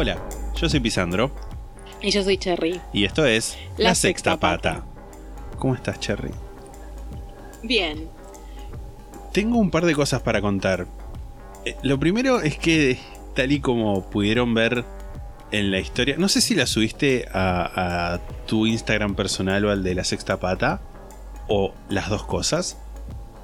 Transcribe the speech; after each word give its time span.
Hola, 0.00 0.16
yo 0.56 0.66
soy 0.66 0.80
Pisandro 0.80 1.30
Y 2.00 2.10
yo 2.10 2.22
soy 2.24 2.38
Cherry. 2.38 2.80
y 2.90 3.04
esto 3.04 3.26
es 3.26 3.58
La 3.76 3.90
La, 3.90 3.94
Sexta 3.94 4.30
Sexta 4.30 4.40
Pata. 4.40 4.84
¿Cómo 5.58 5.74
estás, 5.74 6.00
Cherry? 6.00 6.30
Bien. 7.62 8.08
Tengo 9.34 9.58
un 9.58 9.70
par 9.70 9.84
de 9.84 9.94
cosas 9.94 10.22
para 10.22 10.40
contar. 10.40 10.86
Eh, 11.66 11.76
Lo 11.82 12.00
primero 12.00 12.40
es 12.40 12.56
que, 12.56 12.96
tal 13.34 13.52
y 13.52 13.60
como 13.60 14.08
pudieron 14.08 14.54
ver 14.54 14.86
en 15.50 15.70
la 15.70 15.80
historia, 15.80 16.16
no 16.16 16.30
sé 16.30 16.40
si 16.40 16.54
la 16.54 16.64
subiste 16.64 17.28
a, 17.34 18.14
a 18.14 18.20
tu 18.46 18.66
Instagram 18.66 19.14
personal 19.14 19.66
o 19.66 19.70
al 19.70 19.82
de 19.82 19.94
La 19.94 20.04
Sexta 20.04 20.40
Pata, 20.40 20.80
o 21.46 21.74
las 21.90 22.08
dos 22.08 22.24
cosas, 22.24 22.78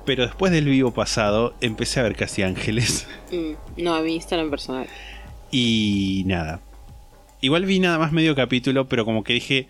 pero 0.07 0.25
después 0.25 0.53
del 0.53 0.65
vivo 0.65 0.93
pasado 0.95 1.53
empecé 1.61 2.01
a 2.01 2.05
ver 2.05 2.17
Casi 2.17 2.43
Ángeles. 2.43 3.07
Mm, 3.31 3.83
no, 3.83 3.95
a 3.95 4.01
mi 4.01 4.15
Instagram 4.15 4.49
personal. 4.49 4.87
Y 5.51 6.25
nada. 6.27 6.61
Igual 7.41 7.65
vi 7.67 7.79
nada 7.79 7.99
más 7.99 8.13
medio 8.13 8.35
capítulo, 8.35 8.89
pero 8.89 9.05
como 9.05 9.23
que 9.25 9.35
dije. 9.35 9.69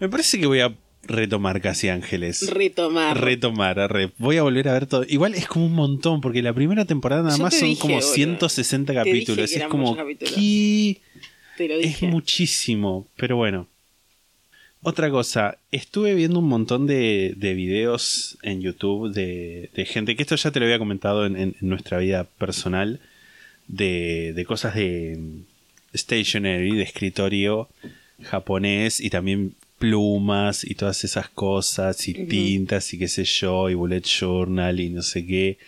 Me 0.00 0.08
parece 0.08 0.38
que 0.38 0.46
voy 0.46 0.60
a 0.60 0.74
retomar 1.04 1.60
Casi 1.60 1.88
Ángeles. 1.88 2.48
Retomar. 2.50 3.20
Retomar, 3.20 3.80
arre. 3.80 4.12
voy 4.18 4.36
a 4.36 4.42
volver 4.42 4.68
a 4.68 4.72
ver 4.74 4.86
todo. 4.86 5.04
Igual 5.08 5.34
es 5.34 5.46
como 5.46 5.66
un 5.66 5.74
montón, 5.74 6.20
porque 6.20 6.42
la 6.42 6.52
primera 6.52 6.84
temporada 6.84 7.22
nada 7.22 7.36
Yo 7.36 7.42
más 7.44 7.54
te 7.54 7.60
son 7.60 7.68
dije, 7.70 7.80
como 7.80 7.94
boludo. 7.94 8.12
160 8.12 8.92
Te 8.92 8.98
dije 8.98 9.10
capítulos. 9.10 9.52
Es 9.52 9.64
como. 9.64 9.84
muchos 9.90 9.96
capítulos. 9.98 10.34
¿qué? 10.34 11.00
Te 11.56 11.68
lo 11.68 11.74
Es 11.76 12.02
muchísimo, 12.02 13.06
pero 13.16 13.36
bueno. 13.36 13.66
Otra 14.80 15.10
cosa, 15.10 15.58
estuve 15.72 16.14
viendo 16.14 16.38
un 16.38 16.46
montón 16.46 16.86
de, 16.86 17.34
de 17.36 17.54
videos 17.54 18.38
en 18.42 18.60
YouTube 18.60 19.12
de, 19.12 19.70
de 19.74 19.84
gente, 19.84 20.14
que 20.14 20.22
esto 20.22 20.36
ya 20.36 20.52
te 20.52 20.60
lo 20.60 20.66
había 20.66 20.78
comentado 20.78 21.26
en, 21.26 21.36
en- 21.36 21.56
en 21.60 21.68
nuestra 21.68 21.98
vida 21.98 22.22
personal, 22.38 23.00
de, 23.68 24.32
de 24.34 24.44
cosas 24.44 24.74
de 24.74 25.42
stationery, 25.94 26.76
de 26.76 26.82
escritorio 26.82 27.68
japonés 28.22 29.00
y 29.00 29.10
también 29.10 29.54
plumas 29.78 30.64
y 30.64 30.74
todas 30.74 31.04
esas 31.04 31.28
cosas 31.28 32.08
y 32.08 32.14
tintas 32.26 32.92
y 32.92 32.98
qué 32.98 33.06
sé 33.06 33.24
yo 33.24 33.70
y 33.70 33.74
bullet 33.74 34.02
journal 34.02 34.80
y 34.80 34.90
no 34.90 35.02
sé 35.02 35.24
qué, 35.24 35.58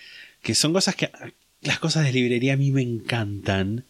que 0.43 0.55
son 0.55 0.73
cosas 0.73 0.97
que 0.97 1.11
las 1.63 1.79
cosas 1.79 2.05
de 2.05 2.13
librería 2.13 2.55
a 2.55 2.57
mí 2.57 2.71
me 2.71 2.83
encantan. 2.83 3.85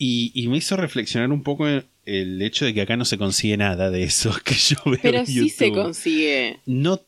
Y, 0.00 0.30
y 0.32 0.46
me 0.46 0.58
hizo 0.58 0.76
reflexionar 0.76 1.32
un 1.32 1.42
poco 1.42 1.66
el, 1.66 1.84
el 2.06 2.40
hecho 2.40 2.64
de 2.64 2.72
que 2.72 2.82
acá 2.82 2.96
no 2.96 3.04
se 3.04 3.18
consigue 3.18 3.56
nada 3.56 3.90
de 3.90 4.04
eso 4.04 4.34
que 4.44 4.54
yo 4.54 4.76
veo 4.84 4.98
Pero 5.02 5.18
en 5.18 5.26
sí 5.26 5.50
se 5.50 5.72
consigue. 5.72 6.60
No. 6.66 7.00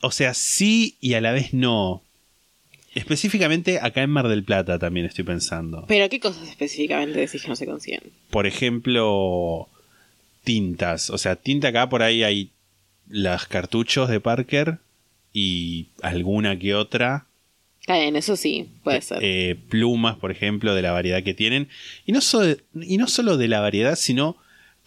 O 0.00 0.10
sea, 0.10 0.34
sí 0.34 0.96
y 1.00 1.14
a 1.14 1.20
la 1.20 1.32
vez 1.32 1.54
no. 1.54 2.02
Específicamente 2.94 3.78
acá 3.80 4.02
en 4.02 4.10
Mar 4.10 4.28
del 4.28 4.44
Plata 4.44 4.78
también 4.78 5.06
estoy 5.06 5.24
pensando. 5.24 5.84
Pero 5.88 6.08
¿qué 6.08 6.20
cosas 6.20 6.48
específicamente 6.48 7.18
decís 7.18 7.42
que 7.42 7.48
no 7.48 7.56
se 7.56 7.66
consiguen? 7.66 8.02
Por 8.30 8.46
ejemplo, 8.46 9.68
tintas. 10.44 11.10
O 11.10 11.18
sea, 11.18 11.36
tinta 11.36 11.68
acá 11.68 11.88
por 11.88 12.02
ahí 12.02 12.22
hay 12.22 12.50
las 13.08 13.46
cartuchos 13.46 14.08
de 14.08 14.20
Parker 14.20 14.78
y 15.32 15.88
alguna 16.02 16.58
que 16.58 16.74
otra. 16.74 17.26
Está 17.80 17.98
bien, 17.98 18.16
eso 18.16 18.36
sí, 18.36 18.68
puede 18.82 19.02
ser. 19.02 19.18
eh, 19.20 19.56
plumas, 19.68 20.16
por 20.16 20.30
ejemplo, 20.30 20.74
de 20.74 20.80
la 20.82 20.92
variedad 20.92 21.22
que 21.22 21.34
tienen. 21.34 21.68
Y 22.06 22.12
no, 22.12 22.20
so- 22.20 22.56
y 22.80 22.96
no 22.96 23.08
solo 23.08 23.36
de 23.36 23.48
la 23.48 23.60
variedad, 23.60 23.96
sino 23.96 24.36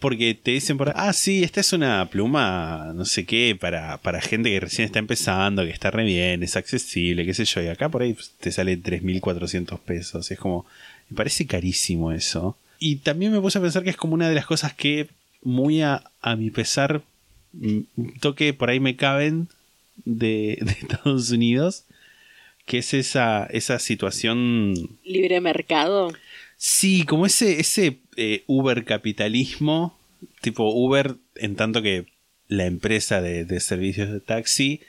porque 0.00 0.34
te 0.34 0.52
dicen 0.52 0.78
por 0.78 0.88
ahí, 0.88 0.94
ah, 0.96 1.12
sí, 1.12 1.42
esta 1.42 1.60
es 1.60 1.72
una 1.72 2.08
pluma, 2.08 2.92
no 2.94 3.04
sé 3.04 3.26
qué, 3.26 3.56
para, 3.58 3.98
para 3.98 4.20
gente 4.20 4.50
que 4.50 4.60
recién 4.60 4.86
está 4.86 4.98
empezando, 4.98 5.64
que 5.64 5.70
está 5.70 5.90
re 5.90 6.04
bien, 6.04 6.42
es 6.42 6.56
accesible, 6.56 7.26
qué 7.26 7.34
sé 7.34 7.44
yo. 7.44 7.62
Y 7.62 7.68
acá 7.68 7.88
por 7.88 8.02
ahí 8.02 8.16
te 8.40 8.52
sale 8.52 8.80
3.400 8.80 9.78
pesos. 9.80 10.30
Es 10.30 10.38
como, 10.38 10.66
me 11.10 11.16
parece 11.16 11.46
carísimo 11.46 12.12
eso. 12.12 12.56
Y 12.78 12.96
también 12.96 13.32
me 13.32 13.40
puse 13.40 13.58
a 13.58 13.62
pensar 13.62 13.82
que 13.82 13.90
es 13.90 13.96
como 13.96 14.14
una 14.14 14.28
de 14.28 14.34
las 14.36 14.46
cosas 14.46 14.72
que, 14.72 15.08
muy 15.42 15.82
a, 15.82 16.04
a 16.20 16.36
mi 16.36 16.50
pesar, 16.50 17.02
mm, 17.52 17.80
toque 18.20 18.54
por 18.54 18.70
ahí 18.70 18.78
me 18.78 18.94
caben 18.94 19.48
de, 20.04 20.58
de 20.62 20.72
Estados 20.72 21.30
Unidos 21.30 21.84
que 22.68 22.78
es 22.78 22.94
esa, 22.94 23.46
esa 23.46 23.78
situación. 23.80 24.74
Libre 25.02 25.40
mercado. 25.40 26.12
Sí, 26.58 27.04
como 27.04 27.26
ese, 27.26 27.58
ese 27.58 27.96
eh, 28.18 28.42
Uber 28.46 28.84
capitalismo, 28.84 29.96
tipo 30.40 30.70
Uber, 30.72 31.14
en 31.36 31.54
tanto 31.56 31.80
que 31.82 32.06
la 32.48 32.66
empresa 32.66 33.20
de, 33.22 33.44
de 33.44 33.60
servicios 33.60 34.10
de 34.10 34.20
taxi 34.20 34.80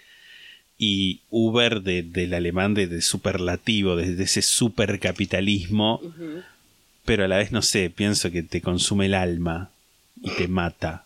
y 0.78 1.22
Uber 1.30 1.82
de- 1.82 2.04
del 2.04 2.34
alemán 2.34 2.74
de, 2.74 2.88
de 2.88 3.02
superlativo, 3.02 3.96
de, 3.96 4.16
de 4.16 4.24
ese 4.24 4.42
supercapitalismo, 4.42 6.00
Ujú. 6.02 6.42
pero 7.06 7.26
a 7.26 7.28
la 7.28 7.38
vez 7.38 7.52
no 7.52 7.62
sé, 7.62 7.90
pienso 7.90 8.32
que 8.32 8.44
te 8.44 8.62
consume 8.62 9.06
el 9.08 9.14
alma 9.14 9.72
y 10.24 10.30
te 10.32 10.48
mata. 10.48 11.06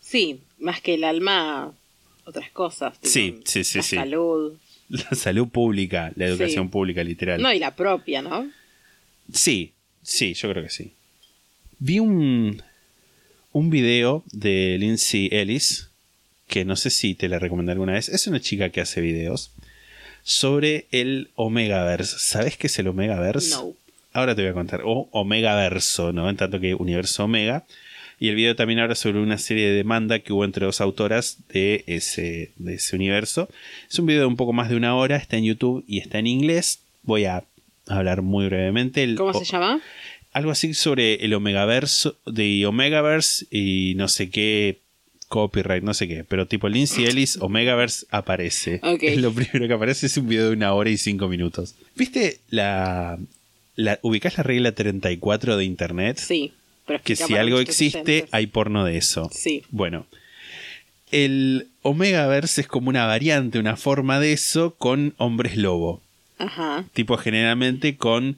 Sí, 0.00 0.40
más 0.58 0.80
que 0.80 0.94
el 0.94 1.04
alma, 1.04 1.72
otras 2.24 2.50
cosas. 2.50 2.94
tipo, 3.00 3.08
Sí, 3.12 3.40
sí, 3.44 3.64
sí, 3.64 3.78
la 3.78 3.82
sí. 3.84 3.96
salud. 3.96 4.54
La 4.88 5.10
salud 5.16 5.48
pública, 5.48 6.12
la 6.14 6.26
educación 6.26 6.66
Sí. 6.66 6.70
pública, 6.70 7.02
literal. 7.02 7.42
No, 7.42 7.52
y 7.52 7.58
la 7.58 7.74
propia, 7.74 8.22
¿no? 8.22 8.48
Sí, 9.32 9.72
sí, 10.02 10.32
yo 10.34 10.48
creo 10.52 10.62
que 10.62 10.70
sí. 10.70 10.92
Vi 11.78 11.98
un, 11.98 12.62
un 13.52 13.70
video 13.70 14.24
de 14.32 14.76
Lindsay 14.78 15.28
Ellis, 15.32 15.88
que 16.48 16.64
no 16.64 16.76
sé 16.76 16.90
si 16.90 17.14
te 17.14 17.28
la 17.28 17.38
recomendé 17.38 17.72
alguna 17.72 17.92
vez. 17.92 18.08
Es 18.08 18.26
una 18.26 18.40
chica 18.40 18.70
que 18.70 18.80
hace 18.80 19.00
videos 19.00 19.50
sobre 20.22 20.86
el 20.90 21.30
Omegaverse. 21.34 22.16
¿Sabes 22.18 22.56
qué 22.56 22.66
es 22.68 22.78
el 22.78 22.88
Omegaverse? 22.88 23.50
No. 23.50 23.72
Ahora 24.12 24.34
te 24.34 24.42
voy 24.42 24.50
a 24.50 24.54
contar. 24.54 24.80
O 24.84 25.08
Omegaverso, 25.12 26.12
¿no? 26.12 26.30
En 26.30 26.36
tanto 26.36 26.60
que 26.60 26.74
Universo 26.74 27.24
Omega. 27.24 27.64
Y 28.18 28.28
el 28.30 28.34
video 28.34 28.56
también 28.56 28.78
habla 28.80 28.94
sobre 28.94 29.18
una 29.20 29.36
serie 29.36 29.68
de 29.68 29.74
demanda 29.74 30.20
que 30.20 30.32
hubo 30.32 30.46
entre 30.46 30.64
dos 30.64 30.80
autoras 30.80 31.36
de 31.52 31.84
ese, 31.86 32.50
de 32.56 32.74
ese 32.74 32.96
universo. 32.96 33.50
Es 33.90 33.98
un 33.98 34.06
video 34.06 34.22
de 34.22 34.26
un 34.26 34.36
poco 34.36 34.54
más 34.54 34.70
de 34.70 34.76
una 34.76 34.96
hora, 34.96 35.16
está 35.16 35.36
en 35.36 35.44
YouTube 35.44 35.84
y 35.86 35.98
está 35.98 36.18
en 36.18 36.26
inglés. 36.26 36.78
Voy 37.02 37.26
a 37.26 37.44
hablar 37.86 38.22
muy 38.22 38.46
brevemente. 38.46 39.02
El- 39.02 39.16
¿Cómo 39.16 39.34
se 39.34 39.44
llama? 39.44 39.80
Algo 40.36 40.50
así 40.50 40.74
sobre 40.74 41.14
el 41.24 41.32
Omegaverso 41.32 42.18
de 42.26 42.66
Omegaverse 42.66 43.46
y 43.50 43.94
no 43.96 44.06
sé 44.06 44.28
qué 44.28 44.80
copyright, 45.28 45.82
no 45.82 45.94
sé 45.94 46.08
qué, 46.08 46.24
pero 46.24 46.46
tipo 46.46 46.68
Lindsay 46.68 47.06
Ellis 47.06 47.38
Omegaverse 47.40 48.04
aparece. 48.10 48.80
Ok. 48.82 49.02
Es 49.02 49.16
lo 49.16 49.32
primero 49.32 49.66
que 49.66 49.72
aparece, 49.72 50.04
es 50.04 50.16
un 50.18 50.28
video 50.28 50.48
de 50.48 50.52
una 50.52 50.74
hora 50.74 50.90
y 50.90 50.98
cinco 50.98 51.28
minutos. 51.28 51.74
¿Viste 51.94 52.40
la, 52.50 53.18
la 53.76 53.98
ubicás 54.02 54.36
la 54.36 54.42
regla 54.42 54.72
34 54.72 55.56
de 55.56 55.64
internet? 55.64 56.18
Sí. 56.18 56.52
Pero 56.86 57.02
que 57.02 57.16
si 57.16 57.34
algo 57.34 57.58
existe, 57.58 58.26
hay 58.30 58.46
porno 58.46 58.84
de 58.84 58.98
eso. 58.98 59.30
Sí. 59.32 59.62
Bueno, 59.70 60.06
el 61.12 61.68
Omegaverse 61.80 62.60
es 62.60 62.66
como 62.66 62.90
una 62.90 63.06
variante, 63.06 63.58
una 63.58 63.78
forma 63.78 64.20
de 64.20 64.34
eso 64.34 64.74
con 64.74 65.14
hombres 65.16 65.56
lobo. 65.56 66.02
Ajá. 66.36 66.84
Tipo 66.92 67.16
generalmente 67.16 67.96
con 67.96 68.36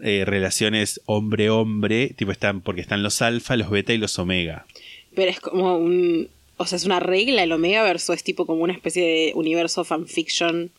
eh, 0.00 0.24
relaciones 0.24 1.00
hombre-hombre, 1.06 2.14
tipo 2.16 2.30
están, 2.30 2.60
porque 2.60 2.80
están 2.80 3.02
los 3.02 3.20
alfa, 3.22 3.56
los 3.56 3.70
beta 3.70 3.92
y 3.92 3.98
los 3.98 4.18
omega. 4.18 4.66
Pero 5.14 5.30
es 5.30 5.40
como 5.40 5.76
un. 5.76 6.28
O 6.56 6.66
sea, 6.66 6.76
es 6.76 6.84
una 6.84 7.00
regla 7.00 7.42
el 7.42 7.52
Omega 7.52 7.82
verso, 7.82 8.12
es 8.12 8.24
tipo 8.24 8.46
como 8.46 8.62
una 8.62 8.72
especie 8.72 9.02
de 9.02 9.32
universo 9.34 9.84
fanfiction. 9.84 10.70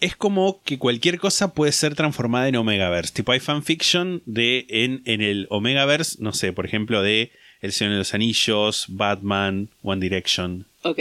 Es 0.00 0.16
como 0.16 0.62
que 0.64 0.78
cualquier 0.78 1.18
cosa 1.18 1.52
puede 1.52 1.72
ser 1.72 1.94
transformada 1.94 2.48
en 2.48 2.56
Omegaverse. 2.56 3.12
Tipo, 3.12 3.32
hay 3.32 3.40
fanfiction 3.40 4.22
de 4.24 4.66
en, 4.68 5.02
en 5.04 5.20
el 5.20 5.46
Omegaverse, 5.50 6.16
no 6.20 6.32
sé, 6.32 6.52
por 6.52 6.64
ejemplo, 6.64 7.02
de 7.02 7.32
El 7.60 7.72
Señor 7.72 7.92
de 7.92 7.98
los 7.98 8.14
Anillos, 8.14 8.86
Batman, 8.88 9.68
One 9.82 10.00
Direction. 10.00 10.66
Ok. 10.82 11.00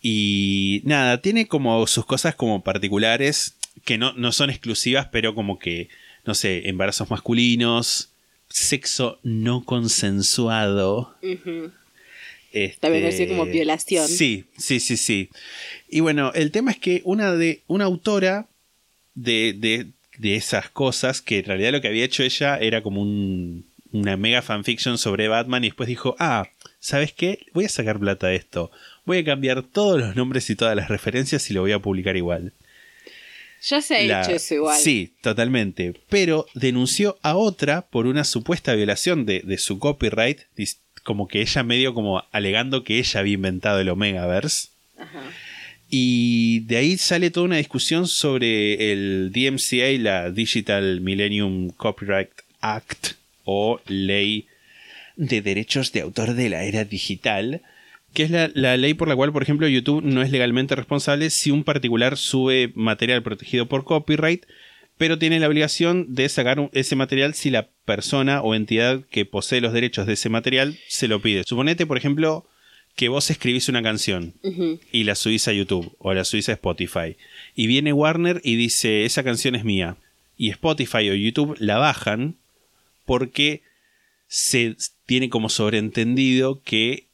Y 0.00 0.82
nada, 0.84 1.20
tiene 1.20 1.46
como 1.46 1.86
sus 1.86 2.06
cosas 2.06 2.34
como 2.34 2.62
particulares 2.62 3.56
que 3.84 3.98
no, 3.98 4.12
no 4.14 4.32
son 4.32 4.50
exclusivas, 4.50 5.08
pero 5.10 5.34
como 5.34 5.58
que, 5.58 5.88
no 6.24 6.34
sé, 6.34 6.68
embarazos 6.68 7.10
masculinos, 7.10 8.10
sexo 8.48 9.18
no 9.22 9.64
consensuado. 9.64 11.14
Este, 12.52 12.78
También 12.80 13.04
decir 13.04 13.28
como 13.28 13.46
violación. 13.46 14.06
Sí, 14.06 14.44
sí, 14.58 14.78
sí, 14.78 14.96
sí. 14.96 15.30
Y 15.88 16.00
bueno, 16.00 16.32
el 16.34 16.50
tema 16.50 16.70
es 16.70 16.78
que 16.78 17.00
una 17.04 17.32
de 17.32 17.62
una 17.66 17.84
autora 17.84 18.46
de, 19.14 19.54
de 19.56 19.86
de 20.18 20.36
esas 20.36 20.68
cosas 20.70 21.20
que 21.20 21.38
en 21.38 21.46
realidad 21.46 21.72
lo 21.72 21.80
que 21.80 21.88
había 21.88 22.04
hecho 22.04 22.22
ella 22.22 22.56
era 22.58 22.82
como 22.82 23.02
un, 23.02 23.64
una 23.92 24.16
mega 24.16 24.42
fanfiction 24.42 24.98
sobre 24.98 25.28
Batman 25.28 25.64
y 25.64 25.68
después 25.68 25.88
dijo, 25.88 26.16
ah, 26.18 26.48
¿sabes 26.80 27.12
qué? 27.12 27.46
Voy 27.52 27.64
a 27.64 27.68
sacar 27.68 27.98
plata 27.98 28.28
de 28.28 28.36
esto. 28.36 28.70
Voy 29.04 29.18
a 29.18 29.24
cambiar 29.24 29.62
todos 29.62 30.00
los 30.00 30.14
nombres 30.16 30.48
y 30.50 30.56
todas 30.56 30.76
las 30.76 30.88
referencias 30.88 31.50
y 31.50 31.54
lo 31.54 31.62
voy 31.62 31.72
a 31.72 31.78
publicar 31.78 32.16
igual. 32.16 32.52
Ya 33.64 33.80
se 33.80 33.96
ha 33.96 34.02
La- 34.04 34.22
hecho 34.22 34.32
eso 34.32 34.54
igual. 34.54 34.78
Sí, 34.78 35.14
totalmente. 35.22 35.94
Pero 36.08 36.46
denunció 36.54 37.18
a 37.22 37.36
otra 37.36 37.82
por 37.82 38.06
una 38.06 38.24
supuesta 38.24 38.74
violación 38.74 39.24
de, 39.26 39.40
de 39.40 39.58
su 39.58 39.78
copyright, 39.78 40.40
como 41.04 41.28
que 41.28 41.40
ella 41.40 41.62
medio 41.62 41.94
como 41.94 42.22
alegando 42.32 42.82
que 42.84 42.98
ella 42.98 43.20
había 43.20 43.34
inventado 43.34 43.80
el 43.80 43.88
Omegaverse. 43.88 44.68
Y 45.90 46.60
de 46.60 46.76
ahí 46.78 46.96
sale 46.96 47.30
toda 47.30 47.44
una 47.46 47.56
discusión 47.56 48.08
sobre 48.08 48.92
el 48.92 49.30
DMCA, 49.32 49.98
la 50.00 50.30
Digital 50.30 51.00
Millennium 51.00 51.68
Copyright 51.70 52.30
Act 52.60 53.12
o 53.44 53.80
Ley 53.86 54.46
de 55.16 55.42
Derechos 55.42 55.92
de 55.92 56.00
Autor 56.00 56.34
de 56.34 56.48
la 56.48 56.64
Era 56.64 56.84
Digital, 56.84 57.60
que 58.12 58.22
es 58.24 58.30
la, 58.30 58.50
la 58.54 58.76
ley 58.76 58.94
por 58.94 59.08
la 59.08 59.16
cual, 59.16 59.32
por 59.32 59.42
ejemplo, 59.42 59.68
YouTube 59.68 60.02
no 60.02 60.22
es 60.22 60.30
legalmente 60.30 60.74
responsable 60.74 61.30
si 61.30 61.50
un 61.50 61.64
particular 61.64 62.16
sube 62.16 62.72
material 62.74 63.22
protegido 63.22 63.66
por 63.66 63.84
copyright, 63.84 64.44
pero 64.98 65.18
tiene 65.18 65.40
la 65.40 65.48
obligación 65.48 66.14
de 66.14 66.28
sacar 66.28 66.70
ese 66.72 66.96
material 66.96 67.34
si 67.34 67.50
la 67.50 67.68
persona 67.84 68.40
o 68.42 68.54
entidad 68.54 69.02
que 69.10 69.24
posee 69.24 69.60
los 69.60 69.72
derechos 69.72 70.06
de 70.06 70.12
ese 70.12 70.28
material 70.28 70.78
se 70.86 71.08
lo 71.08 71.20
pide. 71.20 71.44
Suponete, 71.44 71.86
por 71.86 71.96
ejemplo, 71.96 72.46
que 72.94 73.08
vos 73.08 73.30
escribís 73.30 73.68
una 73.68 73.82
canción 73.82 74.34
y 74.92 75.04
la 75.04 75.14
subís 75.14 75.48
a 75.48 75.52
YouTube 75.52 75.94
o 75.98 76.12
la 76.12 76.24
subís 76.24 76.48
a 76.48 76.52
Spotify. 76.52 77.16
Y 77.54 77.66
viene 77.66 77.92
Warner 77.92 78.40
y 78.44 78.56
dice, 78.56 79.04
esa 79.04 79.24
canción 79.24 79.54
es 79.54 79.64
mía. 79.64 79.96
Y 80.36 80.50
Spotify 80.50 81.08
o 81.10 81.14
YouTube 81.14 81.56
la 81.58 81.78
bajan 81.78 82.36
porque 83.06 83.62
se 84.28 84.76
tiene 85.06 85.30
como 85.30 85.48
sobreentendido 85.48 86.62
que 86.62 87.08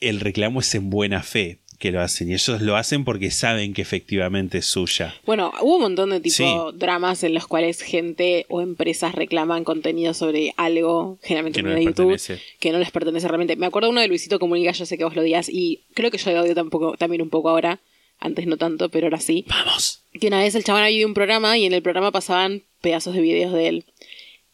el 0.00 0.20
reclamo 0.20 0.60
es 0.60 0.74
en 0.74 0.90
buena 0.90 1.22
fe 1.22 1.58
que 1.78 1.92
lo 1.92 2.00
hacen. 2.00 2.30
Y 2.30 2.34
ellos 2.34 2.62
lo 2.62 2.76
hacen 2.76 3.04
porque 3.04 3.30
saben 3.30 3.74
que 3.74 3.82
efectivamente 3.82 4.58
es 4.58 4.66
suya. 4.66 5.14
Bueno, 5.26 5.52
hubo 5.60 5.76
un 5.76 5.82
montón 5.82 6.08
de 6.08 6.20
tipo 6.20 6.34
Sí. 6.36 6.46
dramas 6.78 7.22
en 7.22 7.34
los 7.34 7.46
cuales 7.46 7.82
gente 7.82 8.46
o 8.48 8.62
empresas 8.62 9.14
reclaman 9.14 9.62
contenido 9.64 10.14
sobre 10.14 10.54
algo, 10.56 11.18
generalmente 11.22 11.58
Que 11.60 11.62
no 11.68 11.74
de 11.74 11.84
YouTube, 11.84 12.12
pertenece. 12.12 12.40
que 12.60 12.72
no 12.72 12.78
les 12.78 12.90
pertenece 12.90 13.28
realmente. 13.28 13.56
Me 13.56 13.66
acuerdo 13.66 13.90
uno 13.90 14.00
de 14.00 14.08
Luisito 14.08 14.38
Comunica, 14.38 14.72
yo 14.72 14.86
sé 14.86 14.96
que 14.96 15.04
vos 15.04 15.14
lo 15.16 15.22
digas, 15.22 15.50
y 15.50 15.82
creo 15.92 16.10
que 16.10 16.16
yo 16.16 16.30
lo 16.32 16.40
odio 16.42 16.54
tampoco, 16.54 16.96
también 16.96 17.20
un 17.20 17.28
poco 17.28 17.50
ahora, 17.50 17.78
antes 18.20 18.46
no 18.46 18.56
tanto, 18.56 18.88
pero 18.88 19.08
ahora 19.08 19.20
sí. 19.20 19.44
¡Vamos! 19.46 20.02
Que 20.18 20.28
una 20.28 20.38
vez 20.40 20.54
el 20.54 20.64
chabón 20.64 20.80
había 20.82 20.96
ido 20.96 21.06
a 21.06 21.08
un 21.08 21.14
programa 21.14 21.58
y 21.58 21.66
en 21.66 21.74
el 21.74 21.82
programa 21.82 22.10
pasaban 22.10 22.62
pedazos 22.80 23.14
de 23.14 23.20
videos 23.20 23.52
de 23.52 23.68
él. 23.68 23.84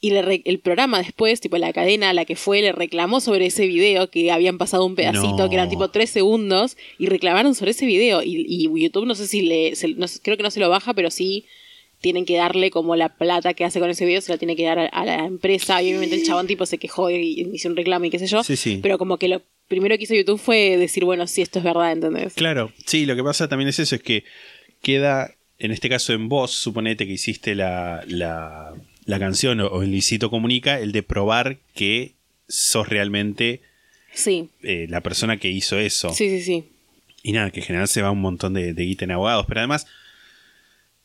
Y 0.04 0.10
le 0.10 0.20
re- 0.20 0.42
el 0.46 0.58
programa 0.58 0.98
después, 0.98 1.40
tipo 1.40 1.56
la 1.58 1.72
cadena 1.72 2.10
a 2.10 2.12
la 2.12 2.24
que 2.24 2.34
fue, 2.34 2.60
le 2.60 2.72
reclamó 2.72 3.20
sobre 3.20 3.46
ese 3.46 3.66
video 3.68 4.10
que 4.10 4.32
habían 4.32 4.58
pasado 4.58 4.84
un 4.84 4.96
pedacito, 4.96 5.36
No. 5.38 5.48
que 5.48 5.54
eran 5.54 5.70
tipo 5.70 5.88
tres 5.90 6.10
segundos, 6.10 6.76
y 6.98 7.06
reclamaron 7.06 7.54
sobre 7.54 7.70
ese 7.70 7.86
video. 7.86 8.20
Y, 8.22 8.44
y 8.48 8.64
YouTube 8.82 9.06
no 9.06 9.14
sé 9.14 9.28
si 9.28 9.42
le, 9.42 9.76
se- 9.76 9.94
no 9.94 10.08
sé- 10.08 10.18
creo 10.22 10.36
que 10.36 10.42
no 10.42 10.50
se 10.50 10.58
lo 10.58 10.68
baja, 10.68 10.92
pero 10.92 11.08
sí 11.10 11.44
tienen 12.00 12.24
que 12.24 12.36
darle 12.36 12.72
como 12.72 12.96
la 12.96 13.10
plata 13.16 13.54
que 13.54 13.64
hace 13.64 13.78
con 13.78 13.88
ese 13.88 14.04
video, 14.04 14.20
se 14.20 14.32
la 14.32 14.38
tiene 14.38 14.56
que 14.56 14.64
dar 14.64 14.80
a, 14.80 14.86
a 14.86 15.04
la 15.06 15.24
empresa. 15.24 15.80
Y 15.80 15.90
obviamente 15.90 16.16
el 16.16 16.24
chabón 16.24 16.48
tipo 16.48 16.66
se 16.66 16.78
quejó 16.78 17.08
y, 17.08 17.14
y 17.14 17.50
hizo 17.54 17.68
un 17.68 17.76
reclamo 17.76 18.04
y 18.06 18.10
qué 18.10 18.18
sé 18.18 18.26
yo. 18.26 18.42
Sí, 18.42 18.56
sí. 18.56 18.80
Pero 18.82 18.98
como 18.98 19.18
que 19.18 19.28
lo 19.28 19.40
primero 19.68 19.96
que 19.96 20.02
hizo 20.02 20.14
YouTube 20.16 20.40
fue 20.40 20.76
decir, 20.78 21.04
bueno, 21.04 21.28
sí, 21.28 21.42
esto 21.42 21.60
es 21.60 21.64
verdad, 21.64 21.92
¿entendés? 21.92 22.34
Claro, 22.34 22.72
sí, 22.86 23.06
lo 23.06 23.14
que 23.14 23.22
pasa 23.22 23.48
también 23.48 23.68
es 23.68 23.78
eso, 23.78 23.94
es 23.94 24.02
que 24.02 24.24
queda, 24.82 25.36
en 25.60 25.70
este 25.70 25.88
caso 25.88 26.12
en 26.12 26.28
vos, 26.28 26.50
suponete 26.50 27.06
que 27.06 27.12
hiciste 27.12 27.54
la, 27.54 28.02
la, 28.08 28.74
la 29.04 29.18
canción 29.18 29.60
o, 29.60 29.82
el 29.82 29.90
Licito 29.90 30.30
Comunica, 30.30 30.78
el 30.78 30.92
de 30.92 31.02
probar 31.02 31.58
que 31.74 32.14
sos 32.48 32.88
realmente 32.88 33.60
Sí, 34.14 34.50
eh, 34.62 34.86
la 34.90 35.00
persona 35.00 35.38
que 35.38 35.48
hizo 35.48 35.78
eso. 35.78 36.12
sí, 36.12 36.28
sí, 36.28 36.42
sí. 36.42 36.64
Y 37.22 37.32
nada, 37.32 37.50
que 37.50 37.60
en 37.60 37.66
general 37.66 37.88
se 37.88 38.02
va 38.02 38.10
un 38.10 38.20
montón 38.20 38.52
de, 38.52 38.74
de 38.74 38.84
guita 38.84 39.04
en 39.04 39.12
abogados, 39.12 39.46
pero 39.46 39.60
además, 39.60 39.86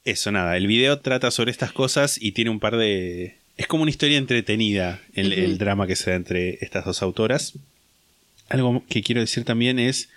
eso 0.03 0.31
nada, 0.31 0.57
el 0.57 0.67
video 0.67 0.99
trata 0.99 1.31
sobre 1.31 1.51
estas 1.51 1.71
cosas 1.71 2.17
y 2.21 2.31
tiene 2.31 2.49
un 2.49 2.59
par 2.59 2.75
de... 2.75 3.37
Es 3.55 3.67
como 3.67 3.83
una 3.83 3.91
historia 3.91 4.17
entretenida 4.17 4.99
el, 5.13 5.33
el 5.33 5.57
drama 5.57 5.87
que 5.87 5.95
se 5.95 6.09
da 6.09 6.15
entre 6.15 6.57
estas 6.61 6.85
dos 6.85 7.01
autoras. 7.01 7.53
Algo 8.49 8.83
que 8.87 9.03
quiero 9.03 9.21
decir 9.21 9.45
también 9.45 9.79
es, 9.79 10.09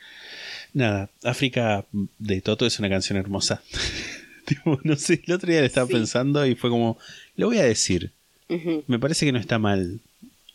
nada, 0.72 1.10
África 1.22 1.84
de 2.18 2.40
Toto 2.40 2.66
es 2.66 2.78
una 2.78 2.88
canción 2.88 3.18
hermosa. 3.18 3.62
Tipo, 4.50 4.78
no 4.84 4.96
sé, 4.96 5.22
el 5.26 5.32
otro 5.34 5.50
día 5.50 5.60
le 5.60 5.66
estaba 5.66 5.86
Sí. 5.86 5.92
pensando 5.94 6.44
y 6.46 6.54
fue 6.54 6.70
como, 6.70 6.98
lo 7.36 7.46
voy 7.46 7.58
a 7.58 7.64
decir. 7.64 8.10
Me 8.88 8.98
parece 8.98 9.24
que 9.26 9.32
no 9.32 9.38
está 9.38 9.58
mal 9.60 10.00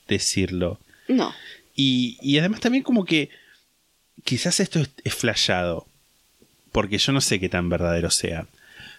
decirlo. 0.07 0.79
No. 1.07 1.33
Y, 1.75 2.17
y 2.21 2.37
además 2.39 2.59
también 2.59 2.83
como 2.83 3.05
que 3.05 3.29
quizás 4.25 4.59
esto 4.59 4.79
es, 4.79 4.89
es 5.05 5.13
flashado, 5.13 5.87
porque 6.73 6.97
yo 6.97 7.13
no 7.13 7.21
sé 7.21 7.39
qué 7.39 7.47
tan 7.47 7.69
verdadero 7.69 8.09
sea. 8.11 8.47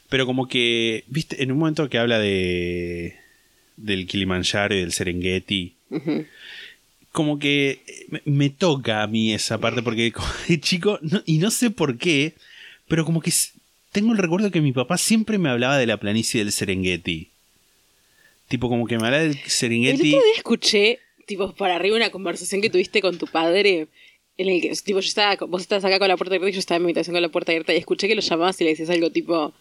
Pero 0.08 0.24
como 0.24 0.48
que, 0.48 1.04
viste, 1.08 1.42
en 1.42 1.52
un 1.52 1.58
momento 1.58 1.88
que 1.90 1.98
habla 1.98 2.18
de 2.18 3.16
del 3.76 4.06
Kilimanjaro 4.06 4.74
y 4.74 4.80
del 4.80 4.92
Serengeti, 4.92 5.74
como 7.12 7.38
que 7.38 7.82
me, 8.08 8.22
me 8.24 8.50
toca 8.50 9.02
a 9.02 9.06
mí 9.06 9.32
esa 9.34 9.58
parte, 9.58 9.82
porque 9.82 10.12
como 10.12 10.28
chico, 10.60 10.98
no- 11.02 11.22
y 11.26 11.38
no 11.38 11.50
sé 11.50 11.70
por 11.70 11.98
qué, 11.98 12.34
pero 12.88 13.04
como 13.04 13.20
que 13.20 13.30
tengo 13.96 14.12
el 14.12 14.18
recuerdo 14.18 14.50
que 14.50 14.60
mi 14.60 14.72
papá 14.72 14.98
siempre 14.98 15.38
me 15.38 15.48
hablaba 15.48 15.78
de 15.78 15.86
la 15.86 15.96
planicie 15.96 16.44
del 16.44 16.52
Serengeti. 16.52 17.30
Tipo, 18.46 18.68
como 18.68 18.86
que 18.86 18.98
me 18.98 19.06
hablaba 19.06 19.22
del 19.22 19.38
El 19.42 19.50
Serengeti. 19.50 20.02
día 20.02 20.18
escuché, 20.36 20.98
tipo, 21.24 21.54
para 21.54 21.76
arriba 21.76 21.96
una 21.96 22.10
conversación 22.10 22.60
que 22.60 22.68
tuviste 22.68 23.00
con 23.00 23.16
tu 23.16 23.26
padre, 23.26 23.88
en 24.36 24.48
el 24.50 24.60
que, 24.60 24.68
tipo, 24.84 25.00
yo 25.00 25.08
estaba, 25.08 25.34
vos 25.46 25.62
estabas 25.62 25.82
acá 25.86 25.98
con 25.98 26.08
la 26.08 26.18
puerta 26.18 26.34
abierta 26.34 26.50
y 26.50 26.52
yo 26.52 26.58
estaba 26.58 26.76
en 26.76 26.82
mi 26.82 26.88
habitación 26.88 27.14
con 27.14 27.22
la 27.22 27.30
puerta 27.30 27.52
abierta 27.52 27.72
y 27.72 27.78
escuché 27.78 28.06
que 28.06 28.14
lo 28.14 28.20
llamabas 28.20 28.60
y 28.60 28.64
le 28.64 28.70
decías 28.70 28.90
algo 28.90 29.10
tipo, 29.10 29.54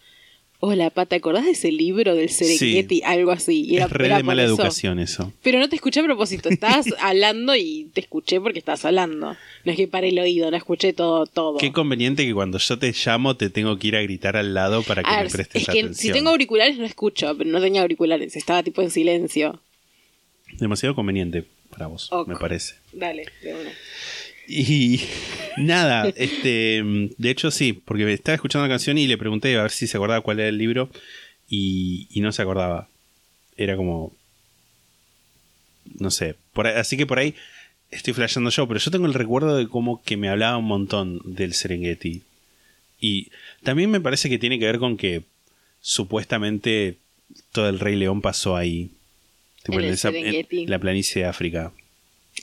hola, 0.60 0.90
pata, 0.90 1.10
¿te 1.10 1.16
acordás 1.16 1.44
de 1.44 1.52
ese 1.52 1.70
libro 1.70 2.14
del 2.14 2.28
Serengeti? 2.28 3.02
Algo 3.04 3.30
así. 3.30 3.64
Y 3.64 3.76
era, 3.76 3.86
es 3.86 3.92
re 3.92 4.06
era 4.06 4.16
de 4.18 4.22
mala 4.22 4.42
eso. 4.44 4.54
educación 4.54 4.98
eso. 4.98 5.32
Pero 5.42 5.58
no 5.58 5.68
te 5.68 5.76
escuché 5.76 6.00
a 6.00 6.04
propósito, 6.04 6.48
estabas 6.48 6.86
hablando 7.00 7.54
y 7.56 7.90
te 7.92 8.00
escuché 8.00 8.40
porque 8.40 8.58
estabas 8.58 8.84
hablando. 8.84 9.36
No 9.64 9.70
es 9.72 9.76
que 9.76 9.88
paré 9.88 10.08
el 10.08 10.18
oído, 10.18 10.50
no 10.50 10.56
escuché 10.56 10.92
todo, 10.92 11.26
todo. 11.26 11.58
Qué 11.58 11.72
conveniente 11.72 12.24
que 12.26 12.34
cuando 12.34 12.58
yo 12.58 12.78
te 12.78 12.92
llamo 12.92 13.36
te 13.36 13.50
tengo 13.50 13.78
que 13.78 13.88
ir 13.88 13.96
a 13.96 14.02
gritar 14.02 14.36
al 14.36 14.54
lado 14.54 14.82
para 14.82 15.02
que 15.02 15.08
A 15.10 15.16
me 15.16 15.22
ver, 15.24 15.32
prestes 15.32 15.62
es 15.62 15.66
que 15.68 15.80
atención. 15.80 15.94
si 15.94 16.12
tengo 16.12 16.30
auriculares 16.30 16.78
no 16.78 16.84
escucho, 16.84 17.36
pero 17.36 17.48
no 17.50 17.60
tenía 17.60 17.82
auriculares, 17.82 18.34
estaba 18.36 18.62
tipo 18.62 18.82
en 18.82 18.90
silencio. 18.90 19.60
Demasiado 20.58 20.94
conveniente 20.94 21.44
para 21.70 21.86
vos, 21.88 22.10
me 22.26 22.36
parece. 22.36 22.74
Dale, 22.92 23.26
de 23.42 23.54
una. 23.54 23.70
Y 24.48 25.00
nada, 25.56 26.08
este, 26.16 26.82
de 27.18 27.30
hecho 27.30 27.50
sí, 27.50 27.72
porque 27.72 28.10
estaba 28.12 28.34
escuchando 28.34 28.66
la 28.66 28.72
canción 28.72 28.98
y 28.98 29.06
le 29.06 29.18
pregunté 29.18 29.56
a 29.56 29.62
ver 29.62 29.70
si 29.70 29.86
se 29.86 29.96
acordaba 29.96 30.20
cuál 30.20 30.40
era 30.40 30.48
el 30.48 30.58
libro 30.58 30.90
y, 31.48 32.06
y 32.10 32.20
no 32.20 32.32
se 32.32 32.42
acordaba. 32.42 32.88
Era 33.56 33.76
como, 33.76 34.12
no 35.98 36.10
sé, 36.10 36.36
por 36.52 36.66
ahí- 36.66 36.74
así 36.78 36.96
que 36.96 37.06
por 37.06 37.18
ahí 37.18 37.34
estoy 37.90 38.12
flasheando 38.14 38.50
yo, 38.50 38.66
pero 38.68 38.80
yo 38.80 38.90
tengo 38.90 39.06
el 39.06 39.14
recuerdo 39.14 39.56
de 39.56 39.68
como 39.68 40.02
que 40.02 40.16
me 40.16 40.28
hablaba 40.28 40.56
un 40.58 40.66
montón 40.66 41.20
del 41.24 41.54
Serengeti. 41.54 42.22
Y 43.00 43.28
también 43.62 43.90
me 43.90 44.00
parece 44.00 44.28
que 44.28 44.38
tiene 44.38 44.58
que 44.58 44.66
ver 44.66 44.78
con 44.78 44.96
que 44.96 45.22
supuestamente 45.80 46.96
todo 47.52 47.68
el 47.68 47.78
Rey 47.80 47.96
León 47.96 48.20
pasó 48.20 48.56
ahí. 48.56 48.90
Tipo, 49.62 49.78
En 49.78 49.86
en 49.86 49.92
esa- 49.94 50.10
en 50.10 50.70
la 50.70 50.78
planicie 50.78 51.22
de 51.22 51.28
África. 51.28 51.72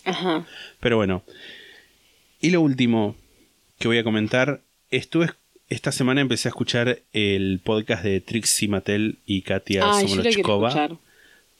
Ajá. 0.05 0.45
Pero 0.79 0.97
bueno. 0.97 1.23
Y 2.43 2.49
lo 2.49 2.59
último 2.59 3.15
que 3.79 3.87
voy 3.87 3.99
a 3.99 4.03
comentar, 4.03 4.59
estuve 4.91 5.29
esta 5.69 5.93
semana 5.93 6.19
empecé 6.19 6.49
a 6.49 6.51
escuchar 6.51 6.99
el 7.13 7.61
podcast 7.63 8.03
de 8.03 8.19
Trixie 8.19 8.67
Mattel 8.67 9.19
y 9.25 9.43
Katia 9.43 9.85
quiero 9.91 10.09
Somolochkova, 10.09 10.99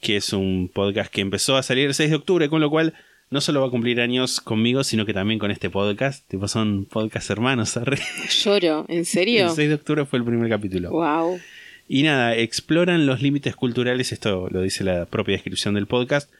que 0.02 0.16
es 0.18 0.34
un 0.34 0.70
podcast 0.70 1.10
que 1.10 1.22
empezó 1.22 1.56
a 1.56 1.62
salir 1.62 1.86
el 1.86 1.94
6 1.94 2.10
de 2.10 2.16
octubre, 2.16 2.50
con 2.50 2.60
lo 2.60 2.68
cual 2.68 2.92
no 3.30 3.40
solo 3.40 3.62
va 3.62 3.68
a 3.68 3.70
cumplir 3.70 3.98
años 3.98 4.42
conmigo, 4.42 4.84
sino 4.84 5.06
que 5.06 5.14
también 5.14 5.38
con 5.38 5.50
este 5.50 5.70
podcast. 5.70 6.28
Tipo, 6.28 6.48
son 6.48 6.84
podcast 6.84 7.30
hermanos. 7.30 7.78
arre. 7.78 7.98
Lloro, 8.42 8.84
¿en 8.90 9.06
serio? 9.06 9.46
El 9.46 9.52
6 9.52 9.68
de 9.70 9.74
octubre 9.76 10.04
fue 10.04 10.18
el 10.18 10.26
primer 10.26 10.50
capítulo. 10.50 10.90
Wow. 10.90 11.40
Y 11.88 12.02
nada, 12.02 12.36
exploran 12.36 13.06
los 13.06 13.22
límites 13.22 13.56
culturales, 13.56 14.12
esto 14.12 14.48
lo 14.50 14.60
dice 14.60 14.84
la 14.84 15.06
propia 15.06 15.32
descripción 15.32 15.76
del 15.76 15.86
podcast, 15.86 16.30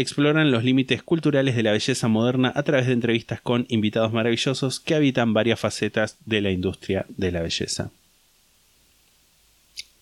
exploran 0.00 0.50
los 0.50 0.64
límites 0.64 1.02
culturales 1.02 1.56
de 1.56 1.62
la 1.62 1.72
belleza 1.72 2.08
moderna 2.08 2.52
a 2.54 2.62
través 2.62 2.86
de 2.86 2.92
entrevistas 2.92 3.40
con 3.40 3.66
invitados 3.68 4.12
maravillosos 4.12 4.80
que 4.80 4.94
habitan 4.94 5.32
varias 5.34 5.58
facetas 5.60 6.16
de 6.24 6.40
la 6.40 6.50
industria 6.50 7.04
de 7.08 7.32
la 7.32 7.42
belleza. 7.42 7.90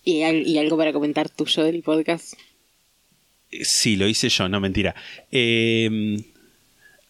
¿Y, 0.05 0.23
al- 0.23 0.47
y 0.47 0.59
algo 0.59 0.77
para 0.77 0.93
comentar 0.93 1.29
tuyo 1.31 1.65
del 1.65 1.83
podcast? 1.83 2.35
Eh, 3.51 3.65
Sí, 3.65 3.97
lo 3.97 4.07
hice 4.07 4.29
yo, 4.29 4.49
no 4.49 4.61
mentira. 4.61 4.95
Eh, 5.33 6.23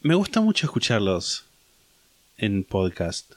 me 0.00 0.14
gusta 0.14 0.40
mucho 0.40 0.66
escucharlos 0.66 1.44
en 2.38 2.62
podcast. 2.64 3.32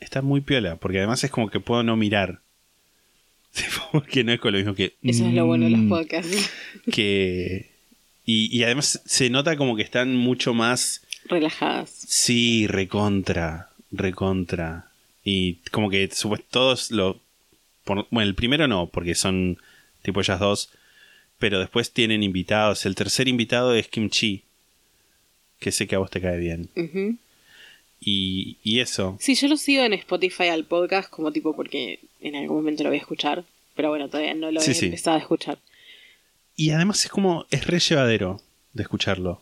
Está 0.00 0.22
muy 0.22 0.40
piola, 0.40 0.76
porque 0.76 0.98
además 0.98 1.24
es 1.24 1.30
como 1.30 1.48
que 1.50 1.60
puedo 1.60 1.82
no 1.82 1.96
mirar. 1.96 2.40
Porque 3.92 4.24
no 4.24 4.32
es 4.32 4.40
con 4.40 4.52
lo 4.52 4.58
mismo 4.58 4.74
que. 4.74 4.94
Eso 5.02 5.26
es 5.26 5.34
lo 5.34 5.44
bueno 5.44 5.66
de 5.66 5.72
los 5.72 5.80
mm, 5.80 5.88
podcasts. 5.90 6.50
Que. 6.90 7.70
Y, 8.24 8.56
y 8.56 8.62
además 8.64 9.02
se 9.04 9.30
nota 9.30 9.56
como 9.56 9.74
que 9.76 9.82
están 9.82 10.14
mucho 10.16 10.54
más. 10.54 11.02
Relajadas. 11.24 11.90
Sí, 11.90 12.66
recontra. 12.66 13.70
Recontra. 13.90 14.88
Y 15.24 15.54
como 15.70 15.90
que 15.90 16.08
supuest- 16.10 16.44
todos 16.50 16.90
lo. 16.90 17.20
por- 17.84 18.06
bueno, 18.10 18.28
el 18.28 18.34
primero 18.34 18.68
no, 18.68 18.86
porque 18.88 19.14
son 19.14 19.58
tipo 20.02 20.20
ellas 20.20 20.40
dos. 20.40 20.70
Pero 21.38 21.58
después 21.58 21.90
tienen 21.92 22.22
invitados. 22.22 22.86
El 22.86 22.94
tercer 22.94 23.26
invitado 23.28 23.74
es 23.74 23.88
Kim 23.88 24.08
Chi. 24.10 24.42
Que 25.58 25.72
sé 25.72 25.86
que 25.88 25.96
a 25.96 25.98
vos 25.98 26.10
te 26.10 26.20
cae 26.20 26.38
bien. 26.38 26.68
Y, 28.00 28.56
y 28.64 28.80
eso. 28.80 29.16
Sí, 29.20 29.34
yo 29.34 29.48
lo 29.48 29.56
sigo 29.56 29.82
en 29.84 29.92
Spotify 29.92 30.48
al 30.48 30.64
podcast 30.64 31.08
como 31.10 31.32
tipo 31.32 31.54
porque 31.54 32.00
en 32.20 32.34
algún 32.36 32.56
momento 32.58 32.82
lo 32.82 32.88
voy 32.90 32.98
a 32.98 33.00
escuchar. 33.00 33.44
Pero 33.74 33.88
bueno, 33.90 34.08
todavía 34.08 34.34
no 34.34 34.50
lo 34.50 34.60
Sí, 34.60 34.72
he 34.72 34.74
sí. 34.74 34.84
empezado 34.86 35.16
a 35.16 35.20
escuchar. 35.20 35.58
Y 36.62 36.70
además 36.70 37.04
es 37.04 37.10
como. 37.10 37.46
Es 37.50 37.66
re 37.66 37.78
llevadero 37.80 38.40
de 38.72 38.82
escucharlo. 38.82 39.40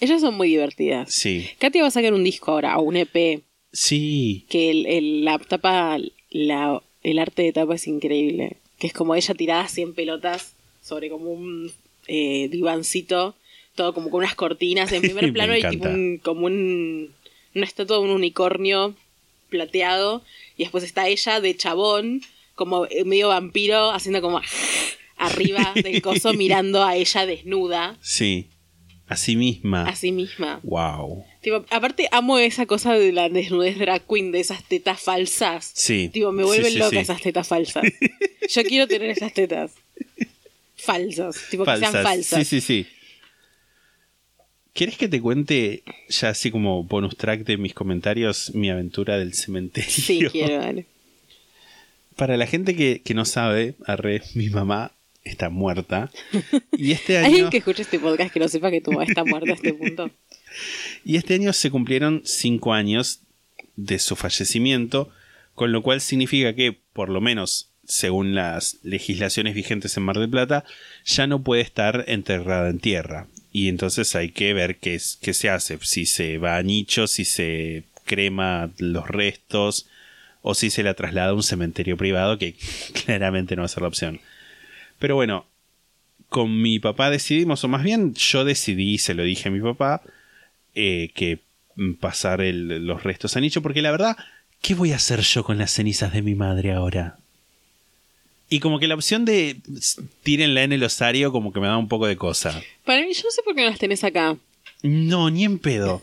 Ellas 0.00 0.20
son 0.20 0.34
muy 0.36 0.48
divertidas. 0.48 1.12
Sí. 1.12 1.48
Katia 1.58 1.82
va 1.82 1.88
a 1.88 1.90
sacar 1.92 2.12
un 2.12 2.24
disco 2.24 2.50
ahora, 2.52 2.78
o 2.78 2.82
un 2.82 2.96
EP, 2.96 3.42
Sí. 3.72 4.44
que 4.48 4.70
el, 4.70 4.86
el- 4.86 5.24
la 5.24 5.38
tapa, 5.38 5.98
la, 6.30 6.82
el 7.02 7.18
arte 7.18 7.42
de 7.42 7.52
tapa 7.52 7.74
es 7.76 7.86
increíble. 7.86 8.56
Que 8.78 8.86
es 8.88 8.92
como 8.92 9.14
ella 9.14 9.34
tirada 9.34 9.62
así 9.62 9.82
en 9.82 9.94
pelotas 9.94 10.52
sobre 10.82 11.08
como 11.10 11.30
un 11.30 11.72
eh, 12.08 12.48
divancito, 12.50 13.34
todo 13.76 13.94
como 13.94 14.10
con 14.10 14.18
unas 14.18 14.34
cortinas 14.34 14.92
en 14.92 15.00
primer 15.08 15.26
Me 15.26 15.32
plano 15.32 15.56
y 15.56 15.62
tipo 15.62 15.88
un, 15.88 16.18
como 16.22 16.46
un, 16.46 17.10
una 17.54 17.64
estatua 17.64 17.96
de 17.98 18.02
un 18.04 18.10
unicornio 18.10 18.94
plateado. 19.48 20.22
Y 20.56 20.64
después 20.64 20.84
está 20.84 21.08
ella 21.08 21.40
de 21.40 21.56
chabón, 21.56 22.22
como 22.56 22.86
eh, 22.86 23.04
medio 23.04 23.28
vampiro, 23.28 23.90
haciendo 23.90 24.20
como 24.20 24.40
arriba 25.16 25.72
del 25.74 26.02
coso, 26.02 26.32
mirando 26.34 26.84
a 26.84 26.96
ella 26.96 27.26
desnuda, 27.26 27.96
Sí. 28.00 28.48
A 29.06 29.16
sí 29.16 29.36
misma. 29.36 29.86
a 29.86 29.94
sí 29.94 30.12
misma. 30.12 30.60
Wow. 30.62 31.24
Tipo, 31.42 31.66
aparte 31.70 32.08
amo 32.10 32.38
esa 32.38 32.64
cosa 32.64 32.94
de 32.94 33.12
la 33.12 33.28
desnudez 33.28 33.78
drag 33.78 34.06
queen, 34.06 34.32
de 34.32 34.40
esas 34.40 34.64
tetas 34.64 35.00
falsas. 35.00 35.72
Sí. 35.74 36.08
Tipo, 36.10 36.32
me 36.32 36.42
vuelven 36.42 36.72
sí, 36.72 36.78
loca 36.78 36.90
sí. 36.90 36.98
esas 36.98 37.20
tetas 37.20 37.46
falsas. 37.46 37.84
Yo 38.48 38.62
quiero 38.64 38.88
tener 38.88 39.10
esas 39.10 39.34
tetas. 39.34 39.72
Falsas. 40.76 41.36
Tipo, 41.50 41.64
que 41.64 41.76
sean 41.76 41.92
falsas. 41.92 42.38
Sí, 42.38 42.44
sí, 42.44 42.60
sí. 42.60 42.86
¿Quieres 44.72 44.96
que 44.96 45.06
te 45.06 45.20
cuente, 45.20 45.84
ya 46.08 46.30
así 46.30 46.50
como 46.50 46.82
bonus 46.82 47.16
track 47.16 47.44
de 47.44 47.58
mis 47.58 47.74
comentarios, 47.74 48.54
mi 48.54 48.70
aventura 48.70 49.18
del 49.18 49.34
cementerio? 49.34 49.90
Sí, 49.90 50.26
quiero, 50.32 50.58
dale. 50.60 50.86
Para 52.16 52.36
la 52.36 52.46
gente 52.46 52.74
que, 52.74 53.02
que 53.02 53.14
no 53.14 53.24
sabe, 53.24 53.74
arre, 53.86 54.22
mi 54.34 54.48
mamá 54.48 54.92
está 55.24 55.50
muerta. 55.50 56.10
Y 56.76 56.92
este 56.92 57.18
año, 57.18 57.26
Alguien 57.26 57.50
que 57.50 57.58
escuche 57.58 57.82
este 57.82 57.98
podcast 57.98 58.32
que 58.32 58.40
no 58.40 58.48
sepa 58.48 58.70
que 58.70 58.80
tu 58.80 58.92
mamá 58.92 59.04
está 59.04 59.24
muerta 59.24 59.52
a 59.52 59.54
este 59.54 59.72
punto. 59.72 60.10
y 61.04 61.16
este 61.16 61.34
año 61.34 61.52
se 61.52 61.70
cumplieron 61.70 62.22
cinco 62.24 62.74
años 62.74 63.20
de 63.76 63.98
su 63.98 64.16
fallecimiento, 64.16 65.10
con 65.54 65.72
lo 65.72 65.82
cual 65.82 66.00
significa 66.00 66.54
que, 66.54 66.78
por 66.92 67.08
lo 67.08 67.20
menos 67.20 67.70
según 67.86 68.34
las 68.34 68.78
legislaciones 68.82 69.54
vigentes 69.54 69.96
en 69.96 70.04
Mar 70.04 70.18
del 70.18 70.30
Plata, 70.30 70.64
ya 71.04 71.26
no 71.26 71.42
puede 71.42 71.62
estar 71.62 72.04
enterrada 72.08 72.70
en 72.70 72.78
tierra. 72.78 73.28
Y 73.52 73.68
entonces 73.68 74.16
hay 74.16 74.30
que 74.30 74.54
ver 74.54 74.78
qué, 74.78 74.94
es, 74.94 75.18
qué 75.20 75.34
se 75.34 75.50
hace, 75.50 75.78
si 75.82 76.06
se 76.06 76.38
va 76.38 76.56
a 76.56 76.62
nicho, 76.62 77.06
si 77.06 77.24
se 77.24 77.84
crema 78.04 78.70
los 78.78 79.08
restos 79.08 79.86
o 80.42 80.54
si 80.54 80.70
se 80.70 80.82
la 80.82 80.94
traslada 80.94 81.30
a 81.30 81.34
un 81.34 81.42
cementerio 81.42 81.96
privado, 81.96 82.38
que 82.38 82.56
claramente 83.04 83.56
no 83.56 83.62
va 83.62 83.66
a 83.66 83.68
ser 83.68 83.82
la 83.82 83.88
opción. 83.88 84.20
Pero 84.98 85.14
bueno, 85.16 85.46
con 86.28 86.60
mi 86.62 86.78
papá 86.78 87.10
decidimos, 87.10 87.62
o 87.64 87.68
más 87.68 87.82
bien 87.82 88.14
yo 88.14 88.44
decidí, 88.44 88.98
se 88.98 89.14
lo 89.14 89.22
dije 89.22 89.48
a 89.48 89.52
mi 89.52 89.60
papá, 89.60 90.02
eh, 90.74 91.10
que 91.14 91.40
pasar 92.00 92.40
el- 92.40 92.86
los 92.86 93.02
restos 93.02 93.36
a 93.36 93.40
nicho, 93.40 93.62
porque 93.62 93.82
la 93.82 93.90
verdad, 93.90 94.16
¿qué 94.62 94.74
voy 94.74 94.92
a 94.92 94.96
hacer 94.96 95.20
yo 95.20 95.44
con 95.44 95.58
las 95.58 95.72
cenizas 95.72 96.12
de 96.12 96.22
mi 96.22 96.34
madre 96.34 96.72
ahora? 96.72 97.18
Y 98.48 98.60
como 98.60 98.78
que 98.78 98.86
la 98.86 98.94
opción 98.94 99.24
de 99.24 99.56
tírenla 100.22 100.62
en 100.62 100.72
el 100.72 100.84
osario 100.84 101.32
como 101.32 101.52
que 101.52 101.60
me 101.60 101.66
da 101.66 101.76
un 101.78 101.88
poco 101.88 102.06
de 102.06 102.16
cosa. 102.16 102.62
Para 102.84 103.00
mí, 103.02 103.12
yo 103.12 103.22
no 103.24 103.30
sé 103.30 103.42
por 103.42 103.54
qué 103.54 103.62
no 103.62 103.70
las 103.70 103.78
tenés 103.78 104.04
acá. 104.04 104.36
No, 104.82 105.30
ni 105.30 105.44
en 105.44 105.58
pedo. 105.58 106.02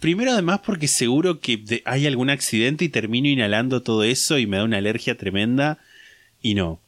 Primero 0.00 0.32
además 0.32 0.60
porque 0.64 0.88
seguro 0.88 1.38
que 1.40 1.82
hay 1.84 2.06
algún 2.06 2.30
accidente 2.30 2.84
y 2.84 2.88
termino 2.88 3.28
inhalando 3.28 3.82
todo 3.82 4.04
eso 4.04 4.38
y 4.38 4.46
me 4.46 4.56
da 4.56 4.64
una 4.64 4.78
alergia 4.78 5.16
tremenda. 5.16 5.78
Y 6.42 6.54
no. 6.54 6.80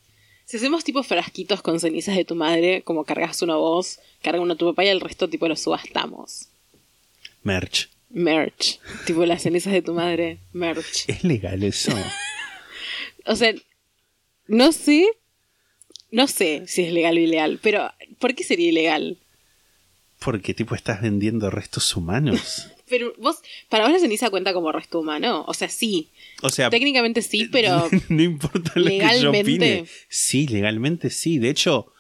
Si 0.49 0.57
hacemos 0.57 0.83
tipo 0.83 1.03
frasquitos 1.03 1.61
con 1.61 1.79
cenizas 1.79 2.17
de 2.17 2.25
tu 2.25 2.35
madre, 2.35 2.81
como 2.81 3.05
cargas 3.05 3.43
uno 3.43 3.59
vos, 3.59 4.01
carga 4.23 4.41
uno 4.41 4.57
tu 4.57 4.65
papá 4.65 4.83
y 4.83 4.89
el 4.89 5.03
resto 5.03 5.29
tipo 5.29 5.47
lo 5.47 5.57
subastamos. 5.57 6.49
Merch. 7.43 7.91
Merch. 8.09 8.81
Tipo 9.05 9.27
las 9.27 9.43
cenizas 9.43 9.75
de 9.75 9.83
tu 9.83 9.93
madre. 9.93 10.39
Merch. 10.55 11.07
¿Es 11.07 11.23
legal 11.23 11.63
eso? 11.63 11.93
O 13.27 13.37
sea, 13.37 13.53
no 14.47 14.73
sé. 14.73 15.07
No 16.11 16.27
sé 16.27 16.63
si 16.67 16.83
es 16.83 16.95
legal 16.95 17.19
o 17.19 17.21
ilegal, 17.21 17.61
pero 17.63 17.93
¿por 18.19 18.35
qué 18.35 18.43
sería 18.43 18.71
ilegal? 18.71 19.19
Porque 20.19 20.55
tipo 20.55 20.75
estás 20.75 21.03
vendiendo 21.03 21.51
restos 21.51 21.95
humanos. 21.95 22.69
Pero 22.89 23.13
vos, 23.19 23.37
para 23.69 23.85
vos 23.85 23.93
la 23.93 23.99
ceniza 23.99 24.31
cuenta 24.31 24.53
como 24.53 24.73
resto 24.73 25.01
humano. 25.01 25.45
O 25.47 25.55
sea, 25.55 25.69
sí. 25.69 26.09
O 26.43 26.51
sea, 26.51 26.71
Técnicamente 26.71 27.23
sí, 27.23 27.49
pero 27.51 27.89
no 28.09 28.23
importa 28.23 28.73
lo 28.77 28.87
que 28.87 28.99
yo 28.99 29.05
legalmente- 29.07 29.41
opine. 29.43 29.85
Sí, 30.09 30.47
legalmente 30.49 31.11
sí. 31.11 31.39
De 31.39 31.51
hecho, 31.51 31.93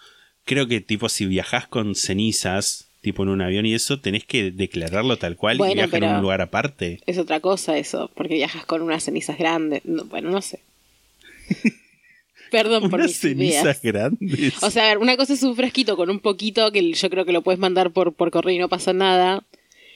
creo 0.45 0.66
que 0.68 0.80
tipo 0.80 1.09
si 1.09 1.26
viajas 1.26 1.66
con 1.66 1.95
cenizas, 1.95 2.88
tipo 3.00 3.23
en 3.23 3.28
un 3.30 3.40
avión 3.42 3.66
y 3.66 3.75
eso, 3.75 4.00
tenés 4.00 4.25
que 4.25 4.50
declararlo 4.50 5.16
tal 5.18 5.37
cual 5.37 5.61
y 5.61 5.75
viajar 5.75 6.02
en 6.02 6.11
un 6.16 6.23
lugar 6.23 6.40
aparte. 6.40 7.00
es 7.07 7.18
otra 7.18 7.40
cosa 7.40 7.76
eso, 7.78 8.11
porque 8.14 8.35
viajas 8.35 8.64
con 8.66 8.83
unas 8.83 9.04
cenizas 9.04 9.38
grandes. 9.38 9.85
No, 9.85 10.04
bueno, 10.07 10.30
no 10.30 10.40
sé. 10.42 10.61
Perdón 12.50 12.88
por 12.88 13.02
mis 13.02 13.18
cenizas 13.18 13.62
ideas. 13.62 13.83
grandes. 13.83 14.62
O 14.62 14.71
sea, 14.71 14.85
a 14.85 14.88
ver, 14.88 14.99
una 14.99 15.18
cosa 15.18 15.35
es 15.35 15.42
un 15.42 15.54
fresquito 15.54 15.97
con 15.99 16.09
un 16.09 16.18
poquito 16.18 16.73
que 16.73 16.92
yo 16.95 17.11
creo 17.11 17.26
que 17.26 17.33
lo 17.33 17.42
puedes 17.42 17.59
mandar 17.59 17.90
por, 17.90 18.14
por 18.14 18.30
correo 18.30 18.54
y 18.54 18.59
no 18.59 18.71
pasa 18.71 18.95
nada. 18.95 19.45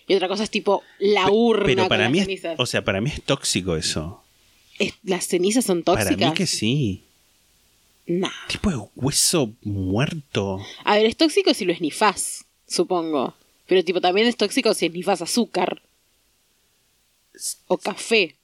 Y 0.06 0.14
otra 0.14 0.28
cosa 0.28 0.42
es 0.44 0.50
tipo 0.50 0.82
la 0.98 1.30
urna 1.30 1.64
Pero 1.66 1.88
para 1.88 2.04
las 2.04 2.12
mí, 2.12 2.20
cenizas. 2.20 2.54
o 2.58 2.66
sea, 2.66 2.84
para 2.84 3.00
mí 3.00 3.10
es 3.10 3.22
tóxico 3.22 3.76
eso. 3.76 4.22
Es- 4.78 4.94
¿Las 5.04 5.26
cenizas 5.26 5.64
son 5.64 5.82
tóxicas? 5.82 6.14
Para 6.16 6.28
mí 6.30 6.34
que 6.34 6.46
sí. 6.46 7.04
Nah. 8.06 8.30
Tipo 8.48 8.70
de 8.70 8.76
hueso 8.96 9.52
muerto. 9.62 10.60
A 10.84 10.96
ver, 10.96 11.06
es 11.06 11.16
tóxico 11.16 11.54
si 11.54 11.64
lo 11.64 11.72
esnifás, 11.72 12.44
supongo. 12.66 13.34
Pero 13.66 13.84
tipo 13.84 14.00
también 14.00 14.26
es 14.26 14.36
tóxico 14.36 14.74
si 14.74 14.86
esnifás 14.86 15.22
azúcar. 15.22 15.82
O 17.68 17.78
café. 17.78 18.34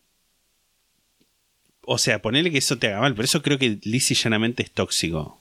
O 1.82 1.98
sea, 1.98 2.20
ponerle 2.22 2.50
que 2.50 2.58
eso 2.58 2.78
te 2.78 2.86
haga 2.88 3.00
mal, 3.00 3.14
pero 3.14 3.24
eso 3.24 3.42
creo 3.42 3.58
que 3.58 3.78
lisa 3.82 4.12
y 4.12 4.16
llanamente 4.16 4.62
es 4.62 4.70
tóxico. 4.70 5.40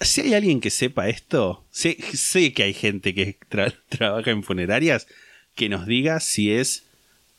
Si 0.00 0.20
hay 0.22 0.34
alguien 0.34 0.60
que 0.60 0.70
sepa 0.70 1.08
esto, 1.08 1.64
sé, 1.70 1.96
sé 2.14 2.52
que 2.52 2.64
hay 2.64 2.74
gente 2.74 3.14
que 3.14 3.38
tra- 3.50 3.74
trabaja 3.88 4.30
en 4.30 4.42
funerarias 4.42 5.06
que 5.54 5.68
nos 5.68 5.86
diga 5.86 6.18
si 6.20 6.50
es 6.52 6.84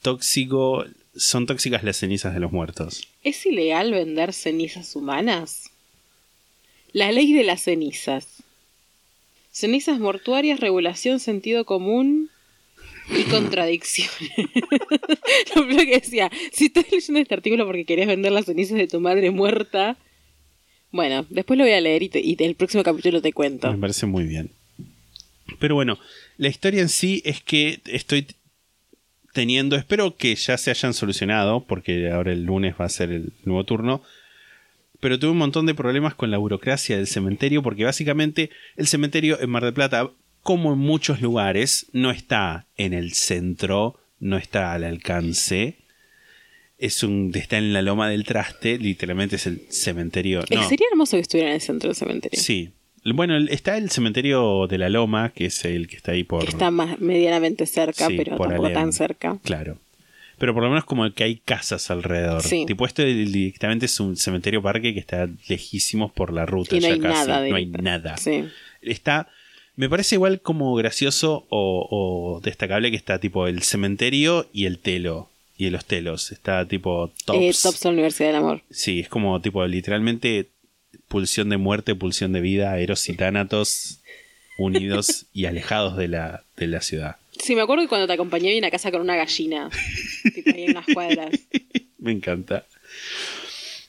tóxico, 0.01 0.85
son 1.15 1.45
tóxicas 1.45 1.83
las 1.83 1.97
cenizas 1.97 2.33
de 2.33 2.39
los 2.39 2.51
muertos. 2.51 3.07
¿Es 3.23 3.45
ilegal 3.45 3.91
vender 3.91 4.33
cenizas 4.33 4.95
humanas? 4.95 5.69
La 6.93 7.11
ley 7.11 7.33
de 7.33 7.43
las 7.43 7.61
cenizas. 7.63 8.27
Cenizas 9.51 9.99
mortuarias, 9.99 10.59
regulación, 10.59 11.19
sentido 11.19 11.65
común 11.65 12.29
y 13.09 13.23
contradicción. 13.23 14.09
Lo 15.55 15.67
que 15.67 15.85
decía, 15.99 16.31
si 16.51 16.65
estás 16.65 16.85
leyendo 16.91 17.19
este 17.19 17.33
artículo 17.35 17.65
porque 17.65 17.85
querés 17.85 18.07
vender 18.07 18.31
las 18.31 18.45
cenizas 18.45 18.77
de 18.77 18.87
tu 18.87 18.99
madre 18.99 19.31
muerta, 19.31 19.97
bueno, 20.95 21.25
después 21.29 21.57
lo 21.57 21.65
voy 21.65 21.73
a 21.73 21.81
leer 21.81 22.03
y, 22.03 22.09
te- 22.09 22.21
y 22.21 22.35
el 22.39 22.55
próximo 22.55 22.83
capítulo 22.83 23.21
te 23.21 23.33
cuento. 23.33 23.71
Me 23.71 23.77
parece 23.77 24.05
muy 24.05 24.23
bien. 24.25 24.49
Pero 25.59 25.75
bueno, 25.75 25.99
la 26.37 26.47
historia 26.47 26.81
en 26.81 26.89
sí 26.89 27.21
es 27.25 27.41
que 27.41 27.79
estoy 27.85 28.27
teniendo, 29.33 29.75
espero 29.75 30.15
que 30.15 30.33
ya 30.35 30.57
se 30.57 30.71
hayan 30.71 30.93
solucionado, 30.93 31.65
porque 31.65 32.09
ahora 32.09 32.31
el 32.31 32.43
lunes 32.45 32.75
va 32.79 32.85
a 32.85 32.89
ser 32.89 33.11
el 33.11 33.33
nuevo 33.43 33.63
turno. 33.65 34.01
Pero 35.01 35.19
tuve 35.19 35.31
un 35.31 35.37
montón 35.37 35.65
de 35.65 35.75
problemas 35.75 36.15
con 36.15 36.31
la 36.31 36.37
burocracia 36.37 36.95
del 36.97 37.07
cementerio, 37.07 37.61
porque 37.61 37.83
básicamente 37.83 38.49
el 38.77 38.87
cementerio 38.87 39.39
en 39.41 39.49
Mar 39.49 39.63
del 39.63 39.73
Plata, 39.73 40.09
como 40.41 40.73
en 40.73 40.79
muchos 40.79 41.21
lugares, 41.21 41.87
no 41.91 42.11
está 42.11 42.65
en 42.77 42.93
el 42.93 43.13
centro, 43.13 43.99
no 44.19 44.37
está 44.37 44.73
al 44.73 44.83
alcance. 44.85 45.75
Es 46.77 47.03
un. 47.03 47.31
está 47.33 47.57
en 47.57 47.71
la 47.73 47.81
loma 47.81 48.09
del 48.09 48.25
traste, 48.25 48.77
literalmente 48.77 49.37
es 49.37 49.47
el 49.47 49.61
cementerio. 49.69 50.43
No. 50.51 50.67
Sería 50.67 50.87
hermoso 50.91 51.15
que 51.17 51.21
estuviera 51.21 51.49
en 51.49 51.55
el 51.55 51.61
centro 51.61 51.89
del 51.89 51.95
cementerio. 51.95 52.39
Sí. 52.41 52.71
Bueno, 53.13 53.37
está 53.37 53.77
el 53.77 53.91
cementerio 53.91 54.65
de 54.67 54.79
la 54.79 54.89
Loma, 54.89 55.29
que 55.29 55.45
es 55.45 55.63
el 55.63 55.87
que 55.87 55.95
está 55.95 56.13
ahí 56.13 56.23
por. 56.23 56.43
Que 56.43 56.49
está 56.49 56.71
más 56.71 56.99
medianamente 56.99 57.65
cerca, 57.67 58.07
sí, 58.07 58.17
pero 58.17 58.35
tampoco 58.37 58.65
Alem. 58.65 58.73
tan 58.73 58.93
cerca. 58.93 59.37
Claro. 59.43 59.77
Pero 60.37 60.53
por 60.53 60.63
lo 60.63 60.69
menos 60.69 60.85
como 60.85 61.09
que 61.13 61.23
hay 61.23 61.35
casas 61.37 61.89
alrededor. 61.91 62.41
Sí. 62.41 62.65
Tipo, 62.65 62.85
esto 62.85 63.03
directamente 63.03 63.85
es 63.85 63.99
un 63.99 64.17
cementerio 64.17 64.61
parque 64.61 64.93
que 64.93 64.99
está 64.99 65.29
lejísimos 65.47 66.11
por 66.11 66.33
la 66.33 66.45
ruta. 66.45 66.75
Y 66.75 66.79
no 66.79 66.87
ya 66.87 66.93
hay 66.95 66.99
casi. 66.99 67.27
nada. 67.29 67.47
no 67.47 67.55
hay 67.55 67.65
nada. 67.67 68.17
Sí. 68.17 68.43
Está. 68.81 69.29
Me 69.75 69.87
parece 69.87 70.15
igual 70.15 70.41
como 70.41 70.73
gracioso 70.75 71.45
o, 71.49 71.87
o 71.89 72.41
destacable 72.41 72.89
que 72.91 72.97
está 72.97 73.19
tipo 73.19 73.47
el 73.47 73.61
cementerio 73.61 74.47
y 74.51 74.65
el 74.65 74.79
telo. 74.79 75.29
Y 75.57 75.69
los 75.69 75.85
telos. 75.85 76.31
Está 76.31 76.67
tipo 76.67 77.11
tops. 77.25 77.39
Eh, 77.39 77.51
Tops 77.63 77.79
de 77.81 77.89
la 77.89 77.93
Universidad 77.93 78.27
del 78.29 78.35
Amor. 78.37 78.61
Sí, 78.69 78.99
es 79.01 79.09
como 79.09 79.39
tipo 79.41 79.65
literalmente 79.65 80.49
pulsión 81.07 81.49
de 81.49 81.57
muerte, 81.57 81.95
pulsión 81.95 82.33
de 82.33 82.41
vida, 82.41 82.77
eros 82.79 83.07
y 83.09 83.13
tánatos 83.15 83.99
unidos 84.57 85.25
y 85.33 85.45
alejados 85.45 85.97
de 85.97 86.07
la, 86.07 86.43
de 86.57 86.67
la 86.67 86.81
ciudad. 86.81 87.17
Sí, 87.39 87.55
me 87.55 87.61
acuerdo 87.61 87.83
que 87.83 87.89
cuando 87.89 88.07
te 88.07 88.13
acompañé 88.13 88.51
vi 88.51 88.57
una 88.57 88.71
casa 88.71 88.91
con 88.91 89.01
una 89.01 89.15
gallina. 89.15 89.69
tipo 90.33 90.49
ahí 90.53 90.63
en 90.65 90.71
unas 90.71 90.85
cuadras. 90.93 91.29
Me 91.99 92.11
encanta. 92.11 92.65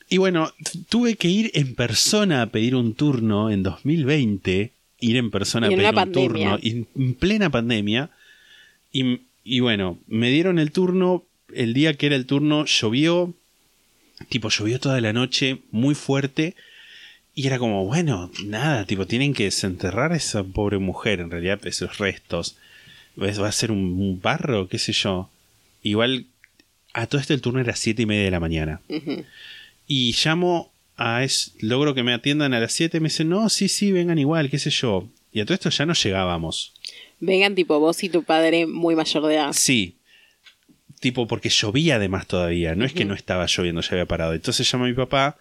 Y 0.09 0.17
bueno, 0.19 0.53
tuve 0.89 1.17
que 1.17 1.29
ir 1.29 1.51
en 1.55 1.75
persona 1.75 2.43
a 2.43 2.47
pedir 2.47 2.75
un 2.75 2.95
turno 2.95 3.51
en 3.51 3.63
2020. 3.63 4.73
Ir 5.01 5.17
en 5.17 5.31
persona 5.31 5.69
Y 5.69 5.75
a 5.75 5.77
pedir 5.77 5.89
un 5.91 5.95
pandemia. 5.95 6.57
turno. 6.57 6.87
En 6.95 7.15
plena 7.15 7.51
pandemia. 7.51 8.11
Y, 8.93 9.21
y 9.45 9.61
bueno, 9.61 9.99
me 10.07 10.31
dieron 10.31 10.59
el 10.59 10.73
turno. 10.73 11.25
El 11.53 11.75
día 11.75 11.95
que 11.95 12.07
era 12.07 12.17
el 12.17 12.27
turno 12.27 12.65
llovió. 12.65 13.35
Tipo, 14.29 14.49
llovió 14.49 14.81
toda 14.81 15.01
la 15.01 15.13
noche, 15.13 15.59
muy 15.71 15.95
fuerte. 15.95 16.55
Y 17.35 17.47
era 17.47 17.59
como, 17.59 17.85
bueno, 17.85 18.31
nada, 18.45 18.87
tipo, 18.87 19.07
tienen 19.07 19.35
que 19.35 19.45
desenterrar 19.45 20.13
a 20.13 20.17
esa 20.17 20.43
pobre 20.43 20.79
mujer, 20.79 21.21
en 21.21 21.31
realidad, 21.31 21.67
esos 21.67 21.99
restos. 21.99 22.57
¿Ves? 23.15 23.41
Va 23.41 23.49
a 23.49 23.53
ser 23.53 23.71
un, 23.71 24.21
barro, 24.21 24.69
qué 24.69 24.79
sé 24.79 24.93
yo. 24.93 25.29
Igual, 25.83 26.27
a 26.95 27.07
todo 27.07 27.21
esto 27.21 27.35
el 27.35 27.43
turno 27.43 27.61
era 27.61 27.77
siete 27.77 28.03
y 28.03 28.07
media 28.07 28.25
de 28.25 28.31
la 28.31 28.41
mañana. 28.41 28.81
Y 29.87 30.15
llamo 30.25 30.73
a 30.97 31.25
es, 31.25 31.55
logro 31.61 31.95
que 31.95 32.03
me 32.03 32.15
atiendan 32.15 32.55
a 32.55 32.61
las 32.61 32.73
7 32.73 32.97
y 32.97 33.01
me 33.01 33.09
dicen, 33.09 33.29
no, 33.29 33.49
sí, 33.49 33.69
sí, 33.69 33.93
vengan 33.93 34.19
igual, 34.19 34.51
qué 34.51 34.59
sé 34.59 34.71
yo. 34.71 35.09
Y 35.33 35.41
a 35.41 35.45
todo 35.45 35.55
esto 35.55 35.71
ya 35.71 35.85
no 35.87 35.93
llegábamos. 35.93 36.73
Vengan 37.21 37.55
tipo 37.55 37.79
vos 37.79 38.03
y 38.03 38.09
tu 38.09 38.23
padre 38.23 38.67
muy 38.67 38.95
mayor 38.95 39.27
de 39.27 39.35
edad. 39.35 39.53
Sí. 39.53 39.96
Tipo, 41.01 41.27
porque 41.27 41.49
llovía 41.51 41.97
además 41.97 42.27
todavía. 42.27 42.75
No 42.75 42.85
es 42.85 42.93
que 42.93 43.05
no 43.05 43.15
estaba 43.15 43.47
lloviendo, 43.47 43.81
ya 43.83 43.91
había 43.93 44.07
parado. 44.07 44.35
Entonces 44.35 44.71
llama 44.71 44.87
a 44.87 44.89
mi 44.89 44.95
papá 44.95 45.37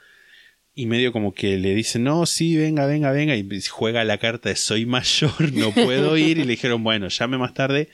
y 0.76 0.86
medio 0.88 1.14
como 1.14 1.34
que 1.34 1.58
le 1.58 1.74
dice, 1.74 2.00
no, 2.00 2.26
sí, 2.26 2.58
venga, 2.58 2.86
venga, 2.86 3.12
venga. 3.12 3.36
Y 3.36 3.48
juega 3.70 4.04
la 4.04 4.18
carta 4.18 4.50
de 4.50 4.58
soy 4.58 4.86
mayor, 4.86 5.54
no 5.54 5.72
puedo 5.72 6.18
ir. 6.18 6.38
Y 6.38 6.44
le 6.44 6.52
dijeron, 6.52 6.84
bueno, 6.84 7.08
llame 7.08 7.38
más 7.38 7.54
tarde 7.54 7.90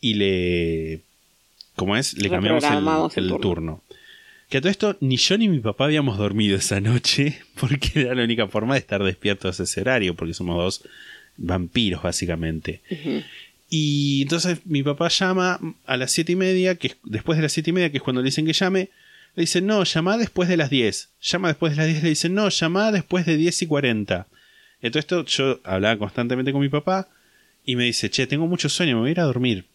y 0.00 0.14
le... 0.14 1.00
¿Cómo 1.76 1.96
es? 1.96 2.16
Le 2.16 2.30
cambiamos 2.30 2.62
el, 2.64 2.70
el 2.70 3.24
el 3.24 3.30
turno. 3.30 3.38
turno. 3.40 3.82
Que 4.50 4.58
a 4.58 4.60
todo 4.60 4.70
esto, 4.70 4.96
ni 5.00 5.16
yo 5.16 5.38
ni 5.38 5.48
mi 5.48 5.60
papá 5.60 5.84
habíamos 5.84 6.18
dormido 6.18 6.56
esa 6.56 6.80
noche, 6.80 7.38
porque 7.60 8.00
era 8.00 8.14
la 8.14 8.24
única 8.24 8.48
forma 8.48 8.74
de 8.74 8.80
estar 8.80 9.02
despiertos 9.02 9.60
a 9.60 9.62
ese 9.62 9.80
horario, 9.80 10.14
porque 10.14 10.34
somos 10.34 10.56
dos 10.56 10.88
vampiros, 11.36 12.02
básicamente. 12.02 12.80
Y 13.70 14.22
entonces 14.22 14.66
mi 14.66 14.82
papá 14.82 15.08
llama 15.08 15.60
a 15.86 15.96
las 15.96 16.10
siete 16.10 16.32
y 16.32 16.36
media, 16.36 16.74
que 16.74 16.88
es- 16.88 16.96
después 17.04 17.38
de 17.38 17.42
las 17.42 17.52
siete 17.52 17.70
y 17.70 17.72
media, 17.72 17.90
que 17.90 17.98
es 17.98 18.02
cuando 18.02 18.20
le 18.20 18.26
dicen 18.26 18.44
que 18.44 18.52
llame, 18.52 18.90
le 19.36 19.42
dicen, 19.42 19.64
no, 19.64 19.84
llama 19.84 20.18
después 20.18 20.48
de 20.48 20.56
las 20.56 20.70
10. 20.70 21.10
Llama 21.22 21.48
después 21.48 21.72
de 21.72 21.76
las 21.76 21.86
10, 21.86 22.02
le 22.02 22.08
dicen, 22.08 22.34
no, 22.34 22.48
llama 22.48 22.90
después 22.90 23.24
de 23.26 23.36
10 23.36 23.62
y 23.62 23.66
40. 23.68 24.26
Entonces 24.82 25.04
esto 25.04 25.24
yo 25.24 25.60
hablaba 25.62 25.96
constantemente 25.98 26.50
con 26.52 26.60
mi 26.60 26.68
papá 26.68 27.08
y 27.64 27.76
me 27.76 27.84
dice, 27.84 28.10
che, 28.10 28.26
tengo 28.26 28.46
mucho 28.48 28.68
sueño, 28.68 28.94
me 28.96 29.00
voy 29.02 29.08
a 29.10 29.12
ir 29.12 29.20
a 29.20 29.24
dormir. 29.24 29.66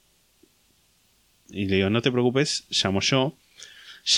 Y 1.49 1.65
le 1.67 1.77
digo, 1.77 1.89
no 1.89 2.01
te 2.01 2.11
preocupes, 2.11 2.65
llamo 2.69 2.99
yo. 2.99 3.33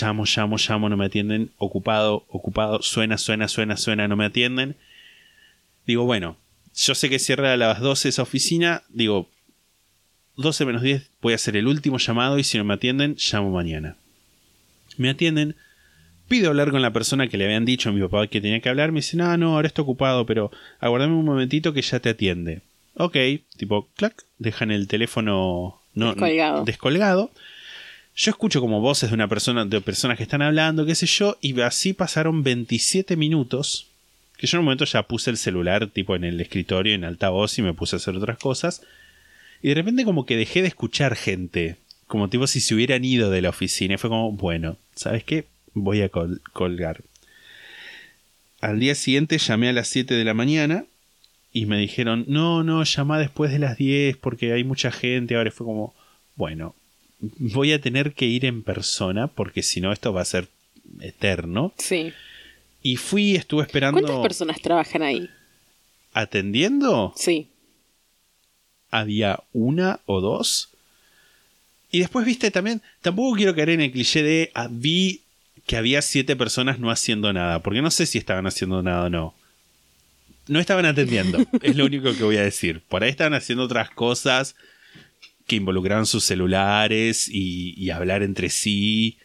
Llamo, 0.00 0.24
llamo, 0.26 0.56
llamo, 0.58 0.88
no 0.88 0.96
me 0.96 1.06
atienden. 1.06 1.50
Ocupado, 1.56 2.24
ocupado, 2.28 2.82
suena, 2.82 3.16
suena, 3.16 3.48
suena, 3.48 3.76
suena, 3.76 4.08
no 4.08 4.16
me 4.16 4.24
atienden. 4.26 4.76
Digo, 5.86 6.04
bueno, 6.04 6.36
yo 6.74 6.94
sé 6.94 7.08
que 7.08 7.18
cierra 7.18 7.52
a 7.52 7.56
las 7.56 7.80
12 7.80 8.08
esa 8.08 8.22
oficina. 8.22 8.82
Digo, 8.88 9.30
12 10.38 10.64
menos 10.64 10.82
10 10.82 11.10
voy 11.20 11.32
a 11.32 11.36
hacer 11.36 11.56
el 11.56 11.66
último 11.66 11.98
llamado 11.98 12.38
y 12.38 12.44
si 12.44 12.58
no 12.58 12.64
me 12.64 12.74
atienden, 12.74 13.16
llamo 13.18 13.50
mañana. 13.50 13.96
Me 14.96 15.10
atienden. 15.10 15.56
Pido 16.28 16.50
hablar 16.50 16.70
con 16.70 16.80
la 16.80 16.92
persona 16.92 17.28
que 17.28 17.36
le 17.38 17.44
habían 17.44 17.64
dicho 17.64 17.88
a 17.88 17.92
mi 17.92 18.00
papá 18.00 18.26
que 18.28 18.40
tenía 18.40 18.60
que 18.60 18.68
hablar. 18.68 18.92
Me 18.92 19.00
dice, 19.00 19.16
no, 19.16 19.36
no, 19.36 19.54
ahora 19.54 19.66
está 19.66 19.82
ocupado, 19.82 20.26
pero 20.26 20.50
aguardame 20.78 21.14
un 21.14 21.24
momentito 21.24 21.72
que 21.72 21.82
ya 21.82 22.00
te 22.00 22.10
atiende. 22.10 22.60
Ok, 22.94 23.16
tipo, 23.56 23.88
clac, 23.96 24.24
dejan 24.38 24.70
el 24.70 24.86
teléfono 24.88 25.80
no, 25.94 26.12
Descolgado. 26.12 26.64
descolgado. 26.64 27.30
Yo 28.14 28.30
escucho 28.30 28.60
como 28.60 28.80
voces 28.80 29.10
de 29.10 29.14
una 29.14 29.28
persona, 29.28 29.64
de 29.64 29.80
personas 29.80 30.16
que 30.16 30.22
están 30.22 30.42
hablando, 30.42 30.86
qué 30.86 30.94
sé 30.94 31.06
yo, 31.06 31.36
y 31.40 31.60
así 31.60 31.92
pasaron 31.94 32.44
27 32.44 33.16
minutos. 33.16 33.88
Que 34.36 34.46
yo 34.46 34.56
en 34.56 34.60
un 34.60 34.64
momento 34.66 34.84
ya 34.84 35.02
puse 35.02 35.30
el 35.30 35.36
celular 35.36 35.88
tipo 35.88 36.14
en 36.14 36.22
el 36.22 36.40
escritorio, 36.40 36.94
en 36.94 37.04
altavoz, 37.04 37.58
y 37.58 37.62
me 37.62 37.74
puse 37.74 37.96
a 37.96 37.98
hacer 37.98 38.14
otras 38.14 38.38
cosas. 38.38 38.82
Y 39.62 39.68
de 39.68 39.74
repente 39.74 40.04
como 40.04 40.24
que 40.26 40.36
dejé 40.36 40.62
de 40.62 40.68
escuchar 40.68 41.16
gente. 41.16 41.76
Como 42.06 42.28
tipo 42.30 42.46
si 42.46 42.60
se 42.60 42.74
hubieran 42.74 43.04
ido 43.04 43.30
de 43.30 43.42
la 43.42 43.50
oficina. 43.50 43.94
Y 43.94 43.98
fue 43.98 44.10
como, 44.10 44.32
bueno, 44.32 44.76
¿sabes 44.94 45.24
qué? 45.24 45.44
Voy 45.74 46.00
a 46.02 46.08
col- 46.08 46.40
colgar. 46.52 47.02
Al 48.60 48.80
día 48.80 48.94
siguiente 48.94 49.38
llamé 49.38 49.68
a 49.68 49.72
las 49.72 49.88
7 49.88 50.14
de 50.14 50.24
la 50.24 50.34
mañana 50.34 50.84
y 51.52 51.66
me 51.66 51.78
dijeron, 51.78 52.24
no, 52.28 52.64
no, 52.64 52.82
llama 52.82 53.18
después 53.18 53.52
de 53.52 53.58
las 53.58 53.76
10 53.76 54.16
porque 54.16 54.52
hay 54.52 54.64
mucha 54.64 54.90
gente. 54.90 55.36
Ahora 55.36 55.50
fue 55.50 55.66
como, 55.66 55.94
bueno, 56.34 56.74
voy 57.20 57.72
a 57.72 57.80
tener 57.80 58.14
que 58.14 58.26
ir 58.26 58.44
en 58.44 58.62
persona 58.62 59.28
porque 59.28 59.62
si 59.62 59.80
no 59.80 59.92
esto 59.92 60.12
va 60.12 60.22
a 60.22 60.24
ser 60.26 60.48
eterno. 61.00 61.72
Sí. 61.78 62.12
Y 62.82 62.96
fui, 62.96 63.34
estuve 63.36 63.62
esperando 63.62 64.00
¿Cuántas 64.00 64.22
personas 64.22 64.60
trabajan 64.60 65.02
ahí? 65.02 65.28
atendiendo. 66.14 67.12
Sí. 67.16 67.48
Había 68.90 69.40
una 69.52 70.00
o 70.06 70.20
dos. 70.20 70.70
Y 71.90 72.00
después, 72.00 72.26
viste, 72.26 72.50
también, 72.50 72.82
tampoco 73.00 73.36
quiero 73.36 73.54
caer 73.54 73.70
en 73.70 73.80
el 73.80 73.92
cliché 73.92 74.22
de 74.22 74.50
ah, 74.54 74.68
vi 74.70 75.22
que 75.66 75.76
había 75.76 76.02
siete 76.02 76.36
personas 76.36 76.78
no 76.78 76.90
haciendo 76.90 77.32
nada, 77.32 77.62
porque 77.62 77.82
no 77.82 77.90
sé 77.90 78.06
si 78.06 78.18
estaban 78.18 78.46
haciendo 78.46 78.82
nada 78.82 79.04
o 79.04 79.10
no. 79.10 79.34
No 80.46 80.60
estaban 80.60 80.86
atendiendo, 80.86 81.38
es 81.62 81.76
lo 81.76 81.84
único 81.84 82.14
que 82.14 82.24
voy 82.24 82.36
a 82.38 82.42
decir. 82.42 82.82
Por 82.88 83.04
ahí 83.04 83.10
estaban 83.10 83.34
haciendo 83.34 83.64
otras 83.64 83.90
cosas 83.90 84.56
que 85.46 85.56
involucraban 85.56 86.06
sus 86.06 86.24
celulares 86.24 87.28
y, 87.28 87.74
y 87.76 87.90
hablar 87.90 88.22
entre 88.22 88.48
sí 88.50 89.18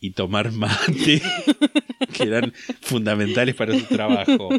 y 0.00 0.10
tomar 0.10 0.52
mate, 0.52 1.20
que 2.14 2.22
eran 2.22 2.52
fundamentales 2.80 3.54
para 3.54 3.78
su 3.78 3.84
trabajo. 3.86 4.50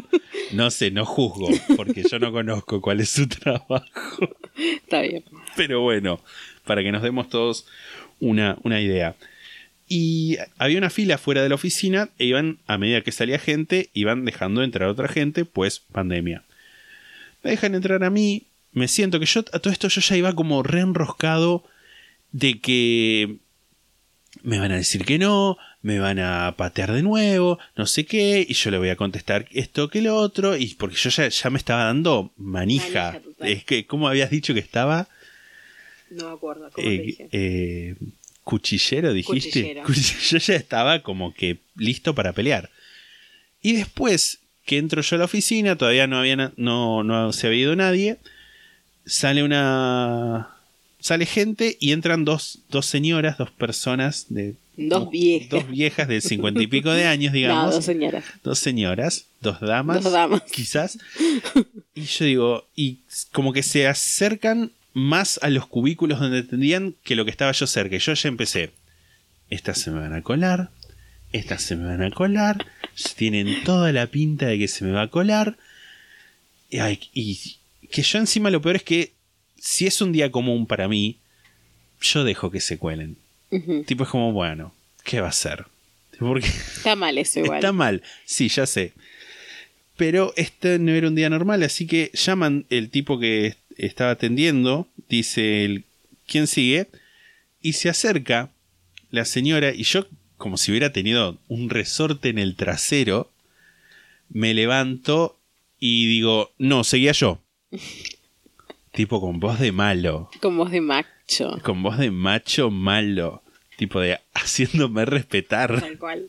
No 0.52 0.70
sé, 0.70 0.90
no 0.90 1.06
juzgo, 1.06 1.48
porque 1.76 2.02
yo 2.02 2.18
no 2.18 2.32
conozco 2.32 2.80
cuál 2.80 3.00
es 3.00 3.10
su 3.10 3.28
trabajo. 3.28 3.86
Está 4.56 5.00
bien. 5.02 5.24
Pero 5.56 5.80
bueno, 5.80 6.20
para 6.64 6.82
que 6.82 6.92
nos 6.92 7.02
demos 7.02 7.28
todos 7.28 7.66
una, 8.18 8.58
una 8.62 8.80
idea. 8.80 9.16
Y 9.88 10.36
había 10.58 10.78
una 10.78 10.90
fila 10.90 11.18
fuera 11.18 11.42
de 11.42 11.48
la 11.48 11.56
oficina 11.56 12.10
e 12.18 12.26
iban, 12.26 12.58
a 12.66 12.78
medida 12.78 13.00
que 13.00 13.10
salía 13.10 13.38
gente, 13.38 13.90
iban 13.92 14.24
dejando 14.24 14.62
entrar 14.62 14.88
otra 14.88 15.08
gente, 15.08 15.44
pues 15.44 15.80
pandemia. 15.80 16.44
Me 17.42 17.50
dejan 17.50 17.74
entrar 17.74 18.04
a 18.04 18.10
mí, 18.10 18.46
me 18.72 18.86
siento 18.86 19.18
que 19.18 19.26
yo 19.26 19.40
a 19.52 19.58
todo 19.58 19.72
esto 19.72 19.88
yo 19.88 20.00
ya 20.00 20.16
iba 20.16 20.34
como 20.34 20.62
reenroscado 20.62 21.64
de 22.30 22.60
que 22.60 23.38
me 24.42 24.58
van 24.58 24.72
a 24.72 24.76
decir 24.76 25.04
que 25.04 25.18
no, 25.18 25.58
me 25.82 25.98
van 25.98 26.18
a 26.18 26.54
patear 26.56 26.92
de 26.92 27.02
nuevo, 27.02 27.58
no 27.76 27.86
sé 27.86 28.06
qué, 28.06 28.44
y 28.48 28.54
yo 28.54 28.70
le 28.70 28.78
voy 28.78 28.88
a 28.90 28.96
contestar 28.96 29.46
esto 29.52 29.88
que 29.90 30.02
lo 30.02 30.16
otro, 30.16 30.56
y 30.56 30.74
porque 30.74 30.96
yo 30.96 31.10
ya, 31.10 31.28
ya 31.28 31.50
me 31.50 31.58
estaba 31.58 31.84
dando 31.84 32.32
manija. 32.36 33.20
Es 33.40 33.64
que, 33.64 33.86
¿cómo 33.86 34.08
habías 34.08 34.30
dicho 34.30 34.54
que 34.54 34.60
estaba? 34.60 35.08
No 36.10 36.28
me 36.28 36.32
acuerdo 36.34 36.70
cómo 36.72 36.86
Eh, 36.86 36.96
te 36.98 37.02
dije. 37.02 37.28
eh, 37.32 37.94
cuchillero, 38.44 39.12
dijiste. 39.12 39.82
Cuchillero. 39.84 39.84
Yo 40.30 40.38
ya 40.38 40.54
estaba 40.54 41.02
como 41.02 41.32
que 41.34 41.58
listo 41.76 42.14
para 42.14 42.32
pelear. 42.32 42.70
Y 43.62 43.74
después 43.74 44.38
que 44.66 44.78
entro 44.78 45.02
yo 45.02 45.16
a 45.16 45.18
la 45.20 45.24
oficina, 45.26 45.76
todavía 45.76 46.06
no 46.06 46.18
había 46.18 46.52
no, 46.56 47.02
no 47.04 47.32
se 47.32 47.46
había 47.46 47.60
ido 47.62 47.76
nadie. 47.76 48.18
Sale 49.04 49.42
una. 49.42 50.48
Sale 51.00 51.24
gente 51.26 51.76
y 51.80 51.92
entran 51.92 52.24
dos, 52.24 52.60
dos 52.68 52.86
señoras, 52.86 53.38
dos 53.38 53.50
personas 53.50 54.26
de. 54.28 54.54
Dos 54.76 55.10
viejas. 55.10 55.48
Dos 55.50 55.68
viejas 55.68 56.08
de 56.08 56.20
cincuenta 56.20 56.62
y 56.62 56.66
pico 56.66 56.90
de 56.90 57.06
años, 57.06 57.32
no, 57.32 57.36
digamos. 57.36 57.74
dos 57.74 57.84
señoras. 57.84 58.24
dos 58.44 58.58
señoras, 58.58 59.26
dos 59.40 59.60
damas, 59.60 60.02
Dos 60.02 60.12
damas. 60.12 60.42
quizás. 60.50 60.98
Y 61.94 62.02
yo 62.02 62.24
digo, 62.24 62.66
y 62.76 62.98
como 63.32 63.52
que 63.52 63.62
se 63.62 63.86
acercan 63.86 64.72
más 64.92 65.38
a 65.42 65.50
los 65.50 65.66
cubículos 65.66 66.18
donde 66.20 66.42
tendrían 66.42 66.94
que 67.04 67.14
lo 67.14 67.24
que 67.24 67.30
estaba 67.30 67.52
yo 67.52 67.66
cerca. 67.66 67.96
Yo 67.96 68.14
ya 68.14 68.28
empecé. 68.28 68.70
Estas 69.50 69.78
se 69.78 69.90
me 69.90 70.00
van 70.00 70.12
a 70.14 70.22
colar, 70.22 70.70
estas 71.32 71.62
se 71.62 71.76
me 71.76 71.86
van 71.86 72.02
a 72.02 72.10
colar, 72.10 72.64
tienen 73.16 73.64
toda 73.64 73.92
la 73.92 74.06
pinta 74.06 74.46
de 74.46 74.58
que 74.58 74.68
se 74.68 74.84
me 74.84 74.92
va 74.92 75.02
a 75.02 75.08
colar. 75.08 75.56
Y, 76.70 76.78
y 77.14 77.38
que 77.90 78.02
yo 78.02 78.18
encima 78.18 78.50
lo 78.50 78.62
peor 78.62 78.76
es 78.76 78.82
que 78.84 79.12
si 79.60 79.86
es 79.86 80.00
un 80.00 80.10
día 80.12 80.30
común 80.32 80.66
para 80.66 80.88
mí, 80.88 81.18
yo 82.00 82.24
dejo 82.24 82.50
que 82.50 82.60
se 82.60 82.78
cuelen. 82.78 83.16
Tipo 83.86 84.04
es 84.04 84.10
como, 84.10 84.32
bueno, 84.32 84.72
¿qué 85.04 85.20
va 85.20 85.28
a 85.28 85.32
ser? 85.32 85.66
Porque 86.18 86.46
Está 86.46 86.96
mal 86.96 87.18
eso 87.18 87.40
igual. 87.44 87.58
está 87.58 87.72
mal, 87.72 88.02
sí, 88.24 88.48
ya 88.48 88.66
sé. 88.66 88.92
Pero 89.96 90.32
este 90.36 90.78
no 90.78 90.92
era 90.92 91.08
un 91.08 91.14
día 91.14 91.28
normal, 91.28 91.62
así 91.62 91.86
que 91.86 92.10
llaman 92.14 92.64
el 92.70 92.90
tipo 92.90 93.18
que 93.18 93.56
estaba 93.76 94.12
atendiendo, 94.12 94.86
dice 95.08 95.64
el, 95.64 95.84
¿quién 96.26 96.46
sigue? 96.46 96.88
Y 97.60 97.74
se 97.74 97.88
acerca 97.90 98.50
la 99.10 99.24
señora 99.24 99.72
y 99.74 99.82
yo, 99.82 100.06
como 100.38 100.56
si 100.56 100.70
hubiera 100.70 100.92
tenido 100.92 101.36
un 101.48 101.68
resorte 101.68 102.30
en 102.30 102.38
el 102.38 102.56
trasero, 102.56 103.30
me 104.30 104.54
levanto 104.54 105.38
y 105.78 106.06
digo, 106.06 106.52
no, 106.58 106.84
seguía 106.84 107.12
yo. 107.12 107.40
tipo 109.00 109.18
con 109.18 109.40
voz 109.40 109.58
de 109.58 109.72
malo, 109.72 110.28
Con 110.42 110.58
voz 110.58 110.70
de 110.70 110.82
macho. 110.82 111.58
con 111.62 111.82
voz 111.82 111.96
de 111.96 112.10
macho 112.10 112.70
malo, 112.70 113.42
tipo 113.78 113.98
de 113.98 114.18
haciéndome 114.34 115.06
respetar. 115.06 115.80
Tal 115.80 115.98
cual. 115.98 116.26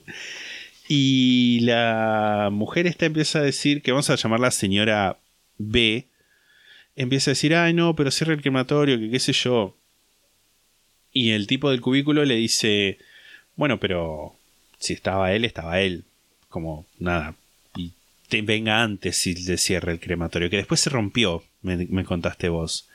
Y 0.88 1.60
la 1.64 2.48
mujer 2.50 2.88
esta 2.88 3.06
empieza 3.06 3.40
a 3.40 3.44
decir 3.44 3.82
que 3.82 3.92
vamos 3.92 4.10
a 4.10 4.16
llamarla 4.16 4.52
señora 4.52 5.18
B. 5.58 6.06
Empieza 6.96 7.32
a 7.32 7.34
decir, 7.34 7.54
ay 7.56 7.74
no, 7.74 7.94
pero 7.94 8.10
cierra 8.10 8.34
el 8.34 8.42
crematorio, 8.42 8.98
que 8.98 9.10
qué 9.12 9.20
sé 9.20 9.34
yo. 9.34 9.76
Y 11.12 11.32
el 11.32 11.48
tipo 11.48 11.72
del 11.72 11.82
cubículo 11.82 12.24
le 12.24 12.36
dice, 12.36 13.00
bueno, 13.58 13.82
pero 13.82 14.34
si 14.80 14.94
estaba 14.94 15.34
él, 15.34 15.44
estaba 15.44 15.82
él. 15.82 16.06
Como 16.48 16.86
nada. 17.00 17.36
Y 17.76 17.92
te 18.30 18.42
venga 18.44 18.82
antes 18.82 19.18
si 19.18 19.36
le 19.36 19.58
cierra 19.58 19.92
el 19.92 20.00
crematorio, 20.00 20.50
que 20.50 20.56
después 20.56 20.80
se 20.80 20.90
rompió, 20.90 21.44
me, 21.62 21.78
me 21.78 22.04
contaste 22.04 22.50
vos. 22.50 22.88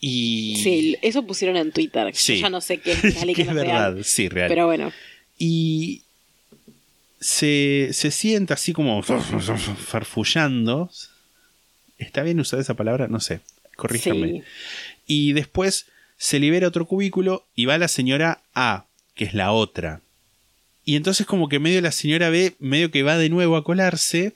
Y... 0.00 0.56
Sí, 0.62 0.96
eso 1.02 1.26
pusieron 1.26 1.56
en 1.56 1.72
Twitter. 1.72 2.14
Sí. 2.14 2.36
Yo 2.36 2.42
ya 2.42 2.50
no 2.50 2.60
sé 2.60 2.78
qué 2.78 2.92
es 2.92 3.02
real 3.02 3.30
y 3.30 3.34
que 3.34 3.42
qué 3.44 3.48
es 3.48 3.54
verdad, 3.54 3.92
real. 3.92 4.04
sí, 4.04 4.28
real. 4.28 4.48
Pero 4.48 4.66
bueno. 4.66 4.92
y 5.38 6.02
se, 7.20 7.90
se 7.92 8.10
sienta 8.10 8.54
así 8.54 8.72
como 8.72 9.02
farfullando. 9.02 10.90
¿Está 11.98 12.22
bien 12.22 12.40
usar 12.40 12.60
esa 12.60 12.74
palabra? 12.74 13.08
No 13.08 13.20
sé, 13.20 13.40
corríjame. 13.76 14.28
Sí. 14.28 14.42
Y 15.06 15.32
después 15.34 15.86
se 16.16 16.38
libera 16.38 16.68
otro 16.68 16.86
cubículo 16.86 17.46
y 17.54 17.66
va 17.66 17.76
la 17.76 17.88
señora 17.88 18.40
A, 18.54 18.86
que 19.14 19.24
es 19.24 19.34
la 19.34 19.52
otra. 19.52 20.00
Y 20.84 20.96
entonces 20.96 21.26
como 21.26 21.48
que 21.48 21.58
medio 21.58 21.80
la 21.82 21.92
señora 21.92 22.30
B, 22.30 22.54
medio 22.58 22.90
que 22.90 23.02
va 23.02 23.18
de 23.18 23.28
nuevo 23.28 23.56
a 23.56 23.64
colarse. 23.64 24.32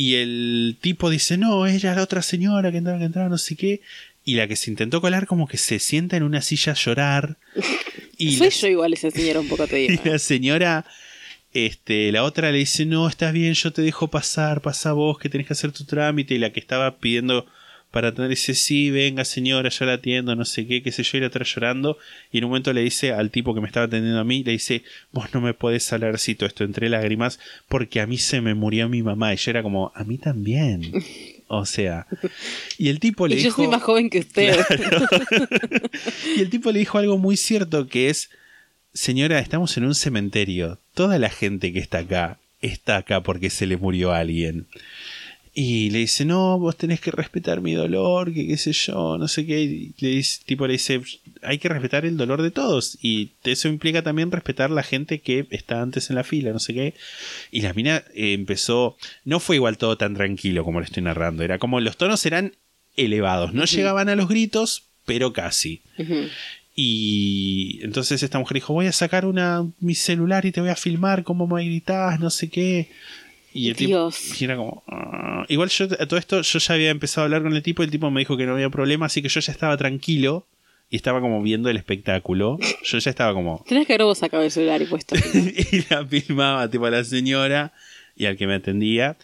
Y 0.00 0.14
el 0.14 0.76
tipo 0.80 1.10
dice, 1.10 1.36
no, 1.38 1.66
ella 1.66 1.90
es 1.90 1.96
la 1.96 2.04
otra 2.04 2.22
señora 2.22 2.70
que 2.70 2.78
entraba, 2.78 3.00
que 3.00 3.06
entraba, 3.06 3.28
no 3.28 3.36
sé 3.36 3.56
qué. 3.56 3.80
Y 4.24 4.36
la 4.36 4.46
que 4.46 4.54
se 4.54 4.70
intentó 4.70 5.00
colar 5.00 5.26
como 5.26 5.48
que 5.48 5.56
se 5.56 5.80
sienta 5.80 6.16
en 6.16 6.22
una 6.22 6.40
silla 6.40 6.70
a 6.72 6.76
llorar. 6.76 7.36
Y 8.16 8.36
Soy 8.36 8.46
la- 8.48 8.52
yo 8.54 8.66
igual 8.68 8.92
esa 8.92 9.10
señora 9.10 9.40
un 9.40 9.48
poco, 9.48 9.66
te 9.66 9.76
digo. 9.76 10.00
y 10.04 10.08
la 10.08 10.18
señora, 10.20 10.84
este, 11.52 12.12
la 12.12 12.22
otra 12.22 12.52
le 12.52 12.58
dice, 12.58 12.86
no, 12.86 13.08
estás 13.08 13.32
bien, 13.32 13.54
yo 13.54 13.72
te 13.72 13.82
dejo 13.82 14.08
pasar, 14.08 14.60
pasa 14.60 14.92
vos, 14.92 15.18
que 15.18 15.28
tenés 15.28 15.46
que 15.48 15.52
hacer 15.54 15.72
tu 15.72 15.84
trámite. 15.84 16.34
Y 16.34 16.38
la 16.38 16.52
que 16.52 16.60
estaba 16.60 16.98
pidiendo 16.98 17.46
para 17.90 18.08
atender 18.08 18.30
dice, 18.30 18.54
sí, 18.54 18.90
venga 18.90 19.24
señora, 19.24 19.70
yo 19.70 19.84
la 19.86 19.94
atiendo, 19.94 20.34
no 20.36 20.44
sé 20.44 20.66
qué, 20.66 20.82
qué 20.82 20.92
sé 20.92 21.02
yo, 21.02 21.18
y 21.18 21.20
la 21.22 21.28
otra 21.28 21.44
llorando. 21.44 21.96
Y 22.30 22.38
en 22.38 22.44
un 22.44 22.50
momento 22.50 22.72
le 22.72 22.82
dice 22.82 23.12
al 23.12 23.30
tipo 23.30 23.54
que 23.54 23.60
me 23.60 23.66
estaba 23.66 23.86
atendiendo 23.86 24.20
a 24.20 24.24
mí, 24.24 24.44
le 24.44 24.52
dice, 24.52 24.82
vos 25.12 25.32
no 25.32 25.40
me 25.40 25.54
podés 25.54 25.90
hablar 25.92 26.14
así, 26.14 26.34
todo 26.34 26.46
esto 26.46 26.64
entre 26.64 26.88
lágrimas, 26.88 27.40
porque 27.68 28.00
a 28.00 28.06
mí 28.06 28.18
se 28.18 28.40
me 28.40 28.54
murió 28.54 28.88
mi 28.88 29.02
mamá. 29.02 29.32
Y 29.32 29.38
yo 29.38 29.50
era 29.50 29.62
como, 29.62 29.92
a 29.94 30.04
mí 30.04 30.18
también. 30.18 30.92
O 31.50 31.64
sea, 31.64 32.06
y 32.76 32.90
el 32.90 33.00
tipo 33.00 33.26
le 33.26 33.36
Y 33.36 33.42
yo 33.42 33.50
soy 33.50 33.68
más 33.68 33.82
joven 33.82 34.10
que 34.10 34.18
usted. 34.18 34.54
Y 36.36 36.42
el 36.42 36.50
tipo 36.50 36.70
le 36.70 36.78
dijo 36.80 36.98
algo 36.98 37.16
muy 37.16 37.38
cierto 37.38 37.86
que 37.86 38.10
es, 38.10 38.28
señora, 38.92 39.38
estamos 39.38 39.74
en 39.78 39.86
un 39.86 39.94
cementerio. 39.94 40.78
Toda 40.92 41.18
la 41.18 41.30
gente 41.30 41.72
que 41.72 41.78
está 41.78 42.00
acá 42.00 42.38
está 42.60 42.96
acá 42.96 43.22
porque 43.22 43.50
se 43.50 43.66
le 43.66 43.76
murió 43.76 44.12
a 44.12 44.18
alguien. 44.18 44.66
Y 45.54 45.90
le 45.90 45.98
dice, 45.98 46.24
no, 46.24 46.58
vos 46.58 46.76
tenés 46.76 47.00
que 47.00 47.10
respetar 47.10 47.60
mi 47.60 47.74
dolor, 47.74 48.32
que 48.32 48.46
qué 48.46 48.56
sé 48.56 48.72
yo, 48.72 49.18
no 49.18 49.28
sé 49.28 49.46
qué. 49.46 49.60
Y 49.60 49.94
le 49.98 50.08
dice, 50.10 50.40
tipo 50.44 50.66
le 50.66 50.74
dice, 50.74 51.00
hay 51.42 51.58
que 51.58 51.68
respetar 51.68 52.04
el 52.04 52.16
dolor 52.16 52.42
de 52.42 52.50
todos. 52.50 52.98
Y 53.02 53.32
eso 53.44 53.68
implica 53.68 54.02
también 54.02 54.30
respetar 54.30 54.70
la 54.70 54.82
gente 54.82 55.20
que 55.20 55.46
está 55.50 55.82
antes 55.82 56.10
en 56.10 56.16
la 56.16 56.24
fila, 56.24 56.52
no 56.52 56.58
sé 56.58 56.74
qué. 56.74 56.94
Y 57.50 57.62
la 57.62 57.72
mina 57.72 58.04
eh, 58.14 58.34
empezó, 58.34 58.96
no 59.24 59.40
fue 59.40 59.56
igual 59.56 59.78
todo 59.78 59.96
tan 59.96 60.14
tranquilo 60.14 60.64
como 60.64 60.80
lo 60.80 60.84
estoy 60.84 61.02
narrando. 61.02 61.42
Era 61.42 61.58
como 61.58 61.80
los 61.80 61.96
tonos 61.96 62.24
eran 62.26 62.54
elevados. 62.96 63.54
No 63.54 63.64
llegaban 63.64 64.08
a 64.08 64.16
los 64.16 64.28
gritos, 64.28 64.84
pero 65.04 65.32
casi. 65.32 65.82
Y 66.74 67.80
entonces 67.82 68.22
esta 68.22 68.38
mujer 68.38 68.54
dijo, 68.56 68.72
voy 68.72 68.86
a 68.86 68.92
sacar 68.92 69.26
una, 69.26 69.66
mi 69.80 69.96
celular 69.96 70.46
y 70.46 70.52
te 70.52 70.60
voy 70.60 70.70
a 70.70 70.76
filmar 70.76 71.24
cómo 71.24 71.48
me 71.48 71.64
gritás, 71.64 72.20
no 72.20 72.30
sé 72.30 72.50
qué. 72.50 72.90
Y 73.52 73.70
el 73.70 73.76
tipo 73.76 74.10
y 74.38 74.44
era 74.44 74.56
como... 74.56 74.82
"Ah". 74.86 75.44
Igual 75.48 75.68
yo 75.70 75.86
a 75.98 76.06
todo 76.06 76.18
esto 76.18 76.42
yo 76.42 76.58
ya 76.58 76.74
había 76.74 76.90
empezado 76.90 77.22
a 77.22 77.24
hablar 77.26 77.42
con 77.42 77.54
el 77.54 77.62
tipo 77.62 77.82
y 77.82 77.86
el 77.86 77.90
tipo 77.90 78.10
me 78.10 78.20
dijo 78.20 78.36
que 78.36 78.44
no 78.46 78.52
había 78.52 78.70
problema, 78.70 79.06
así 79.06 79.22
que 79.22 79.28
yo 79.28 79.40
ya 79.40 79.52
estaba 79.52 79.76
tranquilo 79.76 80.46
y 80.90 80.96
estaba 80.96 81.20
como 81.20 81.42
viendo 81.42 81.68
el 81.70 81.76
espectáculo. 81.76 82.58
Yo 82.84 82.98
ya 82.98 83.10
estaba 83.10 83.34
como... 83.34 83.64
Tenés 83.68 83.86
que 83.86 83.94
haber 83.94 84.04
vos 84.06 84.18
sacado 84.18 84.42
el 84.42 84.50
celular 84.50 84.80
y 84.82 84.86
puesto. 84.86 85.14
y 85.34 85.84
la 85.90 86.06
filmaba 86.06 86.68
tipo 86.70 86.86
a 86.86 86.90
la 86.90 87.04
señora 87.04 87.72
y 88.16 88.26
al 88.26 88.36
que 88.36 88.46
me 88.46 88.54
atendía. 88.54 89.16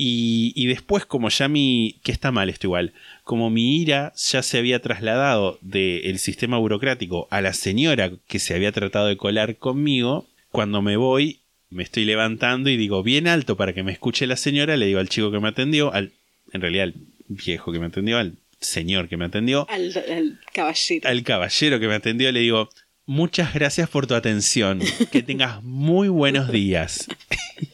Y, 0.00 0.52
y 0.54 0.66
después, 0.66 1.04
como 1.06 1.28
ya 1.28 1.48
mi. 1.48 1.96
que 2.04 2.12
está 2.12 2.30
mal 2.30 2.48
esto 2.48 2.68
igual. 2.68 2.92
Como 3.24 3.50
mi 3.50 3.80
ira 3.80 4.12
ya 4.16 4.42
se 4.42 4.58
había 4.58 4.80
trasladado 4.80 5.58
del 5.60 6.20
sistema 6.20 6.56
burocrático 6.58 7.26
a 7.32 7.40
la 7.40 7.52
señora 7.52 8.12
que 8.28 8.38
se 8.38 8.54
había 8.54 8.70
tratado 8.70 9.08
de 9.08 9.16
colar 9.16 9.56
conmigo, 9.56 10.26
cuando 10.52 10.82
me 10.82 10.96
voy, 10.96 11.40
me 11.70 11.82
estoy 11.82 12.04
levantando 12.04 12.70
y 12.70 12.76
digo 12.76 13.02
bien 13.02 13.28
alto 13.28 13.56
para 13.56 13.72
que 13.72 13.82
me 13.82 13.92
escuche 13.92 14.26
la 14.26 14.36
señora, 14.36 14.76
le 14.76 14.86
digo 14.86 15.00
al 15.00 15.08
chico 15.08 15.30
que 15.30 15.40
me 15.40 15.48
atendió, 15.48 15.92
al, 15.92 16.12
en 16.52 16.60
realidad 16.60 16.84
al 16.84 16.94
viejo 17.28 17.72
que 17.72 17.78
me 17.78 17.86
atendió, 17.86 18.18
al 18.18 18.36
señor 18.60 19.08
que 19.08 19.16
me 19.16 19.26
atendió, 19.26 19.66
al, 19.68 19.92
al 20.10 20.40
caballero. 20.52 21.08
al 21.08 21.22
caballero 21.22 21.80
que 21.80 21.88
me 21.88 21.94
atendió 21.94 22.32
le 22.32 22.40
digo, 22.40 22.68
muchas 23.06 23.54
gracias 23.54 23.88
por 23.88 24.06
tu 24.06 24.14
atención, 24.14 24.80
que 25.10 25.22
tengas 25.22 25.62
muy 25.62 26.08
buenos 26.08 26.50
días. 26.50 27.06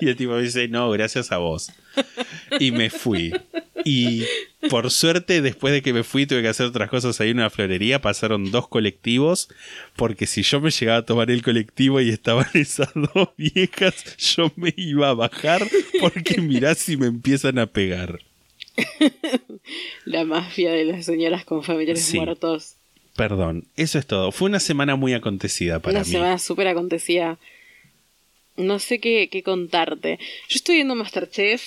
Y 0.01 0.09
el 0.09 0.17
tipo 0.17 0.33
me 0.33 0.41
dice, 0.41 0.67
no, 0.67 0.91
gracias 0.91 1.31
a 1.31 1.37
vos. 1.37 1.71
Y 2.59 2.71
me 2.71 2.89
fui. 2.89 3.35
Y 3.85 4.25
por 4.71 4.91
suerte, 4.91 5.43
después 5.43 5.73
de 5.75 5.83
que 5.83 5.93
me 5.93 6.05
fui, 6.05 6.27
tuve 6.27 6.43
que 6.43 6.49
hacer 6.49 6.67
otras 6.67 6.89
cosas 6.91 7.21
ahí 7.21 7.31
en 7.31 7.39
una 7.39 7.51
florería. 7.51 8.01
Pasaron 8.01 8.51
dos 8.51 8.67
colectivos, 8.69 9.49
porque 9.97 10.27
si 10.27 10.43
yo 10.43 10.61
me 10.61 10.71
llegaba 10.71 10.99
a 10.99 11.05
tomar 11.05 11.31
el 11.31 11.43
colectivo 11.43 12.01
y 12.01 12.09
estaban 12.11 12.47
esas 12.55 12.91
dos 12.95 13.29
viejas, 13.37 14.17
yo 14.37 14.51
me 14.57 14.73
iba 14.77 15.11
a 15.11 15.15
bajar, 15.15 15.67
porque 16.01 16.41
mirá 16.41 16.75
si 16.75 16.97
me 16.97 17.07
empiezan 17.07 17.59
a 17.59 17.67
pegar. 17.67 18.21
La 20.05 20.25
mafia 20.25 20.73
de 20.73 20.85
las 20.85 21.07
señoras 21.07 21.45
con 21.45 21.63
familiares 21.63 22.05
Sí. 22.05 22.17
muertos. 22.19 22.77
Perdón, 23.17 23.65
eso 23.77 23.99
es 23.99 24.07
todo. 24.07 24.33
Fue 24.33 24.49
una 24.49 24.59
semana 24.61 24.97
muy 24.97 25.13
acontecida 25.15 25.79
para 25.79 25.99
Una 25.99 26.05
mí. 26.05 26.11
semana 26.11 26.39
súper 26.39 26.67
acontecida. 26.67 27.39
No 28.57 28.79
sé 28.81 28.99
qué, 28.99 29.29
qué 29.31 29.43
contarte. 29.43 30.19
Yo 30.49 30.57
estoy 30.57 30.77
viendo 30.77 30.95
Masterchef, 30.97 31.63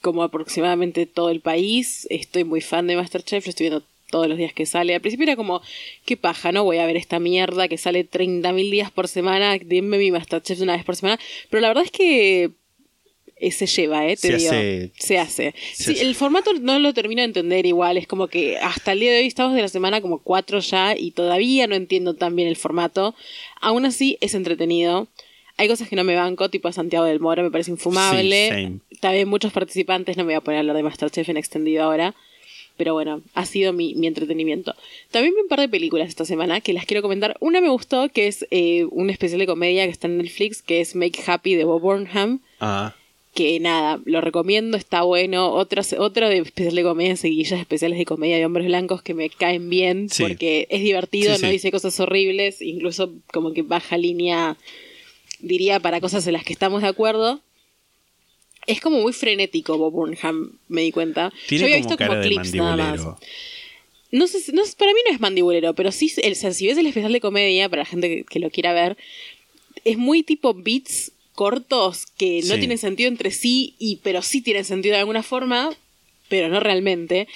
como 0.00 0.22
aproximadamente 0.22 1.06
todo 1.06 1.30
el 1.30 1.40
país. 1.40 2.06
Estoy 2.10 2.44
muy 2.44 2.60
fan 2.60 2.86
de 2.86 2.96
Masterchef, 2.96 3.46
lo 3.46 3.50
estoy 3.50 3.68
viendo 3.68 3.84
todos 4.10 4.28
los 4.28 4.38
días 4.38 4.52
que 4.52 4.66
sale. 4.66 4.94
Al 4.94 5.00
principio 5.00 5.24
era 5.24 5.36
como, 5.36 5.62
qué 6.04 6.16
paja, 6.16 6.50
¿no? 6.52 6.64
Voy 6.64 6.78
a 6.78 6.86
ver 6.86 6.96
esta 6.96 7.18
mierda 7.20 7.68
que 7.68 7.78
sale 7.78 8.04
30.000 8.08 8.70
días 8.70 8.90
por 8.90 9.06
semana. 9.08 9.56
Denme 9.58 9.98
mi 9.98 10.10
Masterchef 10.10 10.60
una 10.60 10.74
vez 10.76 10.84
por 10.84 10.96
semana. 10.96 11.18
Pero 11.48 11.60
la 11.60 11.68
verdad 11.68 11.84
es 11.84 11.90
que 11.92 12.50
eh, 13.36 13.52
se 13.52 13.66
lleva, 13.66 14.06
¿eh? 14.06 14.16
Te 14.16 14.28
Se 14.28 14.36
digo. 14.36 14.50
hace- 14.50 14.90
Se 14.98 15.18
hace. 15.18 15.54
se 15.72 15.84
Sí, 15.84 15.92
hace. 15.92 16.02
el 16.02 16.14
formato 16.14 16.52
no 16.54 16.78
lo 16.78 16.92
termino 16.92 17.20
de 17.22 17.26
entender 17.26 17.64
igual. 17.66 17.96
Es 17.96 18.06
como 18.06 18.26
que 18.28 18.58
hasta 18.58 18.92
el 18.92 19.00
día 19.00 19.12
de 19.12 19.20
hoy 19.20 19.26
estamos 19.26 19.54
de 19.54 19.62
la 19.62 19.68
semana 19.68 20.00
como 20.00 20.18
cuatro 20.18 20.58
ya 20.60 20.96
y 20.96 21.12
todavía 21.12 21.66
no 21.66 21.74
entiendo 21.74 22.14
tan 22.14 22.34
bien 22.36 22.48
el 22.48 22.56
formato. 22.56 23.14
Aún 23.60 23.84
así 23.86 24.18
es 24.20 24.34
entretenido. 24.34 25.08
Hay 25.60 25.68
cosas 25.68 25.88
que 25.90 25.96
no 25.96 26.04
me 26.04 26.14
banco, 26.16 26.48
tipo 26.48 26.68
a 26.68 26.72
Santiago 26.72 27.04
del 27.04 27.20
Moro, 27.20 27.42
me 27.42 27.50
parece 27.50 27.70
infumable. 27.70 28.80
Sí. 28.90 28.96
También 29.00 29.28
muchos 29.28 29.52
participantes, 29.52 30.16
no 30.16 30.22
me 30.24 30.28
voy 30.32 30.34
a 30.34 30.40
poner 30.40 30.56
a 30.56 30.60
hablar 30.60 30.76
de 30.76 30.82
Masterchef 30.82 31.28
en 31.28 31.36
extendido 31.36 31.84
ahora. 31.84 32.14
Pero 32.78 32.94
bueno, 32.94 33.20
ha 33.34 33.44
sido 33.44 33.74
mi, 33.74 33.94
mi 33.94 34.06
entretenimiento. 34.06 34.74
También 35.10 35.34
vi 35.34 35.42
un 35.42 35.48
par 35.48 35.60
de 35.60 35.68
películas 35.68 36.08
esta 36.08 36.24
semana 36.24 36.62
que 36.62 36.72
las 36.72 36.86
quiero 36.86 37.02
comentar. 37.02 37.36
Una 37.40 37.60
me 37.60 37.68
gustó, 37.68 38.08
que 38.08 38.26
es 38.26 38.46
eh, 38.50 38.86
un 38.90 39.10
especial 39.10 39.38
de 39.38 39.46
comedia 39.46 39.84
que 39.84 39.90
está 39.90 40.06
en 40.06 40.16
Netflix, 40.16 40.62
que 40.62 40.80
es 40.80 40.96
Make 40.96 41.20
Happy 41.26 41.56
de 41.56 41.64
Bob 41.64 41.82
Burnham 41.82 42.40
Ah, 42.58 42.94
que 43.34 43.60
nada, 43.60 44.00
lo 44.06 44.22
recomiendo, 44.22 44.78
está 44.78 45.02
bueno. 45.02 45.50
Otro, 45.52 45.82
otro 45.98 46.28
de 46.30 46.38
especial 46.38 46.74
de 46.74 46.82
comedia, 46.82 47.16
seguillas 47.16 47.60
especiales 47.60 47.98
de 47.98 48.06
comedia 48.06 48.38
de 48.38 48.46
hombres 48.46 48.66
blancos 48.66 49.02
que 49.02 49.12
me 49.12 49.28
caen 49.28 49.68
bien 49.68 50.08
Sí. 50.08 50.22
porque 50.22 50.66
es 50.70 50.80
divertido, 50.80 51.36
Sí, 51.36 51.42
no 51.42 51.50
dice 51.50 51.70
cosas 51.70 52.00
horribles, 52.00 52.62
incluso 52.62 53.12
como 53.30 53.52
que 53.52 53.60
baja 53.62 53.98
línea, 53.98 54.56
diría, 55.40 55.80
para 55.80 56.00
cosas 56.00 56.26
en 56.26 56.32
las 56.34 56.44
que 56.44 56.52
estamos 56.52 56.82
de 56.82 56.88
acuerdo. 56.88 57.40
Es 58.66 58.80
como 58.80 59.00
muy 59.00 59.12
frenético 59.12 59.78
Bob 59.78 59.92
Burnham, 59.92 60.58
me 60.68 60.82
di 60.82 60.92
cuenta. 60.92 61.32
tiene 61.48 61.60
Yo 61.62 61.66
había 61.66 61.76
como 61.78 61.88
visto 61.88 61.96
cara 61.96 62.10
como 62.10 62.22
clips 62.22 62.54
nada 62.54 62.76
más. 62.76 63.00
No 64.12 64.26
sé, 64.26 64.52
no, 64.52 64.62
para 64.76 64.92
mí 64.92 65.00
no 65.08 65.14
es 65.14 65.20
mandibulero, 65.20 65.74
pero 65.74 65.92
sí, 65.92 66.12
el, 66.22 66.32
o 66.32 66.34
sea, 66.34 66.52
si 66.52 66.66
ves 66.66 66.76
el 66.76 66.86
especial 66.86 67.12
de 67.12 67.20
comedia, 67.20 67.68
para 67.68 67.82
la 67.82 67.86
gente 67.86 68.08
que, 68.08 68.24
que 68.24 68.38
lo 68.40 68.50
quiera 68.50 68.72
ver, 68.72 68.96
es 69.84 69.96
muy 69.98 70.22
tipo 70.22 70.52
beats 70.52 71.12
cortos 71.34 72.06
que 72.18 72.40
no 72.44 72.54
Sí. 72.54 72.58
tienen 72.58 72.76
sentido 72.78 73.08
entre 73.08 73.30
sí, 73.30 73.74
y, 73.78 73.96
pero 74.02 74.20
sí 74.22 74.40
tienen 74.42 74.64
sentido 74.64 74.94
de 74.94 75.00
alguna 75.00 75.22
forma, 75.22 75.70
pero 76.28 76.48
no 76.48 76.60
realmente. 76.60 77.28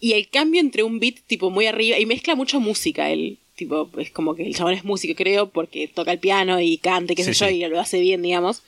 Y 0.00 0.12
el 0.12 0.28
cambio 0.28 0.60
entre 0.60 0.82
un 0.82 0.98
beat 1.00 1.16
tipo 1.26 1.50
muy 1.50 1.66
arriba, 1.66 1.98
y 1.98 2.06
mezcla 2.06 2.34
mucho 2.34 2.60
música, 2.60 3.10
el 3.10 3.38
tipo, 3.56 3.90
es 3.98 4.10
como 4.10 4.34
que 4.36 4.46
el 4.46 4.54
chabón 4.54 4.74
es 4.74 4.84
músico, 4.84 5.14
creo, 5.16 5.48
porque 5.50 5.88
toca 5.88 6.12
el 6.12 6.18
piano 6.20 6.60
y 6.60 6.78
canta, 6.78 7.12
y 7.12 7.16
qué 7.16 7.24
sé 7.24 7.34
Sí, 7.34 7.40
yo, 7.40 7.48
sí. 7.48 7.54
y 7.64 7.66
lo 7.68 7.80
hace 7.80 7.98
bien, 8.00 8.22
digamos. 8.22 8.62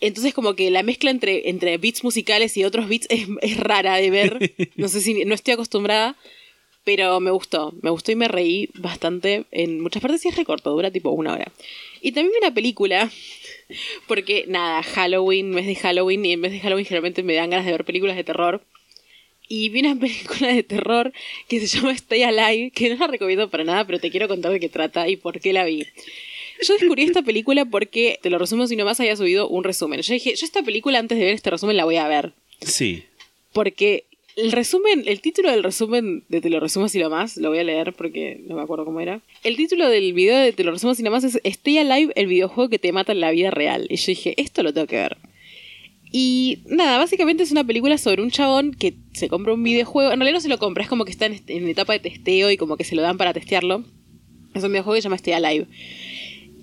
Entonces 0.00 0.32
como 0.32 0.54
que 0.54 0.70
la 0.70 0.82
mezcla 0.82 1.10
entre, 1.10 1.50
entre 1.50 1.76
beats 1.76 2.02
musicales 2.04 2.56
y 2.56 2.64
otros 2.64 2.88
beats 2.88 3.06
es, 3.10 3.28
es 3.42 3.56
rara 3.58 3.96
de 3.96 4.10
ver. 4.10 4.54
No 4.76 4.88
sé 4.88 5.00
si 5.02 5.24
no 5.26 5.34
estoy 5.34 5.52
acostumbrada, 5.54 6.16
pero 6.84 7.20
me 7.20 7.30
gustó. 7.30 7.74
Me 7.82 7.90
gustó 7.90 8.10
y 8.12 8.16
me 8.16 8.26
reí 8.28 8.70
bastante 8.74 9.44
en 9.50 9.80
muchas 9.80 10.00
partes 10.00 10.24
y 10.24 10.28
es 10.28 10.36
recorto, 10.36 10.70
dura 10.70 10.90
tipo 10.90 11.10
una 11.10 11.34
hora. 11.34 11.52
Y 12.00 12.12
también 12.12 12.32
vi 12.32 12.38
una 12.46 12.54
película, 12.54 13.10
porque 14.06 14.46
nada, 14.48 14.82
Halloween, 14.82 15.50
mes 15.50 15.66
de 15.66 15.74
Halloween, 15.74 16.24
y 16.24 16.32
en 16.32 16.40
mes 16.40 16.52
de 16.52 16.60
Halloween 16.60 16.86
generalmente 16.86 17.22
me 17.22 17.34
dan 17.34 17.50
ganas 17.50 17.66
de 17.66 17.72
ver 17.72 17.84
películas 17.84 18.16
de 18.16 18.24
terror. 18.24 18.62
Y 19.52 19.68
vi 19.70 19.80
una 19.80 19.96
película 19.98 20.54
de 20.54 20.62
terror 20.62 21.12
que 21.48 21.58
se 21.58 21.66
llama 21.66 21.90
Stay 21.90 22.22
Alive, 22.22 22.70
que 22.70 22.88
no 22.88 22.94
la 22.94 23.08
recomiendo 23.08 23.50
para 23.50 23.64
nada, 23.64 23.84
pero 23.84 23.98
te 23.98 24.08
quiero 24.08 24.28
contar 24.28 24.52
de 24.52 24.60
qué 24.60 24.68
trata 24.68 25.08
y 25.08 25.16
por 25.16 25.40
qué 25.40 25.52
la 25.52 25.64
vi. 25.64 25.86
Yo 26.62 26.74
descubrí 26.74 27.02
esta 27.02 27.22
película 27.22 27.64
porque, 27.64 28.20
te 28.22 28.30
lo 28.30 28.38
resumo 28.38 28.68
si 28.68 28.76
nomás 28.76 29.00
había 29.00 29.16
subido 29.16 29.48
un 29.48 29.64
resumen. 29.64 30.02
Yo 30.02 30.14
dije, 30.14 30.36
yo 30.36 30.46
esta 30.46 30.62
película 30.62 31.00
antes 31.00 31.18
de 31.18 31.24
ver 31.24 31.34
este 31.34 31.50
resumen 31.50 31.76
la 31.76 31.84
voy 31.84 31.96
a 31.96 32.06
ver. 32.06 32.32
Sí. 32.60 33.02
Porque 33.52 34.04
el 34.36 34.52
resumen, 34.52 35.02
el 35.06 35.20
título 35.20 35.50
del 35.50 35.64
resumen 35.64 36.22
de 36.28 36.40
Te 36.40 36.48
lo 36.48 36.60
resumo 36.60 36.86
así 36.86 37.00
nomás, 37.00 37.36
lo 37.36 37.48
voy 37.48 37.58
a 37.58 37.64
leer 37.64 37.92
porque 37.92 38.40
no 38.46 38.54
me 38.54 38.62
acuerdo 38.62 38.84
cómo 38.84 39.00
era. 39.00 39.20
El 39.42 39.56
título 39.56 39.88
del 39.88 40.12
video 40.12 40.38
de 40.38 40.52
Te 40.52 40.62
lo 40.62 40.70
resumo 40.70 40.92
así 40.92 41.02
nomás 41.02 41.24
es 41.24 41.40
Stay 41.42 41.78
Alive, 41.78 42.12
el 42.14 42.28
videojuego 42.28 42.70
que 42.70 42.78
te 42.78 42.92
mata 42.92 43.10
en 43.10 43.20
la 43.20 43.32
vida 43.32 43.50
real. 43.50 43.88
Y 43.90 43.96
yo 43.96 44.06
dije, 44.06 44.34
esto 44.36 44.62
lo 44.62 44.72
tengo 44.72 44.86
que 44.86 44.96
ver. 44.96 45.16
Y 46.12 46.58
nada, 46.66 46.98
básicamente 46.98 47.42
es 47.42 47.52
una 47.52 47.64
película 47.64 47.96
sobre 47.98 48.22
un 48.22 48.30
chabón 48.30 48.72
que 48.72 48.94
se 49.12 49.28
compra 49.28 49.52
un 49.52 49.62
videojuego. 49.62 50.12
En 50.12 50.18
realidad 50.18 50.38
no 50.38 50.40
se 50.40 50.48
lo 50.48 50.58
compra, 50.58 50.82
es 50.82 50.88
como 50.88 51.04
que 51.04 51.12
está 51.12 51.26
en, 51.26 51.40
en 51.46 51.68
etapa 51.68 51.92
de 51.92 52.00
testeo 52.00 52.50
y 52.50 52.56
como 52.56 52.76
que 52.76 52.84
se 52.84 52.96
lo 52.96 53.02
dan 53.02 53.16
para 53.16 53.32
testearlo. 53.32 53.84
Es 54.54 54.64
un 54.64 54.72
videojuego 54.72 54.96
que 54.96 55.02
se 55.02 55.06
llama 55.06 55.16
Stay 55.16 55.34
Alive. 55.34 55.66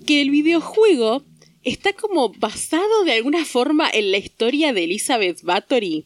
Que 0.06 0.20
el 0.20 0.30
videojuego 0.30 1.24
está 1.64 1.92
como 1.92 2.30
basado 2.30 3.04
de 3.04 3.12
alguna 3.12 3.44
forma 3.44 3.88
en 3.92 4.10
la 4.10 4.18
historia 4.18 4.72
de 4.72 4.84
Elizabeth 4.84 5.42
Bathory, 5.42 6.04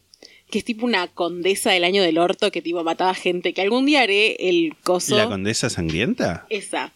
que 0.49 0.59
es 0.59 0.65
tipo 0.65 0.85
una 0.85 1.07
condesa 1.07 1.71
del 1.71 1.83
año 1.83 2.03
del 2.03 2.17
orto 2.17 2.51
que 2.51 2.61
tipo 2.61 2.83
mataba 2.83 3.13
gente, 3.13 3.53
que 3.53 3.61
algún 3.61 3.85
día 3.85 4.01
haré 4.01 4.35
el 4.39 4.75
coso. 4.83 5.17
¿La 5.17 5.27
condesa 5.27 5.69
sangrienta? 5.69 6.45
Esa. 6.49 6.93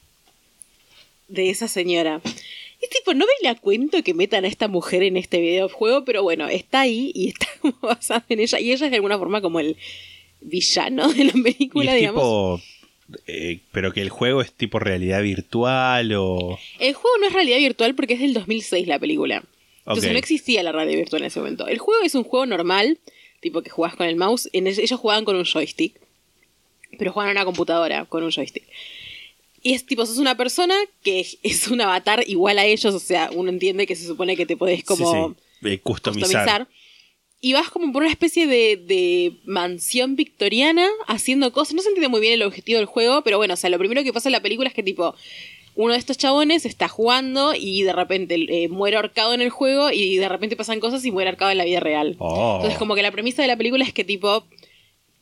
De 1.28 1.50
esa 1.50 1.68
señora. 1.68 2.22
Es 2.88 2.96
tipo, 2.98 3.14
no 3.14 3.26
me 3.26 3.32
la 3.48 3.56
cuento 3.56 4.02
que 4.04 4.14
metan 4.14 4.46
a 4.46 4.48
esta 4.48 4.68
mujer 4.68 5.04
en 5.04 5.18
este 5.18 5.40
videojuego, 5.42 6.06
pero 6.06 6.24
bueno, 6.24 6.48
está 6.48 6.82
ahí 6.82 7.12
y 7.14 7.30
está 7.30 7.48
como 7.62 7.78
basada 7.82 8.26
en 8.30 8.40
ella. 8.40 8.60
Y 8.60 8.72
ella 8.72 8.86
es 8.86 8.92
de 8.92 8.96
alguna 8.98 9.18
forma 9.18 9.42
como 9.42 9.60
el 9.60 9.76
villano 10.42 11.12
de 11.12 11.26
la 11.26 11.32
Y 11.36 11.42
película, 11.42 11.94
es 11.94 12.00
digamos. 12.00 12.62
tipo. 12.62 12.62
eh, 13.28 13.60
pero 13.72 13.92
que 13.94 14.02
el 14.02 14.10
juego 14.10 14.42
es 14.42 14.52
tipo 14.54 14.80
realidad 14.80 15.22
virtual 15.24 16.14
o. 16.16 16.60
El 16.80 16.94
juego 16.94 17.18
no 17.20 17.28
es 17.28 17.34
realidad 17.34 17.58
virtual 17.58 17.96
porque 17.96 18.14
es 18.14 18.20
del 18.20 18.34
2006 18.34 18.88
la 18.88 19.00
película. 19.00 19.44
Entonces 19.86 20.12
no 20.12 20.18
existía 20.18 20.64
la 20.64 20.72
realidad 20.74 20.98
virtual 21.00 21.22
en 21.22 21.28
ese 21.28 21.40
momento. 21.40 21.68
El 21.68 21.78
juego 21.78 22.04
es 22.04 22.14
un 22.14 22.24
juego 22.26 22.46
normal, 22.46 23.00
tipo 23.40 23.62
que 23.62 23.70
jugás 23.70 23.96
con 23.96 24.06
el 24.08 24.18
mouse. 24.18 24.50
En 24.54 24.68
el- 24.68 24.78
ellos 24.80 25.00
jugaban 25.00 25.24
con 25.24 25.36
un 25.38 25.46
joystick, 25.46 25.96
pero 27.00 27.14
juegan 27.14 27.32
en 27.32 27.38
una 27.38 27.46
computadora 27.46 28.04
con 28.06 28.24
un 28.24 28.32
joystick. 28.32 28.64
Y 29.62 29.74
es 29.74 29.86
tipo, 29.86 30.06
sos 30.06 30.18
una 30.18 30.36
persona 30.38 30.76
que 31.04 31.20
es- 31.44 31.68
un 31.68 31.82
avatar 31.82 32.24
igual 32.28 32.60
a 32.60 32.66
ellos, 32.66 32.94
o 32.94 33.00
sea, 33.00 33.30
uno 33.34 33.50
entiende 33.50 33.88
que 33.88 33.96
se 33.96 34.06
supone 34.08 34.36
que 34.36 34.46
te 34.46 34.58
podés 34.58 34.84
como 34.84 35.36
Sí, 35.62 35.70
sí. 35.70 35.78
Customizar. 35.80 36.24
customizar. 36.30 36.68
Y 37.40 37.54
vas 37.54 37.70
como 37.70 37.92
por 37.94 38.02
una 38.02 38.12
especie 38.12 38.48
de, 38.48 38.78
de 38.78 39.34
mansión 39.46 40.16
victoriana 40.16 40.88
haciendo 41.08 41.52
cosas. 41.52 41.76
No 41.76 41.82
se 41.84 41.90
entiende 41.90 42.08
muy 42.10 42.20
bien 42.20 42.34
el 42.34 42.42
objetivo 42.42 42.78
del 42.80 42.88
juego, 42.88 43.22
pero 43.24 43.38
bueno, 43.38 43.54
o 43.54 43.58
sea, 43.58 43.70
lo 43.70 43.78
primero 43.78 44.04
que 44.04 44.12
pasa 44.12 44.30
en 44.30 44.34
la 44.34 44.42
película 44.42 44.68
es 44.70 44.74
que 44.74 44.82
tipo, 44.82 45.14
uno 45.76 45.94
de 45.94 46.00
estos 46.00 46.18
chabones 46.18 46.66
está 46.66 46.88
jugando 46.88 47.54
y 47.54 47.84
de 47.84 47.94
repente 47.94 48.36
eh, 48.64 48.70
muere 48.70 48.98
ahorcado 48.98 49.36
en 49.36 49.42
el 49.42 49.52
juego 49.52 49.92
y 49.92 50.18
de 50.18 50.28
repente 50.28 50.56
pasan 50.56 50.80
cosas 50.80 51.06
y 51.06 51.12
muere 51.12 51.30
ahorcado 51.30 51.52
en 51.52 51.60
la 51.60 51.66
vida 51.66 51.80
real. 51.80 52.16
Oh. 52.18 52.56
Entonces 52.56 52.80
como 52.80 52.96
que 52.96 53.04
la 53.04 53.12
premisa 53.12 53.44
de 53.44 53.48
la 53.48 53.56
película 53.58 53.86
es 53.86 53.94
que 53.94 54.04
tipo, 54.04 54.44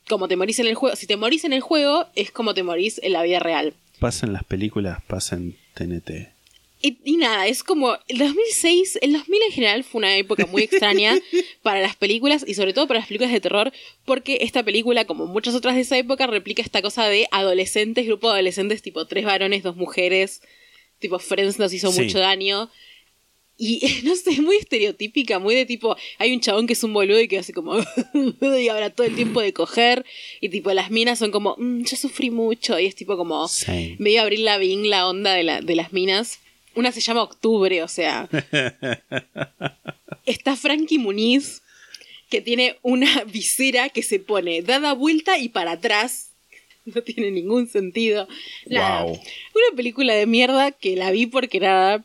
como 0.08 0.30
te 0.30 0.38
morís 0.38 0.60
en 0.60 0.68
el 0.68 0.76
juego, 0.76 0.96
si 0.96 1.08
te 1.08 1.18
morís 1.18 1.44
en 1.44 1.52
el 1.52 1.60
juego 1.62 2.06
es 2.16 2.32
como 2.32 2.54
te 2.54 2.64
morís 2.64 3.00
en 3.04 3.12
la 3.12 3.24
vida 3.24 3.40
real. 3.40 3.74
Pasa 4.00 4.26
en 4.26 4.34
las 4.34 4.44
películas, 4.44 5.00
pasa 5.08 5.36
en 5.36 5.56
TNT. 5.74 6.30
Y, 6.82 6.98
y 7.04 7.18
nada, 7.18 7.48
es 7.48 7.64
como 7.64 7.98
el 8.08 8.18
2006, 8.20 9.00
el 9.02 9.14
2000 9.14 9.42
en 9.44 9.52
general 9.52 9.84
fue 9.84 10.00
una 10.00 10.16
época 10.18 10.46
muy 10.46 10.62
extraña 10.64 11.18
para 11.64 11.80
las 11.82 11.96
películas 11.96 12.44
y 12.48 12.54
sobre 12.54 12.74
todo 12.74 12.86
para 12.88 13.00
las 13.00 13.08
películas 13.08 13.32
de 13.32 13.42
terror, 13.42 13.72
porque 14.04 14.40
esta 14.42 14.62
película, 14.62 15.06
como 15.06 15.26
muchas 15.26 15.56
otras 15.56 15.76
de 15.76 15.82
esa 15.82 15.98
época, 15.98 16.28
replica 16.28 16.62
esta 16.62 16.82
cosa 16.82 17.08
de 17.08 17.28
adolescentes, 17.32 18.06
grupo 18.06 18.28
de 18.28 18.34
adolescentes, 18.34 18.82
tipo 18.84 19.08
tres 19.08 19.26
varones, 19.26 19.64
dos 19.64 19.76
mujeres, 19.78 20.42
tipo 21.00 21.18
Friends 21.18 21.58
nos 21.58 21.74
hizo 21.74 21.92
Sí. 21.92 22.02
mucho 22.04 22.20
daño. 22.20 22.70
Y 23.58 23.82
no 24.04 24.16
sé, 24.16 24.42
muy 24.42 24.58
estereotípica, 24.58 25.40
muy 25.40 25.56
de 25.56 25.66
tipo, 25.66 25.96
hay 26.18 26.34
un 26.34 26.42
chabón 26.42 26.68
que 26.68 26.74
es 26.74 26.84
un 26.84 26.94
boludo 26.94 27.22
y 27.22 27.28
que 27.28 27.40
hace 27.40 27.54
como, 27.54 27.78
y 28.60 28.68
habla 28.70 28.90
todo 28.90 29.08
el 29.08 29.16
tiempo 29.16 29.42
de 29.42 29.54
coger, 29.54 30.06
y 30.42 30.50
tipo 30.50 30.74
las 30.74 30.92
minas 30.92 31.20
son 31.20 31.32
como, 31.32 31.56
"Mm, 31.58 31.84
yo 31.84 31.96
sufrí 31.96 32.32
mucho, 32.32 32.78
y 32.80 32.86
es 32.86 32.96
tipo 32.96 33.16
como, 33.18 33.48
Same. 33.48 33.96
medio 34.00 34.22
abrir 34.22 34.40
la 34.40 34.58
la 34.58 35.08
onda 35.08 35.34
de, 35.34 35.44
la, 35.44 35.62
de 35.62 35.76
las 35.76 35.94
minas. 35.94 36.40
Una 36.76 36.92
se 36.92 37.00
llama 37.00 37.24
Octubre, 37.24 37.82
o 37.84 37.88
sea. 37.88 38.28
Está 40.26 40.56
Frankie 40.56 40.98
Muniz, 41.00 41.62
que 42.30 42.42
tiene 42.42 42.78
una 42.82 43.24
visera 43.24 43.90
que 43.90 44.04
se 44.04 44.20
pone 44.20 44.62
dada 44.62 44.94
vuelta 44.94 45.38
y 45.38 45.50
para 45.50 45.72
atrás. 45.74 46.32
No 46.86 47.02
tiene 47.02 47.32
ningún 47.32 47.68
sentido. 47.70 48.28
Wow. 48.68 49.12
Una 49.12 49.76
película 49.76 50.14
de 50.14 50.26
mierda 50.26 50.72
que 50.72 50.96
la 50.96 51.12
vi 51.12 51.26
porque 51.28 51.60
nada. 51.60 52.04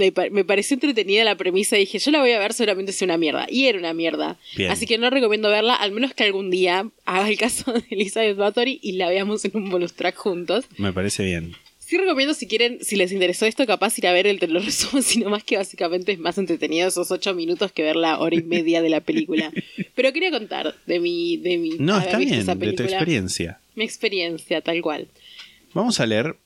Me, 0.00 0.12
pa- 0.12 0.30
me 0.30 0.44
pareció 0.44 0.74
entretenida 0.74 1.22
la 1.24 1.36
premisa 1.36 1.76
y 1.76 1.80
dije, 1.80 1.98
yo 1.98 2.10
la 2.10 2.20
voy 2.20 2.32
a 2.32 2.38
ver, 2.38 2.52
seguramente 2.54 2.92
sea 2.92 3.04
una 3.06 3.18
mierda. 3.18 3.46
Y 3.50 3.66
era 3.66 3.78
una 3.78 3.92
mierda. 3.92 4.38
Bien. 4.56 4.70
Así 4.70 4.86
que 4.86 4.96
no 4.98 5.10
recomiendo 5.10 5.50
verla, 5.50 5.74
al 5.74 5.92
menos 5.92 6.14
que 6.14 6.24
algún 6.24 6.50
día 6.50 6.88
haga 7.04 7.28
el 7.28 7.36
caso 7.38 7.72
de 7.72 7.82
Elizabeth 7.90 8.36
Bathory 8.36 8.78
y 8.82 8.92
la 8.92 9.08
veamos 9.10 9.44
en 9.44 9.52
un 9.54 9.68
bonus 9.70 9.92
track 9.92 10.16
juntos. 10.16 10.64
Me 10.78 10.92
parece 10.92 11.24
bien. 11.24 11.52
Sí 11.78 11.96
recomiendo 11.98 12.34
si 12.34 12.46
quieren, 12.46 12.78
si 12.84 12.94
les 12.94 13.10
interesó 13.10 13.46
esto, 13.46 13.66
capaz 13.66 13.98
ir 13.98 14.06
a 14.06 14.12
ver 14.12 14.26
el 14.28 14.38
te 14.38 14.46
lo 14.46 14.60
resumo, 14.60 15.02
sino 15.02 15.28
más 15.28 15.42
que 15.44 15.56
básicamente 15.56 16.12
es 16.12 16.18
más 16.20 16.38
entretenido 16.38 16.86
esos 16.88 17.10
ocho 17.10 17.34
minutos 17.34 17.72
que 17.72 17.82
ver 17.82 17.96
la 17.96 18.18
hora 18.20 18.36
y 18.36 18.42
media 18.42 18.80
de 18.80 18.88
la 18.90 19.00
película. 19.00 19.52
Pero 19.96 20.12
quería 20.12 20.30
contar 20.30 20.74
de 20.86 21.00
mi, 21.00 21.36
de 21.36 21.58
mi 21.58 21.70
No, 21.80 21.98
está 21.98 22.16
bien, 22.18 22.46
de 22.46 22.72
tu 22.74 22.82
experiencia. 22.84 23.58
Mi 23.74 23.84
experiencia, 23.84 24.60
tal 24.60 24.80
cual. 24.82 25.08
Vamos 25.74 26.00
a 26.00 26.06
leer 26.06 26.36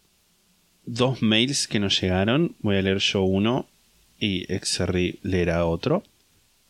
dos 0.87 1.23
mails 1.23 1.67
que 1.69 1.81
nos 1.81 2.01
llegaron. 2.01 2.55
Voy 2.61 2.77
a 2.77 2.83
leer 2.83 2.99
yo 2.99 3.23
uno 3.23 3.69
y 4.19 4.53
Exerry 4.53 5.19
leerá 5.23 5.67
otro. 5.67 6.03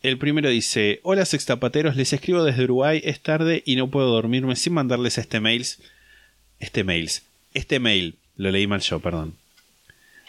El 0.01 0.17
primero 0.17 0.49
dice: 0.49 0.99
Hola 1.03 1.25
sextapateros, 1.25 1.95
les 1.95 2.13
escribo 2.13 2.43
desde 2.43 2.63
Uruguay, 2.65 3.01
es 3.03 3.21
tarde 3.21 3.63
y 3.65 3.75
no 3.75 3.89
puedo 3.89 4.07
dormirme 4.07 4.55
sin 4.55 4.73
mandarles 4.73 5.17
este 5.17 5.39
mails. 5.39 5.79
Este 6.59 6.83
mails. 6.83 7.23
Este 7.53 7.79
mail. 7.79 8.15
Lo 8.37 8.51
leí 8.51 8.67
mal 8.67 8.81
yo, 8.81 8.99
perdón. 8.99 9.35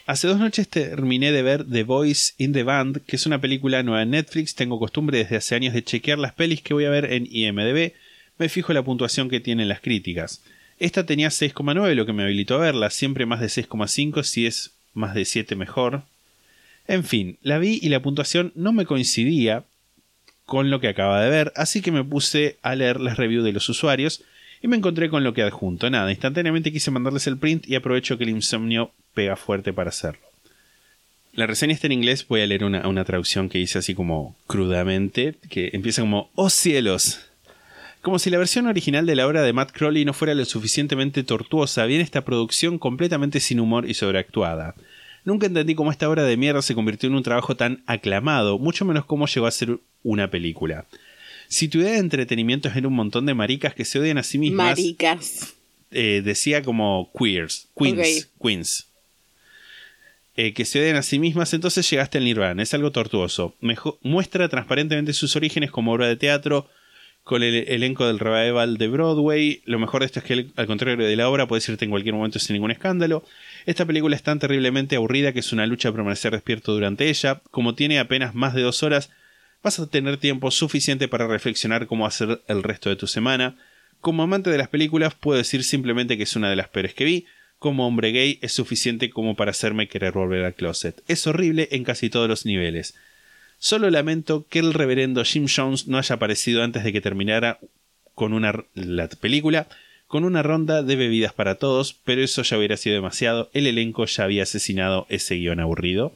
Hace 0.07 0.29
dos 0.29 0.39
noches 0.39 0.69
terminé 0.69 1.33
de 1.33 1.43
ver 1.43 1.65
The 1.65 1.83
Voice 1.83 2.35
in 2.39 2.53
the 2.53 2.63
Band, 2.63 3.03
que 3.07 3.17
es 3.17 3.27
una 3.27 3.41
película 3.41 3.83
nueva 3.83 4.03
en 4.03 4.11
Netflix. 4.11 4.55
Tengo 4.55 4.79
costumbre 4.79 5.19
desde 5.19 5.37
hace 5.37 5.57
años 5.57 5.75
de 5.75 5.83
chequear 5.83 6.19
las 6.19 6.33
pelis 6.33 6.63
que 6.63 6.75
voy 6.75 6.85
a 6.85 6.91
ver 6.91 7.13
en 7.13 7.27
IMDb. 7.29 7.93
Me 8.39 8.49
fijo 8.49 8.73
la 8.73 8.85
puntuación 8.85 9.29
que 9.29 9.41
tienen 9.41 9.69
las 9.69 9.81
críticas. 9.81 10.43
Esta 10.79 11.07
tenía 11.07 11.29
6,9, 11.29 11.95
lo 11.95 12.07
que 12.07 12.13
me 12.13 12.25
habilitó 12.25 12.57
a 12.57 12.61
verla. 12.61 12.91
Siempre 12.91 13.27
más 13.27 13.41
de 13.41 13.47
6,5, 13.47 14.23
si 14.23 14.47
es 14.47 14.73
más 14.95 15.15
de 15.15 15.25
7 15.25 15.57
mejor. 15.57 16.03
En 16.87 17.05
fin, 17.05 17.39
la 17.43 17.59
vi 17.59 17.79
y 17.83 17.89
la 17.89 18.01
puntuación 18.01 18.53
no 18.55 18.73
me 18.73 18.87
coincidía 18.87 19.65
con 20.45 20.71
lo 20.71 20.81
que 20.81 20.89
acaba 20.89 21.21
de 21.21 21.29
ver, 21.29 21.53
así 21.57 21.83
que 21.83 21.91
me 21.91 22.05
puse 22.05 22.57
a 22.63 22.77
leer 22.77 23.01
las 23.01 23.17
reviews 23.17 23.45
de 23.45 23.53
los 23.53 23.69
usuarios 23.69 24.23
y 24.63 24.69
me 24.69 24.77
encontré 24.77 25.11
con 25.11 25.25
lo 25.25 25.35
que 25.35 25.43
adjunto. 25.43 25.91
Nada, 25.91 26.11
instantáneamente 26.11 26.73
quise 26.73 26.93
mandarles 26.93 27.27
el 27.27 27.37
print 27.37 27.69
y 27.69 27.75
aprovecho 27.75 28.17
que 28.17 28.25
el 28.25 28.31
insomnio 28.31 28.93
pega 29.13 29.37
fuerte 29.37 29.73
para 29.73 29.91
hacerlo. 29.91 30.21
La 31.33 31.47
reseña 31.47 31.75
está 31.75 31.89
en 31.89 31.93
inglés, 31.93 32.27
voy 32.29 32.41
a 32.41 32.47
leer 32.47 32.65
una, 32.65 32.87
una 32.89 33.05
traducción 33.05 33.49
que 33.49 33.59
hice 33.59 33.79
así 33.79 33.95
como 33.95 34.37
crudamente, 34.47 35.35
que 35.51 35.71
empieza 35.73 36.01
como 36.01 36.31
¡Oh 36.35 36.49
cielos! 36.49 37.21
Como 38.07 38.21
si 38.21 38.31
la 38.31 38.39
versión 38.39 38.69
original 38.69 39.05
de 39.05 39.17
la 39.17 39.27
obra 39.27 39.43
de 39.43 39.53
Matt 39.53 39.73
Crowley 39.73 40.05
no 40.05 40.13
fuera 40.13 40.33
lo 40.33 40.45
suficientemente 40.45 41.25
tortuosa, 41.25 41.87
viene 41.87 42.05
esta 42.05 42.25
producción 42.25 42.79
completamente 42.79 43.41
sin 43.41 43.59
humor 43.59 43.91
y 43.91 43.95
sobreactuada. 43.95 44.77
Nunca 45.25 45.49
entendí 45.49 45.75
cómo 45.75 45.91
esta 45.91 46.09
obra 46.09 46.23
de 46.23 46.37
mierda 46.37 46.63
se 46.63 46.77
convirtió 46.77 47.09
en 47.09 47.17
un 47.17 47.25
trabajo 47.25 47.57
tan 47.57 47.83
aclamado, 47.87 48.61
mucho 48.61 48.85
menos 48.85 49.07
cómo 49.07 49.27
llegó 49.27 49.49
a 49.49 49.51
ser 49.51 49.79
una 50.05 50.31
película. 50.31 50.87
Si 51.49 51.67
tu 51.67 51.79
idea 51.81 51.95
de 51.95 51.99
entretenimiento 51.99 52.69
es 52.69 52.77
ver 52.77 52.87
un 52.87 52.93
montón 52.95 53.27
de 53.27 53.35
maricas 53.35 53.75
que 53.75 53.85
se 53.85 53.99
odian 53.99 54.19
a 54.19 54.23
sí 54.23 54.39
mismas, 54.39 54.79
Maricas. 54.79 55.55
eh, 55.91 56.23
decía 56.25 56.63
como 56.63 57.11
queers, 57.19 57.67
queens, 57.77 58.31
queens. 58.41 58.87
Eh, 60.37 60.53
que 60.55 60.65
se 60.65 60.81
odian 60.81 60.95
a 60.95 61.03
sí 61.03 61.19
mismas, 61.19 61.53
entonces 61.55 61.91
llegaste 61.91 62.19
al 62.19 62.25
Nirvana. 62.25 62.63
Es 62.63 62.73
algo 62.73 62.93
tortuoso. 62.93 63.57
Mejo- 63.61 63.99
muestra 64.03 64.49
transparentemente 64.49 65.13
sus 65.13 65.35
orígenes 65.35 65.73
como 65.73 65.93
obra 65.93 66.07
de 66.07 66.15
teatro, 66.15 66.69
con 67.27 67.43
el 67.43 67.67
elenco 67.67 68.07
del 68.07 68.21
revival 68.21 68.79
de 68.79 68.87
Broadway. 68.87 69.61
Lo 69.65 69.81
mejor 69.81 70.03
de 70.03 70.07
esto 70.07 70.21
es 70.21 70.25
que, 70.25 70.47
al 70.55 70.67
contrario 70.69 71.05
de 71.05 71.17
la 71.17 71.29
obra, 71.29 71.49
puedes 71.49 71.69
irte 71.69 71.85
en 71.85 71.91
cualquier 71.91 72.15
momento 72.15 72.39
sin 72.39 72.55
ningún 72.55 72.71
escándalo. 72.71 73.25
Esta 73.67 73.85
película 73.85 74.15
es 74.15 74.23
tan 74.23 74.39
terriblemente 74.39 74.95
aburrida 74.95 75.33
que 75.33 75.41
es 75.41 75.53
una 75.53 75.67
lucha 75.67 75.89
a 75.89 75.93
permanecer 75.93 76.31
despierto 76.31 76.73
durante 76.73 77.09
ella. 77.09 77.43
Como 77.51 77.75
tiene 77.75 77.99
apenas 77.99 78.37
más 78.37 78.55
de 78.55 78.63
dos 78.63 78.85
horas, 78.85 79.11
vas 79.61 79.81
a 79.81 79.91
tener 79.91 80.19
tiempo 80.19 80.53
suficiente 80.53 81.09
para 81.09 81.27
reflexionar 81.27 81.89
cómo 81.89 82.07
hacer 82.07 82.43
el 82.47 82.63
resto 82.63 82.91
de 82.91 82.97
tu 82.97 83.09
semana. 83.09 83.57
Como 84.01 84.23
amante 84.23 84.51
de 84.51 84.59
las 84.59 84.69
películas, 84.69 85.17
puedo 85.17 85.37
decir 85.37 85.65
simplemente 85.65 86.17
que 86.17 86.23
es 86.23 86.37
una 86.37 86.49
de 86.49 86.55
las 86.55 86.69
peores 86.69 86.95
que 86.95 87.05
vi. 87.05 87.27
Como 87.59 87.89
hombre 87.89 88.13
gay, 88.13 88.39
es 88.41 88.53
suficiente 88.53 89.11
como 89.11 89.35
para 89.35 89.51
hacerme 89.51 89.89
querer 89.89 90.13
volver 90.13 90.45
al 90.45 90.55
closet. 90.55 91.03
Es 91.09 91.27
horrible 91.27 91.67
en 91.73 91.83
casi 91.83 92.09
todos 92.09 92.29
los 92.29 92.47
niveles. 92.47 92.95
Solo 93.59 93.91
lamento 93.91 94.47
que 94.49 94.59
el 94.59 94.75
reverendo 94.75 95.25
Jim 95.25 95.47
Jones 95.55 95.89
no 95.89 95.99
haya 95.99 96.17
aparecido 96.17 96.63
antes 96.63 96.85
de 96.85 96.93
que 96.93 97.01
terminara 97.01 97.59
con 98.15 98.33
una 98.33 98.65
la 98.75 99.09
película 99.09 99.69
con 100.07 100.25
una 100.25 100.43
ronda 100.43 100.83
de 100.83 100.97
bebidas 100.97 101.33
para 101.33 101.57
todos, 101.57 101.95
pero 102.05 102.23
eso 102.23 102.43
ya 102.43 102.57
hubiera 102.57 102.77
sido 102.77 102.95
demasiado. 102.95 103.51
El 103.53 103.67
elenco 103.67 104.05
ya 104.07 104.25
había 104.25 104.45
asesinado 104.45 105.07
ese 105.09 105.35
guion 105.37 105.61
aburrido. 105.61 106.13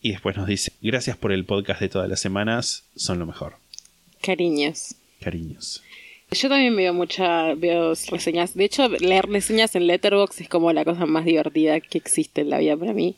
Y 0.00 0.12
después 0.12 0.36
nos 0.36 0.46
dice, 0.46 0.72
gracias 0.80 1.16
por 1.16 1.32
el 1.32 1.44
podcast 1.44 1.80
de 1.80 1.88
todas 1.88 2.08
las 2.08 2.20
semanas, 2.20 2.84
son 2.94 3.18
lo 3.18 3.26
mejor. 3.26 3.56
Cariños. 4.20 4.94
Cariños. 5.20 5.82
Yo 6.30 6.48
también 6.48 6.76
veo 6.76 6.92
muchas 6.92 7.58
veo 7.58 7.94
reseñas. 8.10 8.54
De 8.54 8.64
hecho, 8.64 8.88
leer 8.88 9.26
reseñas 9.26 9.74
en 9.74 9.86
Letterboxd 9.86 10.42
es 10.42 10.48
como 10.48 10.72
la 10.72 10.84
cosa 10.84 11.06
más 11.06 11.24
divertida 11.24 11.80
que 11.80 11.98
existe 11.98 12.42
en 12.42 12.50
la 12.50 12.58
vida 12.58 12.76
para 12.76 12.92
mí. 12.92 13.16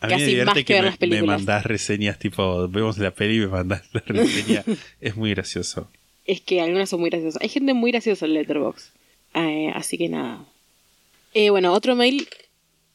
A 0.00 0.06
mí 0.06 0.12
me 0.14 0.18
Casi 0.18 0.24
divierte 0.26 0.46
más 0.46 0.54
que 0.56 0.64
que 0.64 0.72
ver 0.74 0.82
me, 0.82 0.88
las 0.88 0.96
películas. 0.98 1.22
me 1.22 1.26
mandás 1.36 1.64
reseñas 1.64 2.18
tipo, 2.18 2.68
vemos 2.68 2.98
la 2.98 3.10
peli 3.12 3.36
y 3.36 3.40
me 3.40 3.48
mandás 3.48 3.82
la 3.92 4.00
reseña. 4.06 4.64
es 5.00 5.16
muy 5.16 5.30
gracioso. 5.30 5.88
Es 6.26 6.40
que 6.40 6.60
algunas 6.60 6.88
son 6.88 7.00
muy 7.00 7.10
graciosas. 7.10 7.40
Hay 7.42 7.48
gente 7.48 7.74
muy 7.74 7.90
graciosa 7.92 8.26
en 8.26 8.34
Letterboxd. 8.34 8.92
Eh, 9.34 9.70
así 9.74 9.98
que 9.98 10.08
nada. 10.08 10.44
Eh, 11.34 11.50
bueno, 11.50 11.72
otro 11.72 11.94
mail. 11.96 12.28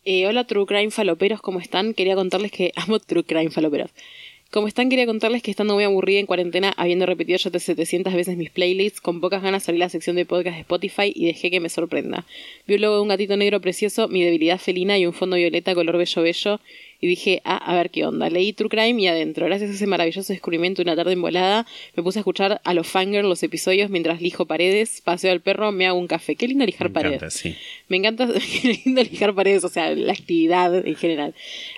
Eh, 0.04 0.28
hola 0.28 0.46
True 0.46 0.66
Crime 0.68 0.92
Faloperos, 0.92 1.42
¿cómo 1.42 1.60
están? 1.60 1.94
Quería 1.96 2.16
contarles 2.16 2.52
que 2.52 2.72
amo 2.76 3.00
True 3.00 3.24
Crime 3.24 3.50
Faloperos. 3.50 3.92
¿Cómo 4.52 4.68
están? 4.68 4.90
Quería 4.90 5.06
contarles 5.08 5.42
que 5.42 5.52
estando 5.52 5.74
muy 5.74 5.84
aburrida 5.84 6.20
en 6.20 6.28
cuarentena, 6.28 6.72
habiendo 6.78 7.06
repetido 7.06 7.38
ya 7.38 7.50
700 7.60 8.14
veces 8.14 8.38
mis 8.38 8.52
playlists, 8.52 9.02
con 9.02 9.20
pocas 9.20 9.42
ganas 9.42 9.64
salí 9.64 9.82
a 9.82 9.86
la 9.86 9.90
sección 9.90 10.16
de 10.16 10.26
podcast 10.26 10.56
de 10.56 10.62
Spotify 10.62 11.12
y 11.14 11.26
dejé 11.26 11.50
que 11.52 11.60
me 11.60 11.68
sorprenda. 11.68 12.26
Vi 12.68 12.76
un 12.76 12.82
logo 12.82 12.96
de 12.96 13.02
un 13.02 13.08
gatito 13.10 13.36
negro 13.36 13.60
precioso, 13.60 14.08
mi 14.08 14.24
debilidad 14.24 14.60
felina 14.60 14.98
y 14.98 15.08
un 15.08 15.14
fondo 15.14 15.36
violeta 15.36 15.74
color 15.74 15.98
bello 15.98 16.22
bello. 16.22 16.60
Y 17.02 17.08
dije, 17.08 17.42
ah, 17.44 17.58
a 17.58 17.76
ver 17.76 17.90
qué 17.92 18.06
onda. 18.06 18.30
Leí 18.30 18.54
True 18.54 18.70
Crime 18.70 19.02
y 19.02 19.08
adentro, 19.08 19.46
gracias 19.46 19.70
a 19.72 19.74
ese 19.74 19.88
maravilloso 19.88 20.32
descubrimiento 20.34 20.82
una 20.82 20.96
tarde 20.96 21.14
envolada, 21.14 21.66
me 21.96 22.04
puse 22.04 22.20
a 22.20 22.22
escuchar 22.22 22.62
a 22.64 22.74
los 22.74 22.88
fangirls 22.88 23.28
los 23.28 23.44
episodios 23.44 23.90
mientras 23.90 24.22
lijo 24.22 24.46
paredes, 24.46 25.02
paseo 25.04 25.32
al 25.32 25.42
perro, 25.42 25.72
me 25.72 25.86
hago 25.88 26.00
un 26.00 26.08
café. 26.08 26.36
Qué 26.36 26.48
lindo 26.48 26.66
lijar 26.66 26.88
Me 26.90 26.94
paredes. 26.94 27.16
encanta, 27.18 27.32
sí. 27.32 27.56
Me 27.90 27.98
encanta, 27.98 28.28
qué 28.62 28.82
lindo 28.86 29.04
lijar 29.04 29.34
paredes, 29.36 29.64
o 29.64 29.70
sea, 29.70 29.94
la 29.94 30.14
actividad 30.14 30.76
en 30.88 30.96
general. 30.96 31.36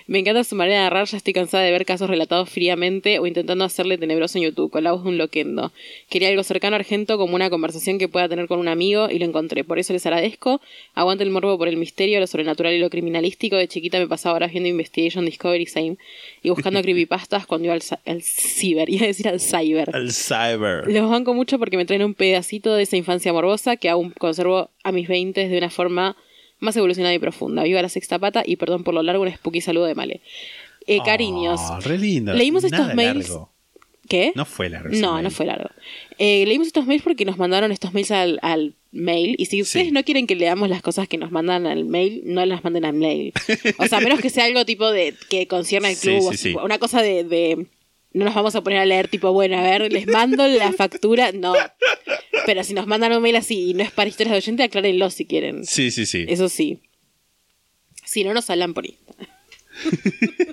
Me 0.07 0.19
encanta 0.19 0.45
su 0.45 0.55
manera 0.55 0.77
de 0.77 0.83
narrar, 0.83 1.05
ya 1.05 1.17
estoy 1.17 1.33
cansada 1.33 1.63
de 1.63 1.71
ver 1.71 1.85
casos 1.85 2.09
relatados 2.09 2.49
fríamente 2.49 3.19
o 3.19 3.27
intentando 3.27 3.65
hacerle 3.65 3.97
tenebroso 3.97 4.37
en 4.37 4.45
YouTube, 4.45 4.71
con 4.71 4.85
la 4.85 4.93
voz 4.93 5.03
de 5.03 5.09
un 5.09 5.17
loquendo. 5.17 5.73
Quería 6.09 6.29
algo 6.29 6.43
cercano 6.43 6.77
a 6.77 6.79
Argento 6.79 7.17
como 7.17 7.35
una 7.35 7.49
conversación 7.49 7.97
que 7.97 8.07
pueda 8.07 8.29
tener 8.29 8.47
con 8.47 8.59
un 8.59 8.69
amigo 8.69 9.09
y 9.09 9.19
lo 9.19 9.25
encontré. 9.25 9.65
Por 9.65 9.79
eso 9.79 9.91
les 9.91 10.05
agradezco. 10.05 10.61
Aguante 10.93 11.25
el 11.25 11.29
morbo 11.29 11.57
por 11.57 11.67
el 11.67 11.75
misterio, 11.75 12.21
lo 12.21 12.27
sobrenatural 12.27 12.73
y 12.73 12.79
lo 12.79 12.89
criminalístico. 12.89 13.57
De 13.57 13.67
chiquita 13.67 13.99
me 13.99 14.07
pasaba 14.07 14.37
horas 14.37 14.51
viendo 14.51 14.69
Investigation, 14.69 15.25
Discovery, 15.25 15.65
Same 15.65 15.97
y 16.41 16.49
buscando 16.51 16.81
creepypastas 16.83 17.45
cuando 17.45 17.65
iba 17.65 17.73
al, 17.73 17.83
al 18.05 18.21
ciber, 18.21 18.89
iba 18.89 19.03
a 19.03 19.07
decir 19.07 19.27
al 19.27 19.41
cyber. 19.41 19.91
El 19.93 20.13
cyber. 20.13 20.87
Los 20.87 21.09
banco 21.09 21.33
mucho 21.33 21.59
porque 21.59 21.75
me 21.75 21.83
traen 21.83 22.03
un 22.03 22.13
pedacito 22.13 22.73
de 22.75 22.83
esa 22.83 22.95
infancia 22.95 23.33
morbosa 23.33 23.75
que 23.75 23.89
aún 23.89 24.11
conservo 24.11 24.69
a 24.85 24.93
mis 24.93 25.09
20 25.09 25.49
de 25.49 25.57
una 25.57 25.69
forma 25.69 26.15
más 26.59 26.75
evolucionada 26.75 27.13
y 27.13 27.19
profunda. 27.19 27.63
Viva 27.63 27.81
la 27.81 27.89
sexta 27.89 28.19
pata 28.19 28.43
y 28.45 28.55
perdón 28.55 28.83
por 28.83 28.93
lo 28.93 29.03
largo, 29.03 29.23
un 29.23 29.31
spooky 29.31 29.61
saludo 29.61 29.85
de 29.85 29.95
Male. 29.95 30.21
Eh, 30.85 30.99
cariños. 31.03 31.59
Oh, 31.69 31.79
re 31.81 31.97
lindo. 31.97 32.33
Leímos 32.33 32.63
estos 32.63 32.93
mails. 32.95 33.27
largo. 33.29 33.51
¿Qué? 34.07 34.31
No 34.35 34.45
fue 34.45 34.69
largo. 34.69 34.89
No, 34.95 35.21
no 35.21 35.29
fue 35.29 35.45
largo. 35.45 35.69
Eh, 36.17 36.45
leímos 36.47 36.67
estos 36.67 36.85
mails 36.85 37.03
porque 37.03 37.25
nos 37.25 37.37
mandaron 37.37 37.73
estos 37.73 37.93
mails 37.93 38.11
al, 38.11 38.39
al 38.41 38.73
mail. 38.93 39.35
Y 39.37 39.47
si 39.47 39.61
ustedes 39.61 39.87
Sí. 39.87 39.91
no 39.91 40.03
quieren 40.05 40.27
que 40.27 40.35
leamos 40.35 40.69
las 40.69 40.81
cosas 40.81 41.09
que 41.09 41.17
nos 41.17 41.29
mandan 41.29 41.67
al 41.67 41.83
mail, 41.83 42.21
no 42.23 42.45
las 42.45 42.63
manden 42.63 42.85
al 42.85 42.93
mail. 42.93 43.33
O 43.79 43.85
sea, 43.87 43.99
menos 43.99 44.21
que 44.21 44.29
sea 44.29 44.45
algo 44.45 44.63
tipo 44.65 44.89
de 44.89 45.13
que 45.29 45.45
concierne 45.47 45.89
al 45.89 45.97
club. 45.99 46.21
sí, 46.21 46.27
o 46.27 46.33
sí. 46.33 46.55
Una 46.63 46.77
cosa 46.79 47.01
de, 47.01 47.25
de- 47.25 47.65
No 48.13 48.25
nos 48.25 48.33
vamos 48.33 48.55
a 48.55 48.61
poner 48.61 48.79
a 48.79 48.85
leer 48.85 49.07
tipo, 49.07 49.31
bueno, 49.31 49.57
a 49.57 49.61
ver, 49.61 49.91
les 49.91 50.07
mando 50.07 50.47
la 50.47 50.71
factura. 50.73 51.31
No. 51.31 51.53
Pero 52.45 52.63
si 52.63 52.73
nos 52.73 52.87
mandan 52.87 53.13
un 53.13 53.21
mail 53.21 53.35
así 53.35 53.69
y 53.69 53.73
no 53.73 53.83
es 53.83 53.91
para 53.91 54.09
historias 54.09 54.31
de 54.31 54.37
oyente, 54.37 54.63
aclárenlo 54.63 55.09
si 55.09 55.25
quieren. 55.25 55.65
Sí, 55.65 55.91
sí, 55.91 56.05
sí. 56.05 56.25
Eso 56.27 56.49
sí. 56.49 56.81
Si 58.05 58.23
no, 58.23 58.33
nos 58.33 58.49
hablan 58.49 58.73
por 58.73 58.85
Instagram. 58.85 59.27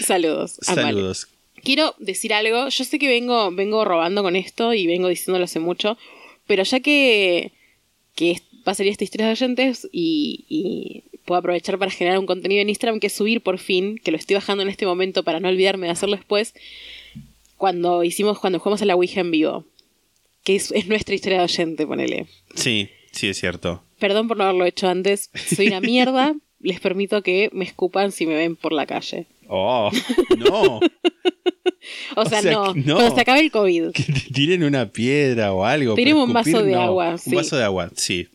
Saludos. 0.00 0.56
Saludos. 0.60 1.28
Quiero 1.62 1.94
decir 1.98 2.32
algo. 2.32 2.68
Yo 2.68 2.84
sé 2.84 2.98
que 2.98 3.08
vengo, 3.08 3.50
vengo 3.50 3.84
robando 3.84 4.22
con 4.22 4.36
esto 4.36 4.74
y 4.74 4.86
vengo 4.86 5.08
diciéndolo 5.08 5.46
hace 5.46 5.60
mucho. 5.60 5.96
Pero 6.46 6.62
ya 6.62 6.80
que, 6.80 7.52
que 8.14 8.40
va 8.66 8.72
a 8.72 8.74
salir 8.74 8.92
esta 8.92 9.04
historia 9.04 9.26
de 9.26 9.32
oyentes 9.32 9.88
y, 9.90 10.44
y 10.48 11.04
puedo 11.24 11.38
aprovechar 11.38 11.78
para 11.78 11.90
generar 11.90 12.18
un 12.18 12.26
contenido 12.26 12.62
en 12.62 12.68
Instagram 12.68 13.00
que 13.00 13.08
es 13.08 13.12
subir 13.12 13.40
por 13.40 13.58
fin, 13.58 13.98
que 14.02 14.10
lo 14.10 14.16
estoy 14.16 14.34
bajando 14.34 14.62
en 14.62 14.68
este 14.68 14.86
momento 14.86 15.22
para 15.22 15.40
no 15.40 15.48
olvidarme 15.48 15.86
de 15.86 15.92
hacerlo 15.92 16.16
después, 16.16 16.54
cuando 17.56 18.04
hicimos, 18.04 18.38
cuando 18.38 18.58
jugamos 18.58 18.82
a 18.82 18.84
la 18.84 18.94
Ouija 18.94 19.20
en 19.20 19.30
vivo. 19.30 19.64
Que 20.42 20.56
es, 20.56 20.70
es 20.72 20.86
nuestra 20.86 21.14
historia 21.14 21.38
de 21.38 21.44
oyente, 21.44 21.86
ponele. 21.86 22.26
Sí, 22.54 22.90
sí, 23.12 23.28
es 23.28 23.38
cierto. 23.38 23.82
Perdón 23.98 24.28
por 24.28 24.36
no 24.36 24.44
haberlo 24.44 24.66
hecho 24.66 24.88
antes. 24.88 25.30
Soy 25.34 25.68
una 25.68 25.80
mierda. 25.80 26.34
Les 26.60 26.80
permito 26.80 27.22
que 27.22 27.50
me 27.52 27.64
escupan 27.64 28.12
si 28.12 28.26
me 28.26 28.34
ven 28.34 28.56
por 28.56 28.72
la 28.72 28.86
calle. 28.86 29.26
Oh, 29.48 29.90
no. 30.38 30.80
O 32.16 32.24
sea, 32.26 32.42
sea, 32.42 32.52
no. 32.52 32.74
no. 32.74 32.96
Cuando 32.96 33.14
se 33.14 33.20
acabe 33.20 33.40
el 33.40 33.50
COVID. 33.50 33.92
que 33.92 34.02
tiren 34.32 34.64
una 34.64 34.90
piedra 34.90 35.52
o 35.52 35.64
algo. 35.64 35.94
Pero 35.94 36.22
un 36.22 36.32
vaso 36.32 36.62
de 36.62 36.72
no. 36.72 36.80
agua, 36.80 37.18
sí. 37.18 37.30
Un 37.30 37.36
vaso 37.36 37.56
de 37.56 37.64
agua, 37.64 37.90
sí. 37.94 38.28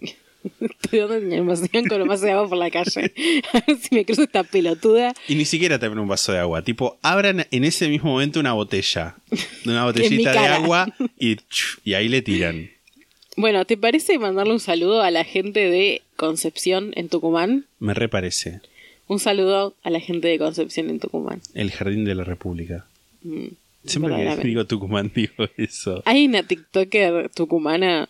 Estoy 0.60 0.99
dando 0.99 1.19
mi 1.21 1.36
emoción 1.36 1.86
con 1.88 1.99
lo 1.99 2.06
más 2.06 2.21
de 2.21 2.32
agua 2.32 2.47
por 2.47 2.58
la 2.58 2.71
calle. 2.71 3.13
A 3.54 3.60
ver 3.67 3.78
si 3.78 3.95
me 3.95 4.06
cruzo 4.06 4.23
esta 4.23 4.43
pelotuda. 4.43 5.13
Y 5.28 5.36
ni 5.36 5.45
siquiera 5.45 5.80
también 5.80 5.99
un 5.99 6.08
vaso 6.08 6.32
de 6.32 6.39
agua. 6.39 6.62
Tipo, 6.63 6.97
abran 7.02 7.45
en 7.52 7.63
ese 7.65 7.89
mismo 7.89 8.12
momento 8.12 8.39
una 8.39 8.54
botella. 8.54 9.15
Una 9.65 9.86
botellita 9.89 10.32
de 10.32 10.47
agua 10.47 10.93
y, 11.17 11.38
y 11.84 11.93
ahí 11.93 12.08
le 12.08 12.21
tiran. 12.21 12.69
Bueno, 13.36 13.65
¿te 13.65 13.78
parece 13.78 14.17
mandarle 14.19 14.54
un 14.54 14.60
saludo 14.60 15.02
a 15.02 15.12
la 15.12 15.23
gente 15.23 15.69
de 15.69 16.02
Concepción 16.15 16.91
en 16.95 17.10
Tucumán? 17.10 17.65
Me 17.80 17.93
reparece. 17.93 18.62
Un 19.08 19.19
saludo 19.19 19.75
a 19.84 19.89
la 19.89 19.99
gente 19.99 20.28
de 20.28 20.38
Concepción 20.38 20.89
en 20.89 20.99
Tucumán. 20.99 21.41
El 21.54 21.71
jardín 21.71 22.06
de 22.06 22.15
la 22.15 22.23
República. 22.23 22.86
Mm, 23.23 23.47
Siempre 23.86 24.13
que 24.15 24.47
digo 24.47 24.65
Tucumán 24.65 25.12
digo 25.15 25.47
eso. 25.58 26.02
Hay 26.06 26.25
una 26.25 26.43
TikToker 26.43 27.30
tucumana 27.30 28.10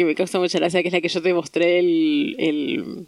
que 0.00 0.06
me 0.06 0.14
causa 0.14 0.38
mucha 0.38 0.58
gracia, 0.58 0.80
que 0.80 0.88
es 0.88 0.94
la 0.94 1.02
que 1.02 1.08
yo 1.08 1.20
te 1.20 1.34
mostré 1.34 1.78
el, 1.78 2.34
el, 2.38 3.06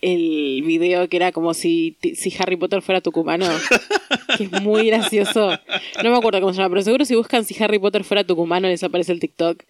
el 0.00 0.62
video 0.64 1.08
que 1.08 1.16
era 1.16 1.30
como 1.30 1.54
si, 1.54 1.96
si 2.16 2.34
Harry 2.38 2.56
Potter 2.56 2.82
fuera 2.82 3.00
tucumano. 3.00 3.46
que 4.36 4.44
es 4.44 4.62
muy 4.62 4.86
gracioso. 4.88 5.50
No 6.02 6.10
me 6.10 6.16
acuerdo 6.16 6.40
cómo 6.40 6.52
se 6.52 6.58
llama, 6.58 6.70
pero 6.70 6.82
seguro 6.82 7.04
si 7.04 7.14
buscan 7.14 7.44
si 7.44 7.62
Harry 7.62 7.78
Potter 7.78 8.02
fuera 8.02 8.24
tucumano 8.24 8.66
les 8.66 8.82
aparece 8.82 9.12
el 9.12 9.20
TikTok. 9.20 9.62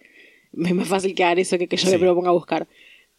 Es 0.65 0.73
más 0.73 0.87
fácil 0.87 1.13
que 1.13 1.23
hagan 1.23 1.37
eso 1.37 1.57
que 1.59 1.67
que 1.67 1.77
yo 1.77 1.85
Sí. 1.87 1.93
me 1.93 1.99
proponga 1.99 2.31
buscar. 2.31 2.65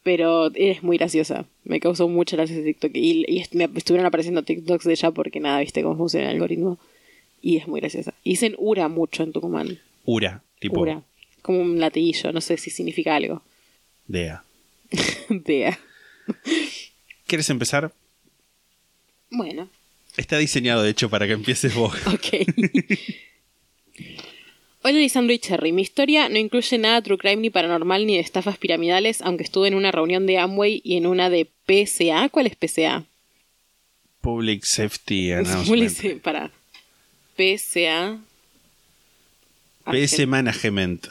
Pero 0.02 0.50
es 0.54 0.82
muy 0.82 0.98
graciosa. 0.98 1.46
Me 1.64 1.78
causó 1.80 2.08
mucha 2.08 2.36
gracia 2.36 2.54
ese 2.56 2.64
TikTok. 2.64 2.90
Y, 2.94 3.24
y 3.28 3.38
est- 3.38 3.54
me 3.54 3.64
estuvieron 3.76 4.06
apareciendo 4.06 4.42
TikToks 4.42 4.84
de 4.84 4.92
ella 4.92 5.10
porque 5.12 5.38
nada, 5.40 5.60
viste 5.60 5.82
cómo 5.82 5.96
funciona 5.96 6.26
el 6.26 6.32
algoritmo. 6.34 6.78
Y 7.40 7.56
es 7.58 7.68
muy 7.68 7.80
graciosa. 7.80 8.14
Y 8.24 8.30
dicen 8.30 8.54
Ura 8.58 8.88
mucho 8.88 9.22
en 9.22 9.32
Tucumán. 9.32 9.78
Ura, 10.04 10.42
tipo 10.60 10.80
Ura. 10.80 11.02
Como 11.46 11.60
un 11.60 11.78
latiguillo, 11.78 12.32
no 12.32 12.40
sé 12.40 12.56
si 12.56 12.70
significa 12.70 13.14
algo. 13.14 13.40
Dea. 14.08 14.42
Dea. 15.28 15.78
¿Quieres 17.28 17.48
empezar? 17.50 17.92
Bueno, 19.30 19.68
Está 20.16 20.38
diseñado, 20.38 20.82
de 20.82 20.90
hecho, 20.90 21.08
para 21.08 21.28
que 21.28 21.34
empieces 21.34 21.72
vos. 21.74 21.94
ok. 22.08 22.48
Hola 24.82 24.98
Lisandro 24.98 25.32
y 25.34 25.38
Cherry. 25.38 25.70
Mi 25.72 25.82
historia 25.82 26.28
no 26.28 26.38
incluye 26.38 26.78
nada 26.78 27.00
true 27.02 27.16
crime 27.18 27.36
ni 27.36 27.50
paranormal 27.50 28.06
ni 28.06 28.14
de 28.14 28.20
estafas 28.22 28.58
piramidales, 28.58 29.20
aunque 29.22 29.44
estuve 29.44 29.68
en 29.68 29.74
una 29.74 29.92
reunión 29.92 30.26
de 30.26 30.38
Amway 30.38 30.80
y 30.84 30.96
en 30.96 31.06
una 31.06 31.30
de 31.30 31.48
PSA. 31.68 32.28
¿Cuál 32.30 32.46
es 32.48 32.56
PSA? 32.58 33.04
Public 34.20 34.64
Safety 34.64 35.30
Public- 35.32 35.46
Announcement. 35.46 36.22
Para. 36.22 36.50
PSA. 37.36 38.18
PS 39.84 40.26
Management. 40.26 41.06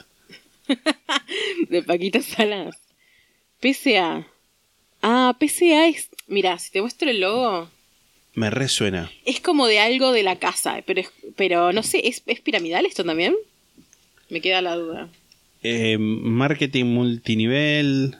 de 1.69 1.83
Paquita 1.83 2.21
Salas. 2.21 2.77
PSA. 3.61 4.25
Ah, 5.01 5.35
PSA 5.39 5.87
es. 5.87 6.09
Mira, 6.27 6.57
si 6.59 6.71
te 6.71 6.81
muestro 6.81 7.09
el 7.09 7.21
logo. 7.21 7.69
Me 8.33 8.49
resuena. 8.49 9.11
Es 9.25 9.39
como 9.39 9.67
de 9.67 9.79
algo 9.79 10.11
de 10.11 10.23
la 10.23 10.37
casa, 10.37 10.81
pero, 10.85 11.01
es- 11.01 11.11
pero 11.35 11.71
no 11.71 11.83
sé, 11.83 12.07
¿es, 12.07 12.21
¿es 12.25 12.41
piramidal 12.41 12.85
esto 12.85 13.03
también? 13.05 13.33
Me 14.29 14.41
queda 14.41 14.61
la 14.61 14.75
duda. 14.75 15.09
Eh, 15.63 15.97
marketing 15.99 16.85
multinivel. 16.85 18.15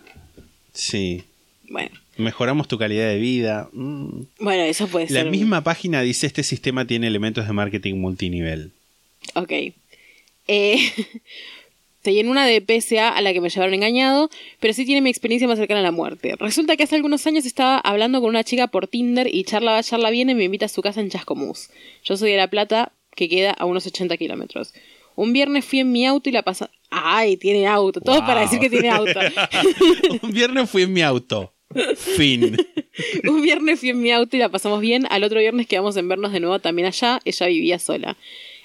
Sí. 0.74 1.24
Bueno, 1.70 1.92
Mejoramos 2.18 2.68
tu 2.70 2.78
calidad 2.78 3.10
de 3.10 3.18
vida. 3.20 3.70
Mm. 3.74 4.22
bueno, 4.40 4.64
eso 4.64 4.88
puede 4.88 5.06
La 5.10 5.24
ser. 5.24 5.32
misma 5.32 5.64
página 5.64 6.02
dice 6.02 6.28
este 6.28 6.44
sistema 6.44 6.86
tiene 6.88 7.08
elementos 7.08 7.46
de 7.46 7.52
marketing 7.54 7.96
multinivel. 7.96 8.72
Ok. 9.34 9.52
Eh, 10.48 10.92
estoy 12.06 12.20
en 12.20 12.30
una 12.30 12.46
de 12.46 12.62
PSA 12.62 13.10
a 13.10 13.22
la 13.22 13.34
que 13.34 13.42
me 13.42 13.50
llevaron 13.50 13.74
engañado, 13.74 14.30
pero 14.60 14.76
sí 14.76 14.86
tiene 14.86 15.02
mi 15.02 15.10
experiencia 15.10 15.48
más 15.48 15.58
cercana 15.58 15.80
a 15.80 15.84
la 15.84 15.92
muerte. 15.92 16.36
Resulta 16.38 16.78
que 16.78 16.84
hace 16.84 16.96
algunos 16.96 17.26
años 17.26 17.48
estaba 17.48 17.80
hablando 17.80 18.22
con 18.22 18.30
una 18.30 18.44
chica 18.44 18.68
por 18.68 18.86
Tinder 18.86 19.28
y 19.34 19.44
charla 19.44 19.72
va, 19.72 19.82
charla 19.82 20.12
viene 20.12 20.34
y 20.34 20.36
me 20.36 20.44
invita 20.44 20.68
a 20.68 20.70
su 20.70 20.84
casa 20.84 21.02
en 21.02 21.10
Chascomús. 21.10 21.70
Yo 22.04 22.16
soy 22.16 22.30
de 22.30 22.38
La 22.38 22.48
Plata, 22.48 22.92
que 23.16 23.28
queda 23.28 23.52
a 23.52 23.66
unos 23.66 23.88
80 23.88 24.18
kilómetros. 24.18 24.72
Un 25.16 25.34
viernes 25.34 25.66
fui 25.66 25.80
en 25.80 25.92
mi 25.92 26.06
auto 26.06 26.30
y 26.30 26.32
la 26.32 26.44
pasamos... 26.44 26.76
¡Ay, 26.92 27.38
tiene 27.38 27.66
auto! 27.66 28.00
Todo 28.02 28.18
Wow. 28.18 28.28
para 28.28 28.42
decir 28.42 28.60
que 28.60 28.70
tiene 28.70 28.90
auto. 28.90 29.20
Un 30.22 30.32
viernes 30.32 30.70
fui 30.70 30.84
en 30.84 30.94
mi 30.94 31.02
auto. 31.02 31.54
Fin. 31.96 32.56
Un 33.28 33.42
viernes 33.42 33.80
fui 33.80 33.90
en 33.90 34.00
mi 34.00 34.12
auto 34.12 34.36
y 34.36 34.40
la 34.40 34.50
pasamos 34.50 34.80
bien. 34.80 35.08
Al 35.10 35.24
otro 35.24 35.40
viernes 35.40 35.66
quedamos 35.66 35.98
en 35.98 36.08
vernos 36.08 36.32
de 36.34 36.40
nuevo 36.40 36.60
también 36.60 36.88
allá. 36.88 37.20
Ella 37.26 37.48
vivía 37.48 37.80
sola. 37.80 38.16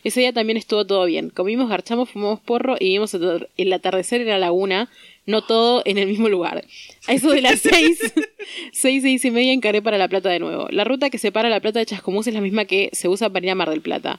Ese 0.04 0.20
día 0.20 0.32
también 0.32 0.56
estuvo 0.56 0.86
todo 0.86 1.04
bien. 1.04 1.30
Comimos, 1.30 1.68
garchamos, 1.68 2.10
fumamos 2.10 2.40
porro 2.40 2.76
y 2.78 2.90
vimos 2.90 3.14
el 3.14 3.72
atardecer 3.72 4.20
en 4.22 4.28
la 4.28 4.38
laguna. 4.38 4.88
No 5.26 5.42
todo 5.42 5.82
en 5.84 5.98
el 5.98 6.08
mismo 6.08 6.28
lugar. 6.28 6.64
A 7.06 7.12
eso 7.12 7.30
de 7.30 7.42
las 7.42 7.60
seis, 7.60 8.00
seis, 8.72 9.02
seis 9.02 9.24
y 9.24 9.30
media 9.30 9.52
encaré 9.52 9.82
para 9.82 9.98
La 9.98 10.08
Plata 10.08 10.30
de 10.30 10.38
nuevo. 10.38 10.68
La 10.70 10.84
ruta 10.84 11.10
que 11.10 11.18
separa 11.18 11.48
La 11.48 11.60
Plata 11.60 11.78
de 11.78 11.86
Chascomús 11.86 12.26
es 12.26 12.34
la 12.34 12.40
misma 12.40 12.64
que 12.64 12.88
se 12.92 13.08
usa 13.08 13.30
para 13.30 13.44
ir 13.44 13.50
a 13.52 13.54
Mar 13.54 13.70
del 13.70 13.82
Plata, 13.82 14.18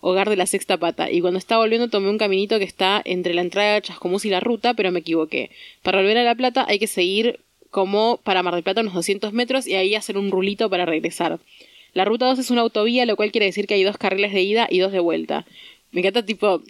hogar 0.00 0.28
de 0.28 0.36
la 0.36 0.46
sexta 0.46 0.76
pata. 0.76 1.10
Y 1.10 1.20
cuando 1.20 1.38
estaba 1.38 1.62
volviendo 1.62 1.88
tomé 1.88 2.10
un 2.10 2.18
caminito 2.18 2.58
que 2.58 2.64
está 2.64 3.00
entre 3.04 3.34
la 3.34 3.40
entrada 3.40 3.74
de 3.74 3.82
Chascomús 3.82 4.24
y 4.24 4.30
la 4.30 4.40
ruta, 4.40 4.74
pero 4.74 4.92
me 4.92 5.00
equivoqué. 5.00 5.50
Para 5.82 5.98
volver 5.98 6.18
a 6.18 6.24
La 6.24 6.34
Plata 6.34 6.66
hay 6.68 6.78
que 6.78 6.86
seguir 6.86 7.40
como 7.70 8.20
para 8.22 8.42
Mar 8.42 8.54
del 8.54 8.62
Plata 8.62 8.82
unos 8.82 8.94
200 8.94 9.32
metros 9.32 9.66
y 9.66 9.74
ahí 9.74 9.94
hacer 9.94 10.18
un 10.18 10.30
rulito 10.30 10.68
para 10.68 10.84
regresar. 10.84 11.40
La 11.92 12.04
ruta 12.04 12.26
2 12.26 12.38
es 12.38 12.50
una 12.50 12.62
autovía, 12.62 13.04
lo 13.06 13.16
cual 13.16 13.32
quiere 13.32 13.46
decir 13.46 13.66
que 13.66 13.74
hay 13.74 13.82
dos 13.82 13.98
carriles 13.98 14.32
de 14.32 14.42
ida 14.42 14.66
y 14.70 14.78
dos 14.78 14.92
de 14.92 15.00
vuelta. 15.00 15.44
Me 15.90 16.00
encanta 16.00 16.24
tipo 16.24 16.62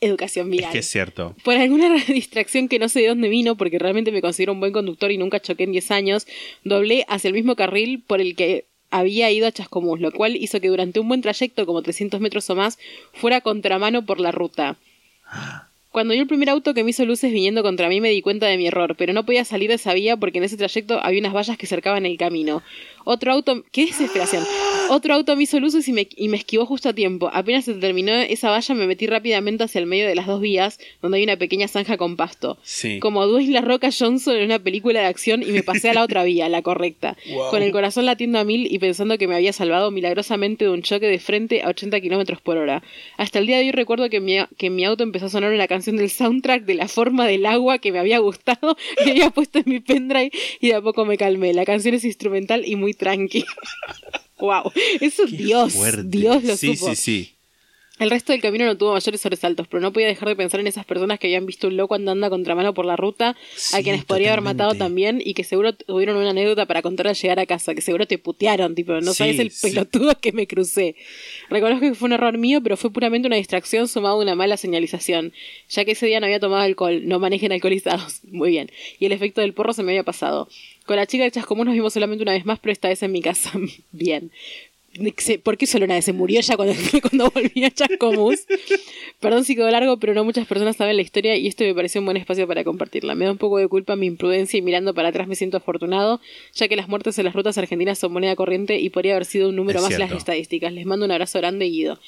educación 0.00 0.46
Es 0.52 0.58
vial. 0.60 0.72
que 0.72 0.78
es 0.78 0.86
cierto. 0.88 1.34
Por 1.42 1.56
alguna 1.56 1.94
distracción 2.08 2.68
que 2.68 2.78
no 2.78 2.88
sé 2.88 3.00
de 3.00 3.08
dónde 3.08 3.28
vino, 3.28 3.56
porque 3.56 3.78
realmente 3.78 4.12
me 4.12 4.20
considero 4.22 4.52
un 4.52 4.60
buen 4.60 4.72
conductor 4.72 5.10
y 5.10 5.18
nunca 5.18 5.40
choqué 5.40 5.64
en 5.64 5.72
10 5.72 5.90
años, 5.90 6.26
doblé 6.64 7.04
hacia 7.08 7.28
el 7.28 7.34
mismo 7.34 7.56
carril 7.56 8.02
por 8.06 8.20
el 8.20 8.36
que 8.36 8.66
había 8.90 9.30
ido 9.32 9.46
a 9.48 9.52
Chascomús, 9.52 10.00
lo 10.00 10.12
cual 10.12 10.36
hizo 10.36 10.60
que 10.60 10.68
durante 10.68 11.00
un 11.00 11.08
buen 11.08 11.22
trayecto, 11.22 11.66
como 11.66 11.82
300 11.82 12.20
metros 12.20 12.48
o 12.50 12.54
más, 12.54 12.78
fuera 13.12 13.40
contramano 13.40 14.04
por 14.06 14.20
la 14.20 14.30
ruta. 14.30 14.76
Cuando 15.96 16.12
vi 16.12 16.20
el 16.20 16.26
primer 16.26 16.50
auto 16.50 16.74
que 16.74 16.84
me 16.84 16.90
hizo 16.90 17.06
luces 17.06 17.32
viniendo 17.32 17.62
contra 17.62 17.88
mí 17.88 18.02
me 18.02 18.10
di 18.10 18.20
cuenta 18.20 18.44
de 18.44 18.58
mi 18.58 18.66
error, 18.66 18.96
pero 18.98 19.14
no 19.14 19.24
podía 19.24 19.46
salir 19.46 19.70
de 19.70 19.76
esa 19.76 19.94
vía 19.94 20.18
porque 20.18 20.36
en 20.36 20.44
ese 20.44 20.58
trayecto 20.58 21.00
había 21.02 21.20
unas 21.20 21.32
vallas 21.32 21.56
que 21.56 21.66
cercaban 21.66 22.04
el 22.04 22.18
camino. 22.18 22.62
Otro 23.08 23.32
auto... 23.32 23.64
¡Qué 23.70 23.86
desesperación! 23.86 24.44
Otro 24.90 25.14
auto 25.14 25.36
me 25.36 25.44
hizo 25.44 25.60
luces 25.60 25.86
y 25.86 25.92
me, 25.92 26.08
y 26.16 26.28
me 26.28 26.36
esquivó 26.36 26.66
justo 26.66 26.88
a 26.88 26.92
tiempo. 26.92 27.30
Apenas 27.32 27.64
se 27.64 27.74
terminó 27.74 28.12
esa 28.12 28.50
valla 28.50 28.74
me 28.74 28.86
metí 28.86 29.06
rápidamente 29.06 29.62
hacia 29.62 29.78
el 29.78 29.86
medio 29.86 30.08
de 30.08 30.16
las 30.16 30.26
dos 30.26 30.40
vías, 30.40 30.80
donde 31.00 31.18
hay 31.18 31.24
una 31.24 31.36
pequeña 31.36 31.68
zanja 31.68 31.96
con 31.96 32.16
pasto. 32.16 32.58
Sí. 32.62 32.98
Como 32.98 33.24
Dwayne 33.26 33.52
La 33.52 33.60
Roca 33.60 33.90
Johnson 33.96 34.36
en 34.36 34.44
una 34.44 34.58
película 34.58 35.00
de 35.00 35.06
acción 35.06 35.42
y 35.44 35.46
me 35.46 35.62
pasé 35.62 35.90
a 35.90 35.94
la 35.94 36.02
otra 36.02 36.24
vía, 36.24 36.48
la 36.48 36.62
correcta. 36.62 37.16
Wow. 37.30 37.50
Con 37.50 37.62
el 37.62 37.70
corazón 37.70 38.06
latiendo 38.06 38.40
a 38.40 38.44
mil 38.44 38.66
y 38.70 38.78
pensando 38.80 39.18
que 39.18 39.28
me 39.28 39.36
había 39.36 39.52
salvado 39.52 39.92
milagrosamente 39.92 40.64
de 40.64 40.72
un 40.72 40.82
choque 40.82 41.06
de 41.06 41.20
frente 41.20 41.62
a 41.62 41.68
80 41.68 42.00
kilómetros 42.00 42.40
por 42.40 42.56
hora. 42.56 42.82
Hasta 43.16 43.38
el 43.38 43.46
día 43.46 43.58
de 43.58 43.66
hoy 43.66 43.72
recuerdo 43.72 44.10
que 44.10 44.20
mi, 44.20 44.36
que 44.58 44.68
mi 44.68 44.84
auto 44.84 45.04
empezó 45.04 45.26
a 45.26 45.30
sonar 45.30 45.52
una 45.52 45.68
canción 45.68 45.85
del 45.94 46.10
soundtrack 46.10 46.64
de 46.64 46.74
la 46.74 46.88
forma 46.88 47.26
del 47.26 47.46
agua 47.46 47.78
que 47.78 47.92
me 47.92 48.00
había 48.00 48.18
gustado, 48.18 48.76
que 49.04 49.10
había 49.10 49.30
puesto 49.30 49.60
en 49.60 49.64
mi 49.66 49.78
pendrive 49.78 50.32
y 50.60 50.68
de 50.68 50.74
a 50.74 50.82
poco 50.82 51.04
me 51.04 51.16
calmé. 51.16 51.54
La 51.54 51.64
canción 51.64 51.94
es 51.94 52.04
instrumental 52.04 52.64
y 52.66 52.74
muy 52.74 52.94
tranqui. 52.94 53.44
wow, 54.40 54.72
eso 55.00 55.24
Qué 55.30 55.36
Dios, 55.36 55.74
fuerte. 55.74 56.02
Dios 56.04 56.42
lo 56.42 56.56
sí, 56.56 56.74
supo. 56.76 56.90
Sí, 56.90 56.96
sí, 56.96 57.35
El 57.98 58.10
resto 58.10 58.32
del 58.32 58.42
camino 58.42 58.66
no 58.66 58.76
tuvo 58.76 58.92
mayores 58.92 59.20
sobresaltos, 59.22 59.68
pero 59.68 59.80
no 59.80 59.90
podía 59.90 60.06
dejar 60.06 60.28
de 60.28 60.36
pensar 60.36 60.60
en 60.60 60.66
esas 60.66 60.84
personas 60.84 61.18
que 61.18 61.28
habían 61.28 61.46
visto 61.46 61.68
un 61.68 61.78
loco 61.78 61.94
andando 61.94 62.26
a 62.26 62.30
contramano 62.30 62.74
por 62.74 62.84
la 62.84 62.94
ruta, 62.94 63.36
a 63.72 63.82
quienes 63.82 64.04
podría 64.04 64.32
haber 64.32 64.42
matado 64.42 64.74
también 64.74 65.22
y 65.24 65.32
que 65.32 65.44
seguro 65.44 65.74
tuvieron 65.74 66.16
una 66.18 66.30
anécdota 66.30 66.66
para 66.66 66.82
contar 66.82 67.08
al 67.08 67.14
llegar 67.14 67.38
a 67.40 67.46
casa, 67.46 67.74
que 67.74 67.80
seguro 67.80 68.06
te 68.06 68.18
putearon, 68.18 68.74
tipo, 68.74 68.92
no 69.00 69.12
Sí, 69.12 69.14
sabes 69.18 69.38
el 69.38 69.50
sí. 69.50 69.68
pelotudo 69.70 70.18
que 70.20 70.32
me 70.32 70.46
crucé. 70.46 70.94
Reconozco 71.48 71.80
que 71.86 71.94
fue 71.94 72.06
un 72.06 72.12
error 72.12 72.36
mío, 72.36 72.60
pero 72.62 72.76
fue 72.76 72.92
puramente 72.92 73.28
una 73.28 73.36
distracción 73.36 73.88
sumado 73.88 74.16
a 74.16 74.22
una 74.22 74.34
mala 74.34 74.58
señalización, 74.58 75.32
ya 75.70 75.86
que 75.86 75.92
ese 75.92 76.04
día 76.04 76.20
no 76.20 76.26
había 76.26 76.38
tomado 76.40 76.62
alcohol, 76.62 77.00
no 77.08 77.18
manejen 77.18 77.50
alcoholizados, 77.52 78.20
muy 78.30 78.50
bien, 78.50 78.70
y 78.98 79.06
el 79.06 79.12
efecto 79.12 79.40
del 79.40 79.54
porro 79.54 79.72
se 79.72 79.82
me 79.82 79.92
había 79.92 80.02
pasado. 80.04 80.48
Con 80.84 80.96
la 80.96 81.06
chica 81.06 81.24
de 81.24 81.30
Chascomús 81.32 81.64
nos 81.66 81.74
vimos 81.74 81.94
solamente 81.94 82.22
una 82.22 82.32
vez 82.32 82.44
más, 82.44 82.60
pero 82.60 82.72
esta 82.72 82.88
vez 82.88 83.02
en 83.02 83.10
mi 83.10 83.22
casa, 83.22 83.50
bien. 83.90 84.30
¿Por 85.42 85.56
qué 85.56 85.66
solo 85.66 85.84
una 85.84 85.94
vez 85.94 86.04
se 86.04 86.12
murió 86.12 86.40
ya 86.40 86.56
cuando, 86.56 86.74
cuando 87.02 87.30
volví 87.30 87.64
a 87.64 87.70
Chascomús? 87.70 88.46
Perdón 89.20 89.44
si 89.44 89.54
quedó 89.56 89.70
largo, 89.70 89.98
pero 89.98 90.14
no 90.14 90.24
muchas 90.24 90.46
personas 90.46 90.76
saben 90.76 90.96
la 90.96 91.02
historia 91.02 91.36
y 91.36 91.46
esto 91.46 91.64
me 91.64 91.74
pareció 91.74 92.00
un 92.00 92.06
buen 92.06 92.16
espacio 92.16 92.46
para 92.46 92.64
compartirla. 92.64 93.14
Me 93.14 93.24
da 93.24 93.32
un 93.32 93.38
poco 93.38 93.58
de 93.58 93.68
culpa 93.68 93.96
mi 93.96 94.06
imprudencia 94.06 94.58
y 94.58 94.62
mirando 94.62 94.94
para 94.94 95.08
atrás 95.08 95.28
me 95.28 95.34
siento 95.34 95.56
afortunado, 95.56 96.20
ya 96.54 96.68
que 96.68 96.76
las 96.76 96.88
muertes 96.88 97.18
en 97.18 97.24
las 97.24 97.34
rutas 97.34 97.58
argentinas 97.58 97.98
son 97.98 98.12
moneda 98.12 98.36
corriente 98.36 98.78
y 98.78 98.90
podría 98.90 99.12
haber 99.12 99.24
sido 99.24 99.48
un 99.48 99.56
número 99.56 99.78
Es 99.78 99.84
más 99.84 99.92
en 99.92 100.00
las 100.00 100.12
estadísticas. 100.12 100.72
Les 100.72 100.86
mando 100.86 101.04
un 101.04 101.12
abrazo 101.12 101.38
grande, 101.38 101.66
Guido. 101.66 101.98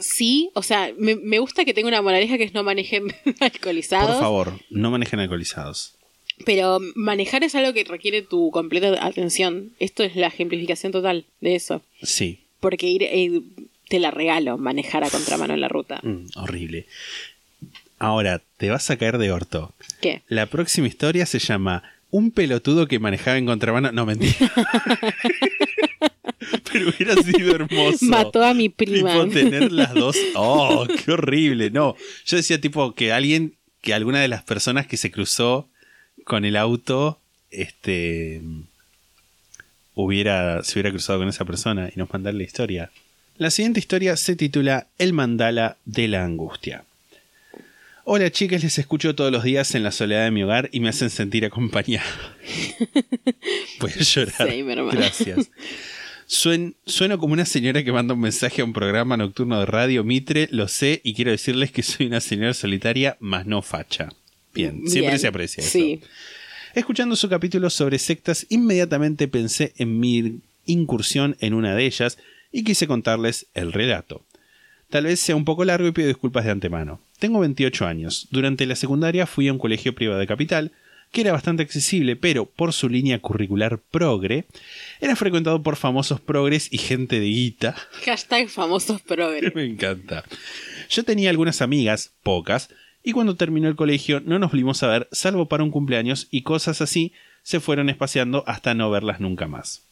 Sí, 0.00 0.50
o 0.54 0.62
sea, 0.62 0.92
me, 0.98 1.16
me 1.16 1.38
gusta 1.38 1.64
que 1.64 1.74
tenga 1.74 1.88
una 1.88 2.02
moraleja 2.02 2.36
que 2.36 2.44
es 2.44 2.54
no 2.54 2.64
manejen 2.64 3.14
alcoholizados. 3.40 4.12
Por 4.12 4.20
favor, 4.20 4.52
no 4.70 4.90
manejen 4.90 5.20
alcoholizados. 5.20 5.96
Pero 6.44 6.80
manejar 6.94 7.44
es 7.44 7.54
algo 7.54 7.72
que 7.72 7.84
requiere 7.84 8.22
tu 8.22 8.50
completa 8.50 9.04
atención. 9.04 9.72
Esto 9.78 10.02
es 10.02 10.16
la 10.16 10.26
ejemplificación 10.26 10.92
total 10.92 11.24
de 11.40 11.54
eso. 11.54 11.82
Sí, 12.02 12.40
Porque 12.60 12.88
ir, 12.88 13.02
eh, 13.04 13.40
te 13.88 13.98
la 14.00 14.10
regalo, 14.10 14.58
manejar 14.58 15.04
a 15.04 15.10
contramano 15.10 15.54
en 15.54 15.60
la 15.60 15.68
ruta. 15.68 16.00
Mm, 16.02 16.26
horrible. 16.36 16.86
Ahora, 17.98 18.42
te 18.56 18.70
vas 18.70 18.90
a 18.90 18.96
caer 18.96 19.18
de 19.18 19.30
orto. 19.30 19.74
¿Qué? 20.00 20.22
La 20.28 20.46
próxima 20.46 20.88
historia 20.88 21.26
se 21.26 21.38
llama 21.38 21.82
Un 22.10 22.30
pelotudo 22.30 22.86
que 22.88 22.98
manejaba 22.98 23.38
en 23.38 23.46
contramano. 23.46 23.92
No, 23.92 24.04
mentira. 24.06 24.34
Pero 26.72 26.88
hubiera 26.90 27.14
sido 27.22 27.54
hermoso. 27.54 28.04
Mató 28.06 28.42
a 28.42 28.54
mi 28.54 28.68
prima. 28.68 29.12
Tipo, 29.12 29.28
tener 29.28 29.72
las 29.72 29.94
dos. 29.94 30.16
¡Oh, 30.34 30.86
qué 31.04 31.12
horrible! 31.12 31.70
No, 31.70 31.96
yo 32.26 32.36
decía 32.36 32.60
tipo 32.60 32.94
que 32.94 33.12
alguien, 33.12 33.54
que 33.80 33.94
alguna 33.94 34.20
de 34.20 34.28
las 34.28 34.42
personas 34.42 34.86
que 34.86 34.96
se 34.96 35.10
cruzó 35.10 35.68
con 36.24 36.44
el 36.44 36.56
auto, 36.56 37.18
este, 37.50 38.40
hubiera, 39.94 40.62
se 40.64 40.74
hubiera 40.74 40.90
cruzado 40.90 41.18
con 41.20 41.28
esa 41.28 41.44
persona 41.44 41.90
y 41.94 41.98
nos 41.98 42.12
mandar 42.12 42.34
la 42.34 42.42
historia. 42.42 42.90
La 43.36 43.50
siguiente 43.50 43.80
historia 43.80 44.16
se 44.16 44.36
titula 44.36 44.86
El 44.98 45.12
mandala 45.12 45.76
de 45.84 46.08
la 46.08 46.24
angustia. 46.24 46.84
Hola 48.04 48.30
chicas, 48.30 48.62
les 48.62 48.78
escucho 48.78 49.14
todos 49.14 49.32
los 49.32 49.44
días 49.44 49.74
en 49.74 49.82
la 49.82 49.90
soledad 49.90 50.24
de 50.24 50.30
mi 50.30 50.42
hogar 50.42 50.68
y 50.72 50.80
me 50.80 50.90
hacen 50.90 51.08
sentir 51.10 51.44
acompañada. 51.44 52.04
Voy 53.80 53.90
a 53.92 54.02
llorar. 54.02 54.50
Sí, 54.50 54.62
mi 54.62 54.72
hermano. 54.72 54.90
Gracias. 54.98 55.50
Suen- 56.28 56.74
sueno 56.86 57.18
como 57.18 57.32
una 57.32 57.46
señora 57.46 57.82
que 57.82 57.92
manda 57.92 58.14
un 58.14 58.20
mensaje 58.20 58.60
a 58.60 58.64
un 58.64 58.72
programa 58.74 59.16
nocturno 59.16 59.58
de 59.58 59.66
radio 59.66 60.04
Mitre, 60.04 60.48
lo 60.50 60.68
sé, 60.68 61.00
y 61.02 61.14
quiero 61.14 61.30
decirles 61.30 61.70
que 61.72 61.82
soy 61.82 62.06
una 62.06 62.20
señora 62.20 62.52
solitaria, 62.54 63.16
más 63.20 63.46
no 63.46 63.62
facha. 63.62 64.10
Bien, 64.54 64.82
siempre 64.86 65.10
Bien. 65.10 65.18
se 65.18 65.26
aprecia 65.26 65.62
eso. 65.62 65.70
Sí. 65.70 66.00
Escuchando 66.74 67.16
su 67.16 67.28
capítulo 67.28 67.70
sobre 67.70 67.98
sectas, 67.98 68.46
inmediatamente 68.48 69.28
pensé 69.28 69.72
en 69.78 70.00
mi 70.00 70.40
incursión 70.66 71.36
en 71.40 71.54
una 71.54 71.74
de 71.74 71.84
ellas 71.86 72.18
y 72.50 72.64
quise 72.64 72.86
contarles 72.86 73.46
el 73.54 73.72
relato. 73.72 74.22
Tal 74.90 75.04
vez 75.04 75.20
sea 75.20 75.36
un 75.36 75.44
poco 75.44 75.64
largo 75.64 75.88
y 75.88 75.92
pido 75.92 76.08
disculpas 76.08 76.44
de 76.44 76.52
antemano. 76.52 77.00
Tengo 77.18 77.40
28 77.40 77.86
años. 77.86 78.28
Durante 78.30 78.66
la 78.66 78.76
secundaria 78.76 79.26
fui 79.26 79.48
a 79.48 79.52
un 79.52 79.58
colegio 79.58 79.94
privado 79.94 80.20
de 80.20 80.26
capital, 80.26 80.72
que 81.10 81.20
era 81.20 81.32
bastante 81.32 81.62
accesible, 81.62 82.16
pero 82.16 82.44
por 82.44 82.72
su 82.72 82.88
línea 82.88 83.20
curricular 83.20 83.78
progre, 83.78 84.46
era 85.00 85.14
frecuentado 85.16 85.62
por 85.62 85.76
famosos 85.76 86.20
progres 86.20 86.68
y 86.72 86.78
gente 86.78 87.20
de 87.20 87.26
guita. 87.26 87.76
Hashtag 88.04 88.48
famosos 88.48 89.00
progres. 89.00 89.52
Me 89.56 89.64
encanta. 89.64 90.24
Yo 90.90 91.04
tenía 91.04 91.30
algunas 91.30 91.62
amigas, 91.62 92.12
pocas, 92.22 92.68
y 93.04 93.12
cuando 93.12 93.36
terminó 93.36 93.68
el 93.68 93.76
colegio 93.76 94.20
no 94.20 94.38
nos 94.38 94.50
volvimos 94.50 94.82
a 94.82 94.88
ver, 94.88 95.08
salvo 95.12 95.46
para 95.46 95.62
un 95.62 95.70
cumpleaños 95.70 96.26
y 96.30 96.42
cosas 96.42 96.80
así, 96.80 97.12
se 97.42 97.60
fueron 97.60 97.90
espaciando 97.90 98.42
hasta 98.46 98.74
no 98.74 98.90
verlas 98.90 99.20
nunca 99.20 99.46
más. 99.46 99.82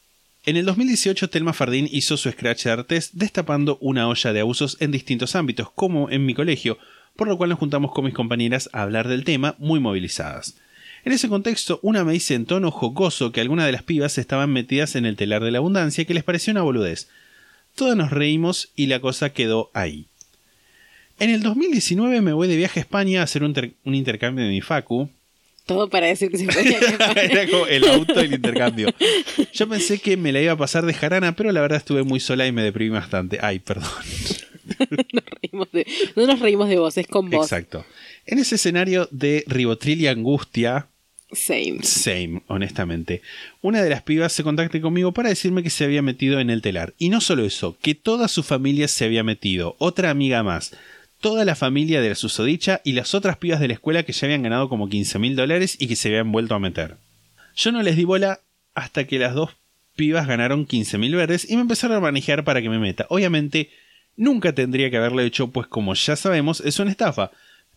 En 0.44 0.56
el 0.56 0.64
2018, 0.64 1.30
Telma 1.30 1.52
Fardín 1.52 1.88
hizo 1.92 2.16
su 2.16 2.28
Scratch 2.28 2.66
Art 2.66 2.88
Test 2.88 3.12
destapando 3.12 3.78
una 3.80 4.08
olla 4.08 4.32
de 4.32 4.40
abusos 4.40 4.76
en 4.80 4.90
distintos 4.90 5.36
ámbitos, 5.36 5.70
como 5.70 6.10
en 6.10 6.26
mi 6.26 6.34
colegio, 6.34 6.78
por 7.14 7.28
lo 7.28 7.36
cual 7.36 7.50
nos 7.50 7.60
juntamos 7.60 7.92
con 7.92 8.06
mis 8.06 8.14
compañeras 8.14 8.68
a 8.72 8.82
hablar 8.82 9.06
del 9.06 9.22
tema, 9.22 9.54
muy 9.58 9.78
movilizadas. 9.78 10.56
En 11.04 11.12
ese 11.12 11.28
contexto, 11.28 11.78
una 11.82 12.04
me 12.04 12.14
dice 12.14 12.34
en 12.34 12.46
tono 12.46 12.70
jocoso 12.70 13.30
que 13.30 13.40
algunas 13.40 13.66
de 13.66 13.72
las 13.72 13.82
pibas 13.82 14.18
estaban 14.18 14.50
metidas 14.52 14.96
en 14.96 15.04
el 15.04 15.16
telar 15.16 15.44
de 15.44 15.50
la 15.50 15.58
abundancia 15.58 16.04
que 16.06 16.14
les 16.14 16.24
pareció 16.24 16.52
una 16.52 16.62
boludez. 16.62 17.08
Todas 17.76 17.96
nos 17.96 18.10
reímos 18.10 18.70
y 18.74 18.86
la 18.86 19.00
cosa 19.00 19.32
quedó 19.32 19.70
ahí. 19.74 20.06
En 21.22 21.30
el 21.30 21.40
2019 21.42 22.20
me 22.20 22.32
voy 22.32 22.48
de 22.48 22.56
viaje 22.56 22.80
a 22.80 22.82
España 22.82 23.20
a 23.20 23.24
hacer 23.24 23.44
un, 23.44 23.54
ter- 23.54 23.72
un 23.84 23.94
intercambio 23.94 24.44
de 24.44 24.50
mi 24.50 24.60
facu. 24.60 25.08
Todo 25.66 25.88
para 25.88 26.08
decir 26.08 26.30
que 26.30 26.38
se 26.38 26.46
Era 27.16 27.48
como 27.48 27.66
el 27.66 27.84
auto 27.88 28.14
del 28.14 28.34
intercambio. 28.34 28.88
Yo 29.52 29.68
pensé 29.68 29.98
que 30.00 30.16
me 30.16 30.32
la 30.32 30.40
iba 30.42 30.52
a 30.52 30.56
pasar 30.56 30.84
de 30.84 30.92
jarana, 30.92 31.36
pero 31.36 31.52
la 31.52 31.60
verdad 31.60 31.78
estuve 31.78 32.02
muy 32.02 32.18
sola 32.18 32.46
y 32.46 32.52
me 32.52 32.62
deprimí 32.62 32.90
bastante. 32.90 33.38
Ay, 33.40 33.60
perdón. 33.60 33.88
nos 35.12 35.24
reímos 35.40 35.70
de- 35.72 35.86
no 36.16 36.26
nos 36.26 36.40
reímos 36.40 36.68
de 36.68 36.78
vos, 36.78 36.98
es 36.98 37.06
con 37.06 37.30
vos. 37.30 37.46
Exacto. 37.46 37.84
En 38.26 38.38
ese 38.40 38.56
escenario 38.56 39.08
de 39.12 39.44
ribotril 39.46 40.00
y 40.00 40.08
angustia, 40.08 40.88
Same. 41.34 41.78
Same, 41.82 42.42
honestamente. 42.48 43.22
Una 43.62 43.82
de 43.82 43.88
las 43.88 44.02
pibas 44.02 44.32
se 44.34 44.42
contacta 44.42 44.78
conmigo 44.82 45.12
para 45.12 45.30
decirme 45.30 45.62
que 45.62 45.70
se 45.70 45.84
había 45.84 46.02
metido 46.02 46.40
en 46.40 46.50
el 46.50 46.60
telar. 46.60 46.92
Y 46.98 47.08
no 47.08 47.22
solo 47.22 47.46
eso, 47.46 47.74
que 47.80 47.94
toda 47.94 48.28
su 48.28 48.42
familia 48.42 48.86
se 48.86 49.04
había 49.06 49.22
metido. 49.24 49.74
Otra 49.78 50.10
amiga 50.10 50.42
más. 50.42 50.72
Toda 51.22 51.44
la 51.46 51.54
familia 51.54 52.00
de 52.02 52.10
la 52.10 52.14
susodicha 52.14 52.80
y 52.84 52.92
las 52.92 53.14
otras 53.14 53.36
pibas 53.38 53.60
de 53.60 53.68
la 53.68 53.74
escuela 53.74 54.02
que 54.02 54.12
ya 54.12 54.26
habían 54.26 54.42
ganado 54.42 54.68
como 54.68 54.88
15 54.90 55.18
mil 55.18 55.36
dólares 55.36 55.76
y 55.80 55.86
que 55.86 55.96
se 55.96 56.08
habían 56.08 56.30
vuelto 56.32 56.54
a 56.54 56.58
meter. 56.58 56.96
Yo 57.56 57.72
no 57.72 57.82
les 57.82 57.96
di 57.96 58.04
bola 58.04 58.40
hasta 58.74 59.06
que 59.06 59.18
las 59.18 59.32
dos 59.34 59.50
pibas 59.96 60.26
ganaron 60.26 60.66
15 60.66 60.98
mil 60.98 61.14
verdes 61.14 61.48
y 61.48 61.54
me 61.54 61.62
empezaron 61.62 61.96
a 61.96 62.00
manejar 62.00 62.44
para 62.44 62.60
que 62.60 62.68
me 62.68 62.78
meta. 62.78 63.06
Obviamente, 63.08 63.70
nunca 64.16 64.52
tendría 64.52 64.90
que 64.90 64.96
haberlo 64.98 65.22
hecho, 65.22 65.48
pues 65.48 65.66
como 65.68 65.94
ya 65.94 66.16
sabemos, 66.16 66.60
es 66.60 66.78
una 66.80 66.90
estafa. 66.90 67.30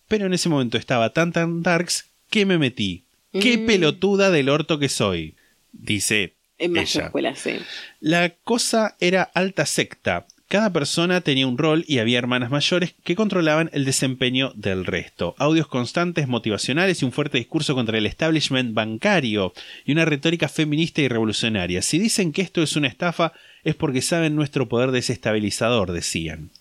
Pero 0.08 0.26
en 0.26 0.34
ese 0.34 0.50
momento 0.50 0.78
estaba 0.78 1.12
tan 1.14 1.32
tan 1.32 1.62
darks 1.64 2.10
que 2.30 2.46
me 2.46 2.58
metí. 2.58 3.04
¡Qué 3.32 3.58
Mm. 3.60 3.66
pelotuda 3.66 4.32
del 4.32 4.50
orto 4.50 4.80
que 4.80 4.89
soy! 4.89 5.36
Dice 5.72 6.34
En 6.58 6.72
más 6.72 6.96
ella. 6.96 7.06
escuelas, 7.06 7.38
sí. 7.39 7.58
La 8.00 8.30
cosa 8.43 8.96
era 9.00 9.24
alta 9.34 9.66
secta. 9.66 10.26
Cada 10.56 10.72
persona 10.72 11.20
tenía 11.20 11.47
un 11.47 11.58
rol 11.58 11.84
y 11.86 11.97
había 11.97 12.18
hermanas 12.18 12.49
mayores 12.49 12.95
que 13.03 13.18
controlaban 13.18 13.70
el 13.74 13.84
desempeño 13.84 14.53
del 14.56 14.86
resto. 14.86 15.36
Audios 15.38 15.68
constantes, 15.68 16.30
motivacionales 16.30 17.01
y 17.01 17.06
un 17.06 17.12
fuerte 17.12 17.39
discurso 17.39 17.76
contra 17.76 17.97
el 17.97 18.06
establishment 18.06 18.74
bancario 18.74 19.51
y 19.84 19.91
una 19.91 20.06
retórica 20.06 20.47
feminista 20.47 21.01
y 21.01 21.10
revolucionaria. 21.10 21.82
Si 21.82 21.99
dicen 21.99 22.32
que 22.32 22.41
esto 22.41 22.64
es 22.64 22.78
una 22.78 22.88
estafa 22.88 23.34
es 23.66 23.76
porque 23.76 24.01
saben 24.01 24.38
nuestro 24.38 24.70
poder 24.70 24.91
desestabilizador, 24.91 25.91
decían. 25.91 26.51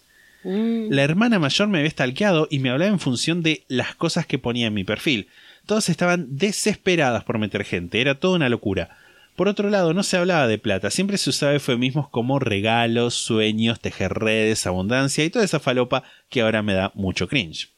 Mm. 0.43 0.89
La 0.91 1.05
hermana 1.05 1.39
mayor 1.39 1.69
me 1.69 1.79
había 1.79 1.91
stalkeado 1.91 2.49
y 2.51 2.59
me 2.59 2.71
hablaba 2.71 2.91
en 2.91 2.99
función 2.99 3.45
de 3.45 3.63
las 3.69 3.95
cosas 3.95 4.27
que 4.27 4.41
ponía 4.41 4.67
en 4.67 4.75
mi 4.75 4.83
perfil. 4.83 5.29
Todas 5.67 5.89
estaban 5.89 6.37
desesperadas 6.37 7.23
por 7.23 7.39
meter 7.39 7.63
gente, 7.63 8.01
era 8.01 8.17
toda 8.17 8.35
una 8.35 8.49
locura. 8.49 8.99
Por 9.37 9.49
otro 9.49 9.69
lado, 9.69 9.95
no 9.95 10.05
se 10.05 10.17
hablaba 10.17 10.47
de 10.47 10.59
plata, 10.59 10.91
siempre 10.91 11.19
se 11.19 11.31
usaba 11.31 11.55
eufemismos 11.55 12.09
como 12.09 12.39
regalos, 12.39 13.15
sueños, 13.15 13.81
tejer 13.81 14.13
redes, 14.15 14.67
abundancia 14.67 15.25
y 15.25 15.31
toda 15.31 15.45
esa 15.45 15.59
falopa 15.59 16.05
que 16.31 16.43
ahora 16.43 16.63
me 16.63 16.75
da 16.75 16.93
mucho 16.95 17.27
cringe. 17.27 17.71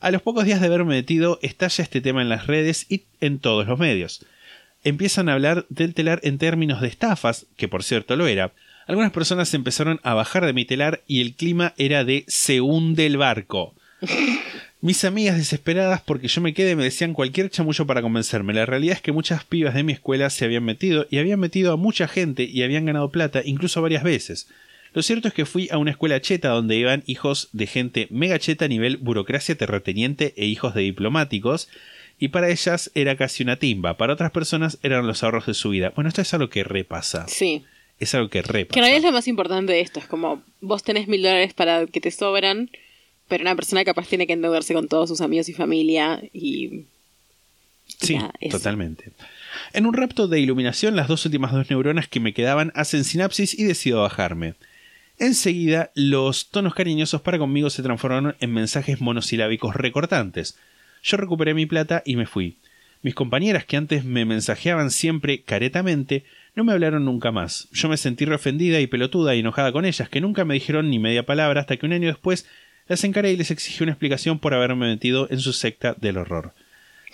A 0.00 0.10
los 0.10 0.20
pocos 0.20 0.44
días 0.44 0.60
de 0.60 0.66
haberme 0.66 0.96
metido, 0.96 1.38
estalla 1.40 1.82
este 1.82 2.02
tema 2.02 2.20
en 2.20 2.28
las 2.28 2.46
redes 2.46 2.86
y 2.90 3.04
en 3.20 3.38
todos 3.38 3.66
los 3.66 3.78
medios. 3.78 4.24
Empiezan 4.84 5.28
a 5.28 5.32
hablar 5.32 5.66
del 5.70 5.94
telar 5.94 6.20
en 6.22 6.38
términos 6.38 6.80
de 6.82 6.88
estafas, 6.88 7.46
que 7.56 7.68
por 7.68 7.82
cierto 7.82 8.14
lo 8.14 8.26
era. 8.26 8.52
Algunas 8.86 9.10
personas 9.10 9.52
empezaron 9.54 10.00
a 10.02 10.14
bajar 10.14 10.44
de 10.44 10.52
mi 10.52 10.66
telar 10.66 11.02
y 11.06 11.22
el 11.22 11.34
clima 11.34 11.74
era 11.78 12.04
de 12.04 12.24
se 12.28 12.60
hunde 12.60 13.06
el 13.06 13.16
barco. 13.16 13.74
Mis 14.80 15.04
amigas 15.04 15.36
desesperadas 15.36 16.02
porque 16.02 16.28
yo 16.28 16.40
me 16.40 16.54
quedé 16.54 16.76
me 16.76 16.84
decían 16.84 17.12
cualquier 17.12 17.50
chamullo 17.50 17.84
para 17.84 18.00
convencerme. 18.00 18.54
La 18.54 18.64
realidad 18.64 18.94
es 18.94 19.02
que 19.02 19.10
muchas 19.10 19.44
pibas 19.44 19.74
de 19.74 19.82
mi 19.82 19.92
escuela 19.92 20.30
se 20.30 20.44
habían 20.44 20.64
metido 20.64 21.06
y 21.10 21.18
habían 21.18 21.40
metido 21.40 21.72
a 21.72 21.76
mucha 21.76 22.06
gente 22.06 22.44
y 22.44 22.62
habían 22.62 22.86
ganado 22.86 23.10
plata 23.10 23.42
incluso 23.44 23.82
varias 23.82 24.04
veces. 24.04 24.48
Lo 24.94 25.02
cierto 25.02 25.28
es 25.28 25.34
que 25.34 25.46
fui 25.46 25.68
a 25.72 25.78
una 25.78 25.90
escuela 25.90 26.20
cheta 26.20 26.50
donde 26.50 26.76
iban 26.76 27.02
hijos 27.06 27.48
de 27.52 27.66
gente 27.66 28.06
mega 28.10 28.38
cheta 28.38 28.66
a 28.66 28.68
nivel 28.68 28.98
burocracia 28.98 29.56
terrateniente 29.56 30.32
e 30.36 30.46
hijos 30.46 30.74
de 30.74 30.82
diplomáticos 30.82 31.68
y 32.20 32.28
para 32.28 32.48
ellas 32.48 32.90
era 32.94 33.16
casi 33.16 33.42
una 33.42 33.56
timba, 33.56 33.96
para 33.96 34.12
otras 34.12 34.30
personas 34.30 34.78
eran 34.82 35.06
los 35.06 35.22
ahorros 35.22 35.46
de 35.46 35.54
su 35.54 35.70
vida. 35.70 35.92
Bueno, 35.94 36.08
esto 36.08 36.22
es 36.22 36.32
algo 36.34 36.48
que 36.48 36.64
repasa. 36.64 37.26
Sí. 37.28 37.64
Es 37.98 38.14
algo 38.14 38.28
que 38.28 38.42
repasa. 38.42 38.74
Que 38.74 38.80
en 38.80 38.84
realidad 38.84 38.98
es 38.98 39.04
lo 39.04 39.12
más 39.12 39.28
importante 39.28 39.72
de 39.72 39.80
esto. 39.80 39.98
Es 39.98 40.06
como 40.06 40.42
vos 40.60 40.84
tenés 40.84 41.08
mil 41.08 41.22
dólares 41.22 41.52
para 41.52 41.86
que 41.86 42.00
te 42.00 42.10
sobran, 42.10 42.70
pero 43.28 43.42
una 43.42 43.54
persona 43.54 43.84
capaz 43.84 44.08
tiene 44.08 44.26
que 44.26 44.32
endeudarse 44.32 44.74
con 44.74 44.88
todos 44.88 45.08
sus 45.08 45.20
amigos 45.20 45.48
y 45.48 45.52
familia 45.52 46.22
y... 46.32 46.84
Sí, 48.00 48.16
Nada, 48.16 48.32
totalmente. 48.50 49.12
En 49.72 49.86
un 49.86 49.94
rapto 49.94 50.28
de 50.28 50.40
iluminación, 50.40 50.94
las 50.94 51.08
dos 51.08 51.24
últimas 51.24 51.52
dos 51.52 51.70
neuronas 51.70 52.06
que 52.06 52.20
me 52.20 52.34
quedaban 52.34 52.70
hacen 52.74 53.04
sinapsis 53.04 53.58
y 53.58 53.64
decido 53.64 54.02
bajarme. 54.02 54.54
Enseguida, 55.18 55.90
los 55.94 56.50
tonos 56.50 56.74
cariñosos 56.74 57.22
para 57.22 57.38
conmigo 57.38 57.70
se 57.70 57.82
transformaron 57.82 58.36
en 58.40 58.52
mensajes 58.52 59.00
monosilábicos 59.00 59.74
recortantes. 59.74 60.58
Yo 61.02 61.16
recuperé 61.16 61.54
mi 61.54 61.66
plata 61.66 62.02
y 62.04 62.16
me 62.16 62.26
fui. 62.26 62.58
Mis 63.02 63.14
compañeras 63.14 63.64
que 63.64 63.76
antes 63.76 64.04
me 64.04 64.24
mensajeaban 64.24 64.90
siempre 64.90 65.42
caretamente 65.42 66.24
no 66.54 66.64
me 66.64 66.72
hablaron 66.72 67.04
nunca 67.04 67.30
más. 67.30 67.68
Yo 67.72 67.88
me 67.88 67.96
sentí 67.96 68.24
reofendida 68.24 68.80
y 68.80 68.88
pelotuda 68.88 69.34
y 69.34 69.40
enojada 69.40 69.72
con 69.72 69.84
ellas, 69.84 70.08
que 70.08 70.20
nunca 70.20 70.44
me 70.44 70.54
dijeron 70.54 70.90
ni 70.90 70.98
media 70.98 71.24
palabra 71.24 71.60
hasta 71.60 71.76
que 71.76 71.86
un 71.86 71.92
año 71.92 72.08
después 72.08 72.46
las 72.88 73.04
encaré 73.04 73.32
y 73.32 73.36
les 73.36 73.50
exigí 73.50 73.82
una 73.82 73.92
explicación 73.92 74.38
por 74.38 74.54
haberme 74.54 74.88
metido 74.88 75.28
en 75.30 75.40
su 75.40 75.52
secta 75.52 75.94
del 76.00 76.16
horror. 76.16 76.52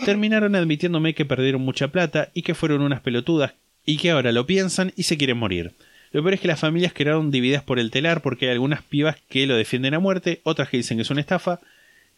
Terminaron 0.04 0.56
admitiéndome 0.56 1.14
que 1.14 1.24
perdieron 1.24 1.62
mucha 1.62 1.88
plata 1.88 2.30
y 2.34 2.42
que 2.42 2.54
fueron 2.54 2.82
unas 2.82 3.00
pelotudas 3.00 3.54
y 3.84 3.96
que 3.98 4.10
ahora 4.10 4.32
lo 4.32 4.46
piensan 4.46 4.92
y 4.96 5.04
se 5.04 5.16
quieren 5.16 5.36
morir. 5.36 5.72
Lo 6.12 6.22
peor 6.22 6.34
es 6.34 6.40
que 6.40 6.48
las 6.48 6.60
familias 6.60 6.92
quedaron 6.92 7.30
divididas 7.30 7.62
por 7.62 7.78
el 7.78 7.90
telar 7.90 8.22
porque 8.22 8.46
hay 8.46 8.52
algunas 8.52 8.82
pibas 8.82 9.16
que 9.28 9.46
lo 9.46 9.56
defienden 9.56 9.94
a 9.94 9.98
muerte, 9.98 10.40
otras 10.44 10.68
que 10.68 10.76
dicen 10.76 10.96
que 10.96 11.02
es 11.02 11.10
una 11.10 11.20
estafa, 11.20 11.60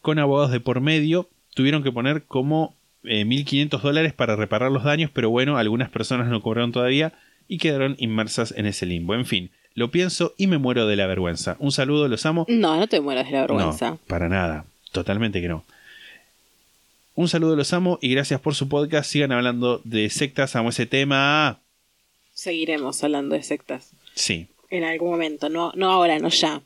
con 0.03 0.19
abogados 0.19 0.53
de 0.53 0.61
por 0.61 0.81
medio, 0.81 1.29
tuvieron 1.55 1.83
que 1.83 1.91
poner 1.91 2.23
como 2.25 2.77
eh, 3.05 3.25
1.500 3.25 3.81
dólares 3.81 4.13
para 4.13 4.37
reparar 4.37 4.71
los 4.71 4.85
daños, 4.85 5.11
pero 5.13 5.31
bueno, 5.31 5.57
algunas 5.57 5.89
personas 5.89 6.29
no 6.29 6.43
cobraron 6.43 6.73
todavía 6.73 7.15
y 7.49 7.59
quedaron 7.59 7.97
inmersas 7.99 8.53
en 8.57 8.67
ese 8.67 8.85
limbo. 8.85 9.15
En 9.15 9.25
fin, 9.25 9.51
lo 9.77 9.91
pienso 9.93 10.35
y 10.37 10.49
me 10.49 10.59
muero 10.59 10.87
de 10.89 10.97
la 10.97 11.07
vergüenza. 11.07 11.57
Un 11.61 11.71
saludo, 11.71 12.09
los 12.09 12.27
amo. 12.27 12.45
No, 12.49 12.77
no 12.77 12.89
te 12.89 13.01
mueras 13.01 13.27
de 13.27 13.33
la 13.33 13.41
vergüenza. 13.43 13.91
No, 13.91 13.99
para 14.09 14.29
nada. 14.29 14.65
Totalmente 14.91 15.41
que 15.41 15.47
no. 15.49 15.65
Un 17.15 17.29
saludo, 17.29 17.57
los 17.57 17.73
amo 17.73 17.99
y 18.03 18.11
gracias 18.13 18.41
por 18.41 18.55
su 18.55 18.69
podcast. 18.69 19.11
Sigan 19.11 19.33
hablando 19.33 19.81
de 19.85 20.11
sectas, 20.11 20.57
amo 20.57 20.71
ese 20.71 20.87
tema. 20.87 21.61
Seguiremos 22.35 23.03
hablando 23.05 23.35
de 23.35 23.43
sectas 23.43 23.91
Sí. 24.15 24.49
en 24.71 24.85
algún 24.85 25.11
momento. 25.11 25.49
No, 25.49 25.73
no 25.77 25.91
ahora, 25.91 26.19
no 26.19 26.29
ya. 26.29 26.61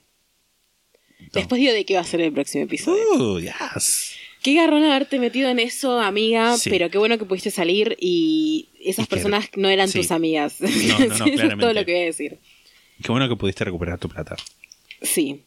Después 1.32 1.60
digo 1.60 1.72
de 1.72 1.84
qué 1.84 1.94
va 1.94 2.00
a 2.00 2.04
ser 2.04 2.20
el 2.22 2.32
próximo 2.32 2.64
episodio. 2.64 3.02
Uh, 3.14 3.38
yes. 3.40 4.14
Qué 4.42 4.54
garrón 4.54 4.82
haberte 4.84 5.18
metido 5.20 5.50
en 5.50 5.58
eso, 5.58 6.00
amiga, 6.00 6.56
Sí. 6.56 6.70
pero 6.70 6.90
qué 6.90 6.96
bueno 6.98 7.18
que 7.18 7.26
pudiste 7.26 7.50
salir 7.50 7.96
y 8.00 8.68
esas 8.80 9.04
Y 9.04 9.08
que- 9.08 9.16
personas 9.16 9.48
no 9.56 9.68
eran 9.68 9.88
sí. 9.88 9.98
tus 10.00 10.10
amigas. 10.10 10.60
no, 10.60 10.68
no, 10.68 11.04
eso 11.26 11.26
es 11.26 11.58
todo 11.58 11.72
lo 11.74 11.84
que 11.84 11.92
voy 11.92 12.02
a 12.02 12.06
decir. 12.06 12.38
Qué 13.02 13.12
bueno 13.12 13.28
que 13.28 13.36
pudiste 13.36 13.64
recuperar 13.64 13.98
tu 13.98 14.08
plata. 14.08 14.36
Sí. 15.02 15.42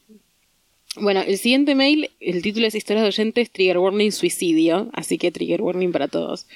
Bueno, 0.95 1.21
el 1.21 1.37
siguiente 1.37 1.75
mail, 1.75 2.11
el 2.19 2.41
título 2.41 2.67
es 2.67 2.75
Historias 2.75 3.03
de 3.03 3.07
oyentes, 3.09 3.51
Trigger 3.51 3.79
Warning 3.79 4.11
Suicidio, 4.11 4.89
así 4.93 5.17
que 5.17 5.31
Trigger 5.31 5.61
Warning 5.61 5.91
para 5.91 6.07
todos. 6.07 6.47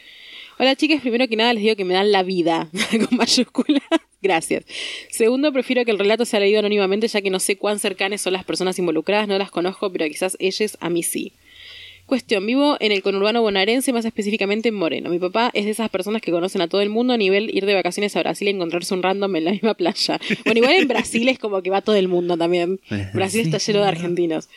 Hola 0.60 0.76
chicas, 0.76 1.02
primero 1.02 1.28
que 1.28 1.36
nada 1.36 1.54
les 1.54 1.64
digo 1.64 1.76
que 1.76 1.86
me 1.86 1.94
dan 1.94 2.12
la 2.12 2.24
vida, 2.24 2.70
con 3.10 3.18
mayúsculas. 3.18 3.84
Gracias. 4.22 4.66
Segundo, 5.10 5.54
prefiero 5.54 5.86
que 5.86 5.92
el 5.92 6.00
relato 6.00 6.26
sea 6.26 6.40
leído 6.40 6.60
anónimamente 6.60 7.08
ya 7.08 7.22
que 7.22 7.30
no 7.30 7.40
sé 7.40 7.58
cuán 7.58 7.80
cercanas 7.80 8.22
son 8.22 8.34
las 8.34 8.44
personas 8.44 8.80
involucradas, 8.80 9.28
no 9.28 9.38
las 9.38 9.52
conozco, 9.52 9.92
pero 9.92 10.08
quizás 10.08 10.36
ellas 10.40 10.78
a 10.82 10.90
mí 10.90 11.04
sí. 11.04 11.34
Cuestión, 12.08 12.46
vivo 12.46 12.78
en 12.80 12.94
el 12.94 13.04
conurbano 13.04 13.42
bonaerense, 13.42 13.92
más 13.92 14.06
específicamente 14.06 14.70
en 14.70 14.76
Moreno. 14.76 15.10
Mi 15.10 15.20
papá 15.20 15.52
es 15.54 15.66
de 15.66 15.72
esas 15.72 15.90
personas 15.90 16.22
que 16.22 16.32
conocen 16.32 16.62
a 16.62 16.70
todo 16.70 16.80
el 16.80 16.90
mundo 16.90 17.14
a 17.14 17.18
nivel 17.18 17.54
ir 17.54 17.66
de 17.66 17.74
vacaciones 17.74 18.16
a 18.16 18.22
Brasil 18.22 18.48
y 18.48 18.52
encontrarse 18.52 18.94
un 18.94 19.04
random 19.04 19.36
en 19.36 19.44
la 19.44 19.52
misma 19.52 19.74
playa. 19.74 20.18
Bueno, 20.46 20.60
igual 20.60 20.76
en 20.76 20.88
Brasil 20.88 21.28
es 21.28 21.38
como 21.38 21.62
que 21.62 21.70
va 21.70 21.82
todo 21.82 21.98
el 21.98 22.08
mundo 22.08 22.38
también. 22.38 22.80
Brasil 23.14 23.42
está 23.42 23.58
lleno 23.58 23.82
de 23.82 23.88
argentinos. 23.90 24.48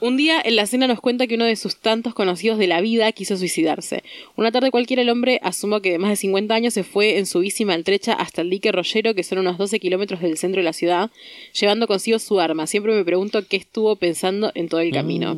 Un 0.00 0.16
día 0.16 0.40
en 0.42 0.56
la 0.56 0.64
cena 0.64 0.86
nos 0.86 1.02
cuenta 1.02 1.26
que 1.26 1.34
uno 1.34 1.44
de 1.44 1.56
sus 1.56 1.76
tantos 1.76 2.14
conocidos 2.14 2.56
de 2.56 2.68
la 2.68 2.80
vida 2.80 3.12
quiso 3.12 3.36
suicidarse. 3.36 4.02
Una 4.36 4.50
tarde 4.50 4.70
cualquiera 4.70 5.02
el 5.02 5.10
hombre, 5.10 5.40
asumo 5.42 5.82
que 5.82 5.90
de 5.90 5.98
más 5.98 6.08
de 6.08 6.16
50 6.16 6.54
años, 6.54 6.72
se 6.72 6.84
fue 6.84 7.18
en 7.18 7.26
su 7.26 7.40
bici 7.40 7.66
maltrecha 7.66 8.14
hasta 8.14 8.40
el 8.40 8.48
dique 8.48 8.72
Rollero, 8.72 9.14
que 9.14 9.24
son 9.24 9.38
unos 9.38 9.58
12 9.58 9.78
kilómetros 9.78 10.22
del 10.22 10.38
centro 10.38 10.60
de 10.60 10.64
la 10.64 10.72
ciudad, 10.72 11.10
llevando 11.52 11.86
consigo 11.86 12.18
su 12.18 12.40
arma. 12.40 12.66
Siempre 12.66 12.94
me 12.94 13.04
pregunto 13.04 13.46
qué 13.46 13.58
estuvo 13.58 13.96
pensando 13.96 14.52
en 14.54 14.70
todo 14.70 14.80
el 14.80 14.90
camino. 14.90 15.36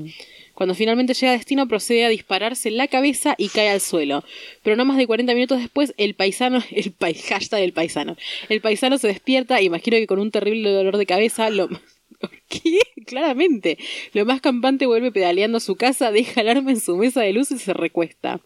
Cuando 0.60 0.74
finalmente 0.74 1.14
llega 1.14 1.32
a 1.32 1.36
destino, 1.38 1.66
procede 1.66 2.04
a 2.04 2.10
dispararse 2.10 2.70
la 2.70 2.86
cabeza 2.86 3.34
y 3.38 3.48
cae 3.48 3.70
al 3.70 3.80
suelo. 3.80 4.22
Pero 4.62 4.76
no 4.76 4.84
más 4.84 4.98
de 4.98 5.06
40 5.06 5.32
minutos 5.32 5.58
después, 5.58 5.94
el 5.96 6.12
paisano, 6.12 6.62
el 6.70 6.92
pai- 6.92 7.14
hashtag 7.14 7.60
del 7.62 7.72
paisano, 7.72 8.14
el 8.50 8.60
paisano 8.60 8.98
se 8.98 9.08
despierta, 9.08 9.62
imagino 9.62 9.96
que 9.96 10.06
con 10.06 10.18
un 10.18 10.30
terrible 10.30 10.70
dolor 10.70 10.98
de 10.98 11.06
cabeza, 11.06 11.48
lo... 11.48 11.70
¿Qué? 12.50 12.78
Claramente. 13.06 13.78
Lo 14.12 14.26
más 14.26 14.42
campante 14.42 14.84
vuelve 14.84 15.10
pedaleando 15.12 15.56
a 15.56 15.60
su 15.60 15.76
casa, 15.76 16.12
deja 16.12 16.42
el 16.42 16.50
arma 16.50 16.72
en 16.72 16.80
su 16.80 16.94
mesa 16.98 17.22
de 17.22 17.32
luz 17.32 17.50
y 17.52 17.58
se 17.58 17.72
recuesta. 17.72 18.40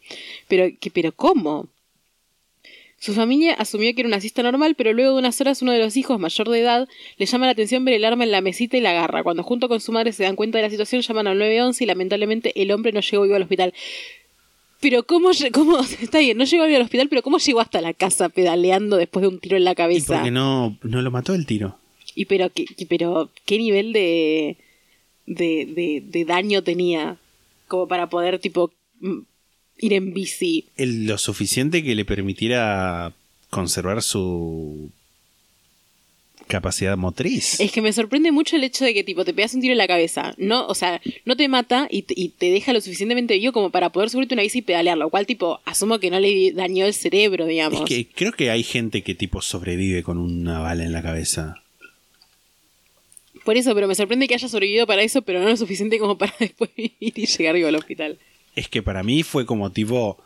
Pero, 0.46 0.68
¿qué, 0.78 0.92
pero 0.92 1.10
¿cómo? 1.10 1.66
Su 3.04 3.12
familia 3.12 3.52
asumió 3.52 3.94
que 3.94 4.00
era 4.00 4.08
una 4.08 4.18
siesta 4.18 4.42
normal, 4.42 4.76
pero 4.76 4.94
luego 4.94 5.12
de 5.12 5.18
unas 5.18 5.38
horas 5.38 5.60
uno 5.60 5.72
de 5.72 5.78
los 5.78 5.94
hijos, 5.94 6.18
mayor 6.18 6.48
de 6.48 6.60
edad, 6.60 6.88
le 7.18 7.26
llama 7.26 7.44
la 7.44 7.52
atención 7.52 7.84
ver 7.84 7.92
el 7.92 8.04
arma 8.06 8.24
en 8.24 8.30
la 8.30 8.40
mesita 8.40 8.78
y 8.78 8.80
la 8.80 8.92
agarra. 8.92 9.22
Cuando 9.22 9.42
junto 9.42 9.68
con 9.68 9.82
su 9.82 9.92
madre 9.92 10.10
se 10.12 10.22
dan 10.22 10.36
cuenta 10.36 10.56
de 10.56 10.62
la 10.64 10.70
situación, 10.70 11.02
llaman 11.02 11.26
al 11.26 11.36
911 11.36 11.84
y 11.84 11.86
lamentablemente 11.86 12.62
el 12.62 12.70
hombre 12.70 12.92
no 12.92 13.00
llegó 13.00 13.24
vivo 13.24 13.34
al 13.36 13.42
hospital. 13.42 13.74
Pero 14.80 15.02
¿cómo, 15.02 15.32
cómo 15.52 15.80
está 16.00 16.20
bien, 16.20 16.38
no 16.38 16.44
llegó 16.44 16.64
vivo 16.64 16.76
al 16.76 16.82
hospital, 16.84 17.10
pero 17.10 17.20
¿cómo 17.20 17.36
llegó 17.36 17.60
hasta 17.60 17.82
la 17.82 17.92
casa 17.92 18.30
pedaleando 18.30 18.96
después 18.96 19.20
de 19.20 19.28
un 19.28 19.38
tiro 19.38 19.58
en 19.58 19.64
la 19.64 19.72
¿Y 19.72 19.74
cabeza? 19.74 20.14
porque 20.14 20.30
no, 20.30 20.78
no 20.82 21.02
lo 21.02 21.10
mató 21.10 21.34
el 21.34 21.44
tiro? 21.44 21.78
Y 22.14 22.24
pero, 22.24 22.48
¿qué, 22.48 22.64
pero 22.88 23.28
qué 23.44 23.58
nivel 23.58 23.92
de, 23.92 24.56
de, 25.26 25.66
de, 25.66 26.02
de 26.06 26.24
daño 26.24 26.62
tenía 26.62 27.18
como 27.68 27.86
para 27.86 28.08
poder 28.08 28.38
tipo 28.38 28.72
ir 29.78 29.92
en 29.92 30.12
bici. 30.14 30.66
El- 30.76 31.06
lo 31.06 31.18
suficiente 31.18 31.82
que 31.82 31.94
le 31.94 32.04
permitiera 32.04 33.12
conservar 33.50 34.02
su 34.02 34.90
capacidad 36.46 36.96
motriz. 36.96 37.58
Es 37.58 37.72
que 37.72 37.80
me 37.80 37.92
sorprende 37.92 38.30
mucho 38.30 38.56
el 38.56 38.64
hecho 38.64 38.84
de 38.84 38.92
que 38.92 39.02
tipo 39.02 39.24
te 39.24 39.32
pegas 39.32 39.54
un 39.54 39.62
tiro 39.62 39.72
en 39.72 39.78
la 39.78 39.86
cabeza, 39.86 40.34
no, 40.36 40.66
o 40.66 40.74
sea, 40.74 41.00
no 41.24 41.36
te 41.36 41.48
mata 41.48 41.88
y, 41.90 42.02
te- 42.02 42.14
y 42.16 42.28
te 42.28 42.50
deja 42.50 42.72
lo 42.74 42.80
suficientemente 42.82 43.38
vivo 43.38 43.52
como 43.52 43.70
para 43.70 43.90
poder 43.90 44.10
subirte 44.10 44.34
una 44.34 44.42
bici 44.42 44.58
y 44.58 44.62
pedalear, 44.62 44.98
lo 44.98 45.08
cual 45.08 45.24
tipo 45.26 45.60
asumo 45.64 45.98
que 46.00 46.10
no 46.10 46.20
le 46.20 46.52
dañó 46.52 46.84
el 46.84 46.92
cerebro, 46.92 47.46
digamos. 47.46 47.80
Es 47.82 47.86
que 47.88 48.06
creo 48.06 48.32
que 48.32 48.50
hay 48.50 48.62
gente 48.62 49.02
que 49.02 49.14
tipo 49.14 49.40
sobrevive 49.40 50.02
con 50.02 50.18
una 50.18 50.58
bala 50.60 50.84
en 50.84 50.92
la 50.92 51.02
cabeza. 51.02 51.62
Por 53.44 53.56
eso, 53.56 53.74
pero 53.74 53.88
me 53.88 53.94
sorprende 53.94 54.26
que 54.28 54.34
haya 54.34 54.48
sobrevivido 54.48 54.86
para 54.86 55.02
eso, 55.02 55.22
pero 55.22 55.40
no 55.40 55.48
lo 55.48 55.56
suficiente 55.56 55.98
como 55.98 56.18
para 56.18 56.34
después 56.40 56.70
vivir 56.76 56.92
y 57.00 57.26
llegar 57.26 57.54
vivo 57.54 57.68
al 57.68 57.76
hospital. 57.76 58.18
Es 58.56 58.68
que 58.68 58.82
para 58.82 59.02
mí 59.02 59.22
fue 59.22 59.46
como 59.46 59.70
tipo 59.70 60.22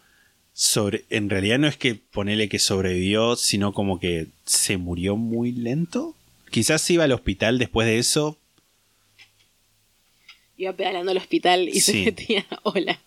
sobre 0.52 1.04
en 1.10 1.30
realidad 1.30 1.58
no 1.58 1.68
es 1.68 1.76
que 1.76 1.94
ponele 1.94 2.48
que 2.48 2.58
sobrevivió, 2.58 3.36
sino 3.36 3.72
como 3.72 4.00
que 4.00 4.26
se 4.44 4.76
murió 4.76 5.16
muy 5.16 5.52
lento. 5.52 6.14
Quizás 6.50 6.88
iba 6.90 7.04
al 7.04 7.12
hospital 7.12 7.58
después 7.58 7.86
de 7.86 7.98
eso. 7.98 8.38
Iba 10.56 10.72
pedaleando 10.72 11.12
al 11.12 11.18
hospital 11.18 11.68
y 11.68 11.80
se 11.80 11.92
Sí. 11.92 12.04
metía. 12.04 12.44
Hola. 12.64 12.98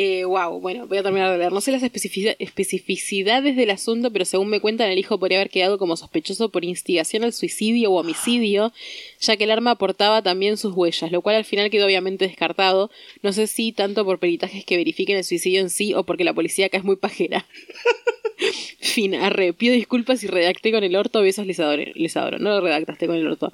Eh, 0.00 0.24
wow, 0.24 0.60
bueno, 0.60 0.86
voy 0.86 0.98
a 0.98 1.02
terminar 1.02 1.32
de 1.32 1.38
leer. 1.38 1.50
No 1.50 1.60
sé 1.60 1.72
las 1.72 1.82
especifici- 1.82 2.36
especificidades 2.38 3.56
del 3.56 3.70
asunto, 3.70 4.12
pero 4.12 4.24
según 4.24 4.48
me 4.48 4.60
cuentan, 4.60 4.88
el 4.92 4.98
hijo 4.98 5.18
podría 5.18 5.38
haber 5.38 5.50
quedado 5.50 5.76
como 5.76 5.96
sospechoso 5.96 6.50
por 6.50 6.64
instigación 6.64 7.24
al 7.24 7.32
suicidio 7.32 7.90
o 7.90 7.98
homicidio, 7.98 8.72
ya 9.20 9.36
que 9.36 9.42
el 9.42 9.50
arma 9.50 9.72
aportaba 9.72 10.22
también 10.22 10.56
sus 10.56 10.72
huellas, 10.72 11.10
lo 11.10 11.20
cual 11.20 11.34
al 11.34 11.44
final 11.44 11.68
quedó 11.68 11.86
obviamente 11.86 12.28
descartado. 12.28 12.92
No 13.24 13.32
sé 13.32 13.48
si 13.48 13.72
tanto 13.72 14.04
por 14.04 14.20
peritajes 14.20 14.64
que 14.64 14.76
verifiquen 14.76 15.16
el 15.16 15.24
suicidio 15.24 15.58
en 15.60 15.68
sí 15.68 15.94
o 15.94 16.04
porque 16.04 16.22
la 16.22 16.32
policía 16.32 16.66
acá 16.66 16.78
es 16.78 16.84
muy 16.84 16.94
pajera. 16.94 17.44
fin, 18.80 19.16
arre, 19.16 19.52
pido 19.52 19.74
disculpas 19.74 20.22
y 20.22 20.28
redacté 20.28 20.70
con 20.70 20.84
el 20.84 20.94
orto, 20.94 21.22
besos 21.22 21.44
les 21.44 21.58
adoro, 21.58 21.82
les 21.96 22.16
adoro. 22.16 22.38
No 22.38 22.50
lo 22.50 22.60
redactaste 22.60 23.08
con 23.08 23.16
el 23.16 23.26
orto. 23.26 23.52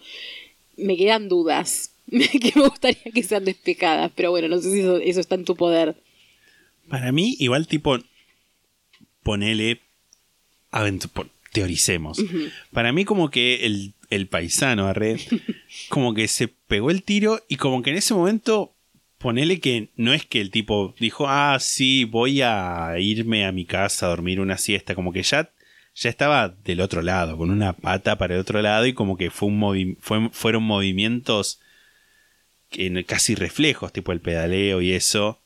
Me 0.76 0.98
quedan 0.98 1.30
dudas 1.30 1.92
que 2.10 2.52
me 2.54 2.68
gustaría 2.68 3.12
que 3.14 3.22
sean 3.22 3.46
despejadas, 3.46 4.12
pero 4.14 4.30
bueno, 4.30 4.48
no 4.48 4.60
sé 4.60 4.70
si 4.70 4.80
eso 5.08 5.20
está 5.20 5.36
en 5.36 5.46
tu 5.46 5.56
poder. 5.56 5.94
Para 6.88 7.12
mí, 7.12 7.36
igual 7.38 7.66
tipo, 7.66 7.98
ponele, 9.22 9.80
teoricemos. 11.52 12.18
Para 12.72 12.92
mí 12.92 13.04
como 13.04 13.30
que 13.30 13.64
el, 13.66 13.94
el 14.10 14.26
paisano, 14.26 14.86
arre, 14.86 15.16
como 15.88 16.14
que 16.14 16.28
se 16.28 16.48
pegó 16.48 16.90
el 16.90 17.02
tiro 17.02 17.40
y 17.48 17.56
como 17.56 17.82
que 17.82 17.90
en 17.90 17.96
ese 17.96 18.12
momento, 18.14 18.74
ponele 19.18 19.60
que 19.60 19.88
no 19.96 20.12
es 20.12 20.26
que 20.26 20.40
el 20.40 20.50
tipo 20.50 20.94
dijo, 20.98 21.26
ah, 21.28 21.56
sí, 21.60 22.04
voy 22.04 22.42
a 22.42 22.94
irme 22.98 23.46
a 23.46 23.52
mi 23.52 23.64
casa 23.64 24.06
a 24.06 24.08
dormir 24.10 24.40
una 24.40 24.58
siesta, 24.58 24.94
como 24.94 25.12
que 25.12 25.22
ya, 25.22 25.50
ya 25.94 26.10
estaba 26.10 26.48
del 26.48 26.80
otro 26.80 27.02
lado, 27.02 27.36
con 27.38 27.50
una 27.50 27.72
pata 27.72 28.18
para 28.18 28.34
el 28.34 28.40
otro 28.40 28.60
lado 28.60 28.84
y 28.86 28.92
como 28.92 29.16
que 29.16 29.30
fue 29.30 29.48
un 29.48 29.60
movi- 29.60 29.96
fue- 30.00 30.28
fueron 30.32 30.64
movimientos 30.64 31.60
que 32.68 33.04
casi 33.04 33.34
reflejos, 33.36 33.92
tipo 33.92 34.10
el 34.12 34.20
pedaleo 34.20 34.80
y 34.82 34.92
eso. 34.92 35.40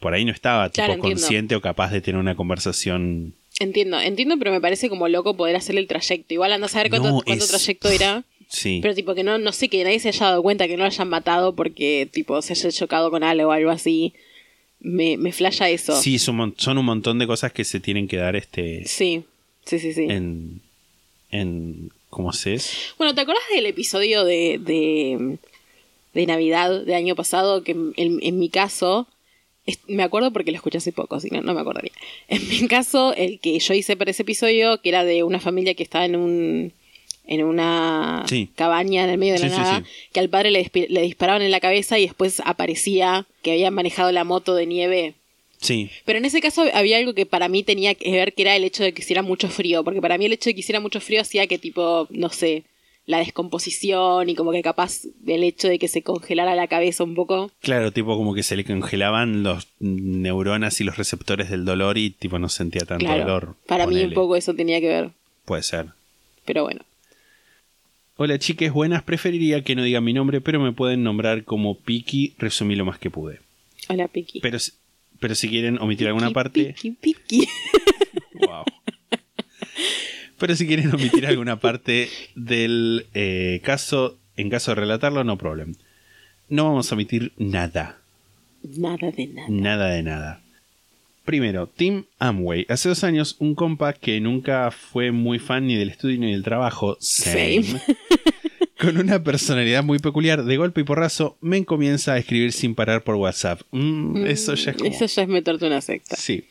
Por 0.00 0.14
ahí 0.14 0.24
no 0.24 0.32
estaba 0.32 0.68
tipo 0.70 0.82
entiendo. 0.86 1.02
consciente 1.08 1.54
o 1.54 1.60
capaz 1.60 1.90
de 1.92 2.00
tener 2.00 2.18
una 2.20 2.34
conversación. 2.34 3.34
Entiendo, 3.58 4.00
entiendo, 4.00 4.36
pero 4.38 4.50
me 4.50 4.60
parece 4.60 4.88
como 4.88 5.06
loco 5.08 5.36
poder 5.36 5.54
hacer 5.56 5.76
el 5.76 5.86
trayecto. 5.86 6.34
Igual 6.34 6.52
anda 6.52 6.66
a 6.66 6.70
saber 6.70 6.88
cuánto, 6.90 7.08
No, 7.10 7.20
cuánto 7.20 7.44
es- 7.44 7.50
trayecto 7.50 7.88
era. 7.90 8.24
Sí. 8.48 8.80
Pero 8.82 8.94
tipo 8.96 9.14
que 9.14 9.22
no, 9.22 9.38
no 9.38 9.52
sé, 9.52 9.68
que 9.68 9.84
nadie 9.84 10.00
se 10.00 10.08
haya 10.08 10.26
dado 10.26 10.42
cuenta 10.42 10.66
que 10.66 10.72
no 10.76 10.80
lo 10.82 10.86
hayan 10.86 11.08
matado 11.08 11.54
porque 11.54 12.08
tipo 12.10 12.42
se 12.42 12.54
haya 12.54 12.72
chocado 12.72 13.10
con 13.10 13.22
algo 13.22 13.50
o 13.50 13.52
algo 13.52 13.70
así. 13.70 14.12
Me, 14.80 15.16
me 15.18 15.30
flasha 15.30 15.68
eso. 15.68 16.00
Sí, 16.00 16.18
son, 16.18 16.54
son 16.56 16.78
un 16.78 16.84
montón 16.86 17.18
de 17.18 17.26
cosas 17.26 17.52
que 17.52 17.64
se 17.64 17.78
tienen 17.80 18.08
que 18.08 18.16
dar 18.16 18.34
este 18.34 18.82
sí, 18.86 19.22
sí, 19.66 19.78
sí. 19.78 19.92
sí. 19.92 20.06
en 20.08 20.62
en 21.30 21.90
¿cómo 22.08 22.32
se 22.32 22.54
es? 22.54 22.94
Bueno, 22.98 23.14
¿te 23.14 23.20
acordás 23.20 23.42
del 23.54 23.66
episodio 23.66 24.24
de, 24.24 24.58
de, 24.58 25.36
de 26.14 26.26
Navidad 26.26 26.80
del 26.84 26.94
año 26.94 27.14
pasado? 27.14 27.62
Que 27.62 27.72
en, 27.72 27.92
en 27.96 28.38
mi 28.38 28.48
caso, 28.48 29.06
me 29.88 30.02
acuerdo 30.02 30.32
porque 30.32 30.50
lo 30.50 30.56
escuché 30.56 30.78
hace 30.78 30.92
poco, 30.92 31.20
si 31.20 31.28
no, 31.30 31.40
no 31.42 31.54
me 31.54 31.60
acordaría. 31.60 31.92
En 32.28 32.48
mi 32.48 32.66
caso, 32.68 33.14
el 33.14 33.38
que 33.40 33.58
yo 33.58 33.74
hice 33.74 33.96
para 33.96 34.10
ese 34.10 34.22
episodio, 34.22 34.80
que 34.80 34.88
era 34.90 35.04
de 35.04 35.22
una 35.22 35.40
familia 35.40 35.74
que 35.74 35.82
estaba 35.82 36.04
en 36.04 36.16
un 36.16 36.72
en 37.26 37.44
una 37.44 38.24
Sí. 38.28 38.48
cabaña 38.56 39.04
en 39.04 39.10
el 39.10 39.18
medio 39.18 39.34
de 39.34 39.38
la 39.40 39.50
Sí, 39.50 39.56
nada, 39.56 39.78
sí. 39.78 39.84
que 40.12 40.18
al 40.20 40.28
padre 40.28 40.50
le, 40.50 40.68
le 40.88 41.02
disparaban 41.02 41.42
en 41.42 41.52
la 41.52 41.60
cabeza 41.60 41.96
y 41.98 42.02
después 42.06 42.42
aparecía 42.44 43.24
que 43.42 43.52
habían 43.52 43.72
manejado 43.74 44.10
la 44.10 44.24
moto 44.24 44.54
de 44.56 44.66
nieve 44.66 45.14
Sí. 45.60 45.90
pero 46.06 46.18
en 46.18 46.24
ese 46.24 46.40
caso 46.40 46.64
había 46.74 46.96
algo 46.96 47.12
que 47.14 47.26
para 47.26 47.48
mí 47.48 47.62
tenía 47.62 47.94
que 47.94 48.10
ver, 48.10 48.32
que 48.32 48.42
era 48.42 48.56
el 48.56 48.64
hecho 48.64 48.82
de 48.82 48.92
que 48.94 49.02
hiciera 49.02 49.22
mucho 49.22 49.48
frío, 49.48 49.84
porque 49.84 50.00
para 50.00 50.16
mí 50.18 50.24
el 50.26 50.32
hecho 50.32 50.50
de 50.50 50.54
que 50.54 50.60
hiciera 50.60 50.80
mucho 50.80 51.00
frío 51.00 51.20
hacía 51.20 51.46
que 51.46 51.58
tipo, 51.58 52.08
no 52.10 52.30
sé, 52.30 52.64
la 53.06 53.18
descomposición 53.18 54.28
y 54.28 54.34
como 54.36 54.52
que 54.52 54.62
capaz 54.62 55.00
del 55.20 55.42
hecho 55.42 55.68
de 55.68 55.78
que 55.78 55.88
se 55.88 56.02
congelara 56.02 56.54
la 56.54 56.68
cabeza 56.68 57.02
un 57.02 57.14
poco. 57.14 57.50
Claro, 57.60 57.92
tipo 57.92 58.16
como 58.16 58.34
que 58.34 58.42
se 58.42 58.56
le 58.56 58.64
congelaban 58.64 59.42
los 59.42 59.66
neuronas 59.80 60.80
y 60.80 60.84
los 60.84 60.96
receptores 60.96 61.50
del 61.50 61.64
dolor 61.64 61.98
y 61.98 62.10
tipo 62.10 62.38
no 62.38 62.48
sentía 62.48 62.82
tanto 62.82 63.04
Claro, 63.06 63.20
dolor. 63.24 63.56
para 63.66 63.86
mí 63.86 64.00
un 64.04 64.12
poco 64.12 64.36
eso 64.36 64.54
tenía 64.54 64.80
que 64.80 64.88
ver, 64.88 65.10
Puede 65.44 65.62
ser. 65.62 65.86
pero 66.44 66.62
bueno. 66.64 66.82
Hola 68.16 68.38
chiques, 68.38 68.70
buenas. 68.70 69.02
Preferiría 69.02 69.64
que 69.64 69.74
no 69.74 69.82
digan 69.82 70.04
mi 70.04 70.12
nombre, 70.12 70.42
pero 70.42 70.60
me 70.60 70.72
pueden 70.72 71.02
nombrar 71.02 71.44
como 71.44 71.78
Piki. 71.78 72.34
Resumí 72.38 72.76
lo 72.76 72.84
más 72.84 72.98
que 72.98 73.08
pude. 73.08 73.40
Hola, 73.88 74.08
Piki. 74.08 74.40
Pero, 74.40 74.58
pero 75.18 75.34
si 75.34 75.48
quieren 75.48 75.78
omitir 75.80 76.06
alguna 76.06 76.30
parte... 76.30 76.74
Piki, 76.74 76.90
Piki. 77.00 77.48
Wow. 78.46 78.64
Pero 80.40 80.56
si 80.56 80.66
quieren 80.66 80.92
omitir 80.92 81.26
alguna 81.26 81.60
parte 81.60 82.08
del 82.34 83.06
eh, 83.12 83.60
caso, 83.62 84.18
en 84.36 84.48
caso 84.48 84.70
de 84.70 84.76
relatarlo, 84.76 85.22
no 85.22 85.36
problem. 85.36 85.74
No 86.48 86.64
vamos 86.64 86.90
a 86.90 86.94
omitir 86.94 87.32
nada. 87.36 87.98
Nada 88.62 89.10
de 89.10 89.26
nada. 89.26 89.48
Nada 89.50 89.86
de 89.90 90.02
nada. 90.02 90.42
Primero, 91.26 91.68
Tim 91.68 92.04
Amway. 92.18 92.64
Hace 92.70 92.88
dos 92.88 93.04
años, 93.04 93.36
un 93.38 93.54
compa 93.54 93.92
que 93.92 94.18
nunca 94.20 94.70
fue 94.70 95.12
muy 95.12 95.38
fan 95.38 95.66
ni 95.66 95.76
del 95.76 95.90
estudio 95.90 96.18
ni 96.18 96.32
del 96.32 96.42
trabajo, 96.42 96.96
same, 97.00 97.62
Same. 97.62 97.80
con 98.80 98.96
una 98.96 99.22
personalidad 99.22 99.84
muy 99.84 99.98
peculiar, 99.98 100.42
de 100.44 100.56
golpe 100.56 100.80
y 100.80 100.84
porrazo, 100.84 101.36
me 101.42 101.62
comienza 101.66 102.14
a 102.14 102.18
escribir 102.18 102.52
sin 102.52 102.74
parar 102.74 103.04
por 103.04 103.16
WhatsApp. 103.16 103.60
Mm, 103.72 104.26
eso 104.26 104.54
ya 104.54 104.70
es 104.70 104.76
como... 104.78 104.90
Eso 104.90 105.04
ya 105.04 105.22
es 105.22 105.28
meterte 105.28 105.66
una 105.66 105.82
secta. 105.82 106.16
Sí. 106.16 106.44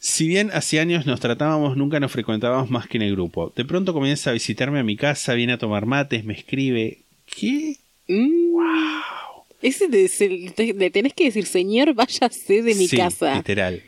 Si 0.00 0.28
bien 0.28 0.50
hace 0.52 0.78
años 0.80 1.06
nos 1.06 1.18
tratábamos, 1.20 1.76
nunca 1.76 1.98
nos 1.98 2.12
frecuentábamos 2.12 2.70
más 2.70 2.86
que 2.86 2.98
en 2.98 3.02
el 3.02 3.12
grupo. 3.12 3.52
De 3.56 3.64
pronto 3.64 3.92
comienza 3.92 4.30
a 4.30 4.32
visitarme 4.32 4.78
a 4.78 4.84
mi 4.84 4.96
casa, 4.96 5.34
viene 5.34 5.54
a 5.54 5.58
tomar 5.58 5.86
mates, 5.86 6.24
me 6.24 6.34
escribe. 6.34 6.98
¿Qué? 7.26 7.76
wow. 8.08 9.42
Ese 9.60 9.88
de, 9.88 10.06
se- 10.08 10.52
te- 10.54 10.72
le 10.72 10.90
tenés 10.90 11.14
que 11.14 11.24
decir, 11.24 11.46
señor, 11.46 11.94
váyase 11.94 12.62
de 12.62 12.74
mi 12.76 12.86
Sí, 12.86 12.96
casa. 12.96 13.34
Literal. 13.34 13.82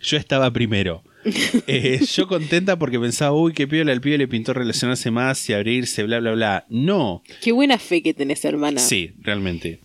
Yo 0.00 0.16
estaba 0.16 0.50
primero. 0.52 1.02
Eh, 1.66 2.00
yo 2.14 2.28
contenta 2.28 2.78
porque 2.78 2.98
pensaba, 3.00 3.32
uy, 3.32 3.52
qué 3.52 3.66
piola, 3.66 3.92
el 3.92 4.00
pibe 4.00 4.16
le 4.16 4.28
pintó 4.28 4.54
relacionarse 4.54 5.10
más 5.10 5.46
y 5.50 5.52
abrirse, 5.52 6.04
bla, 6.04 6.20
bla, 6.20 6.32
bla. 6.32 6.64
No. 6.70 7.22
Qué 7.42 7.50
buena 7.52 7.78
fe 7.78 8.02
que 8.02 8.14
tenés, 8.14 8.44
hermana. 8.44 8.80
Sí, 8.80 9.10
realmente. 9.20 9.80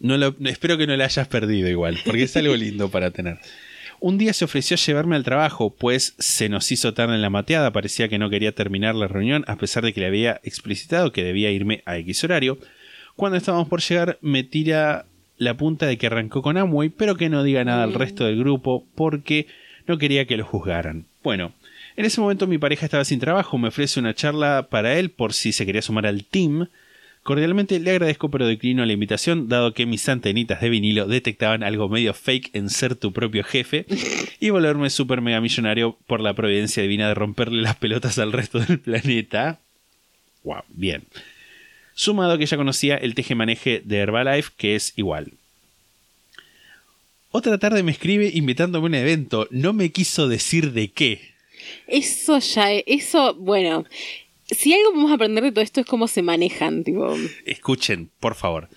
No 0.00 0.16
lo- 0.16 0.34
espero 0.46 0.78
que 0.78 0.86
no 0.86 0.96
la 0.96 1.04
hayas 1.04 1.28
perdido 1.28 1.68
igual, 1.68 1.98
porque 2.04 2.22
es 2.24 2.36
algo 2.36 2.56
lindo 2.56 2.90
para 2.90 3.10
tener. 3.10 3.38
Un 4.04 4.18
día 4.18 4.32
se 4.32 4.44
ofreció 4.44 4.74
a 4.74 4.80
llevarme 4.80 5.14
al 5.14 5.22
trabajo, 5.22 5.76
pues 5.78 6.16
se 6.18 6.48
nos 6.48 6.72
hizo 6.72 6.92
tarde 6.92 7.14
en 7.14 7.22
la 7.22 7.30
mateada, 7.30 7.72
parecía 7.72 8.08
que 8.08 8.18
no 8.18 8.30
quería 8.30 8.52
terminar 8.52 8.96
la 8.96 9.06
reunión, 9.06 9.44
a 9.46 9.54
pesar 9.54 9.84
de 9.84 9.92
que 9.92 10.00
le 10.00 10.08
había 10.08 10.40
explicitado 10.42 11.12
que 11.12 11.22
debía 11.22 11.52
irme 11.52 11.84
a 11.86 11.96
X 11.98 12.24
horario. 12.24 12.58
Cuando 13.14 13.38
estábamos 13.38 13.68
por 13.68 13.80
llegar, 13.80 14.18
me 14.20 14.42
tira 14.42 15.06
la 15.36 15.56
punta 15.56 15.86
de 15.86 15.98
que 15.98 16.08
arrancó 16.08 16.42
con 16.42 16.56
Amway, 16.56 16.88
pero 16.88 17.14
que 17.14 17.28
no 17.28 17.44
diga 17.44 17.62
nada 17.62 17.84
al 17.84 17.94
resto 17.94 18.24
del 18.24 18.40
grupo, 18.40 18.84
porque 18.96 19.46
no 19.86 19.98
quería 19.98 20.26
que 20.26 20.36
lo 20.36 20.44
juzgaran. 20.44 21.06
Bueno, 21.22 21.52
en 21.94 22.04
ese 22.04 22.20
momento 22.20 22.48
mi 22.48 22.58
pareja 22.58 22.86
estaba 22.86 23.04
sin 23.04 23.20
trabajo, 23.20 23.56
me 23.56 23.68
ofrece 23.68 24.00
una 24.00 24.14
charla 24.14 24.66
para 24.68 24.98
él 24.98 25.12
por 25.12 25.32
si 25.32 25.52
se 25.52 25.64
quería 25.64 25.80
sumar 25.80 26.06
al 26.06 26.24
team. 26.24 26.66
Cordialmente 27.22 27.78
le 27.78 27.92
agradezco 27.92 28.30
pero 28.32 28.46
declino 28.46 28.84
la 28.84 28.92
invitación 28.92 29.48
dado 29.48 29.74
que 29.74 29.86
mis 29.86 30.08
antenitas 30.08 30.60
de 30.60 30.70
vinilo 30.70 31.06
detectaban 31.06 31.62
algo 31.62 31.88
medio 31.88 32.14
fake 32.14 32.50
en 32.54 32.68
ser 32.68 32.96
tu 32.96 33.12
propio 33.12 33.44
jefe 33.44 33.86
y 34.40 34.50
volverme 34.50 34.90
super 34.90 35.20
mega 35.20 35.40
millonario 35.40 35.96
por 36.08 36.20
la 36.20 36.34
providencia 36.34 36.82
divina 36.82 37.06
de 37.06 37.14
romperle 37.14 37.62
las 37.62 37.76
pelotas 37.76 38.18
al 38.18 38.32
resto 38.32 38.58
del 38.58 38.80
planeta. 38.80 39.60
Wow, 40.42 40.62
bien. 40.70 41.04
Sumado 41.94 42.38
que 42.38 42.46
ya 42.46 42.56
conocía 42.56 42.96
el 42.96 43.14
teje-maneje 43.14 43.82
de 43.84 43.98
Herbalife 43.98 44.50
que 44.56 44.74
es 44.74 44.92
igual. 44.96 45.32
Otra 47.30 47.56
tarde 47.58 47.82
me 47.84 47.92
escribe 47.92 48.30
invitándome 48.34 48.86
a 48.86 48.88
un 48.88 48.94
evento. 48.96 49.46
No 49.50 49.72
me 49.72 49.90
quiso 49.92 50.26
decir 50.28 50.72
de 50.72 50.88
qué. 50.88 51.20
Eso 51.86 52.38
ya, 52.40 52.72
es- 52.72 52.84
eso, 52.86 53.34
bueno, 53.34 53.84
si 54.52 54.74
algo 54.74 54.90
podemos 54.90 55.12
aprender 55.12 55.44
de 55.44 55.52
todo 55.52 55.62
esto 55.62 55.80
es 55.80 55.86
cómo 55.86 56.08
se 56.08 56.22
manejan, 56.22 56.84
tipo. 56.84 57.16
Escuchen, 57.44 58.10
por 58.20 58.34
favor. 58.34 58.68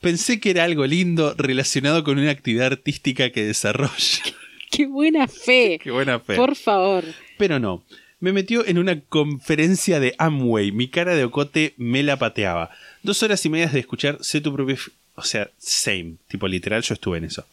Pensé 0.00 0.38
que 0.38 0.50
era 0.50 0.64
algo 0.64 0.86
lindo 0.86 1.34
relacionado 1.36 2.04
con 2.04 2.18
una 2.18 2.30
actividad 2.30 2.66
artística 2.66 3.30
que 3.30 3.44
desarrollo. 3.44 3.92
¡Qué 4.70 4.86
buena 4.86 5.26
fe! 5.26 5.80
Qué 5.82 5.90
buena 5.90 6.20
fe. 6.20 6.36
Por 6.36 6.54
favor. 6.54 7.04
Pero 7.36 7.58
no. 7.58 7.84
Me 8.20 8.32
metió 8.32 8.66
en 8.66 8.78
una 8.78 9.00
conferencia 9.00 10.00
de 10.00 10.14
Amway. 10.18 10.72
Mi 10.72 10.88
cara 10.88 11.14
de 11.14 11.24
ocote 11.24 11.74
me 11.76 12.02
la 12.02 12.18
pateaba. 12.18 12.70
Dos 13.02 13.22
horas 13.22 13.44
y 13.44 13.48
media 13.48 13.68
de 13.68 13.80
escuchar 13.80 14.18
Sé 14.20 14.40
tu 14.40 14.52
propio... 14.52 14.76
O 15.14 15.22
sea, 15.22 15.50
same. 15.58 16.14
Tipo 16.28 16.46
literal, 16.46 16.82
yo 16.82 16.94
estuve 16.94 17.18
en 17.18 17.24
eso. 17.24 17.44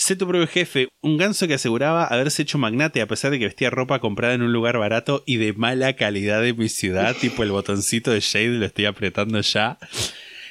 Sé 0.00 0.16
tu 0.16 0.26
propio 0.26 0.46
jefe, 0.46 0.88
un 1.02 1.18
ganso 1.18 1.46
que 1.46 1.52
aseguraba 1.52 2.06
haberse 2.06 2.40
hecho 2.40 2.56
magnate 2.56 3.02
a 3.02 3.06
pesar 3.06 3.30
de 3.32 3.38
que 3.38 3.44
vestía 3.44 3.68
ropa 3.68 3.98
comprada 3.98 4.32
en 4.32 4.40
un 4.40 4.50
lugar 4.50 4.78
barato 4.78 5.22
y 5.26 5.36
de 5.36 5.52
mala 5.52 5.92
calidad 5.92 6.40
de 6.40 6.54
mi 6.54 6.70
ciudad, 6.70 7.14
tipo 7.20 7.42
el 7.42 7.50
botoncito 7.50 8.10
de 8.10 8.20
Shade 8.20 8.48
lo 8.48 8.64
estoy 8.64 8.86
apretando 8.86 9.38
ya. 9.42 9.76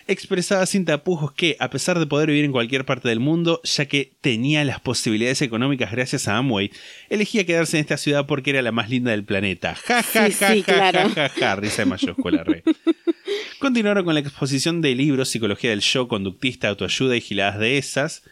Expresaba 0.05 0.67
sin 0.67 0.85
tapujos 0.85 1.31
que, 1.31 1.57
a 1.59 1.71
pesar 1.71 1.97
de 1.97 2.05
poder 2.05 2.29
vivir 2.29 2.45
en 2.45 2.51
cualquier 2.51 2.85
parte 2.85 3.09
del 3.09 3.19
mundo, 3.19 3.59
ya 3.63 3.87
que 3.87 4.11
tenía 4.21 4.63
las 4.63 4.81
posibilidades 4.81 5.41
económicas 5.41 5.91
gracias 5.91 6.27
a 6.27 6.37
Amway, 6.37 6.69
elegía 7.09 7.43
quedarse 7.43 7.77
en 7.77 7.81
esta 7.81 7.97
ciudad 7.97 8.27
porque 8.27 8.51
era 8.51 8.61
la 8.61 8.71
más 8.71 8.87
linda 8.91 9.09
del 9.09 9.23
planeta. 9.23 9.73
Ja, 9.73 10.03
ja, 10.03 10.27
Sí, 10.27 10.33
ja, 10.33 10.53
sí, 10.53 10.61
ja, 10.61 10.73
claro. 10.73 11.09
ja, 11.09 11.27
ja, 11.27 11.29
ja, 11.29 11.55
risa 11.55 11.81
de 11.81 11.85
mayúscula, 11.87 12.43
re. 12.43 12.63
Continuaron 13.59 14.05
con 14.05 14.13
la 14.13 14.19
exposición 14.19 14.81
de 14.81 14.93
libros, 14.93 15.29
psicología 15.29 15.71
del 15.71 15.81
show, 15.81 16.07
conductista, 16.07 16.69
autoayuda 16.69 17.15
y 17.17 17.21
giladas 17.21 17.59
de 17.59 17.79
esas, 17.79 18.23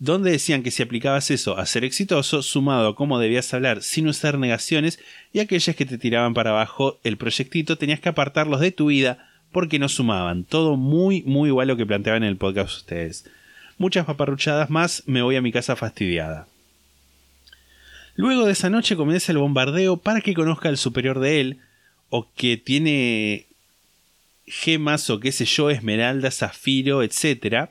donde 0.00 0.30
decían 0.30 0.62
que 0.62 0.70
si 0.70 0.82
aplicabas 0.82 1.30
eso 1.30 1.58
a 1.58 1.66
ser 1.66 1.84
exitoso, 1.84 2.42
sumado 2.42 2.88
a 2.88 2.94
cómo 2.96 3.18
debías 3.18 3.52
hablar 3.52 3.82
sin 3.82 4.08
usar 4.08 4.38
negaciones 4.38 4.98
y 5.30 5.40
aquellas 5.40 5.76
que 5.76 5.84
te 5.84 5.98
tiraban 5.98 6.32
para 6.32 6.50
abajo 6.50 6.98
el 7.04 7.18
proyectito, 7.18 7.76
tenías 7.76 8.00
que 8.00 8.08
apartarlos 8.08 8.60
de 8.60 8.72
tu 8.72 8.86
vida 8.86 9.28
porque 9.52 9.78
no 9.78 9.90
sumaban. 9.90 10.44
Todo 10.44 10.76
muy, 10.76 11.22
muy 11.22 11.50
igual 11.50 11.68
lo 11.68 11.76
que 11.76 11.84
planteaban 11.84 12.22
en 12.22 12.30
el 12.30 12.38
podcast 12.38 12.74
ustedes. 12.78 13.28
Muchas 13.76 14.06
paparruchadas 14.06 14.70
más, 14.70 15.02
me 15.04 15.20
voy 15.20 15.36
a 15.36 15.42
mi 15.42 15.52
casa 15.52 15.76
fastidiada. 15.76 16.48
Luego 18.16 18.46
de 18.46 18.52
esa 18.52 18.70
noche 18.70 18.96
comienza 18.96 19.32
el 19.32 19.38
bombardeo 19.38 19.98
para 19.98 20.22
que 20.22 20.34
conozca 20.34 20.70
al 20.70 20.78
superior 20.78 21.20
de 21.20 21.40
él, 21.40 21.58
o 22.08 22.26
que 22.34 22.56
tiene 22.56 23.46
gemas 24.46 25.10
o 25.10 25.20
qué 25.20 25.30
sé 25.30 25.44
yo, 25.44 25.68
esmeralda, 25.68 26.30
zafiro, 26.30 27.02
etcétera, 27.02 27.70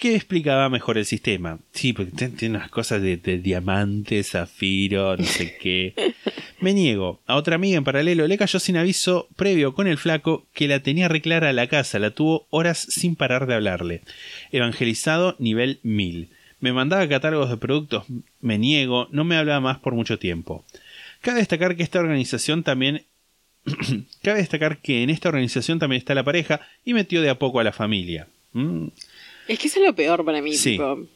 que 0.00 0.16
explicaba 0.16 0.70
mejor 0.70 0.96
el 0.98 1.04
sistema. 1.04 1.58
Sí, 1.72 1.92
porque 1.92 2.28
tiene 2.30 2.56
unas 2.56 2.70
cosas 2.70 3.02
de, 3.02 3.18
de 3.18 3.38
diamante, 3.38 4.24
zafiro, 4.24 5.16
no 5.16 5.24
sé 5.24 5.56
qué. 5.60 5.94
Me 6.60 6.72
niego. 6.72 7.20
A 7.26 7.36
otra 7.36 7.56
amiga 7.56 7.76
en 7.76 7.84
paralelo 7.84 8.26
le 8.26 8.38
cayó 8.38 8.58
sin 8.58 8.78
aviso 8.78 9.28
previo 9.36 9.74
con 9.74 9.86
el 9.86 9.98
flaco 9.98 10.46
que 10.54 10.68
la 10.68 10.80
tenía 10.80 11.08
reclara 11.08 11.50
a 11.50 11.52
la 11.52 11.66
casa, 11.66 11.98
la 11.98 12.12
tuvo 12.12 12.46
horas 12.48 12.78
sin 12.78 13.14
parar 13.14 13.46
de 13.46 13.54
hablarle. 13.54 14.02
Evangelizado 14.50 15.36
nivel 15.38 15.80
1000. 15.82 16.30
Me 16.60 16.72
mandaba 16.72 17.08
catálogos 17.08 17.50
de 17.50 17.58
productos, 17.58 18.04
me 18.40 18.58
niego, 18.58 19.06
no 19.12 19.24
me 19.24 19.36
hablaba 19.36 19.60
más 19.60 19.78
por 19.78 19.94
mucho 19.94 20.18
tiempo. 20.18 20.64
Cabe 21.20 21.40
destacar 21.40 21.76
que 21.76 21.82
esta 21.82 22.00
organización 22.00 22.62
también 22.62 23.04
Cabe 24.22 24.38
destacar 24.38 24.78
que 24.78 25.02
en 25.02 25.10
esta 25.10 25.28
organización 25.28 25.78
también 25.78 25.98
está 25.98 26.14
la 26.14 26.24
pareja 26.24 26.60
y 26.84 26.94
metió 26.94 27.20
de 27.20 27.28
a 27.28 27.38
poco 27.38 27.60
a 27.60 27.64
la 27.64 27.72
familia. 27.72 28.28
Mm. 28.52 28.88
Es 29.50 29.58
que 29.58 29.66
eso 29.68 29.80
es 29.80 29.86
lo 29.86 29.94
peor 29.94 30.24
para 30.24 30.40
mí, 30.40 30.54
Sí. 30.54 30.72
tipo. 30.72 31.06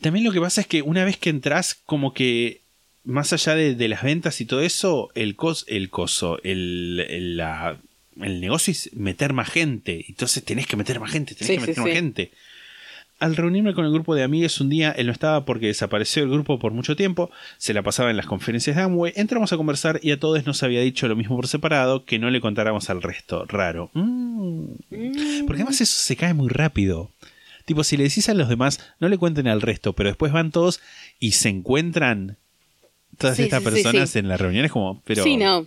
También 0.00 0.24
lo 0.24 0.32
que 0.32 0.40
pasa 0.40 0.60
es 0.62 0.66
que 0.66 0.82
una 0.82 1.04
vez 1.04 1.16
que 1.16 1.30
entras, 1.30 1.74
como 1.86 2.12
que 2.14 2.60
más 3.04 3.32
allá 3.32 3.54
de, 3.54 3.74
de 3.74 3.88
las 3.88 4.02
ventas 4.02 4.40
y 4.40 4.44
todo 4.46 4.60
eso, 4.62 5.10
el, 5.14 5.36
cos, 5.36 5.64
el 5.68 5.90
coso, 5.90 6.40
el, 6.42 7.04
el, 7.08 7.36
la- 7.36 7.78
el 8.20 8.40
negocio 8.40 8.72
es 8.72 8.92
meter 8.94 9.32
más 9.32 9.48
gente. 9.48 10.04
Entonces 10.08 10.44
tenés 10.44 10.66
que 10.66 10.76
meter 10.76 10.98
más 11.00 11.12
gente, 11.12 11.34
tenés 11.34 11.46
Sí, 11.48 11.54
que 11.54 11.60
sí, 11.60 11.66
meter 11.68 11.78
más 11.82 11.90
sí. 11.90 11.94
gente. 11.94 12.32
Al 13.22 13.36
reunirme 13.36 13.72
con 13.72 13.84
el 13.84 13.92
grupo 13.92 14.16
de 14.16 14.24
amigos 14.24 14.60
un 14.60 14.68
día, 14.68 14.90
él 14.90 15.06
no 15.06 15.12
estaba 15.12 15.44
porque 15.44 15.68
desapareció 15.68 16.24
el 16.24 16.30
grupo 16.30 16.58
por 16.58 16.72
mucho 16.72 16.96
tiempo, 16.96 17.30
se 17.56 17.72
la 17.72 17.84
pasaba 17.84 18.10
en 18.10 18.16
las 18.16 18.26
conferencias 18.26 18.74
de 18.74 18.82
Amway, 18.82 19.12
entramos 19.14 19.52
a 19.52 19.56
conversar 19.56 20.00
y 20.02 20.10
a 20.10 20.18
todos 20.18 20.44
nos 20.44 20.60
había 20.64 20.80
dicho 20.80 21.06
lo 21.06 21.14
mismo 21.14 21.36
por 21.36 21.46
separado, 21.46 22.04
que 22.04 22.18
no 22.18 22.30
le 22.30 22.40
contáramos 22.40 22.90
al 22.90 23.00
resto. 23.00 23.44
Raro. 23.46 23.90
Mm. 23.94 24.64
Porque 25.46 25.62
además 25.62 25.80
eso 25.80 25.94
se 25.96 26.16
cae 26.16 26.34
muy 26.34 26.48
rápido. 26.48 27.10
Tipo, 27.64 27.84
si 27.84 27.96
le 27.96 28.02
decís 28.02 28.28
a 28.28 28.34
los 28.34 28.48
demás, 28.48 28.80
no 28.98 29.08
le 29.08 29.18
cuenten 29.18 29.46
al 29.46 29.62
resto, 29.62 29.92
pero 29.92 30.08
después 30.08 30.32
van 30.32 30.50
todos 30.50 30.80
y 31.20 31.30
se 31.30 31.48
encuentran 31.48 32.38
todas 33.18 33.36
Sí, 33.36 33.44
estas 33.44 33.62
sí, 33.62 33.70
personas 33.70 34.10
sí. 34.10 34.18
en 34.18 34.26
la 34.26 34.36
reunión, 34.36 34.64
es 34.64 34.72
como, 34.72 35.00
pero... 35.04 35.22
Sí, 35.22 35.36
no. 35.36 35.64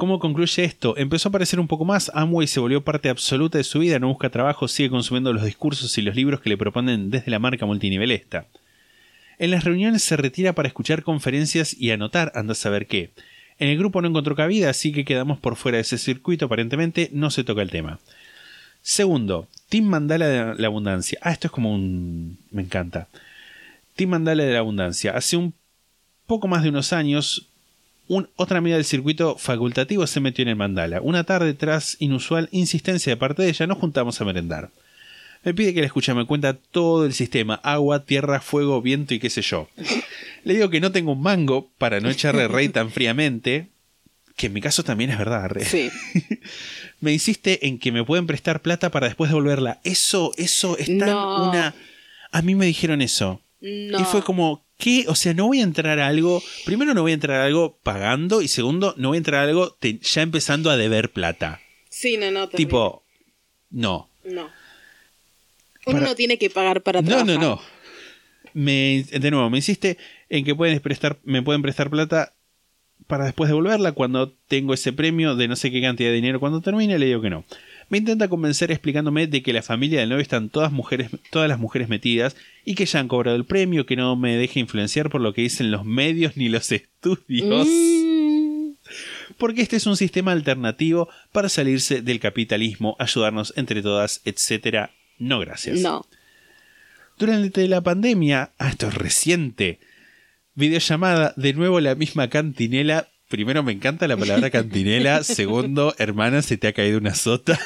¿Cómo 0.00 0.18
concluye 0.18 0.64
esto? 0.64 0.96
Empezó 0.96 1.28
a 1.28 1.30
aparecer 1.30 1.60
un 1.60 1.68
poco 1.68 1.84
más, 1.84 2.10
Amway 2.14 2.46
se 2.46 2.58
volvió 2.58 2.82
parte 2.82 3.10
absoluta 3.10 3.58
de 3.58 3.64
su 3.64 3.80
vida, 3.80 3.98
no 3.98 4.08
busca 4.08 4.30
trabajo, 4.30 4.66
sigue 4.66 4.88
consumiendo 4.88 5.30
los 5.34 5.44
discursos 5.44 5.98
y 5.98 6.00
los 6.00 6.16
libros 6.16 6.40
que 6.40 6.48
le 6.48 6.56
proponen 6.56 7.10
desde 7.10 7.30
la 7.30 7.38
marca 7.38 7.66
multinivel 7.66 8.10
esta. 8.10 8.46
En 9.38 9.50
las 9.50 9.64
reuniones 9.64 10.02
se 10.02 10.16
retira 10.16 10.54
para 10.54 10.68
escuchar 10.68 11.02
conferencias 11.02 11.76
y 11.78 11.90
anotar, 11.90 12.32
anda 12.34 12.52
a 12.52 12.54
saber 12.54 12.86
qué. 12.86 13.10
En 13.58 13.68
el 13.68 13.76
grupo 13.76 14.00
no 14.00 14.08
encontró 14.08 14.34
cabida, 14.34 14.70
así 14.70 14.90
que 14.90 15.04
quedamos 15.04 15.38
por 15.38 15.56
fuera 15.56 15.76
de 15.76 15.82
ese 15.82 15.98
circuito, 15.98 16.46
aparentemente 16.46 17.10
no 17.12 17.30
se 17.30 17.44
toca 17.44 17.60
el 17.60 17.68
tema. 17.68 17.98
Segundo, 18.80 19.48
Team 19.68 19.84
Mandala 19.84 20.28
de 20.28 20.54
la 20.54 20.66
Abundancia. 20.66 21.18
Ah, 21.20 21.32
esto 21.32 21.48
es 21.48 21.52
como 21.52 21.74
un... 21.74 22.38
me 22.50 22.62
encanta. 22.62 23.08
Team 23.96 24.08
Mandala 24.08 24.44
de 24.44 24.52
la 24.54 24.60
Abundancia. 24.60 25.14
Hace 25.14 25.36
un 25.36 25.52
poco 26.26 26.48
más 26.48 26.62
de 26.62 26.70
unos 26.70 26.94
años, 26.94 27.49
un- 28.10 28.28
otra 28.34 28.58
amiga 28.58 28.74
del 28.76 28.84
circuito 28.84 29.36
facultativo 29.38 30.04
se 30.06 30.18
metió 30.20 30.42
en 30.42 30.48
el 30.48 30.56
mandala. 30.56 31.00
Una 31.00 31.22
tarde, 31.22 31.54
tras 31.54 31.96
inusual 32.00 32.48
insistencia 32.50 33.12
de 33.12 33.16
parte 33.16 33.42
de 33.42 33.50
ella, 33.50 33.66
nos 33.68 33.78
juntamos 33.78 34.20
a 34.20 34.24
merendar. 34.24 34.70
Me 35.44 35.54
pide 35.54 35.72
que 35.72 35.80
la 35.80 35.86
escuche, 35.86 36.12
me 36.12 36.26
cuenta 36.26 36.54
todo 36.54 37.06
el 37.06 37.12
sistema: 37.14 37.54
agua, 37.62 38.04
tierra, 38.04 38.40
fuego, 38.40 38.82
viento 38.82 39.14
y 39.14 39.20
qué 39.20 39.30
sé 39.30 39.42
yo. 39.42 39.68
Le 40.44 40.54
digo 40.54 40.68
que 40.70 40.80
no 40.80 40.90
tengo 40.92 41.12
un 41.12 41.22
mango 41.22 41.70
para 41.78 42.00
no 42.00 42.10
echarle 42.10 42.48
rey 42.48 42.68
tan 42.68 42.90
fríamente, 42.90 43.68
que 44.36 44.46
en 44.48 44.54
mi 44.54 44.60
caso 44.60 44.82
también 44.82 45.10
es 45.10 45.18
verdad. 45.18 45.48
re. 45.48 45.64
Sí. 45.64 45.88
Me 47.00 47.12
insiste 47.12 47.66
en 47.68 47.78
que 47.78 47.92
me 47.92 48.04
pueden 48.04 48.26
prestar 48.26 48.60
plata 48.60 48.90
para 48.90 49.06
después 49.06 49.30
devolverla. 49.30 49.80
Eso, 49.84 50.32
eso 50.36 50.76
es 50.78 50.86
tan 50.98 51.08
No. 51.10 51.48
una. 51.48 51.74
A 52.32 52.42
mí 52.42 52.54
me 52.54 52.66
dijeron 52.66 53.00
eso. 53.02 53.40
No. 53.60 54.00
Y 54.00 54.04
fue 54.04 54.22
como, 54.22 54.64
¿qué? 54.78 55.04
O 55.08 55.14
sea, 55.14 55.34
no 55.34 55.46
voy 55.46 55.60
a 55.60 55.64
entrar 55.64 55.98
a 55.98 56.06
algo. 56.06 56.42
Primero, 56.64 56.94
no 56.94 57.02
voy 57.02 57.10
a 57.10 57.14
entrar 57.14 57.40
a 57.40 57.44
algo 57.46 57.78
pagando. 57.82 58.40
Y 58.42 58.48
segundo, 58.48 58.94
no 58.96 59.08
voy 59.08 59.16
a 59.16 59.18
entrar 59.18 59.40
a 59.44 59.48
algo 59.48 59.70
te- 59.78 59.98
ya 59.98 60.22
empezando 60.22 60.70
a 60.70 60.76
deber 60.76 61.10
plata. 61.12 61.60
Sí, 61.88 62.16
no, 62.16 62.30
no. 62.30 62.48
Tipo, 62.48 63.04
no. 63.70 64.08
No. 64.24 64.48
Uno 65.86 65.98
Para- 65.98 66.06
no 66.06 66.14
tiene 66.14 66.38
que 66.38 66.50
pagar 66.50 66.82
para 66.82 67.00
No, 67.02 67.08
trabajar. 67.08 67.34
no, 67.34 67.38
no. 67.40 67.60
Me, 68.52 69.04
de 69.10 69.30
nuevo, 69.30 69.48
me 69.50 69.58
insiste 69.58 69.96
en 70.28 70.44
que 70.44 70.54
pueden 70.54 70.80
prestar, 70.80 71.18
me 71.24 71.40
pueden 71.42 71.62
prestar 71.62 71.88
plata 71.90 72.34
para 73.06 73.24
después 73.24 73.48
devolverla 73.48 73.92
cuando 73.92 74.32
tengo 74.48 74.74
ese 74.74 74.92
premio 74.92 75.36
de 75.36 75.48
no 75.48 75.56
sé 75.56 75.70
qué 75.70 75.80
cantidad 75.80 76.10
de 76.10 76.16
dinero 76.16 76.40
cuando 76.40 76.60
termine, 76.60 76.98
le 76.98 77.06
digo 77.06 77.20
que 77.20 77.30
no. 77.30 77.44
Me 77.90 77.98
intenta 77.98 78.28
convencer 78.28 78.70
explicándome 78.70 79.26
de 79.26 79.42
que 79.42 79.52
la 79.52 79.62
familia 79.62 80.00
del 80.00 80.08
novio 80.08 80.22
están 80.22 80.48
todas 80.48 80.70
mujeres, 80.70 81.10
todas 81.30 81.48
las 81.48 81.58
mujeres 81.58 81.88
metidas 81.88 82.36
y 82.64 82.76
que 82.76 82.86
ya 82.86 83.00
han 83.00 83.08
cobrado 83.08 83.36
el 83.36 83.44
premio, 83.44 83.84
que 83.84 83.96
no 83.96 84.14
me 84.16 84.36
deje 84.36 84.60
influenciar 84.60 85.10
por 85.10 85.20
lo 85.20 85.34
que 85.34 85.42
dicen 85.42 85.72
los 85.72 85.84
medios 85.84 86.36
ni 86.36 86.48
los 86.48 86.70
estudios. 86.72 87.66
Mm, 87.68 88.70
Porque 89.38 89.60
este 89.62 89.76
es 89.76 89.86
un 89.86 89.96
sistema 89.96 90.30
alternativo 90.32 91.08
para 91.32 91.48
salirse 91.48 92.00
del 92.00 92.20
capitalismo, 92.20 92.94
ayudarnos 93.00 93.52
entre 93.56 93.82
todas, 93.82 94.22
etcétera. 94.24 94.92
No, 95.18 95.40
gracias. 95.40 95.80
no. 95.80 96.06
Durante 97.18 97.68
la 97.68 97.82
pandemia, 97.82 98.52
ah, 98.58 98.70
esto 98.70 98.88
es 98.88 98.94
reciente, 98.94 99.78
videollamada, 100.54 101.34
de 101.36 101.52
nuevo 101.52 101.78
la 101.80 101.94
misma 101.94 102.30
cantinela. 102.30 103.09
Primero, 103.30 103.62
me 103.62 103.70
encanta 103.70 104.08
la 104.08 104.16
palabra 104.16 104.50
cantinela. 104.50 105.22
Segundo, 105.24 105.94
hermana, 105.98 106.42
se 106.42 106.58
te 106.58 106.66
ha 106.66 106.72
caído 106.72 106.98
una 106.98 107.14
sota. 107.14 107.58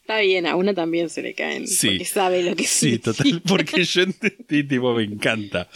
Está 0.00 0.20
bien, 0.20 0.46
a 0.46 0.56
una 0.56 0.72
también 0.72 1.10
se 1.10 1.20
le 1.20 1.34
caen. 1.34 1.68
Sí. 1.68 1.90
Porque 1.90 2.04
sabe 2.06 2.42
lo 2.42 2.56
que 2.56 2.64
Sí, 2.64 2.98
significa. 2.98 3.12
total, 3.12 3.42
porque 3.46 3.84
yo 3.84 4.02
entendí, 4.02 4.64
tipo, 4.64 4.94
me 4.94 5.02
encanta. 5.04 5.68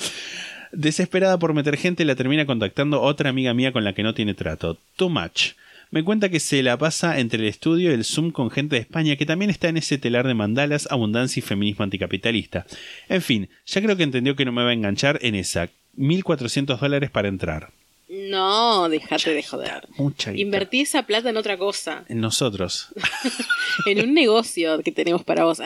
Desesperada 0.72 1.38
por 1.38 1.52
meter 1.52 1.76
gente, 1.76 2.04
la 2.06 2.14
termina 2.16 2.46
contactando 2.46 3.02
otra 3.02 3.28
amiga 3.28 3.52
mía 3.52 3.72
con 3.72 3.84
la 3.84 3.92
que 3.92 4.02
no 4.02 4.14
tiene 4.14 4.32
trato. 4.32 4.78
Too 4.96 5.10
much. 5.10 5.50
Me 5.90 6.02
cuenta 6.02 6.30
que 6.30 6.40
se 6.40 6.62
la 6.62 6.78
pasa 6.78 7.18
entre 7.18 7.42
el 7.42 7.48
estudio 7.48 7.90
y 7.90 7.94
el 7.94 8.04
Zoom 8.04 8.30
con 8.30 8.50
gente 8.50 8.76
de 8.76 8.80
España 8.82 9.16
que 9.16 9.26
también 9.26 9.50
está 9.50 9.68
en 9.68 9.76
ese 9.76 9.98
telar 9.98 10.26
de 10.26 10.34
mandalas, 10.34 10.86
abundancia 10.90 11.40
y 11.40 11.42
feminismo 11.42 11.82
anticapitalista. 11.82 12.64
En 13.08 13.20
fin, 13.20 13.48
ya 13.66 13.82
creo 13.82 13.96
que 13.96 14.04
entendió 14.04 14.34
que 14.36 14.44
no 14.46 14.52
me 14.52 14.62
va 14.62 14.70
a 14.70 14.72
enganchar 14.72 15.18
en 15.20 15.34
esa. 15.34 15.68
1.400 15.98 16.78
dólares 16.78 17.10
para 17.10 17.28
entrar. 17.28 17.70
No, 18.12 18.88
déjate 18.88 19.32
de 19.32 19.42
joder. 19.42 19.86
Mucha 19.96 20.32
guita. 20.32 20.42
Invertí 20.42 20.80
esa 20.80 21.04
plata 21.04 21.30
en 21.30 21.36
otra 21.36 21.56
cosa. 21.56 22.04
En 22.08 22.20
nosotros. 22.20 22.88
En 23.86 24.00
un 24.00 24.12
negocio 24.14 24.82
que 24.82 24.90
tenemos 24.92 25.22
para 25.24 25.44
vos. 25.44 25.58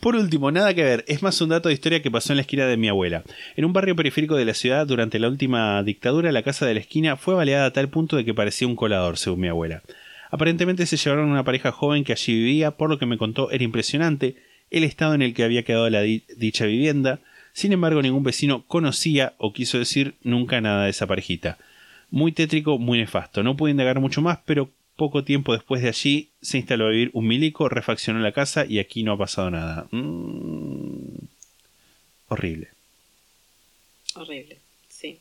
Por 0.00 0.14
último, 0.16 0.50
nada 0.50 0.74
que 0.74 0.84
ver, 0.84 1.04
es 1.08 1.22
más 1.22 1.40
un 1.40 1.48
dato 1.48 1.68
de 1.68 1.74
historia 1.74 2.02
que 2.02 2.10
pasó 2.10 2.32
en 2.32 2.36
la 2.36 2.42
esquina 2.42 2.66
de 2.66 2.76
mi 2.76 2.88
abuela. 2.88 3.24
En 3.56 3.64
un 3.64 3.72
barrio 3.72 3.96
periférico 3.96 4.36
de 4.36 4.44
la 4.44 4.54
ciudad, 4.54 4.86
durante 4.86 5.18
la 5.18 5.28
última 5.28 5.82
dictadura, 5.82 6.30
la 6.30 6.42
casa 6.42 6.66
de 6.66 6.74
la 6.74 6.80
esquina 6.80 7.16
fue 7.16 7.34
baleada 7.34 7.66
a 7.66 7.72
tal 7.72 7.88
punto 7.88 8.16
de 8.16 8.24
que 8.24 8.34
parecía 8.34 8.68
un 8.68 8.76
colador, 8.76 9.16
según 9.18 9.40
mi 9.40 9.48
abuela. 9.48 9.82
Aparentemente 10.30 10.86
se 10.86 10.96
llevaron 10.96 11.28
a 11.30 11.32
una 11.32 11.44
pareja 11.44 11.72
joven 11.72 12.04
que 12.04 12.12
allí 12.12 12.34
vivía, 12.34 12.72
por 12.72 12.90
lo 12.90 12.98
que 12.98 13.06
me 13.06 13.18
contó 13.18 13.50
era 13.50 13.64
impresionante 13.64 14.36
el 14.70 14.84
estado 14.84 15.14
en 15.14 15.22
el 15.22 15.34
que 15.34 15.42
había 15.44 15.64
quedado 15.64 15.88
la 15.90 16.02
di- 16.02 16.24
dicha 16.36 16.66
vivienda. 16.66 17.20
Sin 17.56 17.72
embargo, 17.72 18.02
ningún 18.02 18.22
vecino 18.22 18.66
conocía 18.66 19.32
o 19.38 19.54
quiso 19.54 19.78
decir 19.78 20.16
nunca 20.22 20.60
nada 20.60 20.84
de 20.84 20.90
esa 20.90 21.06
parejita. 21.06 21.56
Muy 22.10 22.32
tétrico, 22.32 22.76
muy 22.76 22.98
nefasto. 22.98 23.42
No 23.42 23.56
pude 23.56 23.70
indagar 23.70 23.98
mucho 23.98 24.20
más, 24.20 24.40
pero 24.44 24.68
poco 24.94 25.24
tiempo 25.24 25.54
después 25.54 25.80
de 25.80 25.88
allí 25.88 26.28
se 26.42 26.58
instaló 26.58 26.84
a 26.84 26.90
vivir 26.90 27.10
un 27.14 27.26
milico, 27.26 27.70
refaccionó 27.70 28.18
la 28.18 28.32
casa 28.32 28.66
y 28.66 28.78
aquí 28.78 29.02
no 29.04 29.12
ha 29.12 29.16
pasado 29.16 29.50
nada. 29.50 29.88
Mm. 29.90 31.16
Horrible. 32.28 32.68
Horrible, 34.16 34.58
sí. 34.90 35.20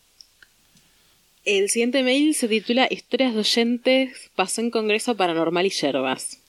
El 1.45 1.69
siguiente 1.69 2.03
mail 2.03 2.35
se 2.35 2.49
titula 2.49 2.89
Historias 2.91 3.33
de 3.33 3.39
oyentes 3.39 4.29
pasó 4.35 4.59
en 4.59 4.71
Congreso 4.71 5.15
Paranormal 5.15 5.67
y 5.67 5.69
Yerbas. 5.69 6.41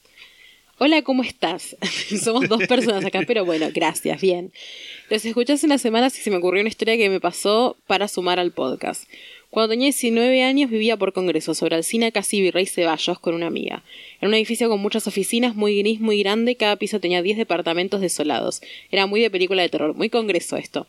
Hola, 0.79 1.01
¿cómo 1.01 1.23
estás? 1.23 1.75
Somos 2.23 2.47
dos 2.47 2.67
personas 2.67 3.03
acá, 3.03 3.23
pero 3.25 3.43
bueno, 3.43 3.69
gracias, 3.73 4.21
bien. 4.21 4.51
Los 5.09 5.25
escuché 5.25 5.53
hace 5.53 5.65
unas 5.65 5.81
semanas 5.81 6.15
y 6.19 6.21
se 6.21 6.29
me 6.29 6.37
ocurrió 6.37 6.61
una 6.61 6.69
historia 6.69 6.97
que 6.97 7.09
me 7.09 7.19
pasó 7.19 7.77
para 7.87 8.07
sumar 8.07 8.37
al 8.37 8.51
podcast. 8.51 9.09
Cuando 9.49 9.71
tenía 9.71 9.85
19 9.85 10.43
años 10.43 10.69
vivía 10.69 10.95
por 10.95 11.13
Congreso, 11.13 11.55
sobre 11.55 11.77
Alcina, 11.77 12.11
casi 12.11 12.41
Virrey 12.41 12.67
Ceballos, 12.67 13.17
con 13.17 13.33
una 13.33 13.47
amiga. 13.47 13.83
En 14.21 14.27
un 14.27 14.35
edificio 14.35 14.69
con 14.69 14.79
muchas 14.79 15.07
oficinas, 15.07 15.55
muy 15.55 15.79
gris, 15.79 15.99
muy 15.99 16.19
grande, 16.19 16.57
cada 16.57 16.75
piso 16.75 16.99
tenía 16.99 17.23
10 17.23 17.37
departamentos 17.37 17.99
desolados. 17.99 18.61
Era 18.91 19.07
muy 19.07 19.19
de 19.19 19.31
película 19.31 19.63
de 19.63 19.69
terror, 19.69 19.95
muy 19.95 20.11
Congreso 20.11 20.57
esto. 20.57 20.85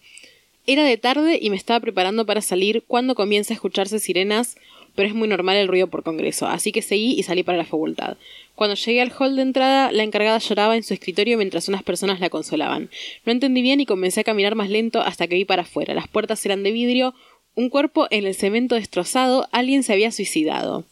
Era 0.66 0.84
de 0.84 0.99
tarde 0.99 1.39
y 1.41 1.49
me 1.49 1.57
estaba 1.57 1.80
preparando 1.80 2.26
para 2.26 2.43
salir 2.43 2.82
cuando 2.86 3.14
comienza 3.14 3.55
a 3.55 3.57
escucharse 3.57 4.01
sirenas, 4.01 4.59
pero 4.99 5.11
es 5.11 5.14
muy 5.14 5.28
normal 5.28 5.57
el 5.57 5.68
ruido 5.68 5.86
por 5.86 6.03
Congreso, 6.03 6.49
así 6.49 6.72
que 6.72 6.82
seguí 6.82 7.12
y 7.16 7.22
salí 7.22 7.44
para 7.44 7.57
la 7.57 7.64
facultad. 7.64 8.16
Cuando 8.57 8.74
llegué 8.74 9.01
al 9.01 9.12
hall 9.16 9.36
de 9.36 9.42
entrada, 9.42 9.92
la 9.92 10.03
encargada 10.03 10.38
lloraba 10.38 10.74
en 10.74 10.82
su 10.82 10.92
escritorio 10.92 11.38
mientras 11.38 11.68
unas 11.68 11.84
personas 11.84 12.18
la 12.18 12.30
consolaban. 12.30 12.90
No 13.24 13.30
entendí 13.30 13.62
bien 13.62 13.78
y 13.78 13.86
comencé 13.86 14.22
a 14.22 14.24
caminar 14.24 14.57
más 14.57 14.70
lento 14.70 15.01
hasta 15.01 15.28
que 15.28 15.36
vi 15.36 15.44
para 15.44 15.62
afuera. 15.62 15.94
Las 15.94 16.09
puertas 16.09 16.44
eran 16.44 16.64
de 16.64 16.72
vidrio, 16.72 17.14
un 17.55 17.68
cuerpo 17.70 18.09
en 18.11 18.26
el 18.26 18.34
cemento 18.34 18.74
destrozado, 18.74 19.46
alguien 19.53 19.84
se 19.84 19.92
había 19.92 20.11
suicidado. 20.11 20.84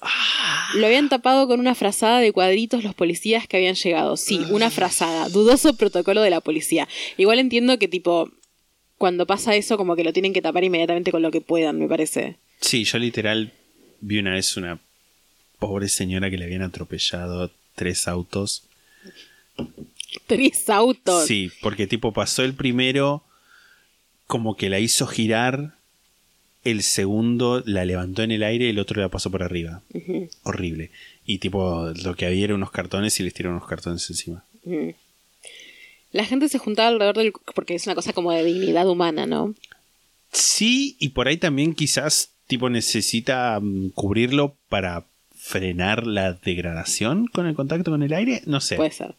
Lo 0.76 0.86
habían 0.86 1.09
tapado 1.09 1.48
con 1.48 1.59
una 1.59 1.74
frazada 1.74 2.20
de 2.20 2.30
cuadritos 2.30 2.84
los 2.84 2.94
policías 2.94 3.48
que 3.48 3.57
habían 3.57 3.74
llegado. 3.74 4.16
Sí, 4.16 4.38
una 4.50 4.70
frazada. 4.70 5.28
Dudoso 5.30 5.76
protocolo 5.76 6.22
de 6.22 6.30
la 6.30 6.40
policía. 6.40 6.86
Igual 7.16 7.40
entiendo 7.40 7.76
que 7.80 7.88
tipo, 7.88 8.30
cuando 8.98 9.26
pasa 9.26 9.57
eso 9.57 9.76
como 9.76 9.96
que 9.96 10.04
lo 10.04 10.12
tienen 10.12 10.32
que 10.32 10.42
tapar 10.42 10.62
inmediatamente 10.62 11.11
con 11.11 11.22
lo 11.22 11.32
que 11.32 11.40
puedan, 11.40 11.80
me 11.80 11.88
parece. 11.88 12.36
Sí, 12.61 12.84
yo 12.84 13.00
literal 13.00 13.52
vi 14.01 14.18
una 14.18 14.32
vez 14.32 14.57
una 14.57 14.78
pobre 15.59 15.88
señora 15.88 16.30
que 16.30 16.38
le 16.38 16.44
habían 16.44 16.62
atropellado 16.62 17.51
tres 17.74 18.09
autos. 18.09 18.64
Tres 20.26 20.68
autos. 20.68 21.26
Sí, 21.26 21.51
porque 21.62 21.86
tipo 21.86 22.12
pasó 22.12 22.44
el 22.44 22.55
primero, 22.55 23.22
como 24.26 24.57
que 24.57 24.68
la 24.68 24.78
hizo 24.78 25.07
girar, 25.07 25.74
el 26.64 26.82
segundo 26.82 27.62
la 27.64 27.84
levantó 27.84 28.22
en 28.22 28.32
el 28.32 28.42
aire 28.42 28.66
y 28.66 28.70
el 28.70 28.78
otro 28.78 29.01
la 29.01 29.09
pasó 29.09 29.30
por 29.30 29.42
arriba. 29.42 29.82
Horrible. 30.42 30.90
Y 31.24 31.38
tipo, 31.38 31.92
lo 32.03 32.16
que 32.16 32.26
había 32.26 32.44
eran 32.44 32.57
unos 32.57 32.70
cartones 32.70 33.18
y 33.20 33.22
les 33.22 33.34
tiraron 33.34 33.57
unos 33.57 33.68
cartones 33.68 34.09
encima. 34.11 34.44
La 36.12 36.24
gente 36.24 36.49
se 36.49 36.59
juntaba 36.59 36.88
alrededor 36.88 37.16
del... 37.16 37.32
porque 37.55 37.74
es 37.74 37.86
una 37.86 37.94
cosa 37.94 38.12
como 38.12 38.32
de 38.32 38.44
dignidad 38.44 38.88
humana, 38.88 39.26
¿no? 39.26 39.55
Sí, 40.32 40.97
y 40.99 41.11
por 41.11 41.28
ahí 41.28 41.36
también 41.36 41.74
quizás 41.74 42.30
tipo 42.47 42.70
necesita 42.70 43.59
mm, 43.61 43.90
cubrirlo 43.90 44.57
para 44.68 45.07
frenar 45.47 46.07
la 46.07 46.32
degradación 46.32 47.26
con 47.26 47.47
el 47.47 47.55
contacto 47.55 47.90
con 47.90 48.03
el 48.03 48.12
aire, 48.12 48.42
no 48.47 48.61
sé. 48.61 48.76
Puede 48.76 48.90
ser. 48.90 49.14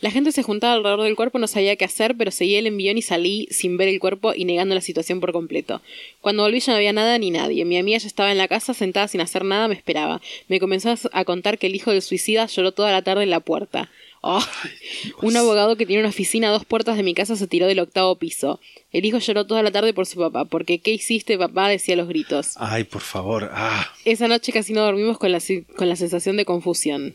La 0.00 0.10
gente 0.10 0.32
se 0.32 0.42
juntaba 0.42 0.72
alrededor 0.72 1.02
del 1.02 1.14
cuerpo, 1.14 1.38
no 1.38 1.46
sabía 1.46 1.76
qué 1.76 1.84
hacer, 1.84 2.16
pero 2.16 2.30
seguí 2.30 2.56
el 2.56 2.66
envión 2.66 2.96
y 2.98 3.02
salí 3.02 3.46
sin 3.50 3.76
ver 3.76 3.88
el 3.88 4.00
cuerpo 4.00 4.32
y 4.34 4.44
negando 4.46 4.74
la 4.74 4.80
situación 4.80 5.20
por 5.20 5.32
completo. 5.32 5.82
Cuando 6.22 6.42
volví 6.42 6.60
ya 6.60 6.72
no 6.72 6.76
había 6.76 6.92
nada 6.92 7.18
ni 7.18 7.30
nadie. 7.30 7.64
Mi 7.64 7.76
amiga 7.76 7.98
ya 7.98 8.06
estaba 8.06 8.32
en 8.32 8.38
la 8.38 8.48
casa, 8.48 8.74
sentada 8.74 9.06
sin 9.08 9.20
hacer 9.20 9.44
nada, 9.44 9.68
me 9.68 9.74
esperaba. 9.74 10.20
Me 10.48 10.58
comenzó 10.58 10.94
a 11.12 11.24
contar 11.24 11.58
que 11.58 11.66
el 11.66 11.74
hijo 11.74 11.92
del 11.92 12.02
suicida 12.02 12.46
lloró 12.46 12.72
toda 12.72 12.90
la 12.90 13.02
tarde 13.02 13.22
en 13.22 13.30
la 13.30 13.40
puerta. 13.40 13.90
Oh, 14.22 14.42
un 15.22 15.36
abogado 15.36 15.76
que 15.76 15.86
tiene 15.86 16.00
una 16.02 16.10
oficina 16.10 16.48
a 16.48 16.52
dos 16.52 16.64
puertas 16.66 16.96
de 16.96 17.02
mi 17.02 17.14
casa 17.14 17.36
se 17.36 17.46
tiró 17.46 17.66
del 17.66 17.78
octavo 17.78 18.16
piso. 18.16 18.60
El 18.92 19.04
hijo 19.06 19.18
lloró 19.18 19.46
toda 19.46 19.62
la 19.62 19.70
tarde 19.70 19.94
por 19.94 20.06
su 20.06 20.18
papá, 20.18 20.44
porque 20.44 20.78
¿qué 20.78 20.90
hiciste, 20.92 21.38
papá? 21.38 21.68
decía 21.68 21.96
los 21.96 22.08
gritos. 22.08 22.52
Ay, 22.56 22.84
por 22.84 23.00
favor. 23.00 23.50
Ah, 23.52 23.90
Esa 24.04 24.28
noche 24.28 24.52
casi 24.52 24.72
no 24.74 24.82
dormimos 24.82 25.16
con 25.18 25.32
la, 25.32 25.40
con 25.76 25.88
la 25.88 25.96
sensación 25.96 26.36
de 26.36 26.44
confusión. 26.44 27.14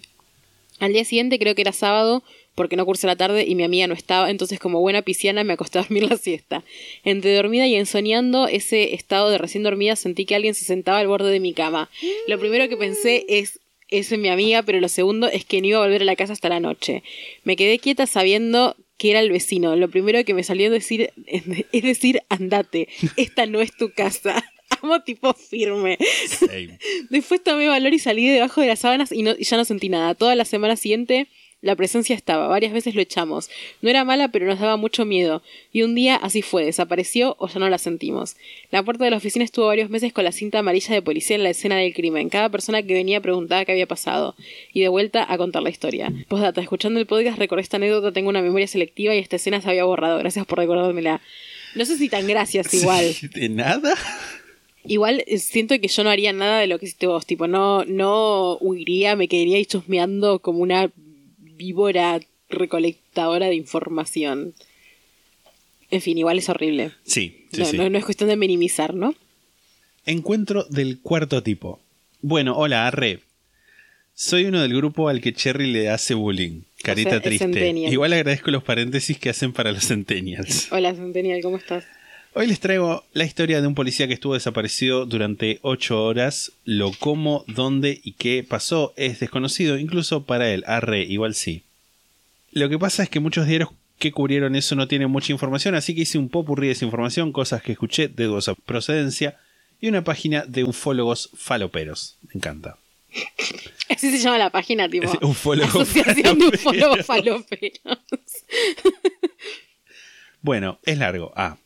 Al 0.79 0.93
día 0.93 1.05
siguiente, 1.05 1.37
creo 1.39 1.53
que 1.55 1.61
era 1.61 1.71
sábado, 1.73 2.23
porque 2.55 2.75
no 2.75 2.85
cursé 2.85 3.05
la 3.07 3.15
tarde 3.15 3.45
y 3.45 3.53
mi 3.55 3.63
amiga 3.63 3.85
no 3.87 3.93
estaba, 3.93 4.29
entonces 4.31 4.59
como 4.59 4.79
buena 4.79 5.01
pisciana 5.03 5.43
me 5.43 5.53
acosté 5.53 5.77
a 5.79 5.81
dormir 5.83 6.09
la 6.09 6.17
siesta. 6.17 6.63
Entre 7.03 7.35
dormida 7.35 7.67
y 7.67 7.75
ensoñando 7.75 8.47
ese 8.47 8.95
estado 8.95 9.29
de 9.29 9.37
recién 9.37 9.63
dormida 9.63 9.95
sentí 9.95 10.25
que 10.25 10.35
alguien 10.35 10.55
se 10.55 10.65
sentaba 10.65 10.99
al 10.99 11.07
borde 11.07 11.29
de 11.31 11.39
mi 11.39 11.53
cama. 11.53 11.89
Lo 12.27 12.39
primero 12.39 12.67
que 12.67 12.77
pensé 12.77 13.25
es 13.29 13.59
es 13.99 14.11
mi 14.17 14.29
amiga, 14.29 14.63
pero 14.63 14.79
lo 14.79 14.89
segundo 14.89 15.27
es 15.27 15.45
que 15.45 15.61
no 15.61 15.67
iba 15.67 15.77
a 15.79 15.81
volver 15.83 16.01
a 16.01 16.05
la 16.05 16.15
casa 16.15 16.33
hasta 16.33 16.49
la 16.49 16.59
noche. 16.59 17.03
Me 17.43 17.55
quedé 17.55 17.79
quieta 17.79 18.07
sabiendo 18.07 18.75
que 18.97 19.11
era 19.11 19.19
el 19.19 19.31
vecino. 19.31 19.75
Lo 19.75 19.89
primero 19.89 20.23
que 20.25 20.33
me 20.33 20.43
salió 20.43 20.69
decir 20.71 21.11
es 21.27 21.83
decir, 21.83 22.21
andate, 22.29 22.87
esta 23.17 23.45
no 23.45 23.61
es 23.61 23.75
tu 23.75 23.91
casa. 23.91 24.43
Amo 24.81 25.01
tipo 25.03 25.33
firme. 25.33 25.97
same. 26.27 26.79
Después 27.09 27.43
tomé 27.43 27.67
valor 27.67 27.93
y 27.93 27.99
salí 27.99 28.27
debajo 28.27 28.61
de 28.61 28.67
las 28.67 28.79
sábanas 28.79 29.11
y, 29.11 29.21
no- 29.21 29.35
y 29.37 29.43
ya 29.43 29.57
no 29.57 29.65
sentí 29.65 29.89
nada. 29.89 30.15
Toda 30.15 30.35
la 30.35 30.45
semana 30.45 30.75
siguiente 30.75 31.27
la 31.65 31.75
presencia 31.75 32.15
estaba. 32.15 32.47
Varias 32.47 32.71
veces 32.73 32.93
lo 32.93 33.01
echamos. 33.01 33.49
No 33.81 33.89
era 33.89 34.05
mala, 34.05 34.27
pero 34.29 34.45
nos 34.45 34.59
daba 34.59 34.77
mucho 34.77 35.03
miedo. 35.03 35.41
Y 35.73 35.81
un 35.81 35.95
día 35.95 36.15
así 36.15 36.41
fue. 36.41 36.63
Desapareció 36.63 37.35
o 37.39 37.47
ya 37.47 37.59
no 37.59 37.67
la 37.69 37.79
sentimos. 37.79 38.37
La 38.71 38.83
puerta 38.83 39.03
de 39.03 39.11
la 39.11 39.17
oficina 39.17 39.43
estuvo 39.43 39.65
varios 39.65 39.89
meses 39.89 40.13
con 40.13 40.23
la 40.23 40.31
cinta 40.31 40.59
amarilla 40.59 40.93
de 40.93 41.01
policía 41.01 41.35
en 41.35 41.43
la 41.43 41.49
escena 41.49 41.77
del 41.77 41.93
crimen. 41.93 42.29
Cada 42.29 42.49
persona 42.49 42.83
que 42.83 42.93
venía 42.93 43.19
preguntaba 43.19 43.65
qué 43.65 43.71
había 43.71 43.87
pasado. 43.87 44.35
Y 44.73 44.81
de 44.81 44.89
vuelta 44.89 45.25
a 45.27 45.37
contar 45.37 45.63
la 45.63 45.71
historia. 45.71 46.13
Postdata, 46.27 46.61
escuchando 46.61 46.99
el 46.99 47.07
podcast 47.07 47.39
recordé 47.39 47.63
esta 47.63 47.77
anécdota, 47.77 48.11
tengo 48.11 48.29
una 48.29 48.43
memoria 48.43 48.67
selectiva 48.67 49.15
y 49.15 49.17
esta 49.17 49.37
escena 49.37 49.59
se 49.59 49.67
había 49.67 49.85
borrado. 49.85 50.19
Gracias 50.19 50.45
por 50.45 50.59
recordármela. 50.59 51.21
No 51.73 51.83
sé 51.83 51.97
si 51.97 52.09
tan 52.09 52.27
gracias 52.27 52.71
igual. 52.75 53.15
¿De 53.33 53.49
nada? 53.49 53.95
Igual 54.87 55.23
eh, 55.25 55.39
siento 55.39 55.79
que 55.79 55.87
yo 55.87 56.03
no 56.03 56.09
haría 56.11 56.31
nada 56.31 56.59
de 56.59 56.67
lo 56.67 56.77
que 56.77 56.85
hiciste 56.85 57.07
vos, 57.07 57.25
tipo, 57.25 57.47
no, 57.47 57.83
no 57.85 58.57
huiría, 58.57 59.15
me 59.15 59.27
quedaría 59.27 59.57
ahí 59.57 59.65
chusmeando 59.65 60.39
como 60.39 60.59
una 60.59 60.91
víbora 61.55 62.19
recolectadora 62.49 63.47
de 63.47 63.55
información. 63.55 64.53
En 65.91 66.01
fin, 66.01 66.17
igual 66.17 66.37
es 66.37 66.49
horrible. 66.49 66.91
Sí, 67.03 67.45
sí, 67.51 67.59
no, 67.59 67.65
sí. 67.65 67.77
no, 67.77 67.89
no 67.89 67.97
es 67.97 68.05
cuestión 68.05 68.29
de 68.29 68.35
minimizar, 68.35 68.93
¿no? 68.93 69.15
Encuentro 70.05 70.63
del 70.65 70.99
cuarto 70.99 71.41
tipo. 71.43 71.79
Bueno, 72.21 72.55
hola, 72.57 72.87
Arre. 72.87 73.21
Soy 74.13 74.45
uno 74.45 74.61
del 74.61 74.75
grupo 74.75 75.09
al 75.09 75.19
que 75.19 75.33
Cherry 75.33 75.71
le 75.71 75.89
hace 75.89 76.13
bullying. 76.13 76.61
Carita 76.81 77.09
O 77.09 77.11
sea, 77.11 77.17
es 77.17 77.23
triste. 77.39 77.69
Igual 77.69 78.13
agradezco 78.13 78.49
los 78.51 78.63
paréntesis 78.63 79.17
que 79.17 79.29
hacen 79.29 79.51
para 79.51 79.71
los 79.71 79.87
centennials. 79.87 80.71
Hola, 80.71 80.93
Centennial, 80.93 81.41
¿cómo 81.41 81.57
estás? 81.57 81.85
Hoy 82.37 82.47
les 82.47 82.59
traigo 82.59 83.05
la 83.13 83.23
historia 83.23 83.61
de 83.61 83.67
un 83.67 83.75
policía 83.75 84.09
que 84.09 84.13
estuvo 84.13 84.33
desaparecido 84.33 85.05
durante 85.05 85.59
8 85.61 86.03
horas. 86.03 86.51
Lo 86.65 86.91
cómo, 86.91 87.45
dónde 87.47 88.01
y 88.03 88.11
qué 88.11 88.43
pasó 88.43 88.93
es 88.97 89.21
desconocido, 89.21 89.77
incluso 89.77 90.25
para 90.25 90.49
él. 90.49 90.65
Arre, 90.67 91.03
igual 91.03 91.33
sí. 91.33 91.63
Lo 92.51 92.67
que 92.67 92.77
pasa 92.77 93.03
es 93.03 93.09
que 93.09 93.21
muchos 93.21 93.47
diarios 93.47 93.69
que 93.99 94.11
cubrieron 94.11 94.57
eso 94.57 94.75
no 94.75 94.89
tienen 94.89 95.09
mucha 95.09 95.31
información, 95.31 95.75
así 95.75 95.95
que 95.95 96.01
hice 96.01 96.17
un 96.17 96.27
popurrí 96.27 96.67
de 96.67 96.73
esa 96.73 96.83
información, 96.83 97.31
cosas 97.31 97.61
que 97.61 97.71
escuché 97.71 98.09
de 98.09 98.25
dudosa 98.25 98.53
procedencia, 98.53 99.39
y 99.79 99.87
una 99.87 100.03
página 100.03 100.43
de 100.45 100.65
ufólogos 100.65 101.29
faloperos. 101.37 102.17
Me 102.23 102.33
encanta. 102.33 102.77
Así 103.89 104.11
se 104.11 104.17
llama 104.17 104.39
la 104.39 104.49
página, 104.49 104.89
tipo. 104.89 105.09
Es 105.13 105.17
ufólogo 105.21 105.69
Asociación 105.69 106.37
de 106.37 106.47
ufólogos 106.47 107.05
faloperos. 107.05 107.79
Bueno, 110.41 110.77
es 110.83 110.99
largo. 110.99 111.33
Ah. 111.35 111.57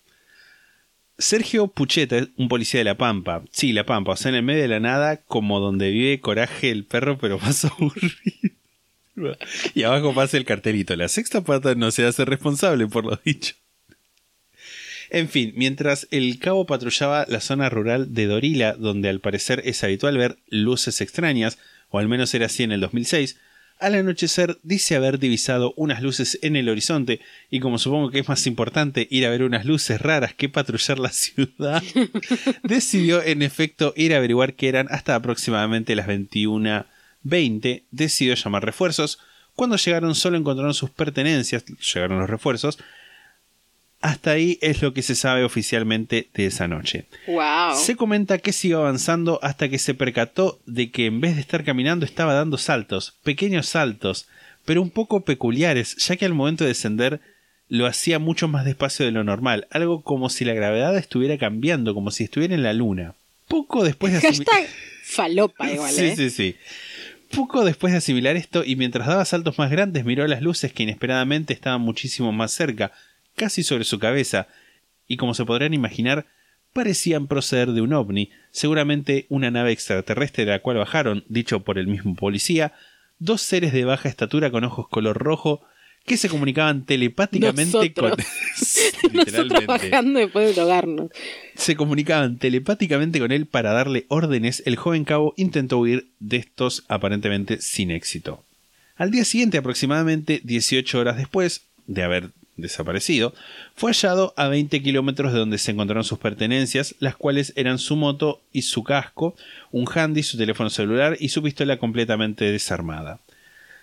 Sergio 1.20 1.68
Pucheta, 1.68 2.28
un 2.38 2.48
policía 2.48 2.80
de 2.80 2.86
La 2.86 2.98
Pampa. 2.98 3.44
Sí, 3.52 3.74
La 3.74 3.86
Pampa, 3.86 4.14
o 4.14 4.16
sea, 4.16 4.30
en 4.30 4.36
el 4.36 4.44
medio 4.44 4.62
de 4.62 4.70
la 4.70 4.80
nada, 4.80 5.18
como 5.18 5.60
donde 5.60 5.92
vive 5.92 6.22
Coraje 6.22 6.72
el 6.72 6.86
perro, 6.86 7.18
pero 7.18 7.38
más 7.44 7.66
aburrido. 7.66 8.18
Y 9.76 9.84
abajo 9.84 10.14
pasa 10.14 10.38
el 10.38 10.46
cartelito. 10.46 10.96
La 10.96 11.10
sexta 11.10 11.42
pata 11.42 11.76
no 11.76 11.92
se 11.92 12.06
hace 12.06 12.24
responsable 12.24 12.88
por 12.88 13.06
lo 13.06 13.20
dicho. 13.24 13.56
En 15.10 15.28
fin, 15.28 15.54
mientras 15.56 16.08
el 16.12 16.40
cabo 16.40 16.66
patrullaba 16.66 17.26
la 17.28 17.42
zona 17.42 17.70
rural 17.70 18.14
de 18.14 18.28
Dorila, 18.28 18.74
donde 18.74 19.10
al 19.10 19.20
parecer 19.20 19.62
es 19.66 19.84
habitual 19.84 20.18
ver 20.18 20.38
luces 20.48 21.02
extrañas, 21.02 21.58
o 21.90 22.00
al 22.00 22.08
menos 22.08 22.34
era 22.34 22.46
así 22.46 22.64
en 22.64 22.72
el 22.72 22.80
2006, 22.82 23.38
al 23.80 23.96
anochecer 23.96 24.60
dice 24.62 24.96
haber 24.96 25.20
divisado 25.20 25.74
unas 25.78 26.02
luces 26.02 26.38
en 26.42 26.56
el 26.56 26.70
horizonte 26.70 27.22
y 27.50 27.62
como 27.62 27.80
supongo 27.80 28.12
que 28.12 28.20
es 28.20 28.28
más 28.28 28.46
importante 28.46 29.08
ir 29.10 29.26
a 29.26 29.30
ver 29.30 29.44
unas 29.44 29.66
luces 29.66 30.02
raras 30.02 30.34
que 30.34 30.50
patrullar 30.50 31.00
la 31.00 31.10
ciudad, 31.14 31.82
decidió 32.64 33.24
en 33.24 33.42
efecto 33.42 33.94
ir 33.96 34.14
a 34.14 34.18
averiguar 34.18 34.54
qué 34.54 34.68
eran. 34.68 34.88
Hasta 34.92 35.16
aproximadamente 35.16 35.96
las 35.96 36.08
21.20, 36.08 37.84
decidió 37.92 38.36
llamar 38.36 38.66
refuerzos, 38.66 39.20
cuando 39.56 39.76
llegaron 39.76 40.16
solo 40.16 40.38
encontraron 40.38 40.74
sus 40.74 40.90
pertenencias, 40.90 41.66
llegaron 41.94 42.20
los 42.20 42.30
refuerzos, 42.30 42.80
hasta 44.02 44.32
ahí 44.32 44.58
es 44.62 44.82
lo 44.82 44.94
que 44.94 45.02
se 45.02 45.16
sabe 45.16 45.44
oficialmente 45.44 46.30
de 46.34 46.46
esa 46.46 46.68
noche. 46.68 47.06
Wow. 47.28 47.76
Se 47.76 47.96
comenta 47.96 48.38
que 48.38 48.54
siguió 48.54 48.80
avanzando 48.80 49.40
hasta 49.44 49.68
que 49.70 49.78
se 49.80 49.94
percató 49.94 50.60
de 50.66 50.90
que 50.92 51.06
en 51.08 51.20
vez 51.22 51.36
de 51.36 51.42
estar 51.42 51.64
caminando 51.64 52.06
estaba 52.06 52.34
dando 52.34 52.58
saltos, 52.58 53.16
pequeños 53.24 53.68
saltos, 53.68 54.28
pero 54.66 54.82
un 54.82 54.90
poco 54.90 55.22
peculiares, 55.26 55.96
ya 55.98 56.16
que 56.16 56.26
al 56.26 56.34
momento 56.34 56.64
de 56.64 56.70
descender 56.70 57.20
lo 57.68 57.86
hacía 57.86 58.20
mucho 58.20 58.48
más 58.48 58.66
despacio 58.66 59.06
de 59.06 59.12
lo 59.12 59.24
normal, 59.24 59.68
algo 59.70 60.02
como 60.02 60.30
si 60.30 60.46
la 60.46 60.54
gravedad 60.54 60.98
estuviera 60.98 61.38
cambiando, 61.38 61.94
como 61.94 62.10
si 62.12 62.24
estuviera 62.24 62.56
en 62.56 62.64
la 62.64 62.74
luna. 62.74 63.14
Poco 63.48 63.84
después 63.84 64.14
de 64.14 64.20
asimi- 64.20 64.46
Hashtag 64.46 64.68
falopa 65.04 65.72
igual, 65.72 65.92
Sí, 65.92 66.06
¿eh? 66.06 66.16
sí, 66.16 66.30
sí. 66.30 66.56
Poco 67.36 67.64
después 67.64 67.92
de 67.94 67.98
asimilar 67.98 68.36
esto 68.38 68.64
y 68.66 68.76
mientras 68.76 69.08
daba 69.08 69.24
saltos 69.26 69.60
más 69.60 69.70
grandes 69.70 70.04
miró 70.04 70.26
las 70.28 70.42
luces 70.42 70.74
que 70.74 70.84
inesperadamente 70.84 71.54
estaban 71.54 71.82
muchísimo 71.82 72.32
más 72.32 72.52
cerca, 72.52 72.92
casi 73.40 73.64
sobre 73.64 73.86
su 73.86 74.00
cabeza, 74.00 74.48
y 75.08 75.16
como 75.16 75.34
se 75.34 75.46
podrán 75.46 75.74
imaginar, 75.74 76.28
parecían 76.74 77.28
proceder 77.28 77.72
de 77.72 77.82
un 77.82 77.94
ovni, 77.94 78.32
seguramente 78.52 79.26
una 79.30 79.50
nave 79.50 79.72
extraterrestre 79.72 80.44
de 80.44 80.52
la 80.52 80.60
cual 80.60 80.78
bajaron, 80.78 81.24
dicho 81.30 81.62
por 81.62 81.80
el 81.80 81.88
mismo 81.88 82.14
policía, 82.16 82.74
dos 83.18 83.42
seres 83.42 83.72
de 83.72 83.86
baja 83.86 84.10
estatura 84.10 84.52
con 84.52 84.66
ojos 84.66 84.90
color 84.90 85.18
rojo 85.18 85.62
que 86.06 86.18
se 86.18 86.28
comunicaban 86.28 86.86
telepáticamente 86.86 87.94
con... 87.94 88.10
Nosotros 88.10 88.28
literalmente 89.14 89.66
bajando 89.66 90.20
después 90.20 90.48
de 90.48 90.54
drogarnos. 90.54 91.10
se 91.56 91.76
comunicaban 91.76 92.38
telepáticamente 92.38 93.20
con 93.20 93.32
él 93.32 93.46
para 93.46 93.72
darle 93.72 94.06
órdenes, 94.10 94.62
el 94.66 94.76
joven 94.76 95.06
cabo 95.06 95.34
intentó 95.38 95.80
huir 95.80 96.10
de 96.20 96.38
estos 96.38 96.84
aparentemente 96.90 97.62
sin 97.62 97.92
éxito. 97.92 98.44
Al 98.98 99.12
día 99.12 99.24
siguiente, 99.24 99.58
aproximadamente 99.58 100.42
18 100.44 101.00
horas 101.00 101.16
después 101.16 101.68
de 101.88 102.04
haber 102.04 102.32
desaparecido, 102.62 103.34
fue 103.76 103.92
hallado 103.92 104.34
a 104.38 104.48
20 104.48 104.82
kilómetros 104.82 105.34
de 105.34 105.40
donde 105.40 105.58
se 105.58 105.72
encontraron 105.72 106.04
sus 106.04 106.20
pertenencias, 106.20 106.96
las 107.00 107.16
cuales 107.16 107.54
eran 107.56 107.80
su 107.80 107.96
moto 107.96 108.42
y 108.54 108.64
su 108.64 108.84
casco, 108.84 109.36
un 109.72 109.88
handy, 109.94 110.24
su 110.24 110.38
teléfono 110.38 110.70
celular 110.70 111.18
y 111.20 111.30
su 111.30 111.42
pistola 111.42 111.78
completamente 111.78 112.52
desarmada. 112.52 113.20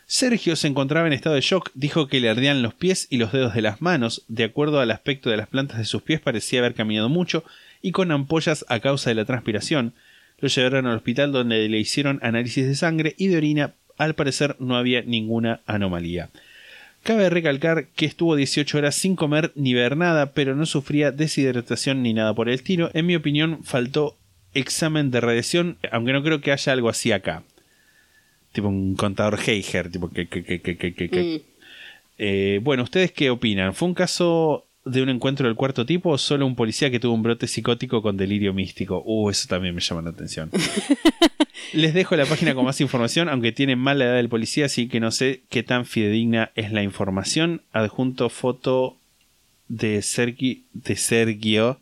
Sergio 0.08 0.54
se 0.54 0.68
encontraba 0.68 1.08
en 1.08 1.12
estado 1.12 1.34
de 1.34 1.40
shock, 1.40 1.70
dijo 1.74 2.06
que 2.06 2.20
le 2.20 2.28
ardían 2.28 2.62
los 2.62 2.74
pies 2.74 3.08
y 3.10 3.16
los 3.16 3.32
dedos 3.32 3.54
de 3.54 3.62
las 3.62 3.82
manos, 3.82 4.22
de 4.28 4.44
acuerdo 4.44 4.78
al 4.78 4.92
aspecto 4.92 5.30
de 5.30 5.36
las 5.36 5.48
plantas 5.48 5.78
de 5.78 5.84
sus 5.84 6.02
pies 6.02 6.20
parecía 6.20 6.60
haber 6.60 6.74
caminado 6.74 7.08
mucho 7.08 7.42
y 7.82 7.90
con 7.90 8.12
ampollas 8.12 8.64
a 8.68 8.78
causa 8.78 9.10
de 9.10 9.16
la 9.16 9.24
transpiración. 9.24 9.94
Lo 10.38 10.46
llevaron 10.46 10.86
al 10.86 10.96
hospital 10.96 11.32
donde 11.32 11.68
le 11.68 11.78
hicieron 11.78 12.20
análisis 12.22 12.66
de 12.66 12.76
sangre 12.76 13.14
y 13.18 13.26
de 13.26 13.36
orina, 13.36 13.74
al 13.98 14.14
parecer 14.14 14.54
no 14.60 14.76
había 14.76 15.02
ninguna 15.02 15.60
anomalía. 15.66 16.30
Cabe 17.06 17.30
recalcar 17.30 17.86
que 17.94 18.04
estuvo 18.04 18.34
18 18.34 18.78
horas 18.78 18.96
sin 18.96 19.14
comer 19.14 19.52
ni 19.54 19.74
ver 19.74 19.96
nada, 19.96 20.32
pero 20.32 20.56
no 20.56 20.66
sufría 20.66 21.12
deshidratación 21.12 22.02
ni 22.02 22.12
nada 22.12 22.34
por 22.34 22.48
el 22.48 22.56
estilo. 22.56 22.90
En 22.94 23.06
mi 23.06 23.14
opinión, 23.14 23.62
faltó 23.62 24.18
examen 24.54 25.12
de 25.12 25.20
radiación, 25.20 25.78
aunque 25.92 26.12
no 26.12 26.24
creo 26.24 26.40
que 26.40 26.50
haya 26.50 26.72
algo 26.72 26.88
así 26.88 27.12
acá. 27.12 27.44
Tipo 28.50 28.66
un 28.66 28.96
contador 28.96 29.38
Geiger, 29.38 29.88
tipo 29.88 30.10
que, 30.10 30.26
que, 30.26 30.42
que, 30.42 30.60
que, 30.60 30.76
que, 30.76 30.94
que, 30.94 31.08
que. 31.08 31.22
Mm. 31.22 31.40
Eh, 32.18 32.60
bueno, 32.64 32.82
¿ustedes 32.82 33.12
qué 33.12 33.30
opinan? 33.30 33.72
¿Fue 33.72 33.86
un 33.86 33.94
caso 33.94 34.66
de 34.86 35.02
un 35.02 35.08
encuentro 35.08 35.48
del 35.48 35.56
cuarto 35.56 35.84
tipo 35.84 36.10
o 36.10 36.18
solo 36.18 36.46
un 36.46 36.54
policía 36.54 36.90
que 36.90 37.00
tuvo 37.00 37.12
un 37.12 37.22
brote 37.22 37.48
psicótico 37.48 38.00
con 38.00 38.16
delirio 38.16 38.54
místico? 38.54 39.02
Uh, 39.04 39.28
eso 39.30 39.48
también 39.48 39.74
me 39.74 39.80
llama 39.80 40.02
la 40.02 40.10
atención. 40.10 40.50
Les 41.72 41.92
dejo 41.92 42.16
la 42.16 42.24
página 42.24 42.54
con 42.54 42.64
más 42.64 42.80
información, 42.80 43.28
aunque 43.28 43.50
tiene 43.50 43.74
mal 43.74 43.98
la 43.98 44.06
edad 44.06 44.16
del 44.16 44.28
policía, 44.28 44.66
así 44.66 44.88
que 44.88 45.00
no 45.00 45.10
sé 45.10 45.42
qué 45.50 45.64
tan 45.64 45.84
fidedigna 45.84 46.52
es 46.54 46.70
la 46.72 46.82
información. 46.82 47.62
Adjunto 47.72 48.28
foto 48.28 48.96
de, 49.68 50.00
Sergi, 50.02 50.64
de 50.72 50.94
Sergio 50.94 51.80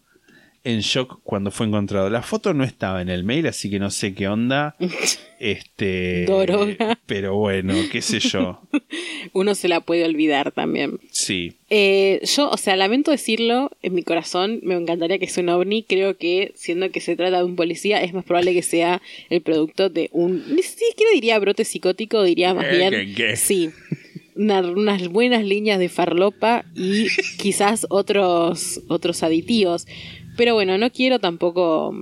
en 0.65 0.81
shock 0.81 1.21
cuando 1.23 1.51
fue 1.51 1.67
encontrado. 1.67 2.09
La 2.11 2.23
foto 2.23 2.55
no 2.55 2.65
estaba 2.65 3.03
en 3.03 3.09
el 3.11 3.23
mail, 3.25 3.47
así 3.47 3.69
que 3.71 3.79
no 3.79 3.91
sé 3.91 4.15
qué 4.15 4.29
onda. 4.29 4.77
Este. 5.41 6.25
Doroga. 6.27 6.99
Pero 7.05 7.37
bueno, 7.37 7.75
qué 7.93 8.01
sé 8.01 8.19
yo. 8.19 8.61
Uno 9.35 9.55
se 9.55 9.69
la 9.69 9.81
puede 9.81 10.05
olvidar 10.05 10.53
también. 10.53 11.01
Sí. 11.11 11.53
Eh, 11.69 12.21
yo, 12.35 12.49
o 12.51 12.57
sea, 12.57 12.77
lamento 12.77 13.11
decirlo, 13.11 13.71
en 13.83 13.93
mi 13.95 14.03
corazón 14.03 14.61
me 14.63 14.75
encantaría 14.75 15.19
que 15.19 15.27
sea 15.29 15.43
un 15.43 15.51
ovni. 15.51 15.83
Creo 15.83 16.17
que, 16.17 16.53
siendo 16.55 16.91
que 16.91 17.01
se 17.01 17.15
trata 17.17 17.39
de 17.39 17.45
un 17.45 17.57
policía, 17.57 18.03
es 18.03 18.15
más 18.15 18.25
probable 18.25 18.55
que 18.55 18.63
sea 18.63 19.03
el 19.29 19.43
producto 19.43 19.91
de 19.91 20.09
un. 20.13 20.55
Ni 20.55 20.63
siquiera 20.63 21.11
diría 21.13 21.39
brote 21.39 21.65
psicótico, 21.67 22.23
diría 22.23 22.55
más 22.55 22.65
Eh, 22.67 22.77
bien. 22.79 22.91
¿qué, 22.91 23.15
qué? 23.15 23.37
Sí. 23.37 23.71
una- 24.37 24.61
unas 24.63 25.09
buenas 25.09 25.45
líneas 25.45 25.79
de 25.79 25.89
farlopa 25.91 26.65
y 26.75 27.09
quizás 27.39 27.87
otros, 27.91 28.81
otros 28.89 29.23
aditivos. 29.23 29.87
Pero 30.37 30.55
bueno, 30.55 30.79
no 30.79 30.91
quiero 30.91 31.19
tampoco 31.19 31.95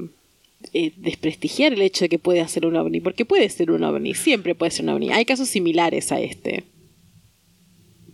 eh, 0.73 0.93
desprestigiar 0.97 1.73
el 1.73 1.83
hecho 1.83 2.05
de 2.05 2.09
que 2.09 2.19
puede 2.19 2.47
ser 2.49 2.67
un 2.67 2.77
ovni, 2.77 3.01
porque 3.01 3.25
puede 3.25 3.49
ser 3.49 3.71
un 3.71 3.85
ovni, 3.85 4.15
siempre 4.15 4.55
puede 4.55 4.71
ser 4.71 4.85
un 4.85 4.91
ovni. 4.91 5.13
Hay 5.13 5.25
casos 5.25 5.49
similares 5.49 6.13
a 6.13 6.21
este. 6.21 6.65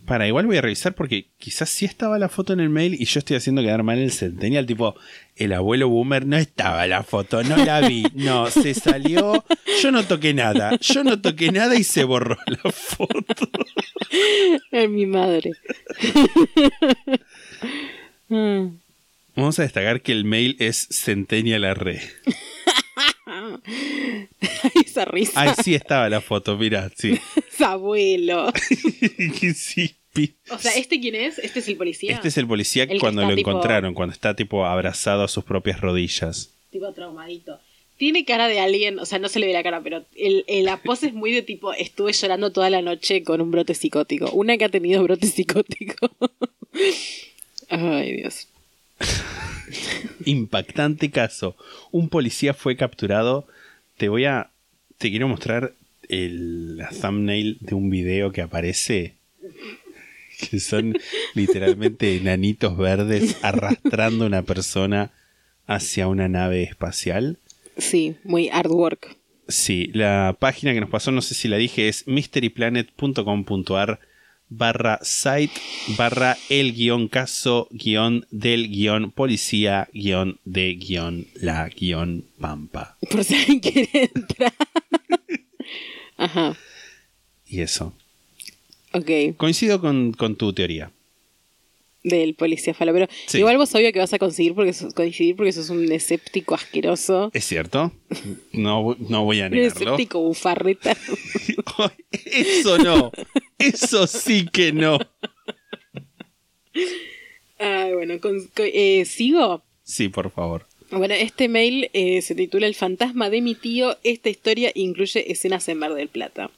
Para, 0.05 0.27
igual 0.27 0.47
voy 0.47 0.57
a 0.57 0.61
revisar 0.61 0.95
porque 0.95 1.27
quizás 1.37 1.69
sí 1.69 1.85
estaba 1.85 2.17
la 2.17 2.29
foto 2.29 2.51
en 2.51 2.59
el 2.59 2.69
mail 2.69 2.95
y 2.99 3.05
yo 3.05 3.19
estoy 3.19 3.37
haciendo 3.37 3.61
quedar 3.61 3.83
mal 3.83 3.99
el 3.99 4.11
centennial. 4.11 4.65
Tipo, 4.65 4.95
el 5.35 5.53
abuelo 5.53 5.87
boomer 5.87 6.25
no 6.25 6.35
estaba 6.35 6.87
la 6.87 7.03
foto, 7.03 7.43
no 7.43 7.57
la 7.57 7.81
vi. 7.81 8.03
No, 8.15 8.49
se 8.49 8.73
salió. 8.73 9.45
Yo 9.83 9.91
no 9.91 10.03
toqué 10.03 10.33
nada. 10.33 10.75
Yo 10.81 11.03
no 11.03 11.21
toqué 11.21 11.51
nada 11.51 11.75
y 11.75 11.83
se 11.83 12.05
borró 12.05 12.37
la 12.47 12.71
foto. 12.71 13.47
Es 14.71 14.89
mi 14.89 15.05
madre. 15.05 15.51
Mm. 18.31 18.77
Vamos 19.39 19.57
a 19.59 19.63
destacar 19.63 20.01
que 20.01 20.11
el 20.11 20.25
mail 20.25 20.55
es 20.59 20.87
Centennial 20.91 21.63
Arre. 21.63 22.01
Esa 24.85 25.05
risa. 25.05 25.39
Ay, 25.39 25.51
sí 25.63 25.75
estaba 25.75 26.09
la 26.09 26.21
foto, 26.21 26.57
mira, 26.57 26.89
sí. 26.95 27.17
Es 27.53 27.61
abuelo. 27.61 28.51
sí. 29.55 29.95
O 30.49 30.57
sea, 30.57 30.73
¿este 30.75 30.99
quién 30.99 31.15
es? 31.15 31.39
¿Este 31.39 31.59
es 31.59 31.67
el 31.67 31.77
policía? 31.77 32.13
Este 32.13 32.27
es 32.29 32.37
el 32.37 32.47
policía 32.47 32.83
El 32.83 32.99
cuando 32.99 33.21
lo 33.21 33.35
tipo- 33.35 33.51
encontraron, 33.51 33.93
cuando 33.93 34.13
está 34.13 34.35
tipo 34.35 34.65
abrazado 34.65 35.23
a 35.23 35.27
sus 35.27 35.43
propias 35.45 35.79
rodillas. 35.79 36.49
Tipo 36.71 36.91
traumadito. 36.93 37.59
Tiene 37.97 38.25
cara 38.25 38.47
de 38.47 38.59
alguien, 38.59 38.99
o 38.99 39.05
sea, 39.05 39.19
no 39.19 39.29
se 39.29 39.39
le 39.39 39.47
ve 39.47 39.53
la 39.53 39.63
cara, 39.63 39.81
pero 39.81 40.03
el, 40.17 40.43
el- 40.47 40.65
la 40.65 40.81
pose 40.81 41.07
es 41.07 41.13
muy 41.13 41.31
de 41.31 41.41
tipo, 41.43 41.71
estuve 41.73 42.11
llorando 42.13 42.51
toda 42.51 42.69
la 42.69 42.81
noche 42.81 43.23
con 43.23 43.39
un 43.39 43.51
brote 43.51 43.75
psicótico. 43.75 44.29
Una 44.31 44.57
que 44.57 44.65
ha 44.65 44.69
tenido 44.69 45.03
brote 45.03 45.27
psicótico. 45.27 46.09
Ay, 47.69 48.17
Dios. 48.17 48.47
Impactante 50.25 51.11
caso. 51.11 51.55
Un 51.91 52.09
policía 52.09 52.53
fue 52.53 52.75
capturado. 52.75 53.47
Te 53.97 54.09
voy 54.09 54.25
a. 54.25 54.49
Te 54.97 55.09
quiero 55.09 55.27
mostrar 55.27 55.73
el 56.07 56.77
la 56.77 56.89
thumbnail 56.89 57.57
de 57.61 57.75
un 57.75 57.89
video 57.89 58.31
que 58.31 58.41
aparece. 58.41 59.15
Que 60.39 60.59
son 60.59 60.97
literalmente 61.35 62.15
enanitos 62.17 62.77
verdes 62.77 63.37
arrastrando 63.41 64.23
a 64.23 64.27
una 64.27 64.43
persona 64.43 65.11
hacia 65.67 66.07
una 66.07 66.27
nave 66.27 66.63
espacial. 66.63 67.37
Sí, 67.77 68.15
muy 68.23 68.49
artwork. 68.49 69.17
Sí, 69.47 69.89
la 69.93 70.35
página 70.39 70.73
que 70.73 70.81
nos 70.81 70.89
pasó, 70.89 71.11
no 71.11 71.21
sé 71.21 71.33
si 71.33 71.47
la 71.47 71.57
dije, 71.57 71.87
es 71.87 72.07
mysteryplanet.com.ar 72.07 73.99
barra 74.49 74.99
site 75.03 75.53
barra 75.97 76.37
el 76.49 76.73
guion 76.73 77.07
caso 77.07 77.67
guion 77.71 78.25
del 78.31 78.69
guion 78.69 79.11
policía 79.11 79.87
guion 79.93 80.39
de 80.45 80.73
guion 80.75 81.27
la 81.35 81.69
guion 81.69 82.25
pampa. 82.39 82.97
Por 83.09 83.23
si 83.23 83.35
alguien 83.35 83.59
quiere 83.59 84.11
entrar. 84.15 84.53
Ajá, 86.17 86.57
Y 87.47 87.61
eso. 87.61 87.93
ok. 88.93 89.35
Coincido 89.37 89.79
con, 89.79 90.11
con 90.13 90.35
tu 90.35 90.51
teoría. 90.53 90.91
Del 92.03 92.33
policía 92.35 92.73
falo. 92.73 92.93
Pero 92.93 93.07
Sí. 93.27 93.39
igual 93.39 93.57
vos 93.57 93.73
obvio 93.75 93.91
que 93.91 93.99
vas 93.99 94.13
a 94.13 94.19
conseguir 94.19 94.53
porque 94.55 94.73
sos, 94.73 94.93
coincidir 94.93 95.35
porque 95.35 95.51
sos 95.51 95.69
un 95.69 95.91
escéptico 95.91 96.55
asqueroso. 96.55 97.29
¿Es 97.33 97.45
cierto? 97.45 97.91
No, 98.53 98.95
no 99.09 99.25
voy 99.25 99.41
a 99.41 99.45
Un 99.47 99.51
negarlo. 99.51 99.67
escéptico 99.95 100.21
bufarreta. 100.21 100.95
Eso 102.11 102.77
no. 102.77 103.11
Eso 103.57 104.07
sí 104.07 104.47
que 104.51 104.71
no. 104.71 104.97
Ay, 107.57 107.93
bueno, 107.93 108.19
con- 108.19 108.47
con- 108.55 108.69
eh, 108.73 109.03
¿sigo? 109.05 109.63
Sí, 109.83 110.07
por 110.09 110.31
favor. 110.31 110.65
Bueno, 110.91 111.13
este 111.13 111.49
mail 111.49 111.89
eh, 111.93 112.21
se 112.21 112.33
titula 112.35 112.65
El 112.67 112.73
fantasma 112.75 113.29
de 113.29 113.41
mi 113.41 113.53
tío. 113.55 113.97
Esta 114.03 114.29
historia 114.29 114.71
incluye 114.73 115.31
escenas 115.31 115.67
en 115.69 115.77
Mar 115.77 115.93
del 115.93 116.07
Plata. 116.07 116.49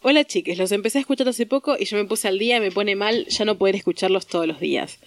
Hola 0.00 0.24
chiques, 0.24 0.56
los 0.58 0.70
empecé 0.70 0.98
a 0.98 1.00
escuchar 1.00 1.28
hace 1.28 1.44
poco 1.44 1.76
y 1.76 1.84
yo 1.84 1.96
me 1.96 2.04
puse 2.04 2.28
al 2.28 2.38
día, 2.38 2.60
me 2.60 2.70
pone 2.70 2.94
mal 2.94 3.26
ya 3.26 3.44
no 3.44 3.58
poder 3.58 3.74
escucharlos 3.74 4.28
todos 4.28 4.46
los 4.46 4.60
días. 4.60 5.00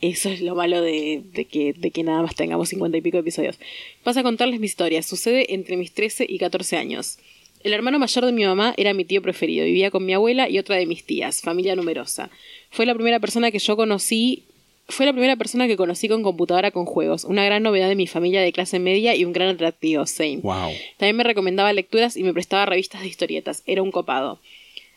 Eso 0.00 0.28
es 0.30 0.40
lo 0.40 0.56
malo 0.56 0.82
de, 0.82 1.22
de 1.32 1.44
que, 1.44 1.72
de 1.74 1.92
que 1.92 2.02
nada 2.02 2.22
más 2.22 2.34
tengamos 2.34 2.68
cincuenta 2.68 2.98
y 2.98 3.02
pico 3.02 3.18
episodios. 3.18 3.60
Paso 4.02 4.18
a 4.20 4.22
contarles 4.24 4.58
mi 4.58 4.66
historia. 4.66 5.00
Sucede 5.04 5.54
entre 5.54 5.76
mis 5.76 5.92
13 5.92 6.26
y 6.28 6.38
14 6.38 6.76
años. 6.76 7.18
El 7.62 7.72
hermano 7.72 8.00
mayor 8.00 8.26
de 8.26 8.32
mi 8.32 8.44
mamá 8.44 8.74
era 8.76 8.94
mi 8.94 9.04
tío 9.04 9.22
preferido. 9.22 9.64
Vivía 9.64 9.92
con 9.92 10.04
mi 10.04 10.12
abuela 10.12 10.50
y 10.50 10.58
otra 10.58 10.74
de 10.74 10.86
mis 10.86 11.04
tías, 11.04 11.40
familia 11.40 11.76
numerosa. 11.76 12.28
Fue 12.70 12.84
la 12.84 12.94
primera 12.94 13.20
persona 13.20 13.52
que 13.52 13.60
yo 13.60 13.76
conocí 13.76 14.42
fue 14.88 15.06
la 15.06 15.12
primera 15.12 15.36
persona 15.36 15.66
que 15.66 15.76
conocí 15.76 16.08
con 16.08 16.22
computadora 16.22 16.70
con 16.70 16.84
juegos, 16.86 17.24
una 17.24 17.44
gran 17.44 17.62
novedad 17.62 17.88
de 17.88 17.96
mi 17.96 18.06
familia 18.06 18.40
de 18.40 18.52
clase 18.52 18.78
media 18.78 19.14
y 19.14 19.24
un 19.24 19.32
gran 19.32 19.48
atractivo, 19.48 20.06
same. 20.06 20.38
Wow. 20.42 20.72
También 20.96 21.16
me 21.16 21.24
recomendaba 21.24 21.72
lecturas 21.72 22.16
y 22.16 22.22
me 22.22 22.32
prestaba 22.32 22.66
revistas 22.66 23.00
de 23.00 23.08
historietas, 23.08 23.62
era 23.66 23.82
un 23.82 23.90
copado. 23.90 24.40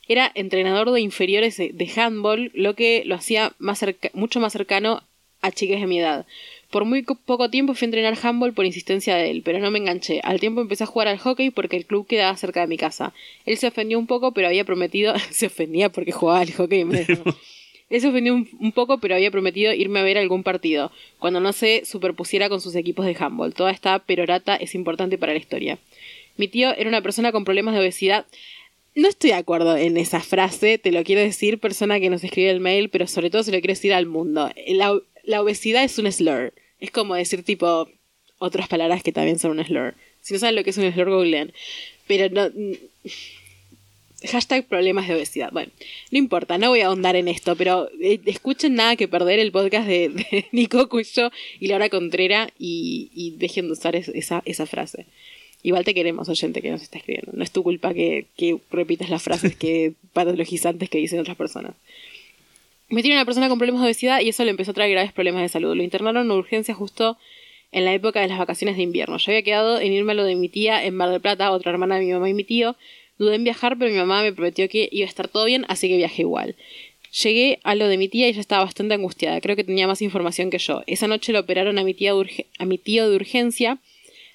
Era 0.08 0.32
entrenador 0.36 0.92
de 0.92 1.02
inferiores 1.02 1.58
de 1.58 1.92
handball, 1.96 2.52
lo 2.54 2.76
que 2.76 3.04
lo 3.06 3.16
hacía 3.16 3.54
más 3.60 3.84
mucho 4.14 4.40
más 4.40 4.54
cercano 4.54 5.04
a 5.42 5.52
chicas 5.52 5.80
de 5.80 5.88
mi 5.88 6.00
edad. 6.00 6.26
Por 6.72 6.86
muy 6.86 7.04
co- 7.04 7.16
poco 7.16 7.50
tiempo 7.50 7.74
fui 7.74 7.86
a 7.86 7.88
entrenar 7.88 8.18
handball 8.22 8.54
por 8.54 8.66
insistencia 8.66 9.16
de 9.16 9.32
él, 9.32 9.42
pero 9.44 9.60
no 9.60 9.72
me 9.72 9.80
enganché. 9.80 10.20
Al 10.24 10.40
tiempo 10.40 10.62
empecé 10.62 10.84
a 10.84 10.88
jugar 10.88 11.08
al 11.08 11.18
hockey 11.18 11.50
porque 11.50 11.78
el 11.78 11.86
club 11.86 12.06
quedaba 12.08 12.36
cerca 12.38 12.62
de 12.62 12.68
mi 12.68 12.78
casa. 12.78 13.14
Él 13.46 13.58
se 13.58 13.68
ofendió 13.68 13.98
un 13.98 14.08
poco, 14.08 14.34
pero 14.34 14.48
había 14.48 14.66
prometido... 14.66 15.14
se 15.32 15.48
ofendía 15.48 15.90
porque 15.90 16.12
jugaba 16.12 16.42
al 16.42 16.52
hockey. 16.54 16.84
él 17.90 18.02
se 18.02 18.08
ofendió 18.08 18.36
un, 18.36 18.72
poco, 18.72 19.00
pero 19.00 19.16
había 19.16 19.32
prometido 19.32 19.74
irme 19.74 20.00
a 20.00 20.04
ver 20.04 20.18
algún 20.18 20.44
partido, 20.44 20.92
cuando 21.18 21.40
no 21.40 21.54
se 21.54 21.86
superpusiera 21.86 22.48
con 22.48 22.62
sus 22.62 22.76
equipos 22.76 23.06
de 23.06 23.16
handball. 23.20 23.54
Toda 23.54 23.72
esta 23.72 23.98
perorata 24.00 24.56
es 24.56 24.76
importante 24.76 25.18
para 25.18 25.34
la 25.34 25.40
historia. 25.40 25.80
Mi 26.38 26.48
tío 26.48 26.74
era 26.76 26.88
una 26.88 27.02
persona 27.02 27.32
con 27.32 27.46
problemas 27.46 27.74
de 27.74 27.82
obesidad. 27.82 28.26
No 28.96 29.08
estoy 29.08 29.32
de 29.32 29.38
acuerdo 29.38 29.76
en 29.76 29.98
esa 29.98 30.20
frase, 30.22 30.78
te 30.78 30.92
lo 30.92 31.04
quiero 31.04 31.22
decir, 31.22 31.60
persona 31.60 32.00
que 32.00 32.10
nos 32.10 32.24
escribe 32.24 32.52
el 32.52 32.60
mail, 32.60 32.90
pero 32.90 33.08
sobre 33.08 33.32
todo 33.32 33.44
se 33.44 33.52
lo 33.52 33.60
quiero 33.60 33.74
decir 33.74 33.94
al 33.94 34.06
mundo. 34.06 34.52
La, 34.68 35.00
la 35.24 35.42
obesidad 35.42 35.84
es 35.84 35.98
un 35.98 36.12
slur. 36.12 36.54
Es 36.80 36.92
como 36.92 37.16
decir 37.16 37.44
tipo 37.44 37.90
otras 38.38 38.68
palabras 38.68 39.02
que 39.04 39.12
también 39.12 39.40
son 39.40 39.58
un 39.58 39.66
slur. 39.66 39.96
Si 40.22 40.34
no 40.34 40.40
saben 40.40 40.56
lo 40.56 40.64
que 40.64 40.70
es 40.70 40.78
un 40.78 40.92
slur, 40.92 41.10
googleen. 41.10 41.54
Pero 42.08 42.30
no... 42.30 42.52
Hashtag 44.28 44.66
problemas 44.66 45.08
de 45.08 45.16
obesidad. 45.16 45.52
Bueno, 45.52 45.72
no 46.12 46.18
importa, 46.18 46.58
no 46.58 46.70
voy 46.70 46.82
a 46.82 46.88
ahondar 46.88 47.16
en 47.16 47.28
esto, 47.28 47.56
pero 47.56 47.90
eh, 48.02 48.20
escuchen 48.26 48.76
nada 48.76 48.96
que 48.96 49.08
perder 49.08 49.40
el 49.40 49.52
podcast 49.52 49.88
de, 49.88 50.10
de 50.10 50.46
Nico 50.52 50.90
Cuyo 50.90 51.32
y 51.60 51.68
Laura 51.68 51.90
Contrera 51.90 52.50
y, 52.60 53.10
y 53.14 53.32
dejen 53.38 53.68
de 53.68 53.74
usar 53.74 53.96
es- 53.96 54.10
esa, 54.10 54.42
esa 54.46 54.66
frase. 54.66 55.06
Igual 55.64 55.84
te 55.86 55.94
queremos, 55.94 56.28
oyente, 56.30 56.62
que 56.62 56.70
nos 56.72 56.82
está 56.82 56.98
escribiendo. 56.98 57.32
No 57.34 57.44
es 57.44 57.52
tu 57.52 57.64
culpa 57.64 57.94
que, 57.94 58.26
que 58.38 58.58
repitas 58.72 59.10
las 59.10 59.22
frases 59.24 59.56
que 59.56 59.94
patologizantes 60.14 60.90
que 60.90 60.98
dicen 60.98 61.20
otras 61.20 61.38
personas. 61.38 61.74
Me 62.90 63.02
tiene 63.04 63.18
una 63.18 63.26
persona 63.26 63.50
con 63.50 63.58
problemas 63.60 63.82
de 63.82 63.88
obesidad 63.88 64.20
y 64.22 64.30
eso 64.30 64.44
le 64.44 64.50
empezó 64.52 64.72
a 64.72 64.74
traer 64.74 64.92
graves 64.92 65.14
problemas 65.14 65.44
de 65.44 65.50
salud. 65.50 65.76
Lo 65.76 65.84
internaron 65.84 66.26
en 66.26 66.32
urgencia 66.32 66.74
justo 66.74 67.18
en 67.72 67.86
la 67.86 67.94
época 67.94 68.20
de 68.20 68.28
las 68.28 68.40
vacaciones 68.40 68.78
de 68.78 68.84
invierno. 68.84 69.18
Yo 69.18 69.32
había 69.32 69.44
quedado 69.44 69.80
en 69.80 69.94
irme 69.94 70.14
a 70.14 70.16
lo 70.16 70.24
de 70.24 70.36
mi 70.36 70.50
tía 70.50 70.84
en 70.84 70.96
Mar 70.96 71.10
del 71.12 71.22
Plata, 71.22 71.52
otra 71.52 71.72
hermana 71.72 72.00
de 72.00 72.06
mi 72.06 72.12
mamá 72.12 72.28
y 72.30 72.34
mi 72.34 72.44
tío. 72.44 72.76
Dudé 73.20 73.36
en 73.36 73.44
viajar, 73.44 73.78
pero 73.78 73.92
mi 73.92 73.98
mamá 73.98 74.24
me 74.24 74.34
prometió 74.34 74.68
que 74.70 74.90
iba 74.92 75.06
a 75.06 75.10
estar 75.10 75.28
todo 75.28 75.46
bien, 75.46 75.66
así 75.68 75.88
que 75.90 75.98
viajé 75.98 76.24
igual. 76.24 76.56
Llegué 77.24 77.60
a 77.64 77.76
lo 77.76 77.88
de 77.88 77.98
mi 77.98 78.08
tía 78.08 78.28
y 78.28 78.30
ella 78.32 78.40
estaba 78.40 78.64
bastante 78.64 78.94
angustiada. 78.94 79.42
Creo 79.42 79.56
que 79.56 79.64
tenía 79.64 79.88
más 79.88 80.02
información 80.02 80.50
que 80.50 80.58
yo. 80.58 80.84
Esa 80.88 81.08
noche 81.08 81.34
lo 81.34 81.40
operaron 81.40 81.78
a 81.78 81.84
mi, 81.84 81.94
tía 81.94 82.14
a 82.60 82.66
mi 82.66 82.78
tío 82.78 83.10
de 83.10 83.16
urgencia. 83.16 83.80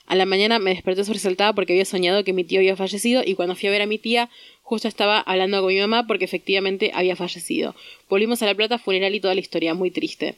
A 0.07 0.15
la 0.17 0.27
mañana 0.27 0.59
me 0.59 0.71
desperté 0.71 1.03
sobresaltada 1.05 1.55
porque 1.55 1.73
había 1.73 1.87
soñado 1.87 2.25
que 2.25 2.35
mi 2.35 2.45
tío 2.45 2.59
había 2.61 2.77
fallecido 2.77 3.23
y 3.25 3.35
cuando 3.35 3.57
fui 3.57 3.69
a 3.69 3.73
ver 3.73 3.81
a 3.81 3.87
mi 3.87 3.99
tía 3.99 4.29
justo 4.63 4.87
estaba 4.87 5.21
hablando 5.21 5.63
con 5.63 5.73
mi 5.73 5.81
mamá 5.81 6.07
porque 6.07 6.27
efectivamente 6.27 6.91
había 6.93 7.17
fallecido. 7.17 7.75
Volvimos 8.11 8.43
a 8.43 8.47
la 8.47 8.55
plata 8.55 8.79
funeral 8.79 9.15
y 9.15 9.21
toda 9.21 9.35
la 9.35 9.41
historia, 9.41 9.73
muy 9.73 9.91
triste. 9.91 10.35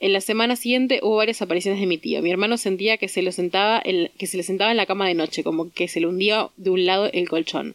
En 0.00 0.12
la 0.12 0.20
semana 0.20 0.54
siguiente 0.54 1.00
hubo 1.02 1.16
varias 1.16 1.42
apariciones 1.42 1.80
de 1.80 1.86
mi 1.86 1.98
tío. 1.98 2.22
Mi 2.22 2.30
hermano 2.30 2.56
sentía 2.58 2.98
que 2.98 3.08
se, 3.08 3.22
lo 3.22 3.32
sentaba 3.32 3.82
en, 3.84 4.10
que 4.16 4.28
se 4.28 4.36
le 4.36 4.44
sentaba 4.44 4.70
en 4.70 4.76
la 4.76 4.86
cama 4.86 5.08
de 5.08 5.14
noche, 5.14 5.42
como 5.42 5.72
que 5.72 5.88
se 5.88 5.98
le 5.98 6.06
hundía 6.06 6.50
de 6.56 6.70
un 6.70 6.86
lado 6.86 7.10
el 7.12 7.28
colchón. 7.28 7.74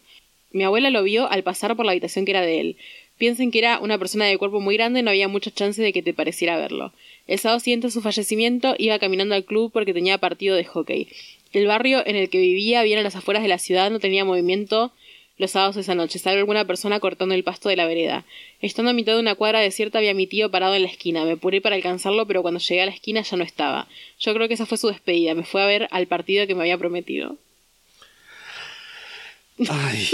Mi 0.54 0.64
abuela 0.64 0.90
lo 0.90 1.04
vio 1.04 1.30
al 1.30 1.44
pasar 1.44 1.76
por 1.76 1.86
la 1.86 1.92
habitación 1.92 2.24
que 2.24 2.32
era 2.32 2.42
de 2.42 2.62
él. 2.62 2.78
Piensen 3.18 3.52
que 3.52 3.60
era 3.60 3.80
una 3.80 3.98
persona 3.98 4.26
de 4.26 4.38
cuerpo 4.38 4.62
muy 4.62 4.78
grande, 4.78 5.02
no 5.02 5.10
había 5.10 5.28
mucha 5.28 5.52
chance 5.52 5.82
de 5.82 5.92
que 5.92 6.02
te 6.02 6.14
pareciera 6.14 6.58
verlo. 6.58 6.94
El 7.28 7.40
sábado 7.40 7.60
siguiente 7.60 7.88
a 7.88 7.90
su 7.90 8.02
fallecimiento 8.02 8.76
iba 8.78 9.00
caminando 9.00 9.36
al 9.36 9.46
club 9.46 9.72
porque 9.74 9.94
tenía 9.94 10.18
partido 10.20 10.56
de 10.56 10.64
hockey. 10.64 11.08
El 11.52 11.68
barrio 11.68 12.06
en 12.06 12.16
el 12.16 12.30
que 12.30 12.40
vivía, 12.40 12.84
bien 12.84 13.00
a 13.00 13.04
las 13.04 13.16
afueras 13.16 13.44
de 13.44 13.50
la 13.50 13.60
ciudad, 13.60 13.92
no 13.92 14.00
tenía 14.00 14.26
movimiento 14.26 14.92
los 15.38 15.52
sábados 15.52 15.78
esa 15.78 15.96
noche, 15.96 16.20
salvo 16.20 16.40
alguna 16.40 16.66
persona 16.66 17.00
cortando 17.00 17.34
el 17.34 17.44
pasto 17.44 17.68
de 17.68 17.76
la 17.76 17.88
vereda. 17.88 18.24
Estando 18.62 18.92
a 18.92 18.94
mitad 18.94 19.14
de 19.14 19.20
una 19.20 19.34
cuadra 19.34 19.60
desierta 19.60 19.98
había 19.98 20.14
mi 20.14 20.28
tío 20.28 20.52
parado 20.52 20.76
en 20.76 20.84
la 20.84 20.88
esquina. 20.88 21.26
Me 21.26 21.32
apuré 21.32 21.60
para 21.60 21.76
alcanzarlo, 21.76 22.28
pero 22.28 22.44
cuando 22.44 22.60
llegué 22.60 22.82
a 22.82 22.86
la 22.86 22.92
esquina 22.92 23.24
ya 23.24 23.38
no 23.38 23.44
estaba. 23.44 23.88
Yo 24.20 24.34
creo 24.36 24.48
que 24.48 24.54
esa 24.54 24.68
fue 24.68 24.78
su 24.78 24.90
despedida. 24.90 25.34
Me 25.34 25.44
fue 25.44 25.64
a 25.64 25.66
ver 25.66 25.88
al 25.90 26.06
partido 26.06 26.46
que 26.46 26.54
me 26.54 26.62
había 26.62 26.78
prometido. 26.78 27.38
Ay, 29.70 30.08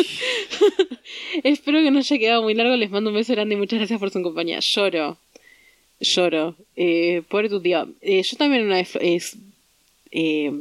Espero 1.44 1.82
que 1.82 1.92
no 1.92 2.00
haya 2.00 2.18
quedado 2.18 2.44
muy 2.44 2.54
largo. 2.54 2.76
Les 2.76 2.90
mando 2.90 3.10
un 3.10 3.16
beso 3.16 3.34
grande 3.34 3.56
y 3.56 3.58
muchas 3.58 3.80
gracias 3.80 4.00
por 4.00 4.12
su 4.12 4.22
compañía. 4.22 4.60
Lloro. 4.60 5.18
Lloro. 6.00 6.56
Eh, 6.76 7.22
pobre 7.30 7.50
tu 7.50 7.62
tío. 7.62 7.88
Eh, 8.02 8.24
yo 8.24 8.38
también 8.38 8.66
una 8.66 8.76
vez 8.76 8.98
es, 9.02 9.36
eh, 10.12 10.52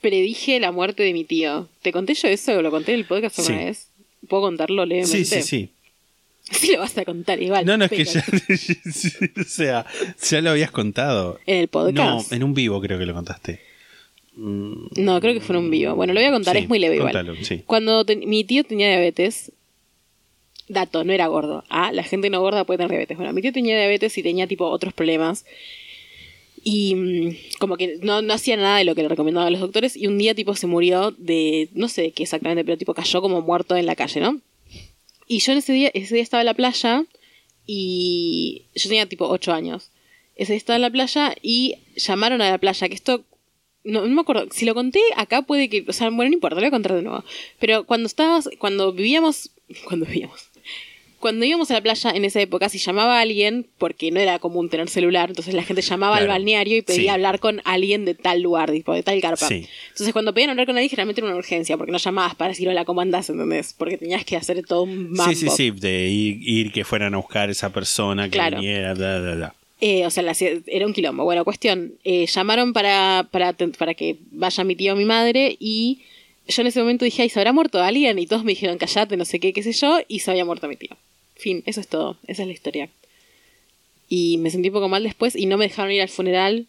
predije 0.00 0.60
la 0.60 0.72
muerte 0.72 1.02
de 1.02 1.12
mi 1.12 1.24
tío. 1.24 1.68
¿Te 1.82 1.92
conté 1.92 2.14
yo 2.14 2.28
eso? 2.28 2.60
¿Lo 2.62 2.70
conté 2.70 2.92
en 2.92 3.00
el 3.00 3.04
podcast 3.06 3.38
alguna 3.38 3.58
Sí. 3.58 3.64
vez? 3.64 3.88
¿Puedo 4.28 4.42
contarlo 4.44 4.84
levemente? 4.86 5.24
sí, 5.24 5.24
sí, 5.24 5.42
sí. 5.42 5.70
Sí 6.50 6.72
lo 6.72 6.80
vas 6.80 6.96
a 6.98 7.06
contar 7.06 7.42
igual. 7.42 7.64
No, 7.64 7.78
no, 7.78 7.86
es 7.86 7.90
que 7.90 8.04
ya. 8.04 8.22
o 9.40 9.44
sea, 9.44 9.86
ya 10.22 10.40
lo 10.42 10.50
habías 10.50 10.70
contado. 10.70 11.40
¿En 11.46 11.56
el 11.56 11.68
podcast? 11.68 12.30
No, 12.30 12.36
en 12.36 12.44
un 12.44 12.52
vivo 12.52 12.82
creo 12.82 12.98
que 12.98 13.06
lo 13.06 13.14
contaste. 13.14 13.60
No, 14.36 15.20
creo 15.20 15.32
que 15.34 15.40
fue 15.40 15.56
un 15.56 15.70
vivo. 15.70 15.94
Bueno, 15.94 16.12
lo 16.12 16.20
voy 16.20 16.28
a 16.28 16.32
contar, 16.32 16.56
Sí, 16.56 16.62
es 16.62 16.68
muy 16.68 16.78
leve 16.78 16.96
igual. 16.96 17.12
contalo, 17.12 17.36
sí. 17.44 17.62
Cuando 17.66 18.04
te- 18.04 18.16
mi 18.16 18.44
tío 18.44 18.64
tenía 18.64 18.88
diabetes, 18.88 19.52
dato, 20.68 21.04
no 21.04 21.12
era 21.12 21.26
gordo. 21.28 21.64
Ah, 21.68 21.92
la 21.92 22.02
gente 22.02 22.30
no 22.30 22.40
gorda 22.40 22.64
puede 22.64 22.78
tener 22.78 22.90
diabetes. 22.90 23.16
Bueno, 23.16 23.32
mi 23.32 23.42
tío 23.42 23.52
tenía 23.52 23.76
diabetes 23.76 24.16
y 24.18 24.22
tenía 24.22 24.46
tipo 24.46 24.66
otros 24.66 24.92
problemas. 24.92 25.44
Y 26.62 26.94
mm, 26.94 27.36
como 27.60 27.76
que 27.76 27.98
no, 28.02 28.22
no 28.22 28.32
hacía 28.34 28.56
nada 28.56 28.78
de 28.78 28.84
lo 28.84 28.94
que 28.94 29.02
le 29.02 29.08
recomendaban 29.08 29.52
los 29.52 29.60
doctores. 29.60 29.96
Y 29.96 30.06
un 30.06 30.18
día 30.18 30.34
tipo 30.34 30.56
se 30.56 30.66
murió 30.66 31.12
de, 31.18 31.68
no 31.74 31.88
sé 31.88 32.10
qué 32.12 32.22
exactamente, 32.24 32.64
pero 32.64 32.78
tipo 32.78 32.94
cayó 32.94 33.20
como 33.20 33.40
muerto 33.42 33.76
en 33.76 33.86
la 33.86 33.94
calle, 33.94 34.20
¿no? 34.20 34.40
Y 35.28 35.38
yo 35.40 35.52
en 35.52 35.58
ese 35.58 35.72
día, 35.72 35.90
ese 35.94 36.14
día 36.14 36.22
estaba 36.22 36.40
en 36.42 36.46
la 36.46 36.54
playa 36.54 37.04
y 37.66 38.62
yo 38.74 38.88
tenía 38.88 39.06
tipo 39.06 39.26
8 39.28 39.52
años. 39.52 39.90
Ese 40.36 40.52
día 40.54 40.58
estaba 40.58 40.76
en 40.76 40.82
la 40.82 40.90
playa 40.90 41.34
y 41.42 41.76
llamaron 41.96 42.40
a 42.42 42.50
la 42.50 42.58
playa, 42.58 42.88
que 42.88 42.94
esto 42.94 43.22
no, 43.84 44.00
no 44.06 44.14
me 44.14 44.20
acuerdo, 44.22 44.46
si 44.50 44.64
lo 44.64 44.74
conté 44.74 45.00
acá 45.16 45.42
puede 45.42 45.68
que, 45.68 45.84
o 45.86 45.92
sea, 45.92 46.08
bueno, 46.10 46.30
no 46.30 46.34
importa, 46.34 46.56
lo 46.56 46.60
voy 46.62 46.68
a 46.68 46.70
contar 46.70 46.94
de 46.94 47.02
nuevo. 47.02 47.22
Pero 47.58 47.84
cuando 47.84 48.06
estábamos, 48.06 48.48
cuando 48.58 48.92
vivíamos, 48.92 49.50
cuando 49.86 50.06
vivíamos, 50.06 50.48
cuando 51.20 51.46
íbamos 51.46 51.70
a 51.70 51.74
la 51.74 51.80
playa 51.80 52.10
en 52.10 52.26
esa 52.26 52.38
época, 52.42 52.68
si 52.68 52.76
llamaba 52.76 53.16
a 53.16 53.22
alguien, 53.22 53.66
porque 53.78 54.10
no 54.10 54.20
era 54.20 54.38
común 54.38 54.68
tener 54.68 54.90
celular, 54.90 55.30
entonces 55.30 55.54
la 55.54 55.62
gente 55.62 55.80
llamaba 55.80 56.18
al 56.18 56.28
balneario 56.28 56.76
y 56.76 56.82
pedía 56.82 57.02
Sí. 57.02 57.08
hablar 57.08 57.40
con 57.40 57.62
alguien 57.64 58.04
de 58.04 58.14
tal 58.14 58.42
lugar, 58.42 58.70
tipo, 58.70 58.92
de 58.92 59.02
tal 59.02 59.18
carpa. 59.22 59.48
Sí. 59.48 59.66
Entonces 59.88 60.12
cuando 60.12 60.34
pedían 60.34 60.50
hablar 60.50 60.66
con 60.66 60.76
alguien, 60.76 60.90
generalmente 60.90 61.22
era 61.22 61.28
una 61.28 61.38
urgencia, 61.38 61.78
porque 61.78 61.92
no 61.92 61.96
llamabas 61.98 62.34
para 62.34 62.50
decir 62.50 62.68
hola, 62.68 62.84
¿cómo 62.84 63.00
andás? 63.00 63.30
¿Entendés? 63.30 63.72
Porque 63.72 63.96
tenías 63.96 64.22
que 64.26 64.36
hacer 64.36 64.62
todo 64.66 64.82
un 64.82 65.12
mambo. 65.12 65.32
Sí, 65.32 65.48
sí, 65.48 65.48
sí, 65.56 65.70
de 65.70 66.08
ir, 66.08 66.38
ir 66.46 66.72
que 66.72 66.84
fueran 66.84 67.14
a 67.14 67.16
buscar 67.16 67.48
esa 67.48 67.70
persona 67.72 68.24
que 68.24 68.32
Claro. 68.32 68.58
viniera, 68.58 68.92
bla, 68.92 69.18
bla, 69.20 69.34
bla. 69.34 69.54
Eh, 69.80 70.06
o 70.06 70.10
sea, 70.10 70.24
era 70.66 70.86
un 70.86 70.92
quilombo. 70.92 71.24
Bueno, 71.24 71.44
cuestión, 71.44 71.94
eh, 72.04 72.26
llamaron 72.26 72.72
para, 72.72 73.28
para, 73.30 73.52
para 73.52 73.94
que 73.94 74.18
vaya 74.30 74.64
mi 74.64 74.76
tío 74.76 74.94
o 74.94 74.96
mi 74.96 75.04
madre 75.04 75.56
y 75.58 76.02
yo 76.46 76.60
en 76.62 76.68
ese 76.68 76.80
momento 76.80 77.04
dije, 77.04 77.22
ay, 77.22 77.30
¿se 77.30 77.38
habrá 77.38 77.52
muerto 77.52 77.82
alguien? 77.82 78.18
Y 78.18 78.26
todos 78.26 78.44
me 78.44 78.52
dijeron, 78.52 78.78
callate, 78.78 79.16
no 79.16 79.24
sé 79.24 79.40
qué, 79.40 79.52
qué 79.52 79.62
sé 79.62 79.72
yo, 79.72 79.98
y 80.08 80.20
se 80.20 80.30
había 80.30 80.44
muerto 80.44 80.68
mi 80.68 80.76
tío. 80.76 80.96
Fin, 81.36 81.62
eso 81.66 81.80
es 81.80 81.88
todo, 81.88 82.18
esa 82.26 82.42
es 82.42 82.48
la 82.48 82.54
historia. 82.54 82.90
Y 84.08 84.38
me 84.38 84.50
sentí 84.50 84.68
un 84.68 84.74
poco 84.74 84.88
mal 84.88 85.02
después 85.02 85.34
y 85.34 85.46
no 85.46 85.56
me 85.56 85.68
dejaron 85.68 85.90
ir 85.90 86.02
al 86.02 86.08
funeral. 86.08 86.66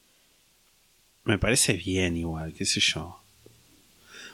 Me 1.26 1.38
parece 1.38 1.73
bien 1.73 2.15
igual, 2.15 2.53
qué 2.53 2.65
sé 2.65 2.80
yo. 2.80 3.19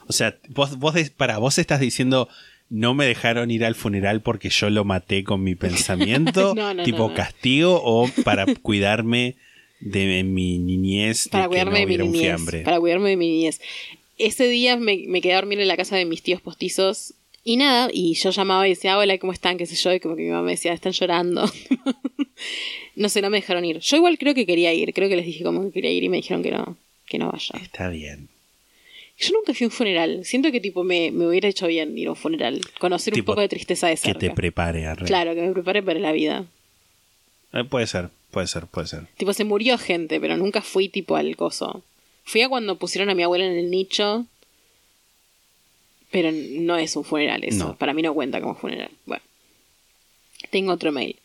O 0.08 0.14
sea, 0.14 0.38
vos, 0.50 0.78
vos 0.78 0.94
para 1.12 1.38
vos 1.38 1.58
estás 1.58 1.80
diciendo 1.80 2.30
no 2.72 2.94
me 2.96 3.06
dejaron 3.06 3.52
ir 3.52 3.66
al 3.66 3.76
funeral 3.76 4.22
porque 4.22 4.50
yo 4.50 4.70
lo 4.70 4.86
maté 4.86 5.24
con 5.24 5.44
mi 5.44 5.56
pensamiento, 5.68 6.56
No, 6.56 6.74
no, 6.74 6.84
tipo 6.84 7.10
no, 7.10 7.14
castigo 7.14 7.80
o 7.84 8.10
para 8.24 8.46
cuidarme 8.56 9.36
de 9.82 10.24
mi 10.24 10.58
niñez, 10.58 11.28
para 11.30 11.44
de 11.44 11.50
cuidarme 11.50 11.80
de 11.82 11.86
mi 11.86 11.98
niñez. 11.98 12.22
fiambre. 12.22 12.62
Para 12.62 12.80
cuidarme 12.80 13.10
de 13.10 13.18
mi 13.18 13.28
niñez. 13.28 13.62
Ese 14.18 14.48
día 14.48 14.78
me, 14.78 15.04
me 15.08 15.20
quedé 15.22 15.34
a 15.34 15.38
dormir 15.38 15.60
en 15.60 15.68
la 15.68 15.76
casa 15.78 15.96
de 15.98 16.06
mis 16.06 16.24
tíos 16.24 16.42
postizos. 16.42 17.14
Y 17.44 17.58
nada, 17.58 17.90
y 17.92 18.14
yo 18.14 18.30
llamaba 18.30 18.68
y 18.68 18.70
decía, 18.72 18.98
hola, 19.00 19.18
¿cómo 19.18 19.34
están? 19.34 19.58
¿Qué 19.58 19.66
sé 19.66 19.76
yo? 19.76 19.92
Y 19.92 20.00
como 20.00 20.16
que 20.16 20.22
mi 20.22 20.30
mamá 20.30 20.44
me 20.44 20.52
decía, 20.52 20.74
están 20.74 20.92
llorando. 20.92 21.52
no 22.96 23.10
sé, 23.10 23.22
no 23.22 23.30
me 23.32 23.38
dejaron 23.38 23.66
ir. 23.66 23.80
Yo 23.80 23.98
igual 23.98 24.18
creo 24.20 24.34
que 24.36 24.46
quería 24.46 24.74
ir. 24.74 24.94
Creo 24.94 25.10
que 25.10 25.16
les 25.16 25.26
dije 25.26 25.44
como 25.44 25.64
que 25.64 25.72
quería 25.72 25.92
ir 25.92 26.04
y 26.04 26.10
me 26.10 26.18
dijeron 26.18 26.44
que 26.44 26.52
no, 26.52 26.78
que 27.08 27.18
no 27.18 27.32
vaya. 27.32 27.60
Está 27.62 27.90
bien. 27.90 28.30
Yo 29.22 29.32
nunca 29.34 29.54
fui 29.54 29.66
a 29.66 29.68
un 29.68 29.72
funeral. 29.72 30.26
Siento 30.26 30.52
que 30.52 30.60
tipo 30.60 30.84
me, 30.84 31.12
me 31.12 31.28
hubiera 31.28 31.48
hecho 31.48 31.68
bien 31.68 31.96
ir 31.98 32.08
a 32.08 32.12
un 32.12 32.16
funeral. 32.16 32.60
Conocer 32.80 33.14
Tipo, 33.14 33.32
un 33.32 33.36
poco 33.36 33.42
de 33.42 33.50
tristeza 33.50 33.88
de 33.88 33.94
Que 33.94 33.98
cerca. 34.02 34.20
te 34.20 34.32
prepare 34.32 34.88
a 34.88 34.96
Claro, 34.96 35.36
que 35.36 35.42
me 35.44 35.52
prepare 35.54 35.84
para 35.84 36.00
la 36.00 36.12
vida. 36.12 36.46
Eh, 37.54 37.64
puede 37.64 37.86
ser, 37.86 38.10
puede 38.32 38.48
ser, 38.48 38.66
puede 38.66 38.88
ser. 38.88 39.06
Tipo, 39.18 39.34
se 39.34 39.44
murió 39.44 39.78
gente, 39.78 40.20
pero 40.20 40.38
nunca 40.38 40.62
fui 40.62 40.90
tipo 40.90 41.16
al 41.16 41.36
coso. 41.36 41.84
Fui 42.24 42.42
a 42.42 42.50
cuando 42.50 42.78
pusieron 42.78 43.10
a 43.10 43.16
mi 43.16 43.24
abuela 43.24 43.46
en 43.46 43.54
el 43.58 43.70
nicho. 43.70 44.26
Pero 46.12 46.32
no 46.32 46.76
es 46.78 46.96
un 46.96 47.04
funeral 47.06 47.44
eso. 47.44 47.68
No. 47.70 47.76
Para 47.78 47.94
mí 47.94 48.02
no 48.02 48.14
cuenta 48.14 48.42
como 48.42 48.56
funeral. 48.56 48.90
Bueno. 49.06 49.24
Tengo 50.50 50.74
otro 50.74 50.92
mail. 50.92 51.16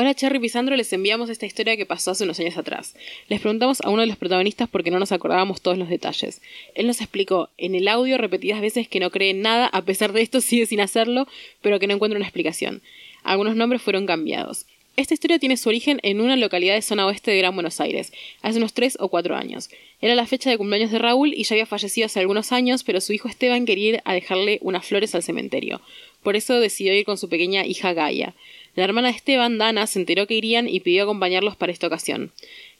Hola 0.00 0.14
Cherry 0.14 0.38
Pisandro, 0.38 0.76
les 0.76 0.92
enviamos 0.92 1.28
esta 1.28 1.44
historia 1.44 1.76
que 1.76 1.84
pasó 1.84 2.12
hace 2.12 2.22
unos 2.22 2.38
años 2.38 2.56
atrás. 2.56 2.94
Les 3.26 3.40
preguntamos 3.40 3.80
a 3.80 3.90
uno 3.90 4.02
de 4.02 4.06
los 4.06 4.16
protagonistas 4.16 4.68
porque 4.68 4.92
no 4.92 5.00
nos 5.00 5.10
acordábamos 5.10 5.60
todos 5.60 5.76
los 5.76 5.88
detalles. 5.88 6.40
Él 6.76 6.86
nos 6.86 7.00
explicó 7.00 7.48
en 7.58 7.74
el 7.74 7.88
audio 7.88 8.16
repetidas 8.16 8.60
veces 8.60 8.86
que 8.86 9.00
no 9.00 9.10
cree 9.10 9.30
en 9.30 9.42
nada, 9.42 9.66
a 9.66 9.82
pesar 9.82 10.12
de 10.12 10.22
esto 10.22 10.40
sigue 10.40 10.66
sin 10.66 10.80
hacerlo, 10.80 11.26
pero 11.62 11.80
que 11.80 11.88
no 11.88 11.94
encuentra 11.94 12.16
una 12.16 12.26
explicación. 12.26 12.80
Algunos 13.24 13.56
nombres 13.56 13.82
fueron 13.82 14.06
cambiados. 14.06 14.66
Esta 14.94 15.14
historia 15.14 15.40
tiene 15.40 15.56
su 15.56 15.68
origen 15.68 15.98
en 16.04 16.20
una 16.20 16.36
localidad 16.36 16.74
de 16.74 16.82
zona 16.82 17.04
oeste 17.04 17.32
de 17.32 17.38
Gran 17.38 17.54
Buenos 17.54 17.80
Aires, 17.80 18.12
hace 18.42 18.58
unos 18.58 18.74
3 18.74 18.98
o 19.00 19.08
4 19.08 19.34
años. 19.34 19.68
Era 20.00 20.14
la 20.14 20.26
fecha 20.26 20.48
de 20.48 20.58
cumpleaños 20.58 20.92
de 20.92 21.00
Raúl 21.00 21.34
y 21.34 21.42
ya 21.42 21.54
había 21.54 21.66
fallecido 21.66 22.06
hace 22.06 22.20
algunos 22.20 22.52
años, 22.52 22.84
pero 22.84 23.00
su 23.00 23.12
hijo 23.12 23.26
Esteban 23.26 23.66
quería 23.66 23.88
ir 23.88 24.00
a 24.04 24.14
dejarle 24.14 24.60
unas 24.62 24.86
flores 24.86 25.16
al 25.16 25.24
cementerio. 25.24 25.80
Por 26.22 26.36
eso 26.36 26.60
decidió 26.60 26.94
ir 26.94 27.04
con 27.04 27.18
su 27.18 27.28
pequeña 27.28 27.66
hija 27.66 27.92
Gaia. 27.94 28.34
La 28.78 28.84
hermana 28.84 29.08
de 29.08 29.16
Esteban, 29.16 29.58
Dana, 29.58 29.88
se 29.88 29.98
enteró 29.98 30.28
que 30.28 30.36
irían 30.36 30.68
y 30.68 30.78
pidió 30.78 31.02
acompañarlos 31.02 31.56
para 31.56 31.72
esta 31.72 31.88
ocasión. 31.88 32.30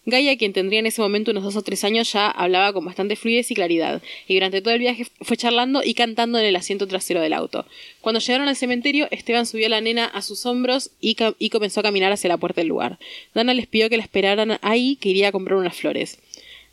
Gaia, 0.06 0.38
quien 0.38 0.52
tendría 0.52 0.78
en 0.78 0.86
ese 0.86 1.02
momento 1.02 1.32
unos 1.32 1.42
dos 1.42 1.56
o 1.56 1.62
tres 1.62 1.82
años, 1.82 2.12
ya 2.12 2.30
hablaba 2.30 2.72
con 2.72 2.84
bastante 2.84 3.16
fluidez 3.16 3.50
y 3.50 3.56
claridad, 3.56 4.00
y 4.28 4.34
durante 4.34 4.62
todo 4.62 4.74
el 4.74 4.78
viaje 4.78 5.08
fue 5.22 5.36
charlando 5.36 5.82
y 5.82 5.94
cantando 5.94 6.38
en 6.38 6.46
el 6.46 6.54
asiento 6.54 6.86
trasero 6.86 7.20
del 7.20 7.32
auto. 7.32 7.66
Cuando 8.00 8.20
llegaron 8.20 8.46
al 8.46 8.54
cementerio, 8.54 9.08
Esteban 9.10 9.44
subió 9.44 9.66
a 9.66 9.70
la 9.70 9.80
nena 9.80 10.04
a 10.04 10.22
sus 10.22 10.46
hombros 10.46 10.92
y, 11.00 11.16
comenzó 11.50 11.80
a 11.80 11.82
caminar 11.82 12.12
hacia 12.12 12.28
la 12.28 12.36
puerta 12.36 12.60
del 12.60 12.68
lugar. 12.68 13.00
Dana 13.34 13.52
les 13.52 13.66
pidió 13.66 13.90
que 13.90 13.96
la 13.96 14.04
esperaran 14.04 14.60
ahí, 14.62 14.94
que 15.00 15.08
iría 15.08 15.30
a 15.30 15.32
comprar 15.32 15.58
unas 15.58 15.74
flores. 15.74 16.20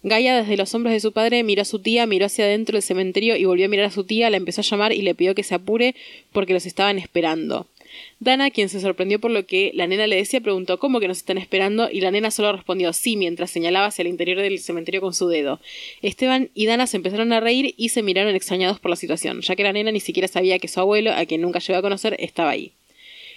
Gaia, 0.04 0.40
desde 0.40 0.56
los 0.56 0.72
hombros 0.76 0.94
de 0.94 1.00
su 1.00 1.14
padre, 1.14 1.42
miró 1.42 1.64
a 1.64 1.66
su 1.66 1.80
tía, 1.80 2.06
miró 2.06 2.28
hacia 2.28 2.46
adentro 2.46 2.74
del 2.74 2.84
cementerio 2.84 3.38
y 3.38 3.46
volvió 3.46 3.66
a 3.66 3.70
mirar 3.70 3.88
a 3.88 3.92
su 3.92 4.04
tía, 4.04 4.30
la 4.30 4.38
empezó 4.38 4.62
a 4.62 4.64
llamar 4.64 4.94
y 4.94 5.02
le 5.02 5.16
pidió 5.16 5.34
que 5.34 5.42
se 5.42 5.56
apure 5.56 5.96
porque 6.32 6.54
los 6.54 6.68
estaban 6.68 7.00
esperando. 7.00 7.66
Dana, 8.20 8.50
quien 8.50 8.70
se 8.70 8.80
sorprendió 8.80 9.20
por 9.20 9.32
lo 9.32 9.46
que 9.46 9.72
la 9.74 9.88
nena 9.88 10.08
le 10.08 10.16
decía, 10.16 10.42
preguntó 10.42 10.80
¿Cómo 10.80 11.00
que 11.00 11.08
nos 11.08 11.18
están 11.18 11.38
esperando? 11.38 11.90
y 11.92 12.02
la 12.02 12.12
nena 12.12 12.32
solo 12.32 12.52
respondió 12.52 12.94
sí 12.94 13.18
mientras 13.18 13.52
señalaba 13.52 13.88
hacia 13.88 14.04
el 14.04 14.08
interior 14.08 14.40
del 14.40 14.60
cementerio 14.60 15.02
con 15.02 15.14
su 15.14 15.28
dedo. 15.28 15.60
Esteban 16.02 16.50
y 16.54 16.66
Dana 16.66 16.88
se 16.88 16.98
empezaron 16.98 17.34
a 17.34 17.40
reír 17.40 17.74
y 17.78 17.90
se 17.90 18.04
miraron 18.04 18.36
extrañados 18.36 18.80
por 18.80 18.90
la 18.90 18.96
situación, 18.96 19.42
ya 19.42 19.56
que 19.56 19.64
la 19.64 19.74
nena 19.74 19.92
ni 19.92 20.00
siquiera 20.00 20.28
sabía 20.28 20.60
que 20.60 20.68
su 20.68 20.80
abuelo, 20.80 21.12
a 21.12 21.26
quien 21.26 21.42
nunca 21.42 21.60
llegó 21.60 21.80
a 21.80 21.82
conocer, 21.82 22.16
estaba 22.20 22.52
ahí. 22.52 22.74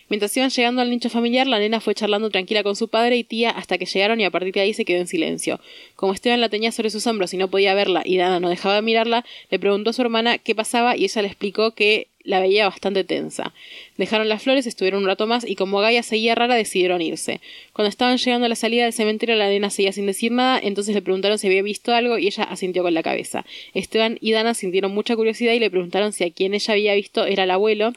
Mientras 0.08 0.36
iban 0.36 0.50
llegando 0.50 0.80
al 0.80 0.90
nicho 0.90 1.10
familiar, 1.10 1.46
la 1.46 1.58
nena 1.58 1.80
fue 1.80 1.94
charlando 1.94 2.30
tranquila 2.30 2.62
con 2.62 2.76
su 2.76 2.88
padre 2.88 3.16
y 3.16 3.24
tía 3.24 3.50
hasta 3.50 3.76
que 3.76 3.86
llegaron 3.86 4.20
y 4.20 4.24
a 4.24 4.30
partir 4.30 4.54
de 4.54 4.60
ahí 4.60 4.72
se 4.72 4.84
quedó 4.84 4.98
en 4.98 5.06
silencio. 5.06 5.60
Como 5.96 6.14
Esteban 6.14 6.40
la 6.40 6.48
tenía 6.48 6.72
sobre 6.72 6.90
sus 6.90 7.06
hombros 7.06 7.34
y 7.34 7.36
no 7.36 7.48
podía 7.48 7.74
verla 7.74 8.02
y 8.04 8.16
Dana 8.16 8.40
no 8.40 8.48
dejaba 8.48 8.76
de 8.76 8.82
mirarla, 8.82 9.24
le 9.50 9.58
preguntó 9.58 9.90
a 9.90 9.92
su 9.92 10.02
hermana 10.02 10.38
qué 10.38 10.54
pasaba 10.54 10.96
y 10.96 11.04
ella 11.04 11.22
le 11.22 11.28
explicó 11.28 11.72
que 11.72 12.08
la 12.28 12.40
veía 12.40 12.66
bastante 12.66 13.04
tensa. 13.04 13.54
Dejaron 13.96 14.28
las 14.28 14.42
flores, 14.42 14.66
estuvieron 14.66 15.02
un 15.02 15.08
rato 15.08 15.26
más 15.26 15.48
y 15.48 15.56
como 15.56 15.78
Gaia 15.80 16.02
seguía 16.02 16.34
rara 16.34 16.56
decidieron 16.56 17.00
irse. 17.00 17.40
Cuando 17.72 17.88
estaban 17.88 18.18
llegando 18.18 18.46
a 18.46 18.48
la 18.48 18.54
salida 18.54 18.84
del 18.84 18.92
cementerio 18.92 19.34
la 19.34 19.48
nena 19.48 19.70
seguía 19.70 19.92
sin 19.92 20.06
decir 20.06 20.32
nada, 20.32 20.60
entonces 20.62 20.94
le 20.94 21.02
preguntaron 21.02 21.38
si 21.38 21.46
había 21.46 21.62
visto 21.62 21.94
algo 21.94 22.18
y 22.18 22.26
ella 22.26 22.44
asintió 22.44 22.82
con 22.82 22.92
la 22.92 23.02
cabeza. 23.02 23.46
Esteban 23.72 24.18
y 24.20 24.32
Dana 24.32 24.54
sintieron 24.54 24.92
mucha 24.92 25.16
curiosidad 25.16 25.54
y 25.54 25.58
le 25.58 25.70
preguntaron 25.70 26.12
si 26.12 26.24
a 26.24 26.30
quien 26.30 26.54
ella 26.54 26.74
había 26.74 26.94
visto 26.94 27.24
era 27.24 27.44
el 27.44 27.50
abuelo 27.50 27.92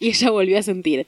y 0.00 0.08
ella 0.08 0.30
volvió 0.30 0.58
a 0.58 0.62
sentir. 0.62 1.06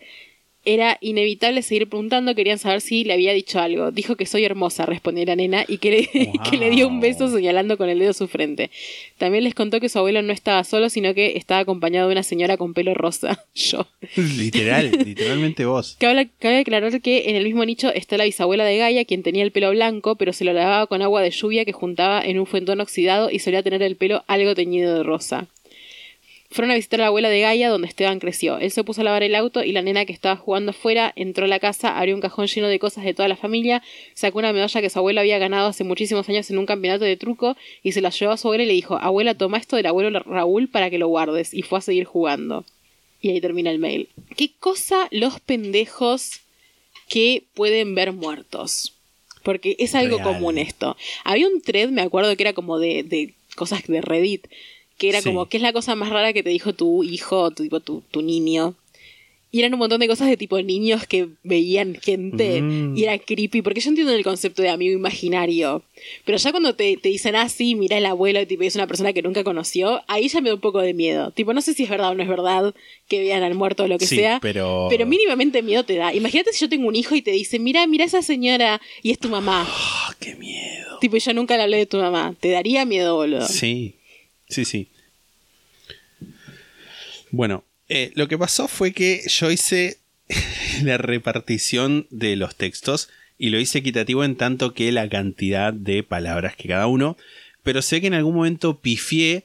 Era 0.64 0.96
inevitable 1.00 1.62
seguir 1.62 1.88
preguntando, 1.88 2.34
querían 2.36 2.58
saber 2.58 2.80
si 2.80 3.02
le 3.02 3.14
había 3.14 3.32
dicho 3.32 3.58
algo. 3.58 3.90
Dijo 3.90 4.14
que 4.16 4.26
soy 4.26 4.44
hermosa, 4.44 4.86
respondió 4.86 5.24
la 5.24 5.34
nena, 5.34 5.64
y 5.66 5.78
que 5.78 5.90
le, 5.90 6.32
que 6.50 6.56
le 6.56 6.70
dio 6.70 6.86
un 6.86 7.00
beso 7.00 7.28
señalando 7.28 7.76
con 7.76 7.88
el 7.88 7.98
dedo 7.98 8.12
su 8.12 8.28
frente. 8.28 8.70
También 9.18 9.44
les 9.44 9.54
contó 9.54 9.80
que 9.80 9.88
su 9.88 9.98
abuelo 9.98 10.22
no 10.22 10.32
estaba 10.32 10.62
solo, 10.62 10.88
sino 10.88 11.14
que 11.14 11.36
estaba 11.36 11.60
acompañado 11.60 12.08
de 12.08 12.12
una 12.12 12.22
señora 12.22 12.56
con 12.56 12.74
pelo 12.74 12.94
rosa. 12.94 13.44
Yo. 13.54 13.88
Literal, 14.16 14.90
literalmente 15.04 15.64
vos. 15.64 15.96
Cabe, 15.98 16.30
cabe 16.38 16.58
aclarar 16.58 17.00
que 17.00 17.30
en 17.30 17.36
el 17.36 17.44
mismo 17.44 17.64
nicho 17.64 17.92
está 17.92 18.16
la 18.16 18.24
bisabuela 18.24 18.64
de 18.64 18.78
Gaia, 18.78 19.04
quien 19.04 19.22
tenía 19.22 19.42
el 19.42 19.52
pelo 19.52 19.70
blanco, 19.70 20.16
pero 20.16 20.32
se 20.32 20.44
lo 20.44 20.52
lavaba 20.52 20.86
con 20.86 21.02
agua 21.02 21.22
de 21.22 21.30
lluvia 21.30 21.64
que 21.64 21.72
juntaba 21.72 22.22
en 22.22 22.38
un 22.38 22.46
fuentón 22.46 22.80
oxidado 22.80 23.30
y 23.30 23.40
solía 23.40 23.62
tener 23.62 23.82
el 23.82 23.96
pelo 23.96 24.22
algo 24.28 24.54
teñido 24.54 24.94
de 24.94 25.02
rosa. 25.02 25.48
Fueron 26.52 26.70
a 26.70 26.74
visitar 26.74 27.00
a 27.00 27.04
la 27.04 27.06
abuela 27.08 27.30
de 27.30 27.40
Gaia, 27.40 27.70
donde 27.70 27.88
Esteban 27.88 28.18
creció. 28.18 28.58
Él 28.58 28.70
se 28.70 28.84
puso 28.84 29.00
a 29.00 29.04
lavar 29.04 29.22
el 29.22 29.34
auto 29.34 29.64
y 29.64 29.72
la 29.72 29.80
nena 29.80 30.04
que 30.04 30.12
estaba 30.12 30.36
jugando 30.36 30.72
afuera 30.72 31.10
entró 31.16 31.46
a 31.46 31.48
la 31.48 31.58
casa, 31.58 31.98
abrió 31.98 32.14
un 32.14 32.20
cajón 32.20 32.46
lleno 32.46 32.68
de 32.68 32.78
cosas 32.78 33.04
de 33.04 33.14
toda 33.14 33.26
la 33.26 33.36
familia, 33.36 33.82
sacó 34.12 34.38
una 34.38 34.52
medalla 34.52 34.82
que 34.82 34.90
su 34.90 34.98
abuela 34.98 35.22
había 35.22 35.38
ganado 35.38 35.68
hace 35.68 35.82
muchísimos 35.82 36.28
años 36.28 36.50
en 36.50 36.58
un 36.58 36.66
campeonato 36.66 37.06
de 37.06 37.16
truco 37.16 37.56
y 37.82 37.92
se 37.92 38.02
la 38.02 38.10
llevó 38.10 38.32
a 38.32 38.36
su 38.36 38.48
abuela 38.48 38.64
y 38.64 38.66
le 38.66 38.74
dijo, 38.74 38.96
abuela, 38.96 39.34
toma 39.34 39.56
esto 39.56 39.76
del 39.76 39.86
abuelo 39.86 40.20
Raúl 40.20 40.68
para 40.68 40.90
que 40.90 40.98
lo 40.98 41.08
guardes. 41.08 41.54
Y 41.54 41.62
fue 41.62 41.78
a 41.78 41.80
seguir 41.82 42.04
jugando. 42.04 42.66
Y 43.22 43.30
ahí 43.30 43.40
termina 43.40 43.70
el 43.70 43.78
mail. 43.78 44.10
¿Qué 44.36 44.50
cosa 44.58 45.08
los 45.10 45.40
pendejos 45.40 46.40
que 47.08 47.44
pueden 47.54 47.94
ver 47.94 48.12
muertos? 48.12 48.94
Porque 49.42 49.74
es 49.78 49.94
algo 49.94 50.18
Real. 50.18 50.34
común 50.34 50.58
esto. 50.58 50.96
Había 51.24 51.48
un 51.48 51.62
thread, 51.62 51.88
me 51.88 52.02
acuerdo 52.02 52.36
que 52.36 52.42
era 52.42 52.52
como 52.52 52.78
de, 52.78 53.02
de 53.04 53.34
cosas 53.56 53.86
de 53.86 54.00
Reddit, 54.00 54.48
que 55.02 55.08
era 55.10 55.20
Sí. 55.20 55.28
como, 55.28 55.46
¿qué 55.46 55.56
es 55.56 55.62
la 55.62 55.72
cosa 55.72 55.94
más 55.96 56.10
rara 56.10 56.32
que 56.32 56.42
te 56.44 56.50
dijo 56.50 56.72
tu 56.74 57.02
hijo, 57.02 57.50
tu, 57.50 57.64
tipo, 57.64 57.80
tu, 57.80 58.02
tu 58.10 58.22
niño? 58.22 58.74
Y 59.54 59.58
eran 59.58 59.74
un 59.74 59.80
montón 59.80 60.00
de 60.00 60.08
cosas 60.08 60.28
de 60.28 60.38
tipo 60.38 60.58
niños 60.62 61.06
que 61.06 61.28
veían 61.42 61.94
gente 62.00 62.62
Mm. 62.62 62.96
y 62.96 63.02
era 63.04 63.18
creepy, 63.18 63.60
porque 63.60 63.80
yo 63.80 63.90
entiendo 63.90 64.10
el 64.14 64.24
concepto 64.24 64.62
de 64.62 64.70
amigo 64.70 64.94
imaginario, 64.94 65.82
pero 66.24 66.38
ya 66.38 66.52
cuando 66.52 66.74
te, 66.74 66.96
te 66.96 67.10
dicen, 67.10 67.36
ah, 67.36 67.50
sí, 67.50 67.74
mira 67.74 67.98
el 67.98 68.06
abuelo, 68.06 68.46
tipo, 68.46 68.62
y 68.62 68.68
es 68.68 68.76
una 68.76 68.86
persona 68.86 69.12
que 69.12 69.20
nunca 69.20 69.44
conoció, 69.44 70.00
ahí 70.08 70.28
ya 70.28 70.40
me 70.40 70.48
da 70.48 70.54
un 70.54 70.62
poco 70.62 70.80
de 70.80 70.94
miedo. 70.94 71.32
Tipo, 71.32 71.52
no 71.52 71.60
sé 71.60 71.74
si 71.74 71.82
es 71.82 71.90
verdad 71.90 72.12
o 72.12 72.14
no 72.14 72.22
es 72.22 72.30
verdad 72.30 72.74
que 73.08 73.20
vean 73.20 73.42
al 73.42 73.54
muerto 73.54 73.84
o 73.84 73.88
lo 73.88 73.98
que 73.98 74.06
Sí, 74.06 74.16
sea, 74.16 74.38
pero- 74.40 74.86
pero 74.88 75.04
mínimamente 75.04 75.60
miedo 75.62 75.84
te 75.84 75.96
da. 75.96 76.14
Imagínate 76.14 76.54
si 76.54 76.60
yo 76.60 76.70
tengo 76.70 76.88
un 76.88 76.96
hijo 76.96 77.14
y 77.14 77.20
te 77.20 77.32
dice, 77.32 77.58
mira, 77.58 77.86
mira 77.86 78.06
esa 78.06 78.22
señora 78.22 78.80
y 79.02 79.10
es 79.10 79.18
tu 79.18 79.28
mamá. 79.28 79.66
Ah, 80.08 80.14
qué 80.18 80.34
miedo. 80.36 80.98
Tipo, 81.00 81.16
yo 81.18 81.34
nunca 81.34 81.56
le 81.58 81.64
hablé 81.64 81.76
de 81.76 81.86
tu 81.86 81.98
mamá. 81.98 82.34
Te 82.40 82.48
daría 82.50 82.84
miedo, 82.86 83.16
boludo. 83.16 83.46
Sí, 83.46 83.96
sí, 84.48 84.64
sí. 84.64 84.88
Bueno, 87.32 87.64
eh, 87.88 88.12
lo 88.14 88.28
que 88.28 88.38
pasó 88.38 88.68
fue 88.68 88.92
que 88.92 89.22
yo 89.26 89.50
hice 89.50 89.98
la 90.84 90.98
repartición 90.98 92.06
de 92.10 92.36
los 92.36 92.54
textos 92.56 93.08
y 93.38 93.50
lo 93.50 93.58
hice 93.58 93.78
equitativo 93.78 94.22
en 94.22 94.36
tanto 94.36 94.72
que 94.74 94.92
la 94.92 95.08
cantidad 95.08 95.72
de 95.72 96.04
palabras 96.04 96.54
que 96.54 96.68
cada 96.68 96.86
uno, 96.86 97.16
pero 97.64 97.82
sé 97.82 98.00
que 98.00 98.06
en 98.06 98.14
algún 98.14 98.34
momento 98.36 98.78
pifié 98.80 99.44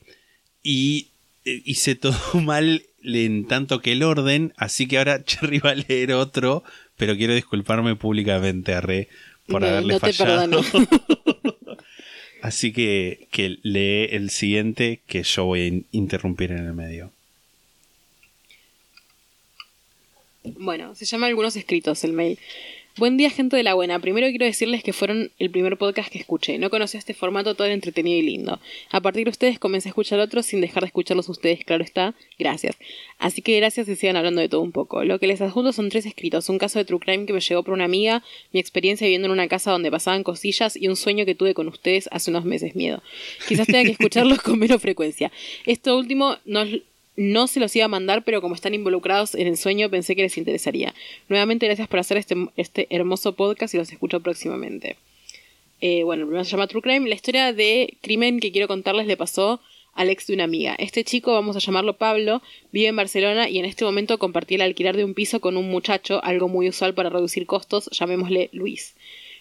y 0.62 1.08
eh, 1.46 1.62
hice 1.66 1.96
todo 1.96 2.16
mal 2.42 2.84
en 3.04 3.48
tanto 3.48 3.82
que 3.82 3.94
el 3.94 4.04
orden, 4.04 4.54
así 4.58 4.86
que 4.88 4.98
ahora 4.98 5.24
Cherry 5.26 5.60
va 5.60 5.72
a 5.72 5.76
leer 5.76 6.12
otro, 6.14 6.64
pero 6.98 7.16
quiero 7.16 7.34
disculparme 7.34 7.96
públicamente 7.96 8.74
a 8.74 8.82
Re 8.82 9.08
por 9.48 9.62
No, 9.62 9.68
haberle 9.68 9.94
no 9.94 10.00
fallado. 10.00 10.62
Así 12.42 12.72
que, 12.72 13.28
que 13.32 13.58
lee 13.64 14.08
el 14.16 14.30
siguiente 14.30 15.02
que 15.08 15.24
yo 15.24 15.46
voy 15.46 15.62
a 15.62 15.68
in- 15.68 15.86
interrumpir 15.92 16.52
en 16.52 16.60
el 16.66 16.74
medio. 16.74 17.12
Bueno, 20.56 20.96
se 20.96 21.06
llama 21.06 21.28
Algunos 21.28 21.56
Escritos 21.56 22.04
el 22.04 22.14
mail. 22.14 22.40
Buen 22.98 23.16
día, 23.16 23.30
gente 23.30 23.56
de 23.56 23.62
la 23.62 23.76
buena. 23.76 24.00
Primero 24.00 24.28
quiero 24.30 24.46
decirles 24.46 24.82
que 24.82 24.92
fueron 24.92 25.32
el 25.38 25.52
primer 25.52 25.78
podcast 25.78 26.12
que 26.12 26.18
escuché. 26.18 26.58
No 26.58 26.72
conocía 26.72 26.98
este 26.98 27.14
formato 27.14 27.54
tan 27.54 27.70
entretenido 27.70 28.18
y 28.18 28.24
lindo. 28.24 28.60
A 28.90 29.02
partir 29.02 29.26
de 29.26 29.30
ustedes 29.30 29.60
comencé 29.60 29.90
a 29.90 29.92
escuchar 29.92 30.20
otros 30.20 30.48
sin 30.48 30.62
dejar 30.62 30.82
de 30.82 30.88
escucharlos 30.88 31.30
ustedes, 31.30 31.64
claro 31.64 31.84
está. 31.84 32.16
Gracias. 32.40 32.76
Así 33.20 33.44
que 33.44 33.56
gracias 33.58 33.88
y 33.88 33.96
sigan 33.96 34.16
hablando 34.16 34.42
de 34.42 34.50
todo 34.50 34.62
un 34.62 34.72
poco. 34.72 35.04
Lo 35.04 35.20
que 35.20 35.28
les 35.28 35.42
adjunto 35.42 35.74
son 35.74 35.90
tres 35.90 36.08
escritos. 36.08 36.50
Un 36.50 36.58
caso 36.58 36.80
de 36.80 36.86
True 36.86 37.00
Crime 37.00 37.26
que 37.28 37.34
me 37.34 37.40
llegó 37.40 37.62
por 37.62 37.76
una 37.76 37.86
amiga, 37.86 38.24
mi 38.52 38.60
experiencia 38.60 39.06
viviendo 39.06 39.28
en 39.28 39.34
una 39.34 39.48
casa 39.48 39.72
donde 39.72 39.92
pasaban 39.92 40.24
cosillas 40.24 40.76
y 40.76 40.88
un 40.88 40.96
sueño 40.96 41.26
que 41.26 41.36
tuve 41.36 41.54
con 41.54 41.68
ustedes 41.68 42.10
hace 42.12 42.32
unos 42.32 42.46
meses. 42.46 42.76
Miedo. 42.76 43.04
Quizás 43.48 43.68
tenga 43.68 43.84
que 43.84 43.92
escucharlos 43.92 44.42
con 44.42 44.58
menos 44.58 44.82
frecuencia. 44.82 45.32
Esto 45.68 45.98
último 45.98 46.38
no 46.46 46.62
es 46.64 46.82
no 47.18 47.48
se 47.48 47.60
los 47.60 47.76
iba 47.76 47.86
a 47.86 47.90
mandar, 47.90 48.24
pero 48.24 48.42
como 48.42 48.56
están 48.56 48.76
involucrados 48.76 49.36
en 49.36 49.48
el 49.48 49.58
sueño, 49.58 49.90
pensé 49.90 50.16
que 50.16 50.22
les 50.22 50.38
interesaría. 50.38 50.94
Nuevamente, 51.28 51.66
gracias 51.66 51.88
por 51.88 52.00
hacer 52.00 52.18
este, 52.18 52.36
este 52.56 52.88
hermoso 52.92 53.34
podcast 53.34 53.74
y 53.74 53.78
los 53.78 53.92
escucho 53.92 54.22
próximamente. 54.22 54.96
Eh, 55.82 56.04
bueno, 56.04 56.22
el 56.22 56.28
primero 56.28 56.46
se 56.46 56.52
llama 56.52 56.68
True 56.68 56.82
Crime. 56.82 57.10
La 57.10 57.16
historia 57.16 57.54
de 57.54 57.98
crimen 58.02 58.40
que 58.40 58.52
quiero 58.52 58.68
contarles 58.68 59.08
le 59.08 59.18
pasó 59.18 59.60
al 59.94 60.10
ex 60.10 60.28
de 60.28 60.36
una 60.36 60.44
amiga. 60.44 60.76
Este 60.78 61.04
chico, 61.04 61.34
vamos 61.34 61.56
a 61.56 61.60
llamarlo 61.60 61.98
Pablo, 61.98 62.44
vive 62.72 62.88
en 62.88 62.96
Barcelona 62.96 63.50
y 63.50 63.58
en 63.58 63.66
este 63.66 63.84
momento 63.84 64.20
compartía 64.20 64.58
el 64.58 64.62
alquiler 64.62 64.96
de 64.96 65.04
un 65.04 65.16
piso 65.16 65.42
con 65.42 65.58
un 65.58 65.70
muchacho, 65.70 66.24
algo 66.24 66.48
muy 66.48 66.70
usual 66.70 66.94
para 66.94 67.10
reducir 67.10 67.48
costos, 67.48 67.90
llamémosle 67.92 68.50
Luis. 68.54 68.96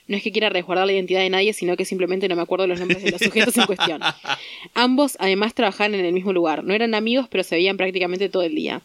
No 0.09 0.17
es 0.17 0.23
que 0.23 0.33
quiera 0.33 0.49
resguardar 0.49 0.87
la 0.87 0.93
identidad 0.93 1.21
de 1.21 1.31
nadie, 1.31 1.53
sino 1.53 1.77
que 1.77 1.85
simplemente 1.85 2.29
no 2.29 2.37
me 2.37 2.43
acuerdo 2.43 2.67
los 2.67 2.79
nombres 2.79 3.03
de 3.03 3.11
los 3.11 3.21
sujetos 3.21 3.57
en 3.57 3.67
cuestión. 3.67 4.01
Ambos 4.75 5.17
además 5.21 5.55
trabajaban 5.55 5.95
en 5.95 6.05
el 6.05 6.13
mismo 6.13 6.33
lugar. 6.33 6.63
No 6.65 6.75
eran 6.75 6.95
amigos, 6.95 7.27
pero 7.29 7.43
se 7.43 7.57
veían 7.57 7.77
prácticamente 7.77 8.29
todo 8.29 8.43
el 8.43 8.55
día. 8.55 8.83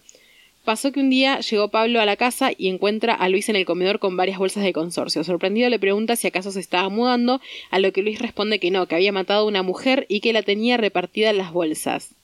Pasó 0.63 0.91
que 0.91 0.99
un 0.99 1.09
día 1.09 1.39
llegó 1.39 1.69
Pablo 1.69 1.99
a 2.01 2.05
la 2.05 2.15
casa 2.17 2.51
y 2.55 2.69
encuentra 2.69 3.15
a 3.15 3.29
Luis 3.29 3.49
en 3.49 3.55
el 3.55 3.65
comedor 3.65 3.97
con 3.97 4.15
varias 4.15 4.37
bolsas 4.37 4.63
de 4.63 4.73
consorcio. 4.73 5.23
Sorprendido 5.23 5.69
le 5.69 5.79
pregunta 5.79 6.15
si 6.15 6.27
acaso 6.27 6.51
se 6.51 6.59
estaba 6.59 6.89
mudando, 6.89 7.41
a 7.71 7.79
lo 7.79 7.91
que 7.91 8.03
Luis 8.03 8.19
responde 8.19 8.59
que 8.59 8.69
no, 8.69 8.85
que 8.85 8.95
había 8.95 9.11
matado 9.11 9.41
a 9.41 9.47
una 9.47 9.63
mujer 9.63 10.05
y 10.07 10.19
que 10.19 10.33
la 10.33 10.43
tenía 10.43 10.77
repartida 10.77 11.31
en 11.31 11.37
las 11.37 11.51
bolsas. 11.51 12.15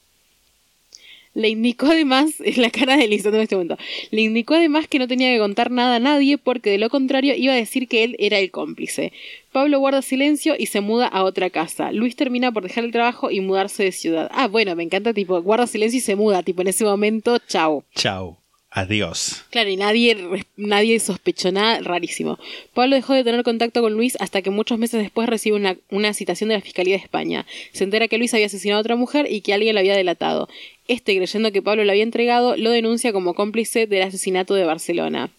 Le 1.33 1.49
indicó 1.49 1.87
además, 1.87 2.35
la 2.57 2.69
cara 2.69 2.97
de 2.97 3.07
Luis 3.07 3.25
en 3.25 3.35
este 3.35 3.55
momento, 3.55 3.77
le 4.11 4.21
indicó 4.21 4.55
además 4.55 4.87
que 4.87 4.99
no 4.99 5.07
tenía 5.07 5.31
que 5.31 5.39
contar 5.39 5.71
nada 5.71 5.97
a 5.97 5.99
nadie 5.99 6.37
porque 6.37 6.71
de 6.71 6.77
lo 6.77 6.89
contrario 6.89 7.35
iba 7.35 7.53
a 7.53 7.57
decir 7.57 7.87
que 7.87 8.03
él 8.03 8.15
era 8.19 8.39
el 8.39 8.51
cómplice. 8.51 9.13
Pablo 9.51 9.79
guarda 9.79 10.01
silencio 10.01 10.55
y 10.57 10.67
se 10.67 10.81
muda 10.81 11.07
a 11.07 11.23
otra 11.23 11.49
casa. 11.49 11.91
Luis 11.91 12.15
termina 12.15 12.51
por 12.51 12.63
dejar 12.63 12.83
el 12.83 12.91
trabajo 12.91 13.31
y 13.31 13.41
mudarse 13.41 13.83
de 13.83 13.91
ciudad. 13.91 14.29
Ah, 14.33 14.47
bueno, 14.47 14.75
me 14.75 14.83
encanta, 14.83 15.13
tipo, 15.13 15.41
guarda 15.41 15.67
silencio 15.67 15.97
y 15.97 16.01
se 16.01 16.15
muda, 16.15 16.43
tipo, 16.43 16.61
en 16.61 16.67
ese 16.67 16.85
momento, 16.85 17.39
chao. 17.47 17.83
Chao. 17.95 18.37
Adiós. 18.77 19.43
Claro, 19.49 19.71
y 19.71 19.75
nadie, 19.75 20.15
nadie 20.55 20.99
sospechó 20.99 21.51
nada, 21.51 21.79
rarísimo. 21.81 22.37
Pablo 22.75 22.95
dejó 22.95 23.15
de 23.15 23.23
tener 23.23 23.41
contacto 23.41 23.81
con 23.81 23.93
Luis 23.93 24.15
hasta 24.19 24.43
que 24.43 24.51
muchos 24.51 24.77
meses 24.77 25.01
después 25.01 25.27
recibe 25.27 25.55
una, 25.55 25.77
una, 25.89 26.13
citación 26.13 26.49
de 26.49 26.57
la 26.57 26.61
Fiscalía 26.61 26.95
de 26.95 27.01
España. 27.01 27.47
Se 27.71 27.85
entera 27.85 28.07
que 28.07 28.19
Luis 28.19 28.35
había 28.35 28.45
asesinado 28.45 28.77
a 28.77 28.81
otra 28.81 28.95
mujer 28.95 29.25
y 29.31 29.41
que 29.41 29.55
alguien 29.55 29.73
lo 29.73 29.79
había 29.79 29.95
delatado. 29.95 30.47
Este, 30.87 31.17
creyendo 31.17 31.51
que 31.51 31.63
Pablo 31.63 31.85
lo 31.85 31.91
había 31.91 32.03
entregado, 32.03 32.55
lo 32.55 32.69
denuncia 32.69 33.11
como 33.11 33.33
cómplice 33.33 33.87
del 33.87 34.03
asesinato 34.03 34.53
de 34.53 34.65
Barcelona. 34.65 35.31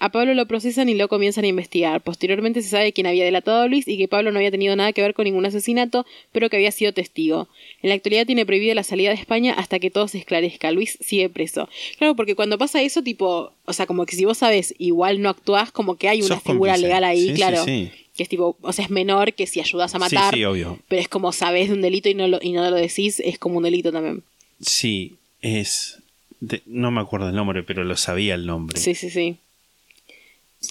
A 0.00 0.10
Pablo 0.10 0.34
lo 0.34 0.46
procesan 0.46 0.88
y 0.88 0.94
lo 0.94 1.08
comienzan 1.08 1.44
a 1.44 1.48
investigar. 1.48 2.00
Posteriormente 2.00 2.62
se 2.62 2.68
sabe 2.68 2.92
quién 2.92 3.06
había 3.06 3.24
delatado 3.24 3.62
a 3.62 3.66
Luis 3.66 3.88
y 3.88 3.98
que 3.98 4.06
Pablo 4.08 4.30
no 4.30 4.38
había 4.38 4.50
tenido 4.50 4.76
nada 4.76 4.92
que 4.92 5.02
ver 5.02 5.14
con 5.14 5.24
ningún 5.24 5.44
asesinato, 5.46 6.06
pero 6.32 6.48
que 6.50 6.56
había 6.56 6.70
sido 6.70 6.92
testigo. 6.92 7.48
En 7.82 7.88
la 7.88 7.94
actualidad 7.96 8.26
tiene 8.26 8.46
prohibida 8.46 8.74
la 8.74 8.84
salida 8.84 9.10
de 9.10 9.16
España 9.16 9.54
hasta 9.54 9.78
que 9.78 9.90
todo 9.90 10.06
se 10.08 10.18
esclarezca. 10.18 10.70
Luis 10.70 10.98
sigue 11.00 11.28
preso. 11.28 11.68
Claro, 11.98 12.14
porque 12.16 12.34
cuando 12.34 12.58
pasa 12.58 12.80
eso, 12.82 13.02
tipo, 13.02 13.52
o 13.64 13.72
sea, 13.72 13.86
como 13.86 14.06
que 14.06 14.14
si 14.16 14.24
vos 14.24 14.38
sabes, 14.38 14.74
igual 14.78 15.20
no 15.20 15.30
actuás, 15.30 15.72
como 15.72 15.96
que 15.96 16.08
hay 16.08 16.18
una 16.22 16.36
Sos 16.36 16.42
figura 16.44 16.72
cómplice. 16.72 16.86
legal 16.86 17.04
ahí, 17.04 17.28
Sí, 17.28 17.34
claro. 17.34 17.64
sí, 17.64 17.90
sí. 17.94 18.04
Que 18.16 18.22
es 18.24 18.28
tipo, 18.28 18.56
o 18.60 18.72
sea, 18.72 18.84
es 18.84 18.90
menor 18.90 19.32
que 19.34 19.46
si 19.46 19.60
ayudas 19.60 19.94
a 19.94 19.98
matar. 19.98 20.32
Sí, 20.34 20.40
sí, 20.40 20.44
obvio. 20.44 20.78
Pero 20.88 21.00
es 21.02 21.08
como 21.08 21.32
sabes 21.32 21.68
de 21.68 21.74
un 21.74 21.82
delito 21.82 22.08
y 22.08 22.14
no 22.14 22.26
lo, 22.26 22.38
y 22.42 22.52
no 22.52 22.68
lo 22.68 22.76
decís, 22.76 23.20
es 23.20 23.38
como 23.38 23.58
un 23.58 23.62
delito 23.64 23.92
también. 23.92 24.22
Sí, 24.60 25.14
es. 25.40 25.98
de- 26.40 26.62
no 26.66 26.90
me 26.90 27.00
acuerdo 27.00 27.28
el 27.28 27.34
nombre, 27.36 27.62
pero 27.62 27.84
lo 27.84 27.96
sabía 27.96 28.34
el 28.34 28.46
nombre. 28.46 28.78
Sí, 28.78 28.94
sí, 28.94 29.10
sí. 29.10 29.36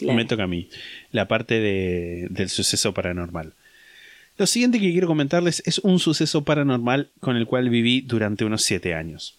Me 0.02 0.26
toca 0.26 0.44
a 0.44 0.48
mí. 0.48 0.70
La 1.12 1.28
parte 1.28 1.60
de- 1.60 2.28
del 2.30 2.50
suceso 2.50 2.94
paranormal. 2.94 3.54
Lo 4.38 4.46
siguiente 4.46 4.80
que 4.80 4.92
quiero 4.92 5.08
comentarles 5.08 5.64
es 5.66 5.80
un 5.80 6.00
suceso 6.00 6.44
paranormal 6.44 7.10
con 7.20 7.36
el 7.38 7.48
cual 7.48 7.70
viví 7.70 8.02
durante 8.02 8.46
unos 8.46 8.62
7 8.64 8.94
años. 8.94 9.36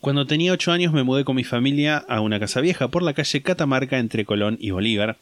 Cuando 0.00 0.26
tenía 0.26 0.52
8 0.52 0.72
años 0.72 0.92
me 0.92 1.04
mudé 1.04 1.24
con 1.24 1.36
mi 1.36 1.44
familia 1.44 1.98
a 2.08 2.20
una 2.20 2.40
casa 2.40 2.60
vieja 2.60 2.88
por 2.88 3.02
la 3.02 3.14
calle 3.14 3.42
Catamarca 3.42 3.98
entre 3.98 4.24
Colón 4.24 4.56
y 4.60 4.70
Bolívar. 4.70 5.18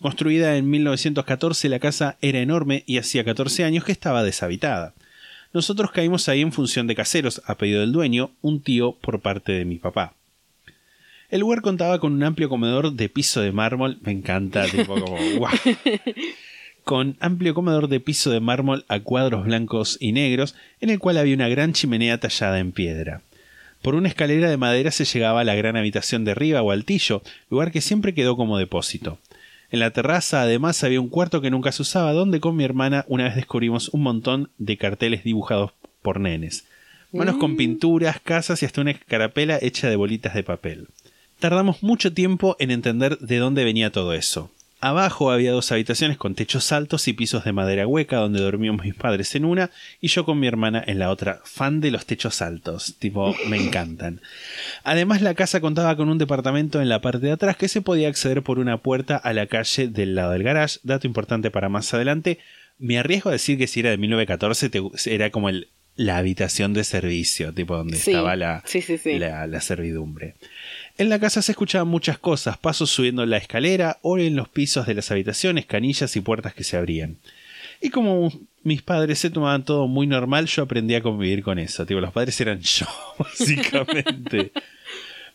Construida 0.00 0.56
en 0.56 0.68
1914, 0.70 1.68
la 1.68 1.78
casa 1.78 2.16
era 2.22 2.40
enorme 2.40 2.82
y 2.86 2.98
hacía 2.98 3.24
14 3.24 3.64
años 3.64 3.84
que 3.84 3.92
estaba 3.92 4.24
deshabitada. 4.24 4.94
Nosotros 5.52 5.90
caímos 5.92 6.28
ahí 6.28 6.40
en 6.40 6.52
función 6.52 6.86
de 6.86 6.94
caseros, 6.94 7.42
a 7.44 7.56
pedido 7.56 7.80
del 7.82 7.92
dueño, 7.92 8.30
un 8.40 8.60
tío 8.62 8.92
por 9.00 9.20
parte 9.20 9.52
de 9.52 9.64
mi 9.64 9.76
papá. 9.76 10.14
El 11.30 11.40
lugar 11.40 11.62
contaba 11.62 12.00
con 12.00 12.12
un 12.12 12.24
amplio 12.24 12.48
comedor 12.48 12.92
de 12.92 13.08
piso 13.08 13.40
de 13.40 13.52
mármol, 13.52 13.98
me 14.02 14.10
encanta, 14.10 14.66
tipo 14.66 15.00
como 15.00 15.16
guau. 15.36 15.54
Con 16.82 17.16
amplio 17.20 17.54
comedor 17.54 17.88
de 17.88 18.00
piso 18.00 18.30
de 18.30 18.40
mármol 18.40 18.84
a 18.88 18.98
cuadros 19.00 19.44
blancos 19.44 19.96
y 20.00 20.10
negros, 20.10 20.56
en 20.80 20.90
el 20.90 20.98
cual 20.98 21.18
había 21.18 21.36
una 21.36 21.48
gran 21.48 21.72
chimenea 21.72 22.18
tallada 22.18 22.58
en 22.58 22.72
piedra. 22.72 23.22
Por 23.80 23.94
una 23.94 24.08
escalera 24.08 24.50
de 24.50 24.56
madera 24.56 24.90
se 24.90 25.04
llegaba 25.04 25.40
a 25.40 25.44
la 25.44 25.54
gran 25.54 25.76
habitación 25.76 26.24
de 26.24 26.32
arriba 26.32 26.62
o 26.62 26.72
altillo, 26.72 27.22
lugar 27.48 27.70
que 27.70 27.80
siempre 27.80 28.12
quedó 28.12 28.36
como 28.36 28.58
depósito. 28.58 29.18
En 29.70 29.78
la 29.78 29.92
terraza 29.92 30.42
además 30.42 30.82
había 30.82 31.00
un 31.00 31.08
cuarto 31.08 31.40
que 31.40 31.50
nunca 31.50 31.70
se 31.70 31.82
usaba, 31.82 32.12
donde 32.12 32.40
con 32.40 32.56
mi 32.56 32.64
hermana 32.64 33.04
una 33.06 33.24
vez 33.24 33.36
descubrimos 33.36 33.88
un 33.90 34.02
montón 34.02 34.50
de 34.58 34.76
carteles 34.76 35.22
dibujados 35.22 35.72
por 36.02 36.18
nenes. 36.18 36.66
Manos 37.12 37.38
con 37.38 37.56
pinturas, 37.56 38.20
casas 38.20 38.62
y 38.62 38.66
hasta 38.66 38.80
una 38.80 38.92
escarapela 38.92 39.58
hecha 39.60 39.88
de 39.88 39.96
bolitas 39.96 40.34
de 40.34 40.42
papel. 40.42 40.88
Tardamos 41.40 41.82
mucho 41.82 42.12
tiempo 42.12 42.56
en 42.60 42.70
entender 42.70 43.18
de 43.18 43.38
dónde 43.38 43.64
venía 43.64 43.90
todo 43.90 44.12
eso. 44.14 44.50
Abajo 44.82 45.30
había 45.30 45.52
dos 45.52 45.70
habitaciones 45.72 46.16
con 46.16 46.34
techos 46.34 46.72
altos 46.72 47.06
y 47.06 47.12
pisos 47.12 47.44
de 47.44 47.52
madera 47.52 47.86
hueca 47.86 48.16
donde 48.16 48.40
dormíamos 48.40 48.84
mis 48.86 48.94
padres 48.94 49.34
en 49.34 49.44
una 49.44 49.70
y 50.00 50.08
yo 50.08 50.24
con 50.24 50.40
mi 50.40 50.46
hermana 50.46 50.82
en 50.86 50.98
la 50.98 51.10
otra. 51.10 51.40
Fan 51.44 51.80
de 51.82 51.90
los 51.90 52.06
techos 52.06 52.40
altos, 52.40 52.94
tipo, 52.98 53.34
me 53.46 53.58
encantan. 53.58 54.22
Además 54.82 55.20
la 55.20 55.34
casa 55.34 55.60
contaba 55.60 55.96
con 55.96 56.08
un 56.08 56.16
departamento 56.16 56.80
en 56.80 56.88
la 56.88 57.02
parte 57.02 57.26
de 57.26 57.32
atrás 57.32 57.58
que 57.58 57.68
se 57.68 57.82
podía 57.82 58.08
acceder 58.08 58.42
por 58.42 58.58
una 58.58 58.78
puerta 58.78 59.16
a 59.16 59.34
la 59.34 59.46
calle 59.48 59.88
del 59.88 60.14
lado 60.14 60.32
del 60.32 60.44
garage. 60.44 60.78
Dato 60.82 61.06
importante 61.06 61.50
para 61.50 61.68
más 61.68 61.92
adelante. 61.92 62.38
Me 62.78 62.98
arriesgo 62.98 63.28
a 63.28 63.34
decir 63.34 63.58
que 63.58 63.66
si 63.66 63.80
era 63.80 63.90
de 63.90 63.98
1914 63.98 64.70
te- 64.70 65.14
era 65.14 65.28
como 65.30 65.50
el, 65.50 65.68
la 65.96 66.16
habitación 66.16 66.72
de 66.72 66.84
servicio, 66.84 67.52
tipo 67.52 67.76
donde 67.76 67.96
Sí, 67.98 68.10
estaba 68.12 68.36
la, 68.36 68.62
sí, 68.66 68.80
sí, 68.80 68.96
sí. 68.98 69.18
la, 69.18 69.46
la 69.46 69.60
servidumbre. 69.60 70.34
En 70.98 71.08
la 71.08 71.18
casa 71.18 71.42
se 71.42 71.52
escuchaban 71.52 71.88
muchas 71.88 72.18
cosas, 72.18 72.58
pasos 72.58 72.90
subiendo 72.90 73.24
la 73.26 73.36
escalera 73.38 73.98
o 74.02 74.18
en 74.18 74.36
los 74.36 74.48
pisos 74.48 74.86
de 74.86 74.94
las 74.94 75.10
habitaciones, 75.10 75.66
canillas 75.66 76.14
y 76.16 76.20
puertas 76.20 76.54
que 76.54 76.64
se 76.64 76.76
abrían. 76.76 77.16
Y 77.80 77.88
como 77.90 78.30
mis 78.62 78.82
padres 78.82 79.18
se 79.18 79.30
tomaban 79.30 79.64
todo 79.64 79.88
muy 79.88 80.06
normal, 80.06 80.46
yo 80.46 80.62
aprendí 80.62 80.94
a 80.94 81.00
convivir 81.02 81.42
con 81.42 81.58
eso. 81.58 81.86
Tipo, 81.86 82.00
los 82.00 82.12
padres 82.12 82.38
eran 82.40 82.60
yo, 82.62 82.86
básicamente. 83.18 84.52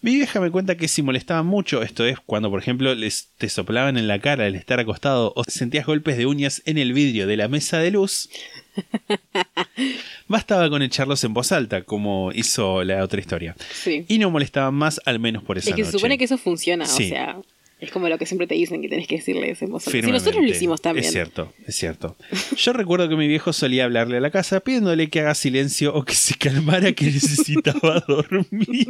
Mi 0.06 0.14
vieja 0.18 0.40
me 0.40 0.52
cuenta 0.52 0.78
que 0.78 0.88
si 0.88 1.02
molestaban 1.02 1.48
mucho, 1.48 1.82
esto 1.82 2.06
es 2.06 2.20
cuando 2.20 2.52
por 2.52 2.60
ejemplo 2.60 2.94
les 2.94 3.30
te 3.40 3.50
soplaban 3.50 3.98
en 3.98 4.08
la 4.08 4.20
cara 4.20 4.46
al 4.46 4.54
estar 4.54 4.80
acostado 4.80 5.34
o 5.36 5.44
sentías 5.48 5.88
golpes 5.88 6.16
de 6.16 6.28
uñas 6.28 6.62
en 6.66 6.78
el 6.78 6.94
vidrio 6.94 7.26
de 7.26 7.36
la 7.38 7.48
mesa 7.48 7.80
de 7.80 7.90
luz, 7.90 8.30
bastaba 10.28 10.70
con 10.70 10.84
echarlos 10.84 11.24
en 11.24 11.34
voz 11.34 11.52
alta, 11.52 11.82
como 11.82 12.32
hizo 12.34 12.84
la 12.84 13.04
otra 13.04 13.20
historia. 13.20 13.56
Sí. 13.74 14.06
Y 14.08 14.20
no 14.20 14.30
molestaban 14.30 14.76
más, 14.76 15.02
al 15.06 15.20
menos 15.20 15.44
por 15.44 15.58
esa 15.58 15.72
Es 15.72 15.76
que 15.76 15.82
noche. 15.82 15.92
se 15.92 15.98
supone 15.98 16.20
que 16.20 16.26
eso 16.26 16.38
funciona, 16.38 16.86
Sí. 16.86 17.06
o 17.06 17.10
sea, 17.10 17.38
es 17.80 17.90
como 17.90 18.08
lo 18.08 18.20
que 18.20 18.28
siempre 18.28 18.46
te 18.46 18.54
dicen 18.54 18.84
que 18.84 18.90
tenés 18.90 19.08
que 19.08 19.16
decirles 19.16 19.60
en 19.64 19.72
voz 19.72 19.88
alta. 19.88 20.00
Si 20.06 20.12
nosotros 20.12 20.44
lo 20.44 20.50
hicimos 20.50 20.82
también. 20.82 21.06
Es 21.06 21.12
cierto, 21.14 21.52
es 21.66 21.76
cierto. 21.76 22.16
Yo 22.58 22.74
recuerdo 22.74 23.10
que 23.10 23.16
mi 23.16 23.28
viejo 23.28 23.54
solía 23.54 23.86
hablarle 23.86 24.18
a 24.18 24.22
la 24.22 24.30
casa 24.30 24.60
pidiéndole 24.60 25.10
que 25.10 25.22
haga 25.22 25.34
silencio 25.34 25.96
o 25.96 26.06
que 26.06 26.14
se 26.14 26.36
calmara 26.36 26.94
que 26.94 27.06
necesitaba 27.06 28.02
dormir. 28.08 28.88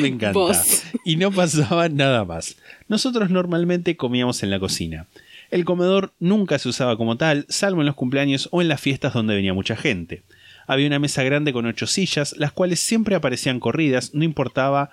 Me 0.00 0.08
encanta. 0.08 0.32
Vos. 0.32 0.82
Y 1.04 1.16
no 1.16 1.30
pasaba 1.30 1.88
nada 1.88 2.24
más. 2.24 2.56
Nosotros 2.88 3.30
normalmente 3.30 3.96
comíamos 3.96 4.42
en 4.42 4.50
la 4.50 4.60
cocina. 4.60 5.06
El 5.50 5.64
comedor 5.64 6.12
nunca 6.18 6.58
se 6.58 6.68
usaba 6.68 6.96
como 6.96 7.16
tal, 7.16 7.44
salvo 7.48 7.82
en 7.82 7.86
los 7.86 7.94
cumpleaños 7.94 8.48
o 8.52 8.62
en 8.62 8.68
las 8.68 8.80
fiestas 8.80 9.12
donde 9.12 9.34
venía 9.34 9.52
mucha 9.52 9.76
gente. 9.76 10.22
Había 10.66 10.86
una 10.86 10.98
mesa 10.98 11.22
grande 11.22 11.52
con 11.52 11.66
ocho 11.66 11.86
sillas, 11.86 12.34
las 12.38 12.52
cuales 12.52 12.80
siempre 12.80 13.14
aparecían 13.14 13.60
corridas, 13.60 14.14
no 14.14 14.24
importaba 14.24 14.90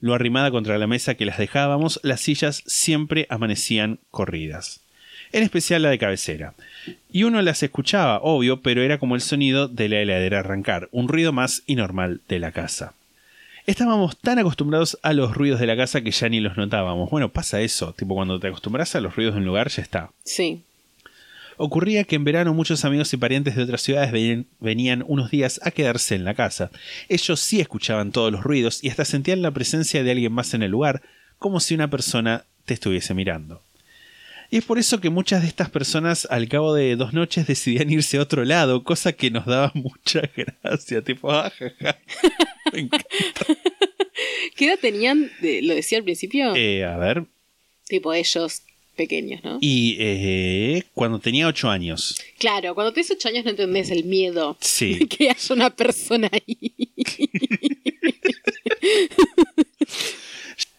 lo 0.00 0.14
arrimada 0.14 0.50
contra 0.50 0.78
la 0.78 0.86
mesa 0.86 1.14
que 1.14 1.26
las 1.26 1.38
dejábamos, 1.38 2.00
las 2.02 2.20
sillas 2.20 2.62
siempre 2.66 3.26
amanecían 3.30 3.98
corridas. 4.10 4.80
En 5.32 5.42
especial 5.42 5.82
la 5.82 5.90
de 5.90 5.98
cabecera. 5.98 6.54
Y 7.12 7.24
uno 7.24 7.42
las 7.42 7.62
escuchaba, 7.62 8.20
obvio, 8.22 8.62
pero 8.62 8.82
era 8.82 8.98
como 8.98 9.14
el 9.14 9.20
sonido 9.20 9.68
de 9.68 9.88
la 9.88 10.00
heladera 10.00 10.40
arrancar, 10.40 10.88
un 10.90 11.08
ruido 11.08 11.32
más 11.32 11.62
y 11.66 11.74
normal 11.74 12.20
de 12.28 12.38
la 12.38 12.52
casa. 12.52 12.94
Estábamos 13.68 14.16
tan 14.16 14.38
acostumbrados 14.38 14.98
a 15.02 15.12
los 15.12 15.34
ruidos 15.34 15.60
de 15.60 15.66
la 15.66 15.76
casa 15.76 16.00
que 16.00 16.10
ya 16.10 16.30
ni 16.30 16.40
los 16.40 16.56
notábamos. 16.56 17.10
Bueno, 17.10 17.28
pasa 17.34 17.60
eso, 17.60 17.92
tipo 17.92 18.14
cuando 18.14 18.40
te 18.40 18.48
acostumbras 18.48 18.94
a 18.94 19.00
los 19.02 19.14
ruidos 19.14 19.34
de 19.34 19.40
un 19.40 19.44
lugar 19.46 19.68
ya 19.68 19.82
está. 19.82 20.10
Sí. 20.24 20.62
Ocurría 21.58 22.04
que 22.04 22.16
en 22.16 22.24
verano 22.24 22.54
muchos 22.54 22.86
amigos 22.86 23.12
y 23.12 23.18
parientes 23.18 23.56
de 23.56 23.62
otras 23.62 23.82
ciudades 23.82 24.10
venían, 24.10 24.46
venían 24.58 25.04
unos 25.06 25.30
días 25.30 25.60
a 25.62 25.70
quedarse 25.70 26.14
en 26.14 26.24
la 26.24 26.32
casa. 26.32 26.70
Ellos 27.10 27.40
sí 27.40 27.60
escuchaban 27.60 28.10
todos 28.10 28.32
los 28.32 28.42
ruidos 28.42 28.82
y 28.82 28.88
hasta 28.88 29.04
sentían 29.04 29.42
la 29.42 29.50
presencia 29.50 30.02
de 30.02 30.12
alguien 30.12 30.32
más 30.32 30.54
en 30.54 30.62
el 30.62 30.70
lugar, 30.70 31.02
como 31.38 31.60
si 31.60 31.74
una 31.74 31.90
persona 31.90 32.46
te 32.64 32.72
estuviese 32.72 33.12
mirando. 33.12 33.60
Y 34.50 34.56
es 34.58 34.64
por 34.64 34.78
eso 34.78 34.98
que 35.00 35.10
muchas 35.10 35.42
de 35.42 35.48
estas 35.48 35.68
personas 35.68 36.26
al 36.30 36.48
cabo 36.48 36.72
de 36.74 36.96
dos 36.96 37.12
noches 37.12 37.46
decidían 37.46 37.90
irse 37.90 38.16
a 38.16 38.22
otro 38.22 38.44
lado, 38.44 38.82
cosa 38.82 39.12
que 39.12 39.30
nos 39.30 39.44
daba 39.44 39.70
mucha 39.74 40.22
gracia, 40.62 41.02
tipo, 41.02 41.30
ah, 41.30 41.50
ja, 41.58 41.70
ja. 41.80 41.98
Me 42.72 42.80
encanta. 42.80 43.06
¿Qué 44.56 44.66
edad 44.66 44.78
tenían? 44.80 45.30
lo 45.62 45.74
decía 45.74 45.98
al 45.98 46.04
principio. 46.04 46.54
Eh, 46.56 46.84
a 46.84 46.96
ver, 46.96 47.24
Tipo 47.88 48.12
ellos 48.12 48.62
pequeños, 48.96 49.42
¿no? 49.44 49.58
y 49.60 49.96
eh, 50.00 50.82
cuando 50.92 51.18
tenía 51.20 51.46
ocho 51.46 51.70
años, 51.70 52.16
Claro, 52.38 52.74
cuando 52.74 52.92
tienes 52.92 53.10
8 53.12 53.28
años 53.28 53.44
no 53.44 53.50
entendés 53.50 53.90
el 53.90 54.04
miedo 54.04 54.56
Sí. 54.60 54.94
de 54.94 55.06
que 55.08 55.30
haya 55.30 55.54
una 55.54 55.70
persona 55.70 56.28
ahí. 56.32 56.72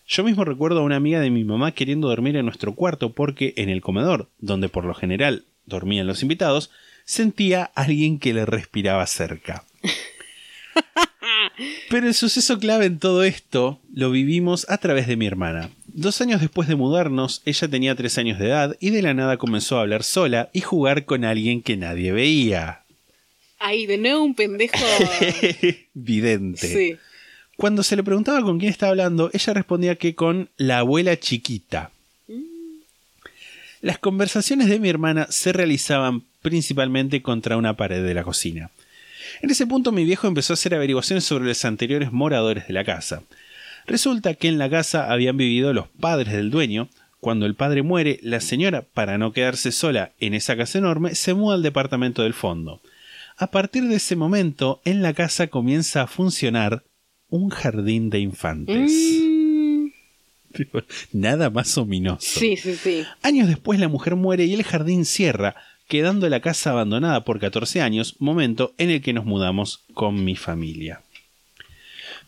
Yo 0.09 0.23
mismo 0.23 0.43
recuerdo 0.43 0.79
a 0.79 0.83
una 0.83 0.95
amiga 0.95 1.19
de 1.19 1.29
mi 1.29 1.43
mamá 1.43 1.71
queriendo 1.71 2.07
dormir 2.07 2.35
en 2.35 2.45
nuestro 2.45 2.73
cuarto 2.73 3.13
porque 3.13 3.53
en 3.57 3.69
el 3.69 3.81
comedor, 3.81 4.27
donde 4.39 4.67
por 4.67 4.83
lo 4.83 4.95
general 4.95 5.45
dormían 5.67 6.07
los 6.07 6.23
invitados, 6.23 6.71
sentía 7.05 7.69
a 7.75 7.83
alguien 7.83 8.17
que 8.17 8.33
le 8.33 8.47
respiraba 8.47 9.05
cerca. 9.05 9.65
Pero 11.91 12.07
el 12.07 12.15
suceso 12.15 12.57
clave 12.57 12.85
en 12.85 12.97
todo 12.97 13.23
esto 13.23 13.79
lo 13.93 14.09
vivimos 14.09 14.65
a 14.67 14.79
través 14.79 15.05
de 15.05 15.15
mi 15.15 15.27
hermana. 15.27 15.69
Dos 15.85 16.21
años 16.21 16.41
después 16.41 16.67
de 16.67 16.75
mudarnos, 16.75 17.43
ella 17.45 17.67
tenía 17.67 17.93
tres 17.93 18.17
años 18.17 18.39
de 18.39 18.47
edad 18.47 18.75
y 18.79 18.89
de 18.89 19.03
la 19.03 19.13
nada 19.13 19.37
comenzó 19.37 19.77
a 19.77 19.81
hablar 19.81 20.01
sola 20.01 20.49
y 20.53 20.61
jugar 20.61 21.05
con 21.05 21.23
alguien 21.23 21.61
que 21.61 21.77
nadie 21.77 22.11
veía. 22.11 22.83
Ay, 23.59 23.85
de 23.85 23.99
nuevo 23.99 24.23
un 24.23 24.33
pendejo. 24.33 24.75
Vidente. 25.93 26.67
sí. 26.67 26.97
Cuando 27.59 27.83
se 27.83 27.97
le 27.97 28.03
preguntaba 28.05 28.41
con 28.41 28.57
quién 28.57 28.71
estaba 28.71 28.91
hablando, 28.91 29.31
ella 29.33 29.53
respondía 29.53 29.97
que 29.97 30.15
con 30.15 30.49
la 30.55 30.79
abuela 30.79 31.19
chiquita. 31.19 31.91
Las 33.81 33.99
conversaciones 33.99 34.69
de 34.69 34.79
mi 34.79 34.87
hermana 34.87 35.27
se 35.29 35.51
realizaban 35.51 36.23
principalmente 36.41 37.21
contra 37.21 37.57
una 37.57 37.75
pared 37.75 38.01
de 38.01 38.13
la 38.13 38.23
cocina. 38.23 38.71
En 39.41 39.49
ese 39.49 39.67
punto 39.67 39.91
mi 39.91 40.05
viejo 40.05 40.25
empezó 40.25 40.53
a 40.53 40.55
hacer 40.55 40.73
averiguaciones 40.73 41.25
sobre 41.25 41.49
los 41.49 41.65
anteriores 41.65 42.13
moradores 42.13 42.65
de 42.65 42.73
la 42.73 42.85
casa. 42.85 43.23
Resulta 43.87 44.35
que 44.35 44.47
en 44.47 44.57
la 44.57 44.69
casa 44.69 45.11
habían 45.11 45.35
vivido 45.35 45.73
los 45.73 45.89
padres 45.99 46.33
del 46.35 46.51
dueño. 46.51 46.87
Cuando 47.19 47.45
el 47.45 47.55
padre 47.55 47.81
muere, 47.81 48.21
la 48.23 48.39
señora, 48.39 48.83
para 48.83 49.17
no 49.17 49.33
quedarse 49.33 49.73
sola 49.73 50.13
en 50.21 50.33
esa 50.33 50.55
casa 50.55 50.77
enorme, 50.77 51.13
se 51.13 51.33
muda 51.33 51.55
al 51.55 51.63
departamento 51.63 52.23
del 52.23 52.33
fondo. 52.33 52.79
A 53.35 53.51
partir 53.51 53.83
de 53.89 53.95
ese 53.95 54.15
momento, 54.15 54.79
en 54.85 55.01
la 55.01 55.13
casa 55.13 55.47
comienza 55.47 56.03
a 56.03 56.07
funcionar 56.07 56.83
un 57.29 57.49
jardín 57.49 58.09
de 58.09 58.19
infantes. 58.19 58.91
Mm, 58.91 59.87
Nada 61.13 61.49
más 61.49 61.77
ominoso. 61.77 62.39
sí, 62.39 62.57
sí, 62.57 62.75
sí. 62.75 63.05
Años 63.21 63.47
después 63.47 63.79
la 63.79 63.87
mujer 63.87 64.15
muere 64.15 64.45
y 64.45 64.53
el 64.53 64.63
jardín 64.63 65.05
cierra, 65.05 65.55
quedando 65.87 66.27
la 66.29 66.39
casa 66.39 66.71
abandonada 66.71 67.23
por 67.23 67.39
14 67.39 67.81
años, 67.81 68.15
momento 68.19 68.73
en 68.77 68.89
el 68.89 69.01
que 69.01 69.13
nos 69.13 69.25
mudamos 69.25 69.83
con 69.93 70.23
mi 70.23 70.35
familia. 70.35 71.01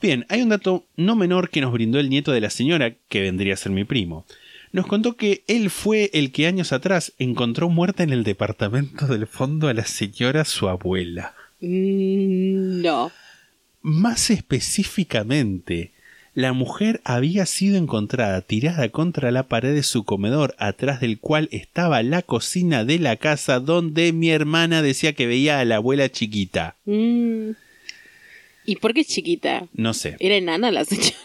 Bien, 0.02 0.26
hay 0.30 0.42
un 0.42 0.50
dato 0.50 0.86
no 0.96 1.16
menor 1.16 1.50
que 1.50 1.62
nos 1.62 1.72
brindó 1.72 2.00
el 2.00 2.10
nieto 2.10 2.32
de 2.32 2.42
la 2.42 2.50
señora, 2.50 2.96
que 3.08 3.22
vendría 3.22 3.54
a 3.54 3.58
ser 3.58 3.72
mi 3.72 3.84
primo. 3.84 4.26
Nos 4.72 4.88
contó 4.88 5.16
que 5.16 5.44
él 5.48 5.70
fue 5.70 6.10
el 6.14 6.32
que 6.32 6.48
años 6.48 6.72
atrás 6.72 7.14
encontró 7.20 7.70
muerta 7.70 8.04
en 8.04 8.12
el 8.12 8.24
departamento 8.24 9.06
del 9.06 9.28
fondo 9.28 9.68
a 9.68 9.74
la 9.74 9.86
señora 9.86 10.46
su 10.46 10.70
abuela. 10.70 11.36
Mm, 11.60 12.82
no. 12.82 13.12
Más 13.82 14.30
específicamente, 14.30 15.92
la 16.34 16.54
mujer 16.54 17.02
había 17.04 17.46
sido 17.46 17.78
encontrada 17.78 18.42
tirada 18.42 18.90
contra 18.90 19.32
la 19.32 19.48
pared 19.48 19.74
de 19.74 19.84
su 19.84 20.04
comedor, 20.04 20.56
atrás 20.60 21.02
del 21.02 21.20
cual 21.20 21.50
estaba 21.52 22.04
la 22.04 22.22
cocina 22.22 22.86
de 22.86 23.00
la 23.00 23.18
casa 23.18 23.60
donde 23.60 24.14
mi 24.14 24.30
hermana 24.30 24.82
decía 24.82 25.14
que 25.14 25.28
veía 25.28 25.60
a 25.60 25.66
la 25.66 25.78
abuela 25.78 26.10
chiquita. 26.10 26.78
Mm. 26.86 27.52
¿Y 28.66 28.76
por 28.78 28.94
qué 28.94 29.04
chiquita? 29.04 29.68
No 29.74 29.94
sé. 29.94 30.16
¿Era 30.20 30.36
enana 30.36 30.72
la 30.72 30.86
señora? 30.86 31.16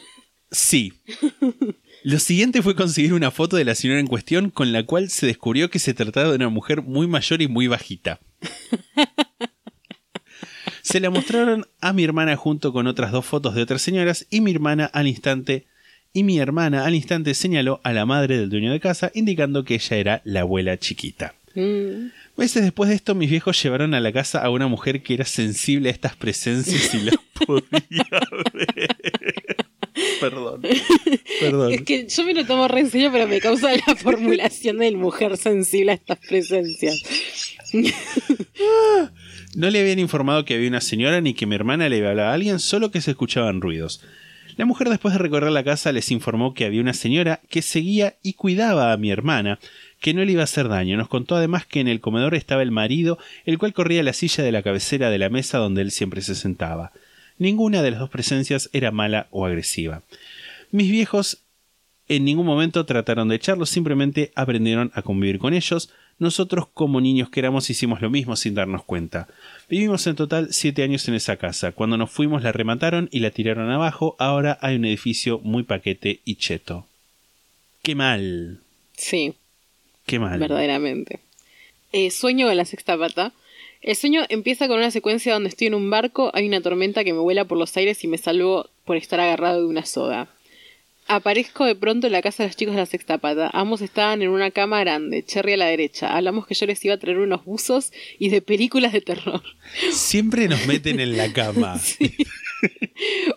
Sí. 0.51 0.95
Lo 2.03 2.19
siguiente 2.19 2.63
fue 2.63 2.77
conseguir 2.77 3.15
una 3.15 3.31
foto 3.31 3.57
de 3.57 3.65
la 3.65 3.75
señora 3.75 4.01
en 4.01 4.07
cuestión 4.07 4.51
con 4.51 4.73
la 4.73 4.85
cual 4.85 5.11
se 5.11 5.27
descubrió 5.27 5.71
que 5.71 5.81
se 5.81 5.93
trataba 5.93 6.31
de 6.31 6.37
una 6.37 6.49
mujer 6.49 6.83
muy 6.83 7.07
mayor 7.07 7.43
y 7.43 7.49
muy 7.49 7.67
bajita. 7.67 8.21
Se 10.87 11.01
la 11.01 11.11
mostraron 11.11 11.67
a 11.81 11.93
mi 11.93 12.05
hermana 12.05 12.37
junto 12.37 12.73
con 12.73 12.87
otras 12.87 13.11
dos 13.11 13.27
fotos 13.27 13.57
de 13.57 13.63
otras 13.63 13.83
señoras 13.83 14.25
y 14.31 14.41
mi 14.41 14.53
hermana 14.53 14.85
al 14.85 15.09
instante 15.09 15.67
y 16.13 16.23
mi 16.23 16.39
hermana 16.39 16.87
al 16.87 16.95
instante 16.95 17.35
señaló 17.35 17.81
a 17.83 17.93
la 17.93 18.07
madre 18.07 18.39
del 18.39 18.51
dueño 18.51 18.71
de 18.71 18.79
casa 18.79 19.11
indicando 19.13 19.65
que 19.65 19.75
ella 19.75 19.97
era 19.97 20.23
la 20.23 20.43
abuela 20.43 20.79
chiquita. 20.79 21.35
Mm. 21.57 22.13
Meses 22.37 22.63
después 22.63 22.89
de 22.89 22.95
esto 22.95 23.17
mis 23.17 23.29
viejos 23.29 23.61
llevaron 23.61 23.95
a 23.95 24.01
la 24.01 24.13
casa 24.13 24.41
a 24.45 24.49
una 24.49 24.69
mujer 24.69 25.03
que 25.03 25.15
era 25.15 25.25
sensible 25.25 25.89
a 25.89 25.93
estas 25.93 26.15
presencias 26.15 26.95
y 26.95 27.01
las 27.01 27.17
podía 27.47 28.07
ver. 28.55 28.97
Perdón. 30.21 30.63
Perdón. 31.41 31.73
Es 31.73 31.83
que 31.83 32.07
yo 32.07 32.23
me 32.23 32.33
lo 32.33 32.47
tomo 32.47 32.69
re 32.69 32.81
en 32.83 32.91
serio, 32.91 33.11
pero 33.11 33.27
me 33.27 33.41
causa 33.41 33.73
la 33.75 33.97
formulación 33.97 34.79
del 34.79 34.97
mujer 34.97 35.37
sensible 35.37 35.91
a 35.91 35.95
estas 35.97 36.19
presencias. 36.19 37.03
No 39.57 39.71
le 39.71 39.81
habían 39.81 39.99
informado 39.99 40.45
que 40.45 40.53
había 40.53 40.69
una 40.69 40.83
señora 40.83 41.23
ni 41.23 41.33
que 41.33 41.47
mi 41.47 41.55
hermana 41.55 41.89
le 41.89 42.07
hablaba 42.07 42.33
a 42.33 42.35
alguien, 42.35 42.59
solo 42.59 42.91
que 42.91 43.01
se 43.01 43.13
escuchaban 43.13 43.63
ruidos. 43.63 44.03
La 44.59 44.67
mujer 44.67 44.91
después 44.91 45.15
de 45.15 45.19
recorrer 45.19 45.51
la 45.51 45.65
casa 45.65 45.93
les 45.93 46.11
informó 46.11 46.53
que 46.53 46.67
había 46.67 46.83
una 46.83 46.93
señora 46.93 47.41
que 47.49 47.63
seguía 47.63 48.17
y 48.23 48.35
cuidaba 48.35 48.93
a 48.93 48.99
mi 48.99 49.11
hermana, 49.11 49.59
que 49.99 50.13
no 50.13 50.23
le 50.23 50.33
iba 50.33 50.43
a 50.43 50.45
hacer 50.45 50.69
daño. 50.69 50.99
Nos 50.99 51.09
contó 51.09 51.37
además 51.37 51.65
que 51.65 51.81
en 51.81 51.89
el 51.89 52.03
comedor 52.03 52.35
estaba 52.35 52.61
el 52.61 52.71
marido, 52.71 53.19
el 53.47 53.57
cual 53.57 53.73
corría 53.73 54.03
la 54.03 54.13
silla 54.13 54.45
de 54.45 54.53
la 54.53 54.63
cabecera 54.63 55.09
de 55.09 55.17
la 55.17 55.31
mesa 55.31 55.57
donde 55.57 55.81
él 55.81 55.91
siempre 55.91 56.21
se 56.21 56.35
sentaba. 56.35 56.93
Ninguna 57.39 57.81
de 57.81 57.93
las 57.93 58.01
dos 58.01 58.11
presencias 58.11 58.69
era 58.75 58.91
mala 58.91 59.27
o 59.31 59.47
agresiva. 59.47 60.03
Mis 60.71 60.91
viejos 60.91 61.39
en 62.09 62.27
ningún 62.27 62.45
momento 62.45 62.85
trataron 62.85 63.29
de 63.29 63.37
echarlos, 63.37 63.71
simplemente 63.71 64.33
aprendieron 64.35 64.93
a 64.93 65.01
convivir 65.01 65.39
con 65.39 65.55
ellos. 65.55 65.89
Nosotros, 66.19 66.67
como 66.73 67.01
niños 67.01 67.29
que 67.29 67.41
éramos, 67.41 67.69
hicimos 67.69 68.01
lo 68.01 68.09
mismo 68.09 68.37
sin 68.37 68.55
darnos 68.55 68.85
cuenta. 68.85 69.29
Vivimos 69.69 70.07
en 70.07 70.17
total 70.17 70.49
siete 70.53 70.83
años 70.83 71.07
en 71.09 71.15
esa 71.15 71.37
casa. 71.37 71.73
Cuando 71.73 71.97
nos 71.99 72.11
fuimos 72.11 72.43
la 72.43 72.53
remataron 72.53 73.09
y 73.13 73.21
la 73.21 73.31
tiraron 73.31 73.71
abajo. 73.71 74.17
Ahora 74.19 74.59
hay 74.63 74.77
un 74.77 74.87
edificio 74.87 75.41
muy 75.41 75.63
paquete 75.63 76.21
y 76.25 76.37
cheto. 76.37 76.87
Qué 77.83 77.95
mal, 77.95 78.61
Sí, 78.97 79.35
qué 80.07 80.19
mal. 80.19 80.39
verdaderamente. 80.41 81.21
Eh, 81.93 82.11
sueño 82.11 82.47
con 82.47 82.57
la 82.57 82.65
sexta 82.65 82.97
pata. 82.99 83.33
El 83.83 83.95
sueño 83.95 84.23
empieza 84.31 84.69
con 84.69 84.79
una 84.79 84.91
secuencia 84.91 85.35
donde 85.35 85.51
estoy 85.51 85.69
en 85.69 85.75
un 85.75 85.91
barco, 85.91 86.31
hay 86.35 86.49
una 86.49 86.61
tormenta 86.63 87.05
que 87.05 87.13
me 87.13 87.21
vuela 87.21 87.45
por 87.45 87.59
los 87.59 87.77
aires 87.77 88.03
y 88.03 88.09
me 88.09 88.19
salvo 88.19 88.69
por 88.85 88.97
estar 88.97 89.21
agarrado 89.21 89.61
de 89.61 89.67
una 89.67 89.85
soga. 89.85 90.29
Aparezco 91.09 91.65
de 91.65 91.77
pronto 91.77 92.09
en 92.09 92.13
la 92.13 92.23
casa 92.23 92.43
de 92.43 92.49
los 92.49 92.57
chicos 92.57 92.75
de 92.75 92.81
la 92.81 92.87
sexta 92.87 93.19
pata. 93.19 93.49
Ambos 93.53 93.81
estaban 93.81 94.23
en 94.23 94.31
una 94.31 94.51
cama 94.51 94.81
grande, 94.81 95.25
Cherry 95.25 95.53
a 95.53 95.57
la 95.57 95.67
derecha. 95.67 96.17
Hablamos 96.17 96.47
que 96.47 96.55
yo 96.55 96.67
les 96.67 96.85
iba 96.85 96.95
a 96.95 96.99
traer 96.99 97.19
unos 97.19 97.45
buzos 97.45 97.93
y 98.19 98.29
de 98.31 98.43
películas 98.43 98.93
de 98.93 99.03
terror. 99.03 99.43
Siempre 99.93 100.49
nos 100.49 100.67
meten 100.67 100.99
en 100.99 101.17
la 101.17 101.33
cama. 101.33 101.81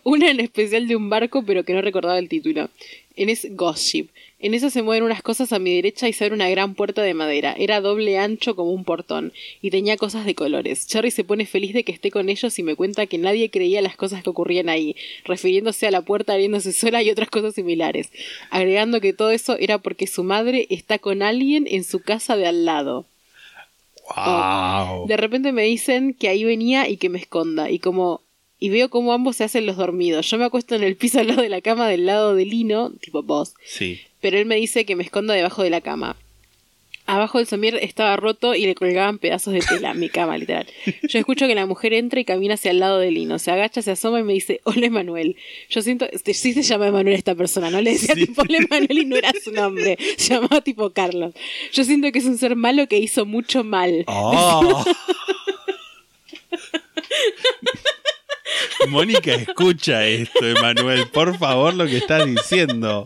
Una 0.04 0.30
en 0.30 0.40
especial 0.40 0.88
de 0.88 0.96
un 0.96 1.10
barco, 1.10 1.44
pero 1.44 1.64
que 1.64 1.74
no 1.74 1.82
recordaba 1.82 2.20
el 2.20 2.30
título. 2.30 2.70
En 3.16 3.30
es 3.30 3.48
Ghost 3.56 3.84
Ship. 3.84 4.08
En 4.42 4.54
esa 4.54 4.70
se 4.70 4.82
mueven 4.82 5.04
unas 5.04 5.22
cosas 5.22 5.52
a 5.52 5.60
mi 5.60 5.76
derecha 5.76 6.08
y 6.08 6.14
se 6.14 6.24
abre 6.24 6.34
una 6.34 6.50
gran 6.50 6.74
puerta 6.74 7.02
de 7.02 7.14
madera. 7.14 7.54
Era 7.58 7.82
doble 7.82 8.18
ancho 8.18 8.56
como 8.56 8.72
un 8.72 8.86
portón 8.86 9.34
y 9.62 9.70
tenía 9.70 9.98
cosas 9.98 10.26
de 10.26 10.34
colores. 10.34 10.88
Cherry 10.88 11.12
se 11.12 11.26
pone 11.26 11.46
feliz 11.46 11.74
de 11.74 11.84
que 11.84 11.92
esté 11.92 12.10
con 12.10 12.30
ellos 12.30 12.58
y 12.58 12.64
me 12.64 12.76
cuenta 12.76 13.06
que 13.06 13.18
nadie 13.18 13.50
creía 13.50 13.82
las 13.82 13.98
cosas 13.98 14.24
que 14.24 14.30
ocurrían 14.30 14.70
ahí, 14.70 14.96
refiriéndose 15.26 15.88
a 15.88 15.92
la 15.92 16.04
puerta 16.04 16.32
abriéndose 16.32 16.72
sola 16.72 17.04
y 17.04 17.10
otras 17.10 17.30
cosas 17.30 17.54
similares, 17.54 18.12
agregando 18.50 19.02
que 19.02 19.12
todo 19.12 19.32
eso 19.32 19.58
era 19.60 19.78
porque 19.80 20.08
su 20.08 20.24
madre 20.24 20.68
está 20.70 21.00
con 21.00 21.22
alguien 21.22 21.68
en 21.70 21.84
su 21.84 22.00
casa 22.00 22.38
de 22.38 22.48
al 22.48 22.64
lado. 22.64 23.06
Wow. 24.16 25.06
De 25.08 25.18
repente 25.18 25.52
me 25.52 25.64
dicen 25.64 26.14
que 26.14 26.30
ahí 26.30 26.44
venía 26.44 26.88
y 26.88 26.98
que 26.98 27.10
me 27.10 27.20
esconda. 27.20 27.70
Y 27.70 27.80
como. 27.80 28.22
Y 28.60 28.70
veo 28.70 28.90
cómo 28.90 29.14
ambos 29.14 29.38
se 29.38 29.46
hacen 29.46 29.66
los 29.66 29.78
dormidos. 29.78 30.30
Yo 30.30 30.38
me 30.38 30.46
acuesto 30.46 30.76
en 30.76 30.84
el 30.84 30.98
piso 30.98 31.20
al 31.20 31.28
lado 31.28 31.42
de 31.42 31.50
la 31.50 31.62
cama 31.62 31.88
del 31.88 32.06
lado 32.06 32.36
de 32.36 32.46
Lino, 32.46 32.92
tipo 33.00 33.24
vos. 33.24 33.54
Sí. 33.66 34.02
Pero 34.20 34.38
él 34.38 34.46
me 34.46 34.58
dice 34.58 34.86
que 34.86 34.96
me 34.98 35.04
esconda 35.04 35.34
debajo 35.34 35.64
de 35.64 35.70
la 35.70 35.80
cama. 35.82 36.18
Abajo 37.06 37.40
el 37.40 37.48
somier 37.48 37.76
estaba 37.82 38.16
roto 38.18 38.54
y 38.54 38.68
le 38.68 38.76
colgaban 38.76 39.18
pedazos 39.18 39.54
de 39.54 39.62
tela, 39.62 39.96
mi 39.96 40.10
cama, 40.10 40.38
literal. 40.38 40.68
Yo 41.08 41.18
escucho 41.18 41.48
que 41.48 41.56
la 41.56 41.66
mujer 41.66 41.94
entra 41.94 42.20
y 42.20 42.26
camina 42.26 42.54
hacia 42.54 42.70
el 42.70 42.78
lado 42.80 43.00
de 43.00 43.10
Lino. 43.10 43.40
Se 43.40 43.50
agacha, 43.50 43.82
se 43.82 43.90
asoma 43.90 44.20
y 44.20 44.24
me 44.24 44.34
dice, 44.34 44.62
hola 44.66 44.86
Emanuel. 44.86 45.36
Yo 45.72 45.82
siento, 45.82 46.06
este, 46.12 46.36
sí 46.36 46.54
se 46.54 46.62
llama 46.62 46.86
Emanuel 46.88 47.16
esta 47.16 47.34
persona, 47.34 47.72
no 47.72 47.82
le 47.82 47.94
decía 47.94 48.14
Sí. 48.14 48.28
tipo 48.28 48.44
hola 48.44 48.58
Emanuel 48.60 48.98
y 49.00 49.06
no 49.06 49.16
era 49.16 49.32
su 49.44 49.52
nombre. 49.52 49.98
Se 50.18 50.36
llamaba 50.36 50.62
tipo 50.62 50.92
Carlos. 50.92 51.34
Yo 51.74 51.84
siento 51.84 52.12
que 52.12 52.20
es 52.20 52.26
un 52.26 52.38
ser 52.38 52.56
malo 52.56 52.88
que 52.88 53.00
hizo 53.00 53.26
mucho 53.26 53.64
mal. 53.64 54.04
Oh. 54.06 54.84
Mónica, 58.88 59.34
escucha 59.34 60.06
esto, 60.08 60.46
Emanuel. 60.48 61.08
Por 61.10 61.38
favor, 61.38 61.74
lo 61.74 61.86
que 61.86 61.98
estás 61.98 62.26
diciendo. 62.26 63.06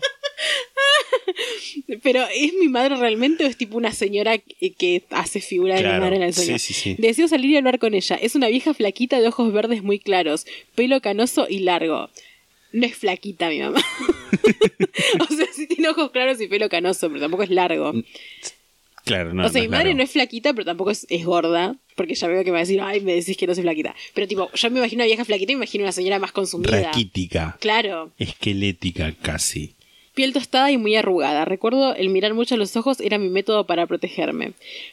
Pero 2.02 2.26
¿es 2.34 2.54
mi 2.54 2.70
madre 2.70 2.96
realmente 2.96 3.46
o 3.46 3.48
es 3.48 3.58
tipo 3.58 3.78
una 3.78 3.92
señora 3.92 4.38
que, 4.38 4.74
que 4.74 5.04
hace 5.10 5.42
figura 5.42 5.76
de 5.76 5.84
mi 5.84 6.00
madre 6.00 6.18
en 6.18 6.24
el 6.24 6.34
sueño? 6.34 6.58
sí, 6.60 6.74
sí, 6.74 6.80
sí. 6.80 6.96
Deseo 6.98 7.28
salir 7.28 7.52
y 7.52 7.58
hablar 7.58 7.80
con 7.80 7.94
ella. 7.94 8.16
Es 8.16 8.36
una 8.36 8.48
vieja 8.48 8.74
flaquita 8.74 9.20
de 9.20 9.28
ojos 9.28 9.52
verdes 9.54 9.84
muy 9.84 10.00
claros, 10.00 10.46
pelo 10.76 11.02
canoso 11.02 11.48
y 11.50 11.60
largo. 11.60 12.10
No 12.72 12.86
es 12.86 12.96
flaquita 12.96 13.50
mi 13.50 13.60
mamá. 13.60 13.84
o 15.20 15.34
sea, 15.34 15.46
sí 15.54 15.68
tiene 15.68 15.90
ojos 15.90 16.12
claros 16.12 16.42
y 16.42 16.48
pelo 16.48 16.70
canoso, 16.70 17.08
pero 17.10 17.22
tampoco 17.22 17.44
es 17.44 17.50
largo. 17.50 17.94
Claro, 19.06 19.34
no. 19.34 19.46
o 19.46 19.50
sea, 19.50 19.62
no 19.62 19.66
mi 19.66 19.70
madre 19.70 19.86
largo. 19.86 19.98
no 19.98 20.04
es 20.04 20.12
flaquita, 20.12 20.54
pero 20.54 20.66
tampoco 20.66 20.92
es, 20.92 21.06
es 21.10 21.26
gorda. 21.26 21.76
Porque 21.96 22.16
ya 22.16 22.28
veo 22.28 22.44
que 22.44 22.52
me 22.52 22.54
va 22.54 22.58
a 22.60 22.62
decir, 22.62 22.82
ay, 22.82 23.02
me 23.02 23.14
decís 23.14 23.38
que 23.38 23.48
no 23.48 23.54
soy 23.54 23.64
flaquita. 23.64 23.96
Pero 24.14 24.28
tipo, 24.28 24.52
yo 24.52 24.72
me 24.72 24.80
imagino 24.80 25.00
una 25.00 25.06
vieja 25.06 25.26
flaquita 25.26 25.52
y 25.52 25.56
me 25.56 25.60
imagino 25.60 25.84
una 25.84 25.92
señora 25.92 26.20
más 26.20 26.32
consumida. 26.32 26.84
Raquítica. 26.84 27.58
Claro. 27.60 28.12
Esquelética 28.18 29.14
casi. 29.22 29.76
Piel 30.14 30.32
tostada 30.32 30.70
y 30.70 30.78
muy 30.78 30.96
arrugada. 30.96 31.44
Recuerdo 31.44 31.96
el 31.96 32.10
mirar 32.10 32.36
mucho 32.36 32.54
a 32.54 32.58
los 32.60 32.76
ojos 32.76 33.00
era 33.00 33.18
mi 33.18 33.30
método 33.30 33.66
para 33.66 33.88
protegerme. 33.88 34.52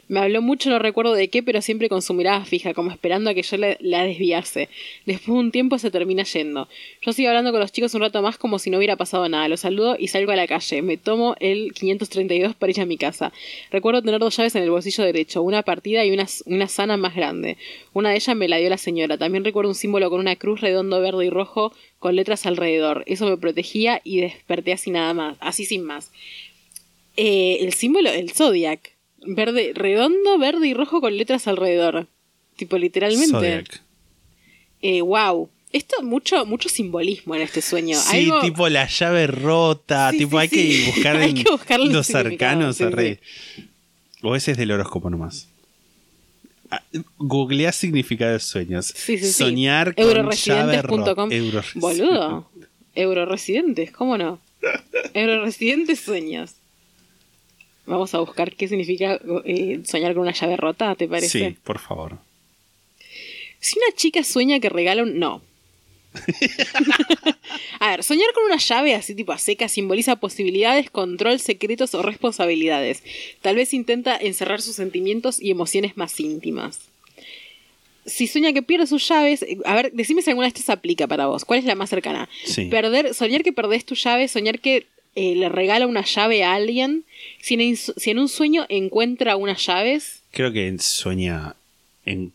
Me 0.08 0.18
habló 0.20 0.40
mucho, 0.40 0.70
no 0.70 0.78
recuerdo 0.78 1.12
de 1.12 1.28
qué, 1.28 1.42
pero 1.42 1.60
siempre 1.60 1.90
con 1.90 2.00
su 2.00 2.14
mirada 2.14 2.42
fija, 2.46 2.72
como 2.72 2.90
esperando 2.90 3.28
a 3.28 3.34
que 3.34 3.42
yo 3.42 3.58
la, 3.58 3.76
desviase. 4.04 4.70
Después 5.04 5.26
de 5.26 5.32
un 5.32 5.52
tiempo 5.52 5.78
se 5.78 5.90
termina 5.90 6.22
yendo. 6.22 6.68
Yo 7.02 7.12
sigo 7.12 7.28
hablando 7.28 7.50
con 7.50 7.60
los 7.60 7.70
chicos 7.70 7.92
un 7.92 8.00
rato 8.00 8.22
más 8.22 8.38
como 8.38 8.58
si 8.58 8.70
no 8.70 8.78
hubiera 8.78 8.96
pasado 8.96 9.28
nada. 9.28 9.46
Los 9.48 9.60
saludo 9.60 9.94
y 9.98 10.08
salgo 10.08 10.32
a 10.32 10.36
la 10.36 10.46
calle. 10.46 10.80
Me 10.80 10.96
tomo 10.96 11.36
el 11.38 11.74
532 11.74 12.54
para 12.54 12.70
ir 12.70 12.80
a 12.80 12.86
mi 12.86 12.96
casa. 12.96 13.30
Recuerdo 13.70 14.00
tener 14.00 14.20
dos 14.20 14.34
llaves 14.34 14.54
en 14.54 14.62
el 14.62 14.70
bolsillo 14.70 15.04
derecho, 15.04 15.42
una 15.42 15.62
partida 15.62 16.02
y 16.02 16.12
una, 16.12 16.26
una 16.46 16.66
sana 16.66 16.96
más 16.96 17.14
grande. 17.14 17.58
Una 17.92 18.08
de 18.08 18.16
ellas 18.16 18.34
me 18.34 18.48
la 18.48 18.56
dio 18.56 18.70
la 18.70 18.78
señora. 18.78 19.18
También 19.18 19.44
recuerdo 19.44 19.68
un 19.68 19.74
símbolo 19.74 20.08
con 20.08 20.20
una 20.20 20.36
cruz 20.36 20.62
redondo 20.62 20.98
verde 21.02 21.26
y 21.26 21.30
rojo 21.30 21.74
con 22.00 22.16
letras 22.16 22.44
alrededor. 22.46 23.04
Eso 23.06 23.28
me 23.28 23.36
protegía 23.36 24.00
y 24.02 24.20
desperté 24.22 24.72
así 24.72 24.90
nada 24.90 25.14
más, 25.14 25.36
así 25.40 25.64
sin 25.64 25.84
más. 25.84 26.10
Eh, 27.16 27.58
el 27.60 27.72
símbolo, 27.74 28.10
el 28.10 28.30
Zodiac. 28.32 28.92
Verde, 29.22 29.72
redondo, 29.74 30.38
verde 30.38 30.66
y 30.68 30.74
rojo 30.74 31.00
con 31.02 31.16
letras 31.16 31.46
alrededor. 31.46 32.06
Tipo, 32.56 32.78
literalmente. 32.78 33.30
Zodiac. 33.30 33.82
Eh, 34.82 35.02
wow. 35.02 35.50
Esto, 35.72 36.02
mucho, 36.02 36.46
mucho 36.46 36.68
simbolismo 36.70 37.34
en 37.36 37.42
este 37.42 37.60
sueño. 37.60 37.96
Sí, 38.00 38.28
Algo- 38.30 38.40
tipo 38.40 38.68
la 38.70 38.88
llave 38.88 39.26
rota, 39.26 40.10
Sí, 40.10 40.18
tipo 40.18 40.30
sí, 40.30 40.42
hay 40.42 40.48
sí. 40.48 40.56
que 40.56 40.86
buscar 40.90 41.16
Hay 41.20 41.30
en 41.30 41.44
que 41.44 41.50
buscarle 41.50 41.86
el 41.86 41.92
los 41.92 42.14
arcanos. 42.14 42.80
O 44.22 44.34
ese 44.34 44.50
es 44.52 44.56
del 44.56 44.70
horóscopo 44.72 45.10
nomás. 45.10 45.49
Ah, 46.70 46.82
Googlea 47.18 47.72
significado 47.72 48.32
de 48.32 48.40
sueños. 48.40 48.86
Sí, 48.86 49.18
sí, 49.18 49.26
sí. 49.26 49.32
Soñar 49.32 49.88
rota. 49.88 50.02
Euroresidentes.com. 50.02 51.32
Euro- 51.32 51.62
Boludo. 51.74 52.50
Euroresidentes, 52.94 53.90
¿cómo 53.92 54.16
no? 54.18 54.40
Euroresidentes 55.14 56.00
sueños. 56.00 56.54
Vamos 57.86 58.14
a 58.14 58.18
buscar 58.20 58.54
qué 58.54 58.68
significa 58.68 59.18
eh, 59.44 59.80
soñar 59.84 60.12
con 60.14 60.22
una 60.22 60.32
llave 60.32 60.56
rota, 60.56 60.94
¿te 60.94 61.08
parece? 61.08 61.48
Sí, 61.50 61.56
por 61.64 61.78
favor. 61.78 62.18
Si 63.58 63.78
una 63.78 63.94
chica 63.96 64.22
sueña 64.22 64.60
que 64.60 64.68
regala 64.68 65.02
un... 65.02 65.18
No. 65.18 65.42
a 67.80 67.90
ver, 67.90 68.02
soñar 68.02 68.32
con 68.34 68.44
una 68.44 68.56
llave 68.56 68.94
así 68.94 69.14
tipo 69.14 69.32
a 69.32 69.38
seca 69.38 69.68
simboliza 69.68 70.16
posibilidades, 70.16 70.90
control, 70.90 71.40
secretos 71.40 71.94
o 71.94 72.02
responsabilidades. 72.02 73.02
Tal 73.42 73.56
vez 73.56 73.72
intenta 73.74 74.16
encerrar 74.16 74.60
sus 74.60 74.76
sentimientos 74.76 75.40
y 75.40 75.50
emociones 75.50 75.96
más 75.96 76.18
íntimas. 76.18 76.80
Si 78.06 78.26
sueña 78.26 78.52
que 78.52 78.62
pierde 78.62 78.86
sus 78.86 79.06
llaves, 79.08 79.42
eh, 79.42 79.58
a 79.64 79.74
ver, 79.74 79.92
decime 79.92 80.22
si 80.22 80.30
alguna 80.30 80.46
de 80.46 80.48
estas 80.48 80.70
aplica 80.70 81.06
para 81.06 81.26
vos. 81.26 81.44
¿Cuál 81.44 81.60
es 81.60 81.64
la 81.64 81.74
más 81.74 81.90
cercana? 81.90 82.28
Sí. 82.44 82.66
Perder, 82.66 83.14
soñar 83.14 83.42
que 83.42 83.52
perdés 83.52 83.84
tu 83.84 83.94
llave, 83.94 84.26
soñar 84.26 84.58
que 84.58 84.86
eh, 85.14 85.34
le 85.36 85.48
regala 85.48 85.86
una 85.86 86.04
llave 86.04 86.42
a 86.42 86.54
alguien. 86.54 87.04
Si 87.40 87.54
en, 87.54 87.76
si 87.76 88.10
en 88.10 88.18
un 88.18 88.28
sueño 88.28 88.66
encuentra 88.68 89.36
unas 89.36 89.64
llaves, 89.64 90.20
Creo 90.32 90.52
que 90.52 90.76
sueña 90.78 91.56
en, 92.04 92.32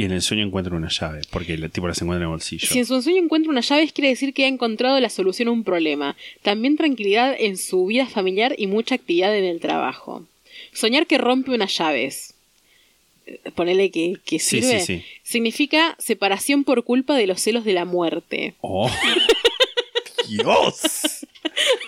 y 0.00 0.04
en 0.04 0.12
el 0.12 0.22
sueño 0.22 0.46
encuentra 0.46 0.74
una 0.74 0.88
llave, 0.88 1.20
porque 1.30 1.52
el 1.54 1.70
tipo 1.70 1.86
las 1.86 2.00
encuentra 2.00 2.18
en 2.18 2.22
el 2.22 2.28
bolsillo. 2.30 2.66
Si 2.66 2.78
en 2.78 2.86
su 2.86 3.02
sueño 3.02 3.22
encuentra 3.22 3.50
una 3.50 3.60
llave, 3.60 3.86
quiere 3.90 4.08
decir 4.08 4.32
que 4.32 4.44
ha 4.44 4.48
encontrado 4.48 4.98
la 4.98 5.10
solución 5.10 5.48
a 5.48 5.50
un 5.50 5.62
problema. 5.62 6.16
También 6.42 6.76
tranquilidad 6.78 7.36
en 7.38 7.58
su 7.58 7.84
vida 7.86 8.06
familiar 8.06 8.54
y 8.56 8.66
mucha 8.66 8.94
actividad 8.94 9.36
en 9.36 9.44
el 9.44 9.60
trabajo. 9.60 10.24
Soñar 10.72 11.06
que 11.06 11.18
rompe 11.18 11.50
unas 11.50 11.76
llaves. 11.76 12.32
eh, 13.26 13.38
Ponele 13.54 13.90
que, 13.90 14.14
que 14.24 14.38
Sí, 14.38 14.62
sirve. 14.62 14.80
sí, 14.80 14.86
sí. 15.00 15.04
Significa 15.22 15.96
separación 15.98 16.64
por 16.64 16.82
culpa 16.84 17.14
de 17.16 17.26
los 17.26 17.40
celos 17.42 17.64
de 17.66 17.74
la 17.74 17.84
muerte. 17.84 18.54
¡Oh! 18.62 18.90
¡Dios! 20.28 21.26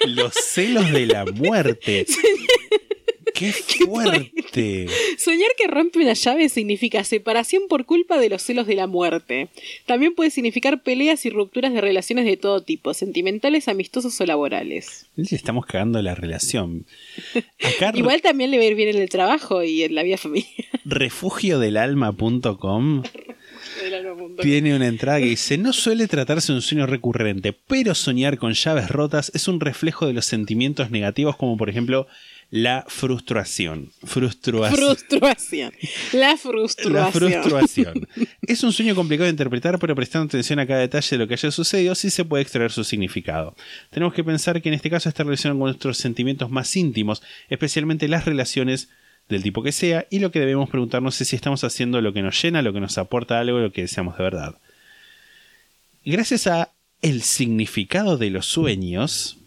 Los 0.06 0.34
celos 0.34 0.90
de 0.92 1.06
la 1.06 1.24
muerte. 1.24 2.04
¡Qué 3.34 3.52
fuerte! 3.52 4.86
Soñar 5.18 5.50
que 5.56 5.66
rompe 5.66 6.00
una 6.00 6.12
llave 6.12 6.48
significa 6.48 7.04
separación 7.04 7.62
por 7.68 7.84
culpa 7.84 8.18
de 8.18 8.28
los 8.28 8.42
celos 8.42 8.66
de 8.66 8.74
la 8.74 8.86
muerte. 8.86 9.48
También 9.86 10.14
puede 10.14 10.30
significar 10.30 10.82
peleas 10.82 11.24
y 11.26 11.30
rupturas 11.30 11.72
de 11.72 11.80
relaciones 11.80 12.24
de 12.24 12.36
todo 12.36 12.62
tipo, 12.62 12.94
sentimentales, 12.94 13.68
amistosos 13.68 14.20
o 14.20 14.26
laborales. 14.26 15.06
Le 15.16 15.36
estamos 15.36 15.66
cagando 15.66 16.00
la 16.02 16.14
relación. 16.14 16.86
Acá 17.62 17.92
Igual 17.94 18.22
también 18.22 18.50
le 18.50 18.58
va 18.58 18.64
a 18.64 18.66
ir 18.66 18.74
bien 18.74 18.90
en 18.90 19.02
el 19.02 19.08
trabajo 19.08 19.62
y 19.62 19.82
en 19.82 19.94
la 19.94 20.02
vida 20.02 20.16
familiar. 20.16 20.50
refugiodelalma.com 20.84 23.02
tiene 24.40 24.74
una 24.74 24.86
entrada 24.86 25.18
que 25.18 25.26
dice, 25.26 25.58
no 25.58 25.72
suele 25.72 26.08
tratarse 26.08 26.52
de 26.52 26.56
un 26.56 26.62
sueño 26.62 26.86
recurrente, 26.86 27.52
pero 27.52 27.94
soñar 27.94 28.38
con 28.38 28.52
llaves 28.52 28.90
rotas 28.90 29.30
es 29.34 29.48
un 29.48 29.60
reflejo 29.60 30.06
de 30.06 30.12
los 30.12 30.24
sentimientos 30.24 30.90
negativos 30.90 31.36
como 31.36 31.56
por 31.56 31.68
ejemplo 31.68 32.06
la 32.52 32.84
frustración. 32.86 33.92
Frustración. 34.04 34.76
Frustración. 34.76 35.72
La 36.12 36.36
frustración. 36.36 36.92
La 36.92 37.10
frustración. 37.10 38.08
Es 38.42 38.62
un 38.62 38.74
sueño 38.74 38.94
complicado 38.94 39.24
de 39.24 39.30
interpretar, 39.30 39.78
pero 39.78 39.94
prestando 39.94 40.26
atención 40.26 40.58
a 40.58 40.66
cada 40.66 40.80
detalle 40.80 41.08
de 41.12 41.18
lo 41.18 41.26
que 41.26 41.32
haya 41.32 41.50
sucedido, 41.50 41.94
sí 41.94 42.10
se 42.10 42.26
puede 42.26 42.42
extraer 42.42 42.70
su 42.70 42.84
significado. 42.84 43.56
Tenemos 43.88 44.12
que 44.12 44.22
pensar 44.22 44.60
que 44.60 44.68
en 44.68 44.74
este 44.74 44.90
caso 44.90 45.08
está 45.08 45.24
relacionado 45.24 45.60
con 45.60 45.68
nuestros 45.68 45.96
sentimientos 45.96 46.50
más 46.50 46.76
íntimos, 46.76 47.22
especialmente 47.48 48.06
las 48.06 48.26
relaciones 48.26 48.90
del 49.30 49.42
tipo 49.42 49.62
que 49.62 49.72
sea, 49.72 50.06
y 50.10 50.18
lo 50.18 50.30
que 50.30 50.40
debemos 50.40 50.68
preguntarnos 50.68 51.18
es 51.22 51.28
si 51.28 51.36
estamos 51.36 51.64
haciendo 51.64 52.02
lo 52.02 52.12
que 52.12 52.20
nos 52.20 52.40
llena, 52.42 52.60
lo 52.60 52.74
que 52.74 52.80
nos 52.80 52.98
aporta 52.98 53.40
algo, 53.40 53.60
lo 53.60 53.72
que 53.72 53.80
deseamos 53.80 54.18
de 54.18 54.24
verdad. 54.24 54.58
Gracias 56.04 56.46
a 56.48 56.70
el 57.00 57.22
significado 57.22 58.18
de 58.18 58.28
los 58.28 58.44
sueños, 58.44 59.38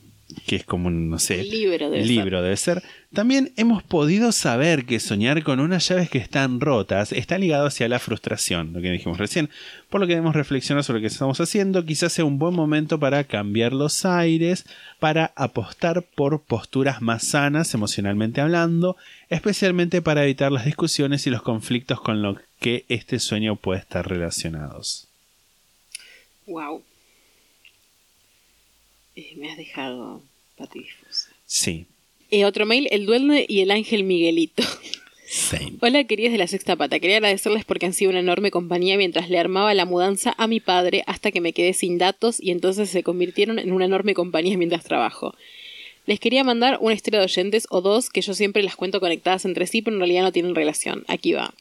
que 0.46 0.56
es 0.56 0.64
como 0.64 0.88
un, 0.88 1.10
no 1.10 1.20
sé, 1.20 1.44
Libro 1.44 1.90
debe 1.90 2.06
libro 2.06 2.42
debe 2.42 2.58
ser, 2.58 2.84
también 3.14 3.54
hemos 3.56 3.82
podido 3.82 4.32
saber 4.32 4.86
que 4.86 5.00
soñar 5.00 5.44
con 5.44 5.60
unas 5.60 5.88
llaves 5.88 6.10
que 6.10 6.18
están 6.18 6.60
rotas 6.60 7.12
está 7.12 7.38
ligado 7.38 7.68
hacia 7.68 7.88
la 7.88 8.00
frustración, 8.00 8.74
lo 8.74 8.82
que 8.82 8.92
dijimos 8.92 9.18
recién, 9.18 9.50
por 9.90 10.02
lo 10.02 10.08
que 10.08 10.14
debemos 10.14 10.36
reflexionar 10.36 10.84
sobre 10.84 11.00
lo 11.00 11.04
que 11.04 11.14
estamos 11.14 11.40
haciendo, 11.40 11.86
quizás 11.86 12.14
sea 12.14 12.26
un 12.26 12.40
buen 12.40 12.54
momento 12.54 13.00
para 13.00 13.24
cambiar 13.24 13.74
los 13.74 14.06
aires, 14.06 14.66
para 15.00 15.32
apostar 15.36 16.04
por 16.04 16.42
posturas 16.42 17.02
más 17.02 17.24
sanas 17.24 17.74
emocionalmente 17.74 18.42
hablando, 18.42 18.98
especialmente 19.30 20.02
para 20.02 20.24
evitar 20.24 20.52
las 20.52 20.66
discusiones 20.66 21.26
y 21.26 21.30
los 21.30 21.42
conflictos 21.42 22.02
con 22.02 22.22
los 22.22 22.38
que 22.60 22.86
este 22.90 23.20
sueño 23.20 23.56
puede 23.56 23.80
estar 23.80 24.08
relacionados. 24.08 25.08
Wow. 26.48 26.84
Eh, 29.16 29.34
me 29.38 29.50
has 29.52 29.58
dejado 29.58 30.22
patidifusa. 30.58 31.30
Sí, 31.46 31.86
Eh, 32.32 32.44
otro 32.44 32.66
mail, 32.66 32.88
el 32.92 33.06
duende 33.06 33.46
y 33.48 33.62
el 33.62 33.70
ángel 33.72 34.04
Miguelito. 34.04 34.64
same. 35.28 35.74
Hola 35.82 36.04
queridos 36.06 36.32
de 36.32 36.38
la 36.40 36.48
sexta 36.48 36.76
pata, 36.76 37.00
quería 37.00 37.18
agradecerles 37.18 37.64
porque 37.66 37.86
han 37.86 37.94
sido 37.94 38.10
una 38.12 38.20
enorme 38.20 38.52
compañía 38.52 38.98
mientras 38.98 39.30
le 39.30 39.38
armaba 39.38 39.74
la 39.74 39.86
mudanza 39.86 40.34
a 40.38 40.48
mi 40.48 40.60
padre 40.60 41.04
hasta 41.08 41.32
que 41.32 41.40
me 41.40 41.54
quedé 41.54 41.74
sin 41.74 41.98
datos 41.98 42.42
y 42.42 42.52
entonces 42.52 42.90
se 42.90 43.04
convirtieron 43.04 43.60
en 43.60 43.72
una 43.72 43.86
enorme 43.86 44.14
compañía 44.16 44.58
mientras 44.58 44.84
trabajo. 44.84 45.36
Les 46.08 46.20
quería 46.20 46.44
mandar 46.44 46.78
una 46.82 46.94
historia 46.96 47.20
de 47.20 47.26
oyentes 47.26 47.68
o 47.70 47.82
dos 47.82 48.10
que 48.10 48.22
yo 48.22 48.34
siempre 48.34 48.64
las 48.64 48.76
cuento 48.76 49.00
conectadas 49.00 49.46
entre 49.46 49.66
sí, 49.68 49.82
pero 49.82 49.96
en 49.96 50.00
realidad 50.02 50.24
no 50.24 50.32
tienen 50.32 50.56
relación. 50.56 51.04
Aquí 51.08 51.34
va. 51.34 51.54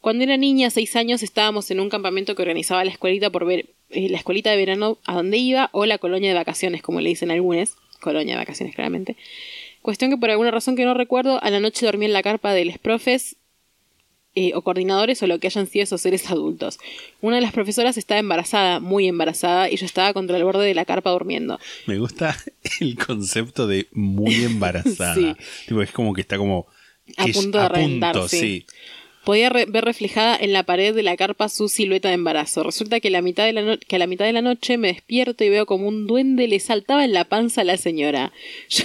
Cuando 0.00 0.22
era 0.24 0.36
niña, 0.36 0.68
seis 0.70 0.96
años, 0.96 1.22
estábamos 1.22 1.70
en 1.70 1.80
un 1.80 1.88
campamento 1.88 2.34
que 2.34 2.42
organizaba 2.42 2.84
la 2.84 2.90
escuelita 2.90 3.30
por 3.30 3.46
ver 3.46 3.66
la 3.94 4.18
escuelita 4.18 4.50
de 4.50 4.56
verano 4.56 4.98
a 5.04 5.14
donde 5.14 5.38
iba 5.38 5.70
o 5.72 5.86
la 5.86 5.98
colonia 5.98 6.28
de 6.30 6.34
vacaciones, 6.34 6.82
como 6.82 7.00
le 7.00 7.08
dicen 7.08 7.30
algunos. 7.30 7.76
Colonia 8.00 8.34
de 8.34 8.38
vacaciones, 8.38 8.74
claramente. 8.74 9.16
Cuestión 9.80 10.10
que 10.10 10.16
por 10.16 10.30
alguna 10.30 10.50
razón 10.50 10.76
que 10.76 10.84
no 10.84 10.94
recuerdo, 10.94 11.42
a 11.42 11.50
la 11.50 11.60
noche 11.60 11.86
dormí 11.86 12.06
en 12.06 12.12
la 12.12 12.22
carpa 12.22 12.52
de 12.52 12.64
los 12.64 12.78
profes 12.78 13.36
eh, 14.36 14.52
o 14.54 14.62
coordinadores 14.62 15.22
o 15.22 15.28
lo 15.28 15.38
que 15.38 15.46
hayan 15.46 15.68
sido 15.68 15.84
esos 15.84 16.00
seres 16.00 16.28
adultos. 16.28 16.78
Una 17.20 17.36
de 17.36 17.42
las 17.42 17.52
profesoras 17.52 17.96
estaba 17.96 18.18
embarazada, 18.18 18.80
muy 18.80 19.06
embarazada, 19.06 19.70
y 19.70 19.76
yo 19.76 19.86
estaba 19.86 20.12
contra 20.12 20.36
el 20.36 20.42
borde 20.42 20.66
de 20.66 20.74
la 20.74 20.84
carpa 20.84 21.10
durmiendo. 21.10 21.60
Me 21.86 21.98
gusta 21.98 22.36
el 22.80 22.96
concepto 22.96 23.68
de 23.68 23.86
muy 23.92 24.34
embarazada. 24.44 25.14
Sí. 25.14 25.36
Tipo, 25.68 25.82
es 25.82 25.92
como 25.92 26.14
que 26.14 26.22
está 26.22 26.36
como 26.36 26.66
A 27.16 27.26
es 27.26 27.36
punto 27.36 27.58
de 27.58 27.64
a 27.64 27.70
punto, 27.70 28.28
sí. 28.28 28.38
sí. 28.38 28.66
Podía 29.24 29.48
re- 29.50 29.66
ver 29.66 29.84
reflejada 29.84 30.36
en 30.36 30.52
la 30.52 30.62
pared 30.64 30.94
de 30.94 31.02
la 31.02 31.16
carpa 31.16 31.48
su 31.48 31.68
silueta 31.68 32.08
de 32.08 32.14
embarazo. 32.14 32.62
Resulta 32.62 33.00
que, 33.00 33.10
la 33.10 33.22
mitad 33.22 33.44
de 33.44 33.52
la 33.52 33.62
no- 33.62 33.78
que 33.78 33.96
a 33.96 33.98
la 33.98 34.06
mitad 34.06 34.24
de 34.26 34.32
la 34.32 34.42
noche 34.42 34.78
me 34.78 34.88
despierto 34.88 35.44
y 35.44 35.48
veo 35.48 35.66
como 35.66 35.88
un 35.88 36.06
duende 36.06 36.46
le 36.48 36.60
saltaba 36.60 37.04
en 37.04 37.12
la 37.12 37.24
panza 37.24 37.62
a 37.62 37.64
la 37.64 37.76
señora. 37.76 38.32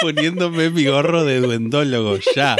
Poniéndome 0.00 0.70
mi 0.70 0.84
gorro 0.84 1.24
de 1.24 1.40
duendólogo, 1.40 2.18
ya. 2.34 2.56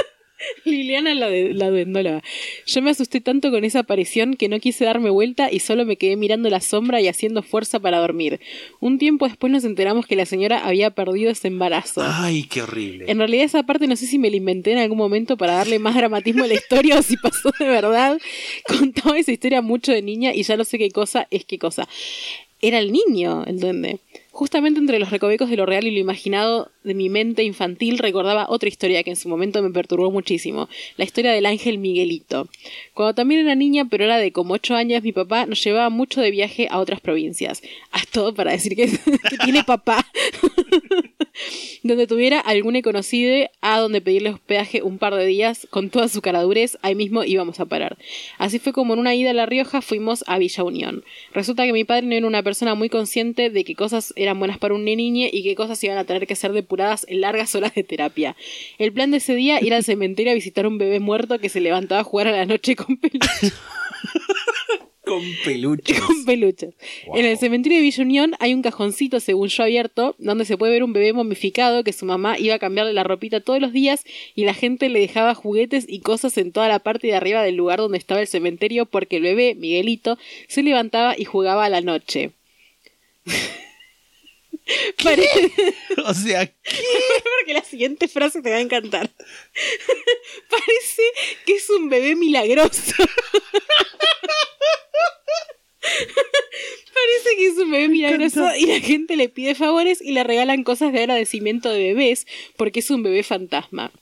Liliana 0.65 1.15
la, 1.15 1.29
de, 1.29 1.55
la 1.55 1.71
duendóloga. 1.71 2.23
Yo 2.67 2.83
me 2.83 2.91
asusté 2.91 3.21
tanto 3.21 3.51
con 3.51 3.65
esa 3.65 3.81
aparición 3.81 4.35
que 4.35 4.49
no 4.49 4.61
quise 4.61 4.85
darme 4.85 5.11
vuelta 5.11 5.51
y 5.51 5.61
solo 5.61 5.85
me 5.85 5.97
quedé 5.97 6.17
mirando 6.17 6.49
la 6.51 6.61
sombra 6.61 7.01
y 7.01 7.09
haciendo 7.09 7.43
fuerza 7.43 7.81
para 7.81 7.99
dormir. 7.99 8.41
Un 8.81 8.99
tiempo 8.99 9.27
después 9.27 9.53
nos 9.53 9.65
enteramos 9.65 10.07
que 10.07 10.17
la 10.17 10.27
señora 10.27 10.67
había 10.67 10.91
perdido 10.91 11.31
ese 11.31 11.49
embarazo. 11.49 12.03
Ay, 12.05 12.45
qué 12.45 12.63
horrible. 12.63 13.07
En 13.09 13.19
realidad 13.19 13.45
esa 13.45 13.63
parte 13.65 13.87
no 13.87 13.97
sé 13.97 14.07
si 14.07 14.19
me 14.19 14.31
la 14.31 14.37
inventé 14.37 14.73
en 14.73 14.79
algún 14.79 14.99
momento 14.99 15.37
para 15.37 15.55
darle 15.55 15.79
más 15.79 15.95
dramatismo 15.95 16.45
a 16.45 16.49
la 16.49 16.55
historia 16.55 16.99
o 16.99 17.03
si 17.03 17.17
pasó 17.17 17.51
de 17.59 17.67
verdad. 17.67 18.19
Contaba 18.67 19.19
esa 19.19 19.33
historia 19.33 19.63
mucho 19.63 19.93
de 19.93 20.03
niña 20.03 20.35
y 20.35 20.43
ya 20.43 20.57
no 20.57 20.65
sé 20.65 20.79
qué 20.79 20.91
cosa 20.91 21.27
es 21.31 21.45
qué 21.45 21.59
cosa. 21.59 21.89
Era 22.61 22.79
el 22.79 22.91
niño, 22.91 23.45
el 23.47 23.61
duende. 23.61 24.01
Justamente 24.39 24.79
entre 24.79 25.01
los 25.01 25.11
recovecos 25.11 25.51
de 25.51 25.57
lo 25.57 25.67
real 25.67 25.89
y 25.89 25.91
lo 25.91 25.99
imaginado 25.99 26.71
de 26.85 26.95
mi 26.95 27.09
mente 27.09 27.43
infantil 27.43 27.99
recordaba 27.99 28.47
otra 28.49 28.69
historia 28.69 29.03
que 29.03 29.11
en 29.11 29.17
su 29.17 29.29
momento 29.29 29.61
me 29.65 29.71
perturbó 29.71 30.13
muchísimo, 30.13 30.69
la 30.97 31.05
historia 31.05 31.33
del 31.33 31.45
ángel 31.45 31.79
Miguelito. 31.79 32.49
Cuando 32.95 33.17
también 33.17 33.41
era 33.41 33.57
niña, 33.57 33.87
pero 33.91 34.05
era 34.05 34.17
de 34.17 34.31
como 34.31 34.55
ocho 34.55 34.77
años, 34.77 35.03
mi 35.03 35.11
papá 35.11 35.47
nos 35.47 35.65
llevaba 35.65 35.91
mucho 35.91 36.21
de 36.21 36.31
viaje 36.31 36.69
a 36.71 36.79
otras 36.79 37.01
provincias. 37.01 37.63
Haz 37.91 38.07
todo 38.07 38.33
para 38.33 38.53
decir 38.53 38.77
que, 38.77 38.87
que 39.29 39.39
tiene 39.43 39.65
papá. 39.65 40.07
donde 41.83 42.07
tuviera 42.07 42.41
algún 42.41 42.81
conocido 42.83 43.49
a 43.61 43.79
donde 43.79 44.01
pedirle 44.01 44.31
hospedaje 44.31 44.83
un 44.83 44.99
par 44.99 45.15
de 45.15 45.25
días 45.25 45.67
con 45.71 45.89
toda 45.89 46.09
su 46.09 46.21
caradurez, 46.21 46.77
ahí 46.83 46.95
mismo 46.95 47.25
íbamos 47.25 47.61
a 47.61 47.65
parar. 47.65 47.97
Así 48.37 48.59
fue 48.59 48.73
como 48.73 48.93
en 48.93 49.01
una 49.01 49.15
ida 49.15 49.31
a 49.31 49.35
La 49.35 49.47
Rioja 49.47 49.81
fuimos 49.81 50.23
a 50.27 50.39
Villa 50.39 50.65
Unión. 50.65 51.03
Resulta 51.33 51.65
que 51.65 51.73
mi 51.73 51.85
padre 51.85 52.07
no 52.07 52.15
era 52.15 52.27
una 52.27 52.43
persona 52.43 52.75
muy 52.75 52.91
consciente 52.91 53.51
de 53.51 53.65
qué 53.65 53.75
cosas 53.75 54.13
eran 54.17 54.28
buenas 54.37 54.59
para 54.59 54.75
un 54.75 54.85
niñe 54.85 55.31
y 55.33 55.43
qué 55.43 55.55
cosas 55.55 55.83
iban 55.85 55.99
a 55.99 56.05
tener 56.05 56.27
que 56.27 56.35
ser 56.35 56.53
depuradas 56.53 57.07
en 57.09 57.21
largas 57.21 57.55
horas 57.55 57.75
de 57.75 57.85
terapia. 57.85 58.37
El 58.79 58.93
plan 58.93 59.11
de 59.11 59.19
ese 59.19 59.35
día 59.35 59.63
ir 59.63 59.75
al 59.75 59.85
cementerio 59.85 60.33
a 60.33 60.35
visitar 60.35 60.67
un 60.67 60.79
bebé 60.79 61.01
muerto 61.01 61.39
que 61.39 61.49
se 61.49 61.61
levantaba 61.61 62.01
a 62.01 62.05
jugar 62.05 62.29
a 62.29 62.33
la 62.33 62.47
noche 62.47 62.77
con 62.77 62.97
peluches. 62.97 63.53
Con 65.09 65.23
peluches. 65.43 66.01
con 66.01 66.25
peluches. 66.27 66.75
En 67.15 67.25
el 67.25 67.39
cementerio 67.39 67.79
de 67.79 67.83
Villa 67.83 68.03
Unión 68.03 68.33
hay 68.41 68.53
un 68.53 68.61
cajoncito, 68.61 69.21
según 69.21 69.49
yo, 69.49 69.63
abierto, 69.63 70.15
donde 70.19 70.45
se 70.45 70.59
puede 70.59 70.73
ver 70.73 70.85
un 70.85 70.93
bebé 70.93 71.15
momificado 71.15 71.83
que 71.83 71.95
su 71.95 72.05
mamá 72.05 72.39
iba 72.39 72.57
a 72.57 72.59
cambiarle 72.59 72.93
la 72.93 73.05
ropita 73.05 73.41
todos 73.41 73.59
los 73.59 73.73
días 73.73 74.05
y 74.35 74.45
la 74.45 74.53
gente 74.53 74.91
le 74.91 75.01
dejaba 75.01 75.35
juguetes 75.35 75.87
y 75.89 76.01
cosas 76.01 76.37
en 76.37 76.53
toda 76.53 76.69
la 76.69 76.81
parte 76.81 77.07
de 77.07 77.15
arriba 77.15 77.43
del 77.43 77.57
lugar 77.57 77.79
donde 77.79 77.97
estaba 77.97 78.21
el 78.21 78.27
cementerio 78.27 78.85
porque 78.85 79.17
el 79.17 79.23
bebé, 79.23 79.55
Miguelito, 79.55 80.19
se 80.47 80.63
levantaba 80.63 81.15
y 81.17 81.25
jugaba 81.25 81.65
a 81.65 81.71
la 81.71 81.81
noche. 81.81 82.33
O 86.05 86.15
sea, 86.15 86.47
porque 87.39 87.55
la 87.55 87.63
siguiente 87.63 88.09
frase 88.09 88.43
te 88.43 88.51
va 88.51 88.57
a 88.57 88.61
encantar. 88.61 89.11
Parece 90.49 91.03
que 91.45 91.55
es 91.55 91.69
un 91.71 91.89
bebé 91.89 92.15
milagroso. 92.17 92.93
Parece 95.81 97.37
que 97.37 97.47
es 97.47 97.59
un 97.59 97.71
bebé 97.71 97.89
milagroso 97.89 98.49
y 98.57 98.67
la 98.67 98.81
gente 98.81 99.17
le 99.17 99.29
pide 99.29 99.55
favores 99.55 100.01
y 100.01 100.13
le 100.13 100.25
regalan 100.25 100.65
cosas 100.65 100.93
de 100.93 101.01
agradecimiento 101.01 101.71
de 101.71 101.79
bebés 101.79 102.27
porque 102.57 102.81
es 102.81 102.91
un 102.91 103.03
bebé 103.03 103.23
fantasma. 103.23 103.93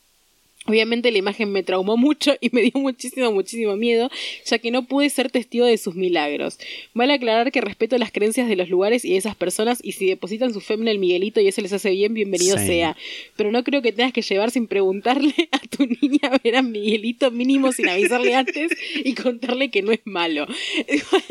Obviamente 0.67 1.11
la 1.11 1.19
imagen 1.19 1.53
me 1.53 1.63
traumó 1.63 1.97
mucho 2.07 2.35
y 2.41 2.51
me 2.53 2.63
dio 2.63 2.73
muchísimo, 2.75 3.33
muchísimo 3.33 3.77
miedo, 3.77 4.11
ya 4.45 4.59
que 4.59 4.71
no 4.71 4.87
pude 4.87 5.11
ser 5.11 5.31
testigo 5.31 5.67
de 5.67 5.79
sus 5.79 5.95
milagros. 5.95 6.59
Vale 6.95 7.15
aclarar 7.15 7.53
que 7.53 7.61
respeto 7.61 7.97
las 7.99 8.13
creencias 8.13 8.49
de 8.49 8.57
los 8.57 8.69
lugares 8.69 9.05
y 9.05 9.11
de 9.11 9.17
esas 9.17 9.37
personas 9.37 9.79
y 9.83 9.93
si 9.93 10.07
depositan 10.07 10.53
su 10.53 10.61
fe 10.61 10.75
en 10.75 10.89
el 10.89 10.99
Miguelito 10.99 11.41
y 11.41 11.49
eso 11.49 11.61
les 11.61 11.73
hace 11.73 11.91
bien, 11.91 12.15
bienvenido 12.15 12.59
Sí. 12.59 12.67
sea. 12.67 12.97
Pero 13.37 13.51
no 13.51 13.65
creo 13.65 13.83
que 13.83 13.93
tengas 13.93 14.13
que 14.13 14.23
llevar 14.23 14.51
sin 14.51 14.67
preguntarle 14.67 15.35
a 15.53 15.59
tu 15.59 15.87
niña 15.87 16.21
a 16.31 16.39
ver 16.43 16.57
a 16.57 16.63
Miguelito 16.63 17.31
mínimo 17.31 17.73
sin 17.73 17.89
avisarle 17.89 18.35
antes 18.35 18.73
y 19.05 19.15
contarle 19.15 19.71
que 19.71 19.83
no 19.83 19.93
es 19.93 20.01
malo. 20.05 20.47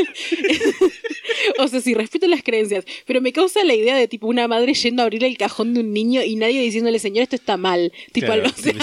o 1.59 1.67
sea, 1.67 1.81
sí, 1.81 1.93
respeto 1.93 2.27
las 2.27 2.43
creencias, 2.43 2.85
pero 3.05 3.21
me 3.21 3.33
causa 3.33 3.63
la 3.63 3.73
idea 3.73 3.95
de 3.95 4.07
tipo 4.07 4.27
una 4.27 4.47
madre 4.47 4.73
yendo 4.73 5.01
a 5.01 5.05
abrir 5.05 5.23
el 5.23 5.37
cajón 5.37 5.73
de 5.73 5.81
un 5.81 5.93
niño 5.93 6.23
y 6.23 6.35
nadie 6.35 6.61
diciéndole, 6.61 6.99
señor, 6.99 7.23
esto 7.23 7.35
está 7.35 7.57
mal. 7.57 7.91
Tipo, 8.11 8.27
claro, 8.27 8.43
o 8.45 8.61
sea, 8.61 8.73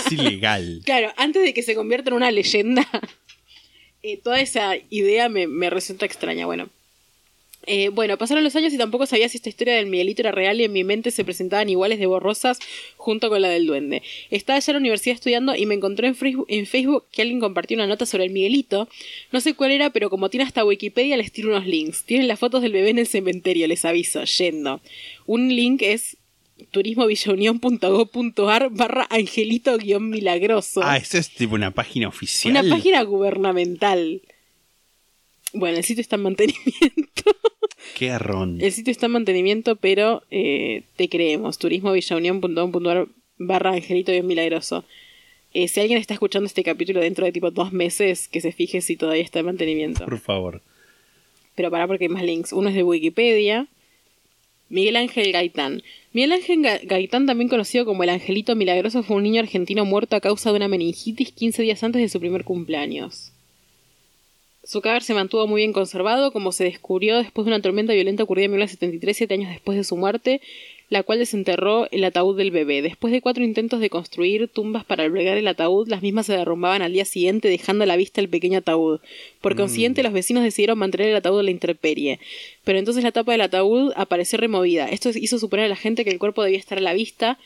Claro, 0.85 1.13
antes 1.17 1.43
de 1.43 1.55
que 1.55 1.63
se 1.63 1.75
convierta 1.75 2.11
en 2.11 2.17
una 2.17 2.31
leyenda, 2.31 2.89
eh, 4.03 4.19
toda 4.19 4.41
esa 4.41 4.75
idea 4.91 5.29
me, 5.29 5.47
me 5.47 5.71
resulta 5.71 6.07
extraña. 6.07 6.47
Bueno. 6.47 6.69
Eh, 7.67 7.91
bueno, 7.91 8.19
pasaron 8.19 8.43
los 8.43 8.57
años 8.57 8.73
y 8.73 8.79
tampoco 8.79 9.07
sabía 9.07 9.29
si 9.29 9.37
esta 9.37 9.49
historia 9.49 9.77
del 9.77 9.87
Miguelito 9.87 10.23
era 10.23 10.33
real 10.33 10.61
y 10.61 10.65
en 10.65 10.73
mi 10.73 10.83
mente 10.83 11.13
se 11.13 11.25
presentaban 11.25 11.69
iguales 11.69 12.01
de 12.01 12.07
borrosas 12.07 12.59
junto 12.97 13.29
con 13.29 13.41
la 13.41 13.49
del 13.49 13.67
duende. 13.67 14.03
Estaba 14.31 14.59
ya 14.59 14.73
en 14.73 14.75
la 14.75 14.81
universidad 14.81 15.15
estudiando 15.15 15.55
y 15.55 15.67
me 15.67 15.75
encontré 15.75 16.09
en 16.09 16.17
en 16.49 16.67
Facebook 16.67 17.05
que 17.13 17.23
alguien 17.23 17.41
compartió 17.41 17.77
una 17.77 17.87
nota 17.87 18.05
sobre 18.05 18.25
el 18.25 18.31
Miguelito. 18.31 18.89
No 19.31 19.41
sé 19.41 19.55
cuál 19.55 19.71
era, 19.71 19.91
pero 19.91 20.11
como 20.11 20.29
tiene 20.29 20.45
hasta 20.45 20.65
Wikipedia 20.65 21.17
les 21.17 21.31
tiro 21.31 21.51
unos 21.51 21.67
links. 21.67 22.05
Tienen 22.05 22.27
las 22.27 22.41
fotos 22.41 22.63
del 22.63 22.73
bebé 22.73 22.91
en 22.91 22.99
el 22.99 23.07
cementerio, 23.07 23.69
les 23.69 23.85
aviso, 23.85 24.25
yendo. 24.25 24.81
Un 25.27 25.55
link 25.55 25.83
es 25.83 26.17
turismovillaunión.gov.ar 26.71 28.71
barra 28.71 29.07
angelito 29.11 29.77
guion 29.79 30.11
milagroso. 30.11 30.81
Ah, 30.83 30.97
esa 30.97 31.19
es 31.19 31.31
tipo 31.31 31.55
una 31.55 31.71
página 31.71 32.09
oficial. 32.09 32.57
Una 32.57 32.69
página 32.69 33.03
gubernamental. 33.03 34.23
Bueno, 35.53 35.79
el 35.79 35.85
sitio 35.85 36.01
está 36.01 36.17
en 36.17 36.23
mantenimiento. 36.23 37.23
Qué 37.99 38.11
arrón. 38.11 38.59
El 38.61 38.73
sitio 38.73 38.91
está 38.91 39.07
en 39.07 39.13
mantenimiento, 39.13 39.77
pero 39.77 40.23
eh, 40.31 40.83
te 40.97 41.09
creemos. 41.09 41.59
turismovillaunión.com.ar 41.59 43.09
barra 43.39 43.73
angelito 43.73 44.13
guion 44.13 44.27
milagroso. 44.27 44.85
Eh, 45.55 45.69
si 45.69 45.81
alguien 45.81 45.99
está 45.99 46.15
escuchando 46.15 46.47
este 46.47 46.63
capítulo 46.63 47.01
dentro 47.01 47.27
de 47.27 47.33
tipo 47.33 47.51
dos 47.51 47.73
meses, 47.73 48.29
que 48.29 48.41
se 48.41 48.53
fije 48.53 48.81
si 48.81 48.97
todavía 48.97 49.23
está 49.23 49.41
en 49.41 49.47
mantenimiento. 49.47 50.05
Por 50.05 50.19
favor. 50.19 50.63
Pero 51.55 51.71
para 51.71 51.87
porque 51.87 52.05
hay 52.05 52.09
más 52.09 52.23
links. 52.23 52.53
Uno 52.53 52.71
es 52.71 52.75
de 52.75 52.83
Wikipedia. 52.83 53.67
Miguel 54.73 54.97
Ángel 54.97 55.31
Gaitán. 55.33 55.83
Miguel 56.15 56.33
Ángel 56.33 56.59
Ga- 56.61 56.81
Gaitán, 56.83 57.27
también 57.27 57.49
conocido 57.49 57.85
como 57.85 58.03
el 58.05 58.09
Angelito 58.09 58.57
Milagroso, 58.57 59.03
fue 59.03 59.17
un 59.17 59.23
niño 59.23 59.41
argentino 59.41 59.85
muerto 59.85 60.17
a 60.17 60.21
causa 60.21 60.51
de 60.51 60.57
una 60.57 60.67
meningitis 60.67 61.31
15 61.31 61.63
días 61.63 61.83
antes 61.85 62.01
de 62.01 62.09
su 62.09 62.19
primer 62.21 62.45
cumpleaños. 62.45 63.33
Su 64.65 64.81
cadáver 64.81 65.03
se 65.03 65.13
mantuvo 65.13 65.47
muy 65.47 65.61
bien 65.61 65.73
conservado, 65.73 66.33
como 66.33 66.53
se 66.53 66.65
descubrió 66.65 67.19
después 67.19 67.45
de 67.45 67.51
una 67.51 67.61
tormenta 67.61 67.93
violenta 67.93 68.23
ocurrida 68.23 68.47
en 68.47 68.53
1973, 68.53 69.17
siete 69.17 69.35
años 69.35 69.51
después 69.51 69.77
de 69.77 69.85
su 69.85 69.97
muerte, 69.97 70.41
la 70.93 71.03
cual 71.03 71.21
desenterró 71.21 71.89
el 71.91 72.05
ataúd 72.05 72.37
del 72.37 72.51
bebé. 72.51 72.83
Después 72.83 73.15
de 73.15 73.23
cuatro 73.23 73.43
intentos 73.43 73.81
de 73.81 73.89
construir 73.89 74.47
tumbas 74.49 74.85
para 74.85 75.05
albergar 75.05 75.39
el 75.39 75.49
ataúd, 75.49 75.89
las 75.89 76.03
mismas 76.03 76.27
se 76.27 76.37
derrumbaban 76.37 76.83
al 76.83 76.93
día 76.93 77.07
siguiente, 77.07 77.49
dejando 77.49 77.85
a 77.85 77.87
la 77.87 77.97
vista 77.97 78.21
el 78.21 78.29
pequeño 78.29 78.59
ataúd. 78.59 79.01
Por 79.41 79.57
consiguiente, 79.57 80.03
los 80.03 80.13
vecinos 80.13 80.45
decidieron 80.45 80.79
mantener 80.79 81.09
el 81.09 81.17
ataúd 81.17 81.41
a 81.41 81.45
la 81.45 81.51
intemperie. 81.51 82.21
Pero 82.63 82.79
entonces 82.79 83.03
la 83.03 83.11
tapa 83.11 83.33
del 83.33 83.41
ataúd 83.41 83.95
apareció 83.97 84.37
removida. 84.37 84.87
Esto 84.87 85.09
hizo 85.15 85.39
suponer 85.39 85.65
a 85.65 85.69
la 85.71 85.77
gente 85.77 86.05
que 86.05 86.11
el 86.11 86.19
cuerpo 86.19 86.43
debía 86.43 86.59
estar 86.59 86.77
a 86.77 86.83
la 86.83 86.93
vista. 86.93 87.39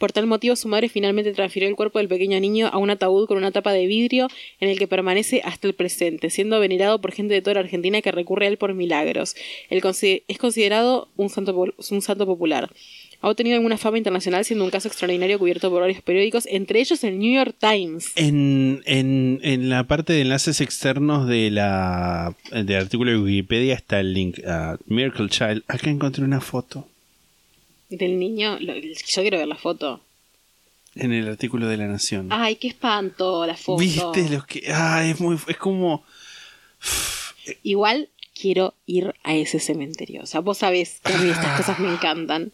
Por 0.00 0.12
tal 0.12 0.26
motivo, 0.26 0.56
su 0.56 0.66
madre 0.66 0.88
finalmente 0.88 1.30
transfirió 1.34 1.68
el 1.68 1.76
cuerpo 1.76 1.98
del 1.98 2.08
pequeño 2.08 2.40
niño 2.40 2.68
a 2.72 2.78
un 2.78 2.88
ataúd 2.88 3.28
con 3.28 3.36
una 3.36 3.52
tapa 3.52 3.70
de 3.74 3.86
vidrio 3.86 4.28
en 4.58 4.70
el 4.70 4.78
que 4.78 4.88
permanece 4.88 5.42
hasta 5.44 5.68
el 5.68 5.74
presente, 5.74 6.30
siendo 6.30 6.58
venerado 6.58 7.02
por 7.02 7.12
gente 7.12 7.34
de 7.34 7.42
toda 7.42 7.54
la 7.54 7.60
Argentina 7.60 8.00
que 8.00 8.10
recurre 8.10 8.46
a 8.46 8.48
él 8.48 8.56
por 8.56 8.72
milagros. 8.72 9.36
Él 9.68 9.82
es 9.84 10.38
considerado 10.38 11.08
un 11.18 11.28
santo, 11.28 11.54
un 11.90 12.00
santo 12.00 12.24
popular. 12.24 12.70
Ha 13.20 13.28
obtenido 13.28 13.56
alguna 13.56 13.76
fama 13.76 13.98
internacional 13.98 14.46
siendo 14.46 14.64
un 14.64 14.70
caso 14.70 14.88
extraordinario 14.88 15.38
cubierto 15.38 15.68
por 15.68 15.82
varios 15.82 16.00
periódicos, 16.00 16.46
entre 16.46 16.80
ellos 16.80 17.04
el 17.04 17.18
New 17.18 17.34
York 17.34 17.54
Times. 17.60 18.12
En, 18.16 18.80
en, 18.86 19.40
en 19.42 19.68
la 19.68 19.84
parte 19.84 20.14
de 20.14 20.22
enlaces 20.22 20.62
externos 20.62 21.28
de 21.28 21.50
la, 21.50 22.34
del 22.50 22.76
artículo 22.76 23.10
de 23.10 23.18
Wikipedia 23.18 23.74
está 23.74 24.00
el 24.00 24.14
link 24.14 24.38
a 24.46 24.78
Miracle 24.86 25.28
Child. 25.28 25.64
Acá 25.68 25.90
encontré 25.90 26.24
una 26.24 26.40
foto 26.40 26.88
Del 27.90 28.18
niño, 28.18 28.58
lo- 28.60 28.74
yo 28.76 29.22
quiero 29.22 29.38
ver 29.38 29.48
la 29.48 29.56
foto. 29.56 30.00
en 30.94 31.12
el 31.12 31.28
artículo 31.28 31.68
de 31.68 31.76
La 31.76 31.86
Nación. 31.86 32.28
Ay, 32.30 32.56
qué 32.56 32.68
espanto 32.68 33.46
la 33.46 33.56
foto. 33.56 33.78
¿Viste 33.80 34.28
los 34.30 34.46
que.? 34.46 34.72
Ah, 34.72 35.04
es 35.04 35.20
muy. 35.20 35.36
Es 35.46 35.56
como. 35.56 36.04
Igual 37.62 38.08
quiero 38.34 38.74
ir 38.86 39.14
a 39.22 39.34
ese 39.34 39.60
cementerio. 39.60 40.22
O 40.22 40.26
sea, 40.26 40.40
vos 40.40 40.58
sabés 40.58 41.00
que 41.04 41.12
a 41.12 41.18
mí 41.18 41.30
estas 41.30 41.56
cosas 41.58 41.78
me 41.78 41.92
encantan. 41.92 42.52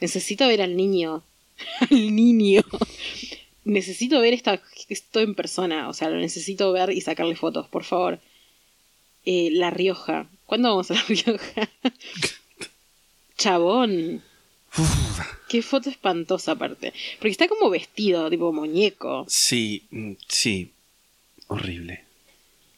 Necesito 0.00 0.46
ver 0.48 0.62
al 0.62 0.76
niño. 0.76 1.22
al 1.90 2.14
niño. 2.14 2.62
Necesito 3.64 4.20
ver 4.20 4.32
esta, 4.32 4.60
esto 4.88 5.20
en 5.20 5.34
persona. 5.34 5.88
O 5.88 5.92
sea, 5.92 6.08
lo 6.10 6.16
necesito 6.16 6.72
ver 6.72 6.90
y 6.90 7.00
sacarle 7.00 7.36
fotos, 7.36 7.68
por 7.68 7.84
favor. 7.84 8.20
Eh, 9.24 9.50
la 9.52 9.70
Rioja. 9.70 10.28
¿Cuándo 10.46 10.68
vamos 10.70 10.90
a 10.90 10.94
La 10.94 11.02
Rioja? 11.02 11.68
Chabón. 13.36 14.22
Qué 15.48 15.62
foto 15.62 15.88
espantosa 15.90 16.52
aparte. 16.52 16.92
Porque 17.18 17.30
está 17.30 17.48
como 17.48 17.70
vestido, 17.70 18.28
tipo 18.30 18.52
muñeco. 18.52 19.24
Sí, 19.28 19.82
mm, 19.90 20.12
sí. 20.28 20.70
Horrible. 21.46 22.08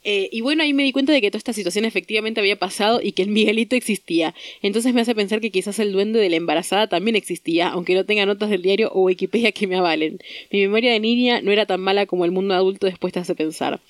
Eh, 0.03 0.31
y 0.33 0.41
bueno, 0.41 0.63
ahí 0.63 0.73
me 0.73 0.83
di 0.83 0.93
cuenta 0.93 1.13
de 1.13 1.21
que 1.21 1.31
toda 1.31 1.39
esta 1.39 1.53
situación 1.53 1.85
efectivamente 1.85 2.41
había 2.41 2.59
pasado 2.59 3.01
y 3.03 3.13
que 3.13 3.23
el 3.23 3.29
Miguelito 3.29 3.77
existía. 3.77 4.35
Entonces 4.63 4.95
me 4.95 5.03
hace 5.03 5.15
pensar 5.15 5.41
que 5.41 5.51
quizás 5.51 5.79
el 5.79 5.93
duende 5.93 6.19
de 6.21 6.31
la 6.31 6.37
embarazada 6.37 6.87
también 6.89 7.17
existía, 7.17 7.69
aunque 7.69 7.95
no 7.95 8.05
tenga 8.07 8.25
notas 8.25 8.49
del 8.49 8.63
diario 8.63 8.91
o 8.95 9.03
Wikipedia 9.03 9.53
que 9.53 9.67
me 9.67 9.77
avalen. 9.77 10.19
Mi 10.51 10.61
memoria 10.61 10.93
de 10.93 11.01
niña 11.01 11.43
no 11.43 11.53
era 11.53 11.67
tan 11.67 11.81
mala 11.81 12.07
como 12.07 12.25
el 12.25 12.31
mundo 12.31 12.55
adulto 12.55 12.87
después 12.87 13.13
te 13.13 13.19
hace 13.19 13.35
pensar. 13.35 13.81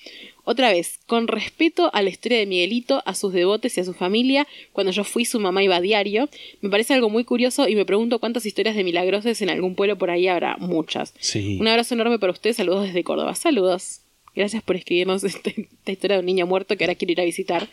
Otra 0.51 0.73
vez, 0.73 0.99
con 1.07 1.29
respeto 1.29 1.95
a 1.95 2.03
la 2.03 2.11
historia 2.11 2.39
de 2.39 2.47
Miguelito, 2.47 3.05
a 3.07 3.15
sus 3.15 3.33
devotes 3.33 3.77
y 3.77 3.83
a 3.83 3.85
su 3.85 3.95
familia, 3.95 4.49
cuando 4.73 4.91
yo 4.91 5.05
fui 5.05 5.25
su 5.25 5.39
mamá 5.39 5.63
iba 5.63 5.77
a 5.77 5.81
diario, 5.81 6.29
me 6.61 6.71
parece 6.71 6.93
algo 6.93 7.09
muy 7.09 7.23
curioso 7.23 7.69
y 7.69 7.77
me 7.77 7.85
pregunto 7.85 8.19
cuántas 8.19 8.45
historias 8.45 8.75
de 8.75 8.83
milagroses 8.83 9.41
en 9.43 9.51
algún 9.51 9.77
pueblo 9.77 9.97
por 9.97 10.11
ahí 10.11 10.27
habrá. 10.27 10.57
Muchas. 10.57 11.15
Sí. 11.21 11.57
Un 11.61 11.69
abrazo 11.69 11.95
enorme 11.95 12.19
para 12.19 12.33
ustedes, 12.33 12.57
saludos 12.57 12.87
desde 12.87 13.05
Córdoba. 13.05 13.37
Saludos. 13.37 14.01
Gracias 14.35 14.61
por 14.65 14.75
escribirnos 14.75 15.23
este- 15.33 15.69
esta 15.71 15.93
historia 15.93 16.17
de 16.17 16.21
un 16.23 16.27
niño 16.27 16.49
muerto 16.49 16.77
que 16.77 16.83
ahora 16.83 16.97
quiero 16.97 17.13
ir 17.13 17.21
a 17.21 17.25
visitar. 17.25 17.69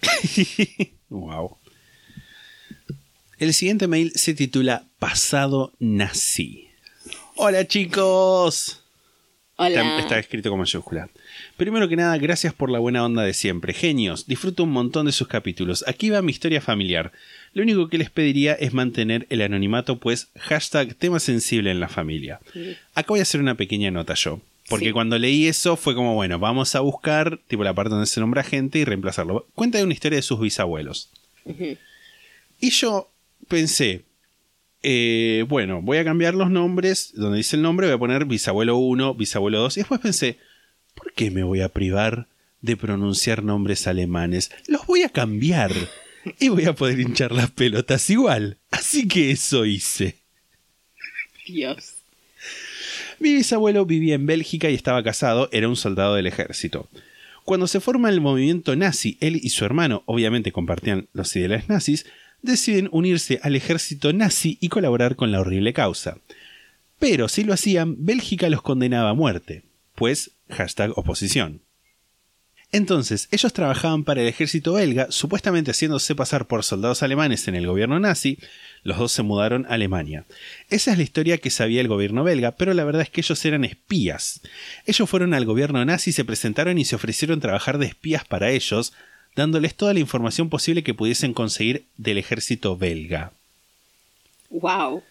wow. 1.10 1.58
El 3.38 3.52
siguiente 3.52 3.88
mail 3.88 4.10
se 4.14 4.32
titula 4.32 4.86
Pasado 4.98 5.74
Nací. 5.80 6.68
Hola 7.36 7.68
chicos. 7.68 8.78
Hola. 9.56 9.68
Está, 9.68 9.98
está 10.00 10.18
escrito 10.18 10.48
con 10.48 10.60
mayúscula. 10.60 11.10
Primero 11.62 11.88
que 11.88 11.94
nada, 11.94 12.18
gracias 12.18 12.52
por 12.52 12.70
la 12.70 12.80
buena 12.80 13.04
onda 13.04 13.22
de 13.22 13.32
siempre. 13.32 13.72
Genios, 13.72 14.26
disfruto 14.26 14.64
un 14.64 14.72
montón 14.72 15.06
de 15.06 15.12
sus 15.12 15.28
capítulos. 15.28 15.84
Aquí 15.86 16.10
va 16.10 16.20
mi 16.20 16.32
historia 16.32 16.60
familiar. 16.60 17.12
Lo 17.54 17.62
único 17.62 17.88
que 17.88 17.98
les 17.98 18.10
pediría 18.10 18.54
es 18.54 18.74
mantener 18.74 19.28
el 19.30 19.42
anonimato, 19.42 20.00
pues 20.00 20.26
hashtag 20.40 20.96
tema 20.96 21.20
sensible 21.20 21.70
en 21.70 21.78
la 21.78 21.86
familia. 21.86 22.40
Acá 22.96 23.06
voy 23.10 23.20
a 23.20 23.22
hacer 23.22 23.40
una 23.40 23.54
pequeña 23.54 23.92
nota 23.92 24.14
yo. 24.14 24.40
Porque 24.68 24.86
Sí. 24.86 24.90
cuando 24.90 25.16
leí 25.20 25.46
eso 25.46 25.76
fue 25.76 25.94
como, 25.94 26.16
bueno, 26.16 26.40
vamos 26.40 26.74
a 26.74 26.80
buscar, 26.80 27.38
tipo 27.46 27.62
la 27.62 27.74
parte 27.74 27.90
donde 27.90 28.06
se 28.06 28.18
nombra 28.18 28.42
gente 28.42 28.80
y 28.80 28.84
reemplazarlo. 28.84 29.46
Cuenta 29.54 29.78
de 29.78 29.84
una 29.84 29.94
historia 29.94 30.16
de 30.16 30.22
sus 30.22 30.40
bisabuelos. 30.40 31.10
Y 32.58 32.70
yo 32.70 33.08
pensé, 33.46 34.02
eh, 34.82 35.44
bueno, 35.48 35.80
voy 35.80 35.98
a 35.98 36.04
cambiar 36.04 36.34
los 36.34 36.50
nombres, 36.50 37.12
donde 37.14 37.36
dice 37.38 37.54
el 37.54 37.62
nombre 37.62 37.86
voy 37.86 37.94
a 37.94 37.98
poner 38.00 38.24
bisabuelo 38.24 38.78
1, 38.78 39.14
bisabuelo 39.14 39.60
2, 39.60 39.76
y 39.76 39.80
después 39.82 40.00
pensé, 40.00 40.38
¿por 40.94 41.12
qué 41.12 41.30
me 41.30 41.42
voy 41.42 41.60
a 41.60 41.68
privar 41.68 42.28
de 42.60 42.76
pronunciar 42.76 43.42
nombres 43.42 43.86
alemanes? 43.86 44.50
Los 44.68 44.86
voy 44.86 45.02
a 45.02 45.08
cambiar 45.08 45.72
y 46.38 46.48
voy 46.48 46.64
a 46.64 46.74
poder 46.74 47.00
hinchar 47.00 47.32
las 47.32 47.50
pelotas 47.50 48.08
igual. 48.10 48.58
Así 48.70 49.08
que 49.08 49.30
eso 49.30 49.64
hice. 49.64 50.16
Dios. 51.46 51.94
Mi 53.18 53.34
bisabuelo 53.34 53.86
vivía 53.86 54.14
en 54.14 54.26
Bélgica 54.26 54.70
y 54.70 54.74
estaba 54.74 55.02
casado, 55.02 55.48
era 55.52 55.68
un 55.68 55.76
soldado 55.76 56.14
del 56.14 56.26
ejército. 56.26 56.88
Cuando 57.44 57.66
se 57.66 57.80
forma 57.80 58.08
el 58.08 58.20
movimiento 58.20 58.76
nazi, 58.76 59.16
él 59.20 59.40
y 59.42 59.50
su 59.50 59.64
hermano, 59.64 60.02
obviamente 60.06 60.52
compartían 60.52 61.08
los 61.12 61.34
ideales 61.34 61.68
nazis, 61.68 62.06
deciden 62.40 62.88
unirse 62.92 63.40
al 63.42 63.56
ejército 63.56 64.12
nazi 64.12 64.58
y 64.60 64.68
colaborar 64.68 65.16
con 65.16 65.32
la 65.32 65.40
horrible 65.40 65.72
causa. 65.72 66.18
Pero 66.98 67.28
si 67.28 67.42
lo 67.44 67.52
hacían, 67.52 67.96
Bélgica 67.98 68.48
los 68.48 68.62
condenaba 68.62 69.10
a 69.10 69.14
muerte, 69.14 69.62
pues 70.02 70.32
hashtag 70.50 70.90
oposición. 70.98 71.60
Entonces, 72.72 73.28
ellos 73.30 73.52
trabajaban 73.52 74.02
para 74.02 74.20
el 74.20 74.26
ejército 74.26 74.72
belga, 74.72 75.06
supuestamente 75.10 75.70
haciéndose 75.70 76.16
pasar 76.16 76.48
por 76.48 76.64
soldados 76.64 77.04
alemanes 77.04 77.46
en 77.46 77.54
el 77.54 77.68
gobierno 77.68 78.00
nazi, 78.00 78.36
los 78.82 78.98
dos 78.98 79.12
se 79.12 79.22
mudaron 79.22 79.64
a 79.66 79.74
Alemania. 79.74 80.24
Esa 80.70 80.90
es 80.90 80.96
la 80.96 81.04
historia 81.04 81.38
que 81.38 81.50
sabía 81.50 81.80
el 81.80 81.86
gobierno 81.86 82.24
belga, 82.24 82.50
pero 82.50 82.74
la 82.74 82.82
verdad 82.82 83.02
es 83.02 83.10
que 83.10 83.20
ellos 83.20 83.44
eran 83.44 83.64
espías. 83.64 84.40
Ellos 84.86 85.08
fueron 85.08 85.34
al 85.34 85.44
gobierno 85.44 85.84
nazi, 85.84 86.10
se 86.10 86.24
presentaron 86.24 86.78
y 86.78 86.84
se 86.84 86.96
ofrecieron 86.96 87.38
trabajar 87.38 87.78
de 87.78 87.86
espías 87.86 88.24
para 88.24 88.50
ellos, 88.50 88.94
dándoles 89.36 89.76
toda 89.76 89.94
la 89.94 90.00
información 90.00 90.48
posible 90.48 90.82
que 90.82 90.94
pudiesen 90.94 91.32
conseguir 91.32 91.86
del 91.96 92.18
ejército 92.18 92.76
belga. 92.76 93.30
Wow. 94.50 95.04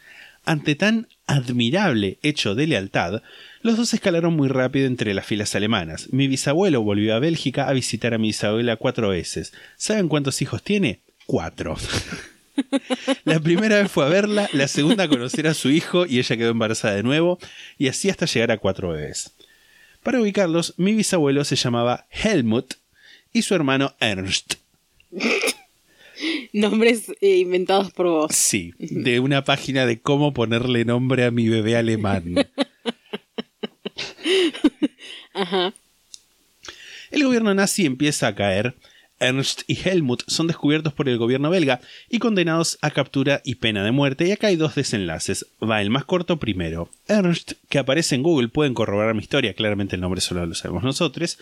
Ante 0.44 0.76
tan 0.76 1.08
admirable 1.28 2.20
hecho 2.24 2.56
de 2.56 2.68
lealtad, 2.68 3.22
los 3.64 3.78
dos 3.78 3.94
escalaron 3.94 4.36
muy 4.36 4.48
rápido 4.48 4.88
entre 4.88 5.14
las 5.14 5.26
filas 5.26 5.56
alemanas. 5.56 6.08
Mi 6.12 6.28
bisabuelo 6.28 6.82
volvió 6.82 7.16
a 7.16 7.20
Bélgica 7.20 7.68
a 7.68 7.74
visitar 7.74 8.14
a 8.14 8.18
mi 8.18 8.30
bisabuela 8.30 8.76
cuatro 8.76 9.10
veces. 9.10 9.54
¿Saben 9.78 10.08
cuántos 10.08 10.42
hijos 10.42 10.64
tiene? 10.64 11.00
Cuatro. 11.26 11.78
La 13.24 13.40
primera 13.40 13.82
vez 13.82 13.92
fue 13.92 14.06
a 14.06 14.10
verla, 14.10 14.50
la 14.54 14.68
segunda 14.68 15.06
a 15.06 15.08
conocer 15.08 15.48
a 15.48 15.54
su 15.54 15.70
hijo 15.70 16.06
y 16.06 16.20
ella 16.20 16.38
quedó 16.38 16.52
embarazada 16.52 16.96
de 16.96 17.04
nuevo, 17.04 17.40
y 17.78 17.88
así 17.88 18.10
hasta 18.10 18.26
llegar 18.26 18.52
a 18.52 18.58
cuatro 18.58 18.90
bebés. 18.90 19.34
Para 20.04 20.20
ubicarlos, 20.20 20.74
mi 20.78 20.94
bisabuelo 20.94 21.44
se 21.44 21.56
llamaba 21.56 22.08
Helmut 22.10 22.74
y 23.34 23.44
su 23.44 23.56
hermano 23.56 23.96
Ernst. 24.00 24.56
Nombres 26.54 27.12
eh, 27.22 27.38
inventados 27.38 27.92
por 27.92 28.08
vos. 28.08 28.36
Sí, 28.36 28.74
de 28.78 29.20
una 29.20 29.44
página 29.44 29.86
de 29.86 30.00
cómo 30.00 30.34
ponerle 30.34 30.86
nombre 30.86 31.26
a 31.26 31.32
mi 31.32 31.48
bebé 31.48 31.78
alemán. 31.78 32.36
Ajá. 35.34 35.74
El 37.12 37.24
gobierno 37.24 37.54
nazi 37.54 37.86
empieza 37.86 38.28
a 38.28 38.36
caer. 38.36 38.76
Ernst 39.20 39.62
y 39.68 39.78
Helmut 39.88 40.24
son 40.26 40.48
descubiertos 40.48 40.94
por 40.94 41.08
el 41.08 41.20
gobierno 41.20 41.52
belga 41.52 41.80
y 42.10 42.18
condenados 42.18 42.80
a 42.82 42.90
captura 42.90 43.42
y 43.46 43.56
pena 43.56 43.84
de 43.84 43.92
muerte. 43.92 44.28
Y 44.28 44.32
acá 44.32 44.48
hay 44.48 44.56
dos 44.56 44.74
desenlaces. 44.74 45.46
Va 45.62 45.82
el 45.82 45.92
más 45.92 46.06
corto 46.06 46.38
primero. 46.38 46.90
Ernst, 47.08 47.54
que 47.70 47.78
aparece 47.78 48.16
en 48.16 48.24
Google, 48.24 48.48
pueden 48.48 48.74
corroborar 48.74 49.14
mi 49.14 49.22
historia, 49.22 49.54
claramente 49.54 49.96
el 49.96 50.02
nombre 50.02 50.22
solo 50.22 50.46
lo 50.46 50.56
sabemos 50.56 50.84
nosotros, 50.84 51.38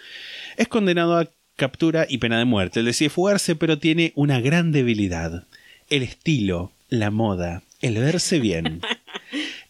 es 0.58 0.68
condenado 0.68 1.18
a 1.18 1.30
captura 1.56 2.06
y 2.10 2.18
pena 2.18 2.38
de 2.38 2.46
muerte. 2.46 2.82
Él 2.82 2.86
decide 2.86 3.10
fugarse, 3.10 3.56
pero 3.56 3.80
tiene 3.80 4.12
una 4.16 4.42
gran 4.42 4.74
debilidad. 4.74 5.46
El 5.90 6.04
estilo, 6.04 6.74
la 6.90 7.12
moda, 7.12 7.64
el 7.82 7.96
verse 7.96 8.40
bien. 8.40 8.82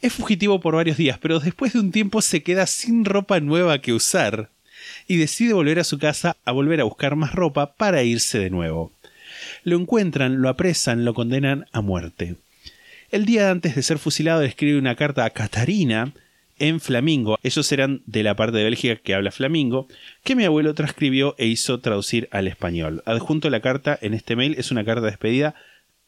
Es 0.02 0.14
fugitivo 0.14 0.62
por 0.62 0.76
varios 0.76 0.96
días, 0.96 1.18
pero 1.22 1.40
después 1.40 1.74
de 1.74 1.80
un 1.80 1.92
tiempo 1.92 2.22
se 2.22 2.42
queda 2.42 2.68
sin 2.68 3.04
ropa 3.04 3.42
nueva 3.42 3.80
que 3.80 3.92
usar 3.92 4.50
y 5.08 5.18
decide 5.18 5.54
volver 5.54 5.78
a 5.80 5.84
su 5.84 6.00
casa 6.00 6.38
a 6.46 6.52
volver 6.54 6.80
a 6.80 6.86
buscar 6.86 7.18
más 7.18 7.34
ropa 7.34 7.74
para 7.74 8.04
irse 8.04 8.40
de 8.40 8.50
nuevo. 8.50 8.94
Lo 9.64 9.78
encuentran, 9.78 10.42
lo 10.42 10.48
apresan, 10.48 11.04
lo 11.04 11.14
condenan 11.14 11.66
a 11.74 11.82
muerte. 11.82 12.36
El 13.12 13.26
día 13.26 13.52
antes 13.52 13.76
de 13.76 13.84
ser 13.84 14.00
fusilado 14.00 14.42
escribe 14.44 14.80
una 14.80 14.96
carta 14.96 15.26
a 15.26 15.32
Catarina 15.32 16.14
en 16.60 16.80
flamingo, 16.80 17.38
ellos 17.44 17.72
eran 17.72 18.02
de 18.06 18.24
la 18.24 18.36
parte 18.36 18.58
de 18.58 18.66
Bélgica 18.66 18.98
que 18.98 19.16
habla 19.16 19.32
flamingo, 19.32 19.88
que 20.24 20.36
mi 20.36 20.44
abuelo 20.44 20.74
transcribió 20.76 21.36
e 21.38 21.48
hizo 21.48 21.80
traducir 21.80 22.28
al 22.32 22.48
español. 22.48 23.02
Adjunto 23.06 23.50
la 23.50 23.62
carta 23.62 23.98
en 24.02 24.14
este 24.14 24.36
mail, 24.36 24.56
es 24.58 24.72
una 24.72 24.84
carta 24.84 25.02
de 25.02 25.12
despedida, 25.12 25.56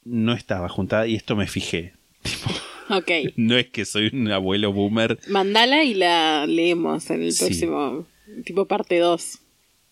no 0.04 0.34
estaba 0.34 0.68
juntada 0.70 1.08
y 1.08 1.16
esto 1.16 1.36
me 1.36 1.48
fijé. 1.48 1.94
Ok. 2.92 3.12
No 3.36 3.58
es 3.58 3.68
que 3.68 3.86
soy 3.86 4.10
un 4.14 4.30
abuelo 4.32 4.72
boomer 4.74 5.18
Mandala 5.28 5.84
y 5.84 5.94
la 5.94 6.46
leemos 6.48 7.10
en 7.10 7.24
el 7.24 7.32
Sí. 7.34 7.46
próximo, 7.46 8.08
tipo 8.46 8.66
parte 8.66 9.00
2. 9.00 9.40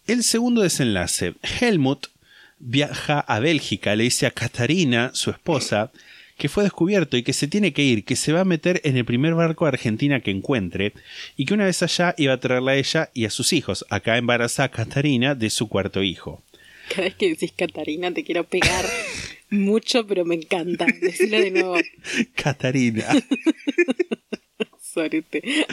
El 0.07 0.23
segundo 0.23 0.61
desenlace. 0.61 1.33
Helmut 1.61 2.07
viaja 2.59 3.19
a 3.19 3.39
Bélgica, 3.39 3.95
le 3.95 4.03
dice 4.05 4.25
a 4.25 4.31
Catarina, 4.31 5.11
su 5.13 5.29
esposa, 5.29 5.91
que 6.37 6.49
fue 6.49 6.63
descubierto 6.63 7.15
y 7.17 7.23
que 7.23 7.33
se 7.33 7.47
tiene 7.47 7.73
que 7.73 7.83
ir, 7.83 8.05
que 8.05 8.15
se 8.15 8.31
va 8.33 8.41
a 8.41 8.45
meter 8.45 8.81
en 8.85 8.97
el 8.97 9.05
primer 9.05 9.33
barco 9.35 9.65
de 9.65 9.69
Argentina 9.69 10.21
que 10.21 10.31
encuentre, 10.31 10.93
y 11.37 11.45
que 11.45 11.53
una 11.53 11.65
vez 11.65 11.83
allá 11.83 12.15
iba 12.17 12.33
a 12.33 12.39
traerla 12.39 12.71
a 12.71 12.75
ella 12.77 13.09
y 13.13 13.25
a 13.25 13.29
sus 13.29 13.51
hijos. 13.53 13.85
Acá 13.89 14.17
embaraza 14.17 14.63
a 14.63 14.69
Catarina 14.71 15.35
de 15.35 15.49
su 15.49 15.67
cuarto 15.67 16.01
hijo. 16.01 16.41
Cada 16.89 17.03
vez 17.03 17.15
que 17.15 17.29
decís 17.29 17.53
Catarina 17.55 18.11
te 18.11 18.23
quiero 18.23 18.43
pegar 18.43 18.85
mucho, 19.49 20.05
pero 20.05 20.25
me 20.25 20.35
encanta. 20.35 20.85
Decilo 21.01 21.39
de 21.39 21.51
nuevo. 21.51 21.75
Catarina. 22.35 23.05
Sorete. 24.81 25.43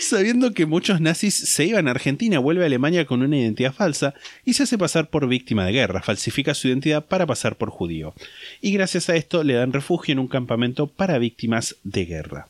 Sabiendo 0.00 0.52
que 0.54 0.66
muchos 0.66 1.00
nazis 1.00 1.34
se 1.34 1.66
iban 1.66 1.86
a 1.86 1.90
Argentina, 1.90 2.38
vuelve 2.38 2.62
a 2.62 2.66
Alemania 2.66 3.04
con 3.04 3.22
una 3.22 3.36
identidad 3.36 3.74
falsa 3.74 4.14
y 4.44 4.54
se 4.54 4.62
hace 4.62 4.78
pasar 4.78 5.10
por 5.10 5.28
víctima 5.28 5.66
de 5.66 5.72
guerra, 5.72 6.02
falsifica 6.02 6.54
su 6.54 6.68
identidad 6.68 7.04
para 7.04 7.26
pasar 7.26 7.56
por 7.56 7.68
judío. 7.70 8.14
Y 8.62 8.72
gracias 8.72 9.10
a 9.10 9.16
esto 9.16 9.44
le 9.44 9.54
dan 9.54 9.72
refugio 9.72 10.12
en 10.12 10.18
un 10.18 10.28
campamento 10.28 10.86
para 10.86 11.18
víctimas 11.18 11.76
de 11.84 12.06
guerra. 12.06 12.48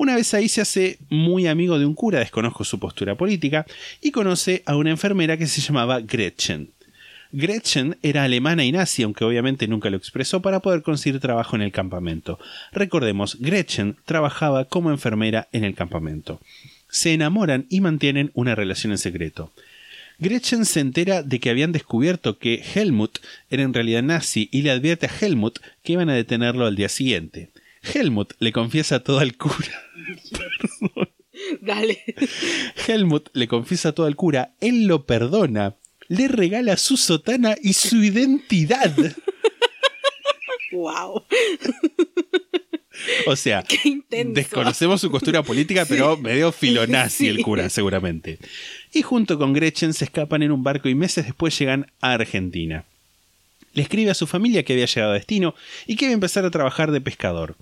Una 0.00 0.16
vez 0.16 0.32
ahí 0.32 0.48
se 0.48 0.62
hace 0.62 0.96
muy 1.10 1.46
amigo 1.46 1.78
de 1.78 1.84
un 1.84 1.92
cura, 1.92 2.20
desconozco 2.20 2.64
su 2.64 2.78
postura 2.78 3.16
política, 3.16 3.66
y 4.00 4.12
conoce 4.12 4.62
a 4.64 4.74
una 4.76 4.88
enfermera 4.88 5.36
que 5.36 5.46
se 5.46 5.60
llamaba 5.60 6.00
Gretchen. 6.00 6.70
Gretchen 7.32 7.98
era 8.02 8.24
alemana 8.24 8.64
y 8.64 8.72
nazi, 8.72 9.02
aunque 9.02 9.26
obviamente 9.26 9.68
nunca 9.68 9.90
lo 9.90 9.98
expresó 9.98 10.40
para 10.40 10.60
poder 10.60 10.80
conseguir 10.80 11.20
trabajo 11.20 11.54
en 11.54 11.60
el 11.60 11.70
campamento. 11.70 12.38
Recordemos, 12.72 13.36
Gretchen 13.40 13.98
trabajaba 14.06 14.64
como 14.64 14.90
enfermera 14.90 15.48
en 15.52 15.64
el 15.64 15.74
campamento. 15.74 16.40
Se 16.88 17.12
enamoran 17.12 17.66
y 17.68 17.82
mantienen 17.82 18.30
una 18.32 18.54
relación 18.54 18.92
en 18.92 18.98
secreto. 18.98 19.52
Gretchen 20.18 20.64
se 20.64 20.80
entera 20.80 21.22
de 21.22 21.40
que 21.40 21.50
habían 21.50 21.72
descubierto 21.72 22.38
que 22.38 22.64
Helmut 22.74 23.18
era 23.50 23.64
en 23.64 23.74
realidad 23.74 24.02
nazi 24.02 24.48
y 24.50 24.62
le 24.62 24.70
advierte 24.70 25.04
a 25.04 25.10
Helmut 25.20 25.58
que 25.82 25.92
iban 25.92 26.08
a 26.08 26.14
detenerlo 26.14 26.64
al 26.64 26.76
día 26.76 26.88
siguiente. 26.88 27.50
Helmut 27.82 28.34
le 28.38 28.52
confiesa 28.52 29.02
todo 29.02 29.18
al 29.18 29.36
cura. 29.36 29.82
Dale. 31.60 32.02
Helmut 32.86 33.30
le 33.32 33.48
confiesa 33.48 33.92
todo 33.92 34.06
al 34.06 34.16
cura, 34.16 34.54
él 34.60 34.86
lo 34.86 35.06
perdona, 35.06 35.76
le 36.08 36.28
regala 36.28 36.76
su 36.76 36.96
sotana 36.96 37.56
y 37.60 37.72
su 37.72 38.02
identidad. 38.02 38.94
wow. 40.72 41.24
O 43.26 43.36
sea, 43.36 43.64
desconocemos 44.10 45.00
su 45.00 45.10
costura 45.10 45.42
política, 45.42 45.86
pero 45.88 46.16
medio 46.16 46.52
filonazi 46.52 47.28
el 47.28 47.42
cura, 47.42 47.68
seguramente. 47.70 48.38
Y 48.92 49.02
junto 49.02 49.38
con 49.38 49.52
Gretchen 49.52 49.94
se 49.94 50.04
escapan 50.04 50.42
en 50.42 50.52
un 50.52 50.62
barco 50.62 50.88
y 50.88 50.94
meses 50.94 51.24
después 51.24 51.58
llegan 51.58 51.90
a 52.00 52.12
Argentina. 52.12 52.84
Le 53.72 53.82
escribe 53.82 54.10
a 54.10 54.14
su 54.14 54.26
familia 54.26 54.64
que 54.64 54.72
había 54.72 54.86
llegado 54.86 55.12
a 55.12 55.14
destino 55.14 55.54
y 55.86 55.96
que 55.96 56.06
iba 56.06 56.12
a 56.12 56.14
empezar 56.14 56.44
a 56.44 56.50
trabajar 56.50 56.90
de 56.90 57.00
pescador. 57.00 57.56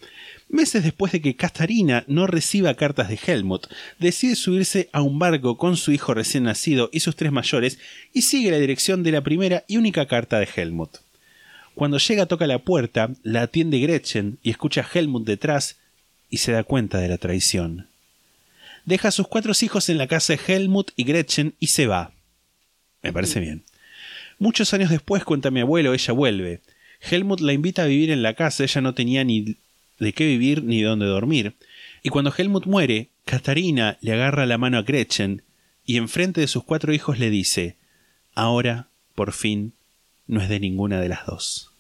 Meses 0.49 0.83
después 0.83 1.13
de 1.13 1.21
que 1.21 1.37
Catarina 1.37 2.05
no 2.07 2.27
reciba 2.27 2.75
cartas 2.75 3.09
de 3.09 3.19
Helmut, 3.27 3.67
decide 3.99 4.35
subirse 4.35 4.89
a 4.93 5.03
un 5.03 5.19
barco 5.19 5.59
con 5.59 5.77
su 5.77 5.93
hijo 5.93 6.15
recién 6.15 6.45
nacido 6.45 6.89
y 6.93 7.01
sus 7.01 7.17
tres 7.17 7.33
mayores 7.33 7.79
y 8.15 8.23
sigue 8.23 8.51
la 8.51 8.59
dirección 8.59 9.03
de 9.03 9.13
la 9.13 9.21
primera 9.21 9.65
y 9.69 9.77
única 9.77 10.07
carta 10.07 10.39
de 10.39 10.49
Helmut. 10.57 10.99
Cuando 11.75 11.99
llega 11.99 12.27
toca 12.27 12.47
la 12.47 12.61
puerta, 12.61 13.11
la 13.23 13.43
atiende 13.43 13.79
Gretchen 13.79 14.39
y 14.43 14.51
escucha 14.51 14.81
a 14.81 14.89
Helmut 14.93 15.27
detrás 15.27 15.77
y 16.31 16.39
se 16.39 16.53
da 16.53 16.65
cuenta 16.65 16.99
de 16.99 17.09
la 17.09 17.19
traición. 17.19 17.89
Deja 18.87 19.09
a 19.09 19.13
sus 19.13 19.29
cuatro 19.29 19.53
hijos 19.61 19.91
en 19.91 19.99
la 19.99 20.07
casa 20.07 20.33
de 20.33 20.41
Helmut 20.47 20.93
y 20.97 21.05
Gretchen 21.05 21.55
y 21.61 21.69
se 21.69 21.87
va. 21.87 22.13
Me 23.03 23.13
parece 23.13 23.39
bien. 23.39 23.68
Muchos 24.39 24.73
años 24.75 24.91
después, 24.91 25.25
cuenta 25.25 25.51
mi 25.51 25.61
abuelo, 25.61 25.95
ella 25.95 26.13
vuelve. 26.13 26.61
Helmut 27.01 27.41
la 27.41 27.53
invita 27.53 27.83
a 27.83 27.87
vivir 27.87 28.11
en 28.11 28.23
la 28.23 28.35
casa, 28.35 28.65
ella 28.65 28.81
no 28.81 28.95
tenía 28.95 29.25
ni 29.25 29.57
de 29.99 30.13
qué 30.13 30.27
vivir 30.27 30.63
ni 30.63 30.81
dónde 30.83 31.07
dormir. 31.07 31.55
Y 32.03 32.11
cuando 32.11 32.33
Helmut 32.37 32.67
muere, 32.67 33.09
Katarina 33.25 33.99
le 34.01 34.13
agarra 34.13 34.47
la 34.47 34.59
mano 34.59 34.79
a 34.79 34.83
Gretchen 34.83 35.43
y 35.85 35.97
enfrente 35.97 36.41
de 36.41 36.47
sus 36.49 36.65
cuatro 36.65 36.93
hijos 36.93 37.19
le 37.19 37.31
dice, 37.31 37.77
ahora, 38.35 38.89
por 39.15 39.33
fin, 39.33 39.73
no 40.27 40.41
es 40.41 40.49
de 40.49 40.61
ninguna 40.61 41.01
de 41.01 41.09
las 41.09 41.27
dos. 41.27 41.71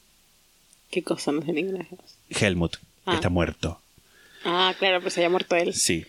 ¿Qué 0.90 1.02
cosa 1.02 1.30
no 1.32 1.42
sé 1.42 1.52
ninguna 1.52 1.78
de 1.78 1.84
las 1.84 1.90
dos? 1.90 2.42
Helmut, 2.42 2.72
que 2.76 2.80
Ah. 3.06 3.14
está 3.14 3.28
muerto. 3.28 3.80
Ah, 4.44 4.74
claro, 4.78 5.00
pues 5.00 5.14
se 5.14 5.20
había 5.20 5.30
muerto 5.30 5.54
él. 5.56 5.74
Sí. 5.74 6.04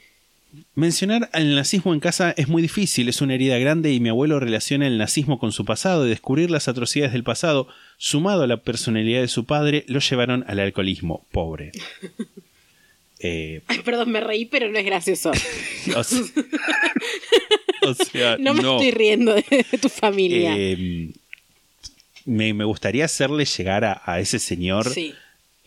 Mencionar 0.74 1.30
al 1.34 1.56
nazismo 1.56 1.94
en 1.94 2.00
casa 2.00 2.34
es 2.36 2.48
muy 2.48 2.62
difícil, 2.62 3.08
es 3.08 3.22
una 3.22 3.36
herida 3.36 3.58
grande 3.60 3.94
y 3.94 4.00
mi 4.00 4.10
abuelo 4.10 4.40
relaciona 4.40 4.88
el 4.88 4.98
nazismo 4.98 5.38
con 5.38 5.52
su 5.52 5.64
pasado 5.64 6.06
y 6.06 6.10
descubrir 6.10 6.50
las 6.50 6.68
atrocidades 6.68 7.14
del 7.14 7.24
pasado, 7.24 7.68
sumado 7.98 8.44
a 8.44 8.48
la 8.48 8.58
personalidad 8.58 9.22
de 9.22 9.28
su 9.28 9.46
padre, 9.46 9.84
lo 9.88 10.00
llevaron 10.00 10.44
al 10.48 10.60
alcoholismo. 10.60 11.26
Pobre. 11.32 11.72
Eh, 13.22 13.64
Ay, 13.68 13.80
perdón, 13.80 14.12
me 14.12 14.22
reí, 14.22 14.46
pero 14.46 14.72
no 14.72 14.80
es 14.80 14.86
gracioso. 14.86 15.32
o 15.96 16.04
sea, 16.06 16.22
o 17.82 17.94
sea, 17.94 18.38
No 18.38 18.54
me 18.54 18.62
estoy 18.62 18.92
riendo 18.92 19.34
de, 19.34 19.44
de 19.70 19.78
tu 19.78 19.90
familia. 19.90 20.56
Eh, 20.58 21.10
me, 22.24 22.54
me 22.54 22.64
gustaría 22.64 23.04
hacerle 23.04 23.44
llegar 23.44 23.84
a, 23.84 24.02
a 24.06 24.22
ese 24.22 24.40
señor 24.40 24.90
sí. 24.90 25.14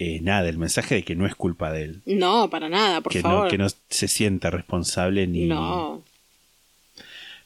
Eh, 0.02 0.20
nada, 0.20 0.48
el 0.48 0.58
mensaje 0.58 0.96
de 0.96 1.02
que 1.04 1.14
no 1.14 1.26
es 1.26 1.34
culpa 1.34 1.70
de 1.72 1.84
él. 1.84 2.02
No, 2.06 2.50
para 2.50 2.68
nada, 2.68 3.00
por 3.00 3.12
que, 3.12 3.20
favor. 3.20 3.44
no, 3.44 3.50
que 3.50 3.58
no 3.58 3.66
se 3.88 4.08
sienta 4.08 4.50
responsable 4.50 5.26
ni, 5.26 5.46
No. 5.46 6.02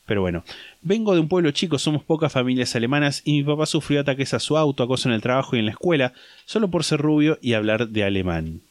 Pero 0.05 0.21
bueno, 0.21 0.45
vengo 0.81 1.13
de 1.13 1.19
un 1.19 1.27
pueblo 1.27 1.51
chico, 1.51 1.77
somos 1.77 2.01
pocas 2.01 2.31
familias 2.31 2.73
alemanas 2.77 3.21
y 3.25 3.33
mi 3.33 3.43
papá 3.43 3.65
sufrió 3.65 3.99
ataques 3.99 4.33
a 4.33 4.39
su 4.39 4.57
auto, 4.57 4.81
acoso 4.81 5.09
en 5.09 5.15
el 5.15 5.21
trabajo 5.21 5.55
y 5.55 5.59
en 5.59 5.65
la 5.65 5.71
escuela, 5.71 6.13
solo 6.45 6.69
por 6.69 6.85
ser 6.85 7.01
rubio 7.01 7.37
y 7.41 7.53
hablar 7.53 7.89
de 7.89 8.05
alemán. 8.05 8.61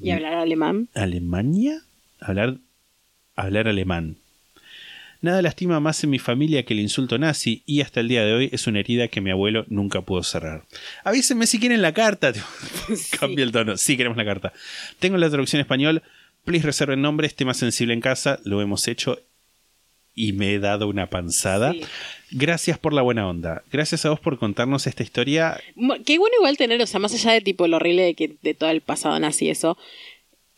¿Y 0.00 0.10
hablar 0.10 0.34
alemán? 0.34 0.88
¿Alemania? 0.94 1.82
Hablar, 2.20 2.56
hablar 3.34 3.68
alemán. 3.68 4.16
Nada 5.26 5.42
lastima 5.42 5.80
más 5.80 6.04
en 6.04 6.10
mi 6.10 6.20
familia 6.20 6.64
que 6.64 6.72
el 6.72 6.78
insulto 6.78 7.18
nazi 7.18 7.64
y 7.66 7.80
hasta 7.80 7.98
el 7.98 8.06
día 8.06 8.24
de 8.24 8.32
hoy 8.32 8.48
es 8.52 8.68
una 8.68 8.78
herida 8.78 9.08
que 9.08 9.20
mi 9.20 9.32
abuelo 9.32 9.64
nunca 9.66 10.02
pudo 10.02 10.22
cerrar. 10.22 10.62
Avísenme 11.02 11.48
si 11.48 11.58
quieren 11.58 11.82
la 11.82 11.92
carta. 11.92 12.32
Cambia 13.18 13.42
el 13.42 13.50
tono. 13.50 13.76
Sí, 13.76 13.96
queremos 13.96 14.16
la 14.16 14.24
carta. 14.24 14.52
Tengo 15.00 15.16
la 15.16 15.28
traducción 15.28 15.58
en 15.58 15.62
español. 15.62 16.02
Please 16.44 16.64
reserven 16.64 17.02
nombres, 17.02 17.34
tema 17.34 17.54
sensible 17.54 17.92
en 17.92 18.00
casa. 18.00 18.38
Lo 18.44 18.62
hemos 18.62 18.86
hecho 18.86 19.18
y 20.14 20.32
me 20.32 20.54
he 20.54 20.60
dado 20.60 20.86
una 20.86 21.10
panzada. 21.10 21.72
Sí. 21.72 21.80
Gracias 22.30 22.78
por 22.78 22.92
la 22.92 23.02
buena 23.02 23.28
onda. 23.28 23.64
Gracias 23.72 24.06
a 24.06 24.10
vos 24.10 24.20
por 24.20 24.38
contarnos 24.38 24.86
esta 24.86 25.02
historia. 25.02 25.60
Qué 26.04 26.18
bueno 26.20 26.36
igual 26.38 26.56
tener, 26.56 26.80
o 26.80 26.86
sea, 26.86 27.00
más 27.00 27.12
allá 27.14 27.32
de 27.32 27.40
tipo 27.40 27.66
lo 27.66 27.78
horrible 27.78 28.04
de, 28.04 28.14
que, 28.14 28.36
de 28.40 28.54
todo 28.54 28.70
el 28.70 28.80
pasado 28.80 29.18
nazi 29.18 29.46
y 29.46 29.50
eso, 29.50 29.76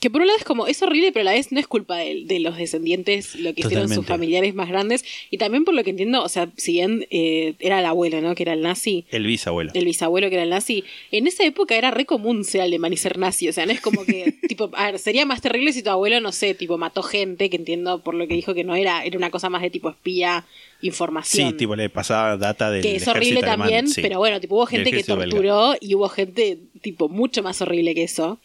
que 0.00 0.10
por 0.10 0.20
un 0.20 0.28
lado 0.28 0.38
es 0.38 0.44
como, 0.44 0.68
es 0.68 0.80
horrible, 0.82 1.10
pero 1.10 1.22
a 1.22 1.24
la 1.24 1.32
vez 1.32 1.50
no 1.50 1.58
es 1.58 1.66
culpa 1.66 1.96
de, 1.96 2.22
de 2.24 2.38
los 2.38 2.56
descendientes, 2.56 3.34
lo 3.34 3.52
que 3.52 3.62
hicieron 3.62 3.88
sus 3.88 4.06
familiares 4.06 4.54
más 4.54 4.68
grandes, 4.68 5.04
y 5.30 5.38
también 5.38 5.64
por 5.64 5.74
lo 5.74 5.82
que 5.82 5.90
entiendo, 5.90 6.22
o 6.22 6.28
sea, 6.28 6.50
si 6.56 6.72
bien 6.72 7.06
eh, 7.10 7.54
era 7.58 7.80
el 7.80 7.86
abuelo, 7.86 8.20
¿no? 8.20 8.36
Que 8.36 8.44
era 8.44 8.52
el 8.52 8.62
nazi, 8.62 9.06
El 9.10 9.26
bisabuelo. 9.26 9.72
el 9.74 9.84
bisabuelo 9.84 10.28
que 10.28 10.36
era 10.36 10.44
el 10.44 10.50
nazi, 10.50 10.84
en 11.10 11.26
esa 11.26 11.44
época 11.44 11.76
era 11.76 11.90
re 11.90 12.06
común 12.06 12.44
ser 12.44 12.60
alemán 12.60 12.92
y 12.92 12.96
ser 12.96 13.18
nazi, 13.18 13.48
o 13.48 13.52
sea, 13.52 13.66
no 13.66 13.72
es 13.72 13.80
como 13.80 14.04
que, 14.04 14.34
tipo, 14.48 14.70
a 14.74 14.92
ver, 14.92 15.00
sería 15.00 15.26
más 15.26 15.40
terrible 15.40 15.72
si 15.72 15.82
tu 15.82 15.90
abuelo, 15.90 16.20
no 16.20 16.30
sé, 16.30 16.54
tipo, 16.54 16.78
mató 16.78 17.02
gente, 17.02 17.50
que 17.50 17.56
entiendo 17.56 18.02
por 18.04 18.14
lo 18.14 18.28
que 18.28 18.34
dijo 18.34 18.54
que 18.54 18.62
no 18.62 18.76
era, 18.76 19.04
era 19.04 19.18
una 19.18 19.30
cosa 19.30 19.48
más 19.48 19.62
de 19.62 19.70
tipo 19.70 19.90
espía, 19.90 20.46
información. 20.80 21.50
Sí, 21.50 21.56
tipo 21.56 21.74
le 21.74 21.90
pasaba 21.90 22.36
data 22.36 22.70
del 22.70 22.82
que 22.82 22.96
es 22.96 23.08
horrible 23.08 23.40
alemán, 23.40 23.58
también, 23.58 23.88
sí. 23.88 24.00
pero 24.00 24.18
bueno, 24.18 24.40
tipo 24.40 24.54
hubo 24.54 24.66
gente 24.66 24.90
que 24.90 25.02
belga. 25.02 25.24
torturó 25.24 25.74
y 25.80 25.94
hubo 25.94 26.08
gente 26.08 26.58
tipo 26.82 27.08
mucho 27.08 27.42
más 27.42 27.60
horrible 27.60 27.94
que 27.94 28.04
eso. 28.04 28.38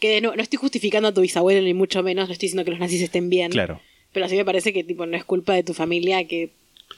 Que 0.00 0.20
no, 0.20 0.34
no 0.36 0.42
estoy 0.42 0.58
justificando 0.58 1.08
a 1.08 1.14
tu 1.14 1.20
bisabuelo 1.20 1.60
ni 1.62 1.74
mucho 1.74 2.02
menos, 2.02 2.28
no 2.28 2.32
estoy 2.32 2.46
diciendo 2.46 2.64
que 2.64 2.70
los 2.70 2.80
nazis 2.80 3.02
estén 3.02 3.28
bien. 3.30 3.50
Claro. 3.50 3.80
Pero 4.12 4.28
sí 4.28 4.36
me 4.36 4.44
parece 4.44 4.72
que 4.72 4.84
tipo 4.84 5.06
no 5.06 5.16
es 5.16 5.24
culpa 5.24 5.54
de 5.54 5.62
tu 5.64 5.74
familia 5.74 6.24
que, 6.26 6.50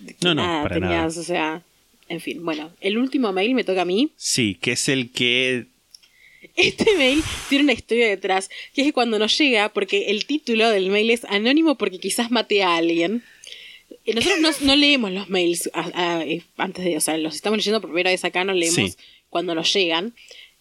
que 0.07 0.15
No, 0.23 0.35
no, 0.35 0.43
nada, 0.47 0.63
para 0.65 0.75
tenías, 0.77 0.93
nada. 1.17 1.21
o 1.21 1.25
sea, 1.25 1.63
en 2.09 2.21
fin, 2.21 2.45
bueno, 2.45 2.71
el 2.81 2.99
último 2.99 3.33
mail 3.33 3.55
me 3.55 3.65
toca 3.65 3.83
a 3.83 3.85
mí. 3.85 4.11
Sí, 4.17 4.57
que 4.61 4.73
es 4.73 4.89
el 4.89 5.11
que 5.11 5.67
Este 6.57 6.97
mail 6.97 7.23
tiene 7.49 7.65
una 7.65 7.73
historia 7.73 8.09
detrás, 8.09 8.49
que 8.75 8.83
es 8.83 8.87
que 8.89 8.93
cuando 8.93 9.19
nos 9.19 9.37
llega, 9.39 9.71
porque 9.73 10.11
el 10.11 10.25
título 10.27 10.69
del 10.71 10.91
mail 10.91 11.11
es 11.11 11.25
anónimo 11.25 11.77
porque 11.77 11.99
quizás 11.99 12.31
maté 12.31 12.63
a 12.63 12.77
alguien. 12.77 13.23
Eh, 14.07 14.15
Nosotros 14.15 14.41
no, 14.41 14.51
no 14.67 14.77
leemos 14.77 15.11
los 15.13 15.29
mails 15.29 15.69
a- 15.75 16.19
a- 16.19 16.25
eh, 16.25 16.43
antes 16.57 16.85
de, 16.85 16.97
o 16.97 17.01
sea, 17.01 17.17
los 17.19 17.35
estamos 17.35 17.59
leyendo 17.59 17.81
por 17.81 17.91
primera 17.91 18.11
vez 18.11 18.25
acá, 18.25 18.45
no 18.45 18.53
leemos 18.55 18.93
Sí. 18.93 18.97
cuando 19.29 19.55
nos 19.55 19.73
llegan, 19.73 20.15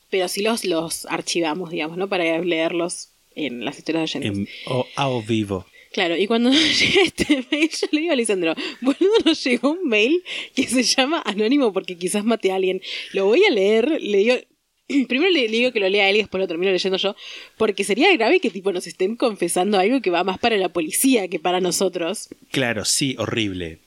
pero 0.09 0.27
sí 0.27 0.41
los, 0.41 0.65
los 0.65 1.05
archivamos, 1.05 1.71
digamos, 1.71 1.97
¿no? 1.97 2.07
Para 2.07 2.39
leerlos 2.39 3.09
en 3.35 3.63
las 3.63 3.77
historias 3.77 4.11
de 4.11 4.19
oyentes. 4.19 4.37
en, 4.37 4.49
o, 4.65 4.85
ao 4.95 5.21
vivo. 5.21 5.65
Claro, 5.91 6.17
y 6.17 6.27
cuando 6.27 6.49
nos 6.53 6.79
llega 6.79 7.01
este 7.03 7.45
mail, 7.51 7.69
yo 7.69 7.87
le 7.91 8.01
digo 8.01 8.13
a 8.13 8.15
Lisandro, 8.15 8.55
boludo, 8.81 9.13
nos 9.25 9.43
llegó 9.43 9.71
un 9.71 9.87
mail 9.87 10.23
que 10.55 10.67
se 10.67 10.83
llama 10.83 11.21
Anónimo 11.25 11.73
porque 11.73 11.97
quizás 11.97 12.23
mate 12.23 12.51
a 12.51 12.55
alguien. 12.55 12.81
Lo 13.13 13.25
voy 13.25 13.43
a 13.45 13.49
leer, 13.49 14.01
le 14.01 14.17
digo, 14.17 14.35
primero 15.07 15.29
le, 15.31 15.47
le 15.47 15.57
digo 15.57 15.71
que 15.71 15.79
lo 15.79 15.89
lea 15.89 16.09
él 16.09 16.17
y 16.17 16.19
después 16.19 16.39
lo 16.39 16.47
termino 16.47 16.71
leyendo 16.71 16.97
yo, 16.97 17.15
porque 17.57 17.83
sería 17.83 18.11
grave 18.13 18.39
que 18.39 18.49
tipo 18.49 18.71
nos 18.71 18.87
estén 18.87 19.15
confesando 19.15 19.79
algo 19.79 20.01
que 20.01 20.09
va 20.09 20.23
más 20.23 20.39
para 20.39 20.57
la 20.57 20.69
policía 20.69 21.27
que 21.27 21.39
para 21.39 21.59
nosotros. 21.59 22.29
Claro, 22.51 22.85
sí, 22.85 23.15
horrible. 23.17 23.79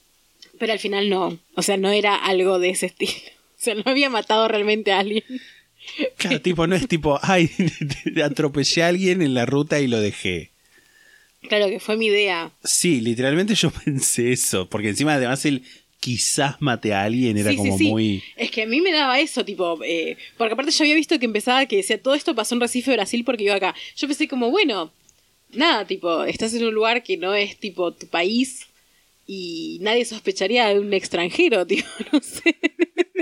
Pero 0.58 0.72
al 0.72 0.78
final 0.78 1.08
no, 1.08 1.38
o 1.54 1.62
sea, 1.62 1.76
no 1.76 1.90
era 1.90 2.14
algo 2.14 2.58
de 2.58 2.70
ese 2.70 2.86
estilo. 2.86 3.12
O 3.62 3.64
sea, 3.64 3.76
no 3.76 3.84
había 3.86 4.10
matado 4.10 4.48
realmente 4.48 4.90
a 4.90 4.98
alguien. 4.98 5.22
Claro, 6.16 6.40
tipo, 6.42 6.66
no 6.66 6.74
es 6.76 6.88
tipo, 6.88 7.18
ay, 7.22 7.50
atropellé 8.24 8.82
a 8.82 8.88
alguien 8.88 9.22
en 9.22 9.34
la 9.34 9.46
ruta 9.46 9.80
y 9.80 9.88
lo 9.88 10.00
dejé. 10.00 10.50
Claro 11.48 11.68
que 11.68 11.80
fue 11.80 11.96
mi 11.96 12.06
idea. 12.06 12.52
Sí, 12.62 13.00
literalmente 13.00 13.54
yo 13.54 13.70
pensé 13.84 14.32
eso, 14.32 14.68
porque 14.68 14.90
encima 14.90 15.14
además 15.14 15.44
el 15.44 15.62
quizás 16.00 16.56
mate 16.60 16.92
a 16.94 17.02
alguien 17.04 17.38
era 17.38 17.50
Sí, 17.50 17.56
sí, 17.56 17.62
como 17.62 17.78
sí. 17.78 17.84
muy... 17.88 18.22
Es 18.36 18.50
que 18.50 18.62
a 18.62 18.66
mí 18.66 18.80
me 18.80 18.92
daba 18.92 19.20
eso, 19.20 19.44
tipo, 19.44 19.78
eh, 19.84 20.16
porque 20.36 20.54
aparte 20.54 20.72
yo 20.72 20.82
había 20.82 20.96
visto 20.96 21.18
que 21.18 21.26
empezaba 21.26 21.66
que 21.66 21.76
decía 21.76 22.02
todo 22.02 22.14
esto 22.14 22.34
pasó 22.34 22.56
en 22.56 22.60
Recife, 22.60 22.92
Brasil, 22.92 23.24
porque 23.24 23.44
iba 23.44 23.54
acá. 23.54 23.74
Yo 23.96 24.08
pensé 24.08 24.26
como, 24.26 24.50
bueno, 24.50 24.92
nada, 25.52 25.86
tipo, 25.86 26.24
estás 26.24 26.54
en 26.54 26.64
un 26.64 26.74
lugar 26.74 27.04
que 27.04 27.16
no 27.16 27.34
es 27.34 27.56
tipo 27.58 27.92
tu 27.92 28.08
país 28.08 28.66
y 29.28 29.78
nadie 29.80 30.04
sospecharía 30.04 30.66
de 30.68 30.80
un 30.80 30.92
extranjero, 30.92 31.64
tipo, 31.66 31.86
no 32.12 32.20
sé. 32.20 32.56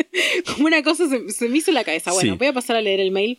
como 0.54 0.66
una 0.66 0.82
cosa 0.82 1.08
se, 1.08 1.30
se 1.30 1.48
me 1.48 1.58
hizo 1.58 1.70
en 1.70 1.74
la 1.76 1.84
cabeza. 1.84 2.12
Bueno, 2.12 2.32
Sí. 2.34 2.38
voy 2.38 2.48
a 2.48 2.52
pasar 2.52 2.76
a 2.76 2.80
leer 2.80 3.00
el 3.00 3.10
mail. 3.10 3.38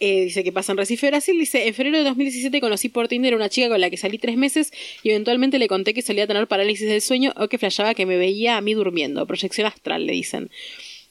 Eh, 0.00 0.24
dice 0.24 0.44
que 0.44 0.52
pasa 0.52 0.70
en 0.72 0.78
Recife, 0.78 1.08
Brasil. 1.08 1.36
Dice, 1.38 1.66
en 1.66 1.74
febrero 1.74 1.98
de 1.98 2.04
2017 2.04 2.60
conocí 2.60 2.88
por 2.88 3.08
Tinder 3.08 3.32
a 3.32 3.36
una 3.36 3.48
chica 3.48 3.68
con 3.68 3.80
la 3.80 3.90
que 3.90 3.96
salí 3.96 4.18
tres 4.18 4.36
meses 4.36 4.72
y 5.02 5.10
eventualmente 5.10 5.58
le 5.58 5.66
conté 5.66 5.92
que 5.92 6.02
solía 6.02 6.26
tener 6.26 6.46
parálisis 6.46 6.88
del 6.88 7.00
sueño 7.00 7.32
o 7.36 7.48
que 7.48 7.58
flashaba 7.58 7.94
que 7.94 8.06
me 8.06 8.16
veía 8.16 8.56
a 8.56 8.60
mí 8.60 8.74
durmiendo. 8.74 9.26
Proyección 9.26 9.66
astral, 9.66 10.06
le 10.06 10.12
dicen. 10.12 10.50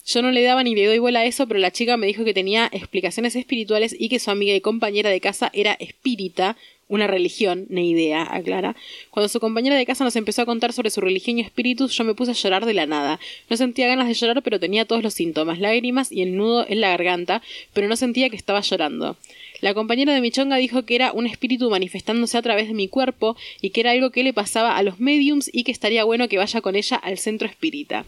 Yo 0.06 0.22
no 0.22 0.32
le 0.32 0.42
daba 0.42 0.64
ni 0.64 0.74
le 0.74 0.86
doy 0.86 1.00
bola 1.00 1.20
a 1.20 1.26
eso, 1.26 1.50
pero 1.50 1.60
la 1.60 1.72
chica 1.72 1.98
me 1.98 2.08
dijo 2.08 2.24
que 2.24 2.34
tenía 2.34 2.70
explicaciones 2.72 3.36
espirituales 3.36 3.94
y 4.00 4.08
que 4.08 4.20
su 4.20 4.32
amiga 4.32 4.56
y 4.56 4.62
compañera 4.62 5.10
de 5.10 5.20
casa 5.20 5.52
era 5.54 5.74
espírita, 5.74 6.56
una 6.88 7.08
religión, 7.08 7.66
ni 7.70 7.90
idea, 7.90 8.28
aclara. 8.30 8.76
Cuando 9.12 9.30
su 9.30 9.40
compañera 9.40 9.76
de 9.76 9.86
casa 9.86 10.04
nos 10.04 10.16
empezó 10.16 10.42
a 10.42 10.46
contar 10.46 10.74
sobre 10.74 10.90
su 10.90 11.02
religión 11.02 11.38
y 11.38 11.42
espíritus, 11.42 11.98
yo 11.98 12.04
me 12.04 12.14
puse 12.14 12.32
a 12.32 12.34
llorar 12.34 12.66
de 12.66 12.74
la 12.74 12.86
nada. 12.86 13.20
No 13.50 13.58
sentía 13.58 13.88
ganas 13.88 14.08
de 14.08 14.14
llorar, 14.14 14.42
pero 14.44 14.60
tenía 14.60 14.86
todos 14.86 15.04
los 15.04 15.14
síntomas, 15.14 15.60
lágrimas 15.60 16.12
y 16.12 16.22
el 16.22 16.36
nudo 16.36 16.66
en 16.68 16.82
la 16.82 16.90
garganta, 16.90 17.42
pero 17.74 17.88
no 17.88 17.96
sentía 17.96 18.30
que 18.30 18.36
estaba 18.36 18.62
llorando. 18.62 19.18
La 19.62 19.74
compañera 19.74 20.14
de 20.14 20.22
mi 20.22 20.32
chonga 20.32 20.58
dijo 20.58 20.84
que 20.86 20.96
era 20.96 21.12
un 21.12 21.26
espíritu 21.28 21.70
manifestándose 21.70 22.38
a 22.38 22.42
través 22.42 22.68
de 22.68 22.74
mi 22.74 22.88
cuerpo 22.88 23.36
y 23.62 23.72
que 23.72 23.82
era 23.82 23.92
algo 23.92 24.12
que 24.12 24.24
le 24.24 24.34
pasaba 24.34 24.78
a 24.78 24.84
los 24.84 25.00
mediums 25.00 25.50
y 25.54 25.64
que 25.64 25.72
estaría 25.72 26.04
bueno 26.04 26.28
que 26.28 26.38
vaya 26.38 26.62
con 26.62 26.76
ella 26.76 26.96
al 26.98 27.18
centro 27.18 27.48
espírita. 27.48 28.06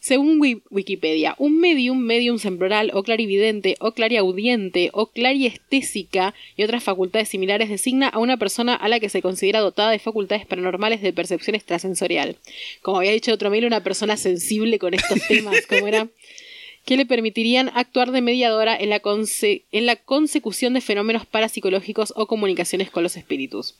Según 0.00 0.40
Wi- 0.40 0.62
Wikipedia, 0.70 1.34
un 1.38 1.58
medium, 1.58 1.98
mediums 1.98 2.44
en 2.44 2.58
plural, 2.58 2.90
o 2.94 3.02
clarividente, 3.02 3.76
o 3.80 3.92
clariaudiente, 3.92 4.90
o 4.92 5.06
clariestésica 5.06 6.34
y 6.56 6.62
otras 6.62 6.82
facultades 6.84 7.28
similares 7.28 7.68
designa 7.68 8.08
a 8.08 8.18
una 8.18 8.36
persona 8.36 8.74
a 8.74 8.88
la 8.88 9.00
que 9.00 9.08
se 9.08 9.22
considera 9.22 9.60
dotada 9.60 9.90
de 9.90 9.98
facultades 9.98 10.46
paranormales 10.46 11.02
de 11.02 11.12
percepción 11.12 11.54
extrasensorial. 11.56 12.36
Como 12.82 12.98
había 12.98 13.12
dicho 13.12 13.32
otro 13.32 13.50
mail, 13.50 13.66
una 13.66 13.82
persona 13.82 14.16
sensible 14.16 14.78
con 14.78 14.94
estos 14.94 15.26
temas, 15.26 15.66
como 15.66 15.86
era 15.88 16.08
que 16.88 16.96
le 16.96 17.04
permitirían 17.04 17.70
actuar 17.74 18.12
de 18.12 18.22
mediadora 18.22 18.74
en 18.74 18.88
la, 18.88 19.02
en 19.02 19.84
la 19.84 19.96
consecución 19.96 20.72
de 20.72 20.80
fenómenos 20.80 21.26
parapsicológicos 21.26 22.14
o 22.16 22.26
comunicaciones 22.26 22.90
con 22.90 23.02
los 23.02 23.18
espíritus. 23.18 23.74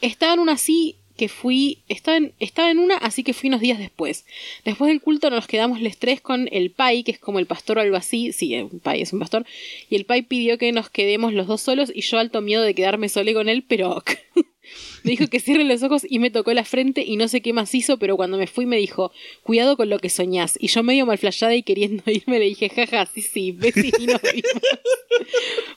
Estaba 0.00 0.32
en 0.32 0.40
una 0.40 0.52
así 0.52 0.96
que 1.18 1.28
fui. 1.28 1.80
Estaba 1.90 2.16
en, 2.16 2.32
estaba 2.40 2.70
en 2.70 2.78
una 2.78 2.96
así 2.96 3.22
que 3.22 3.34
fui 3.34 3.50
unos 3.50 3.60
días 3.60 3.78
después. 3.78 4.24
Después 4.64 4.88
del 4.88 5.02
culto 5.02 5.28
nos 5.28 5.46
quedamos 5.46 5.82
los 5.82 5.98
tres 5.98 6.22
con 6.22 6.48
el 6.52 6.70
Pai, 6.70 7.04
que 7.04 7.10
es 7.10 7.18
como 7.18 7.38
el 7.38 7.44
pastor 7.44 7.76
o 7.76 7.82
algo 7.82 7.96
así. 7.96 8.32
Sí, 8.32 8.66
Pai 8.82 9.02
es 9.02 9.12
un 9.12 9.18
pastor. 9.18 9.44
Y 9.90 9.96
el 9.96 10.06
Pai 10.06 10.22
pidió 10.22 10.56
que 10.56 10.72
nos 10.72 10.88
quedemos 10.88 11.34
los 11.34 11.46
dos 11.46 11.60
solos 11.60 11.92
y 11.94 12.00
yo 12.00 12.18
alto 12.18 12.40
miedo 12.40 12.62
de 12.62 12.74
quedarme 12.74 13.10
solo 13.10 13.30
con 13.34 13.50
él, 13.50 13.62
pero. 13.62 14.02
Me 15.02 15.12
dijo 15.12 15.26
que 15.28 15.40
cierre 15.40 15.64
los 15.64 15.82
ojos 15.82 16.06
y 16.08 16.18
me 16.18 16.30
tocó 16.30 16.52
la 16.52 16.64
frente 16.64 17.02
y 17.02 17.16
no 17.16 17.28
sé 17.28 17.40
qué 17.40 17.52
más 17.52 17.74
hizo, 17.74 17.98
pero 17.98 18.16
cuando 18.16 18.38
me 18.38 18.46
fui 18.46 18.66
me 18.66 18.76
dijo, 18.76 19.12
cuidado 19.42 19.76
con 19.76 19.90
lo 19.90 19.98
que 19.98 20.08
soñás. 20.08 20.56
Y 20.60 20.68
yo 20.68 20.82
medio 20.82 21.06
mal 21.06 21.18
flashada 21.18 21.54
y 21.54 21.62
queriendo 21.62 22.02
irme 22.10 22.38
le 22.38 22.46
dije, 22.46 22.68
jaja, 22.68 23.06
sí, 23.06 23.22
sí, 23.22 23.52
besí 23.52 23.90
y 23.98 24.06
nos 24.06 24.22
vimos. 24.34 24.62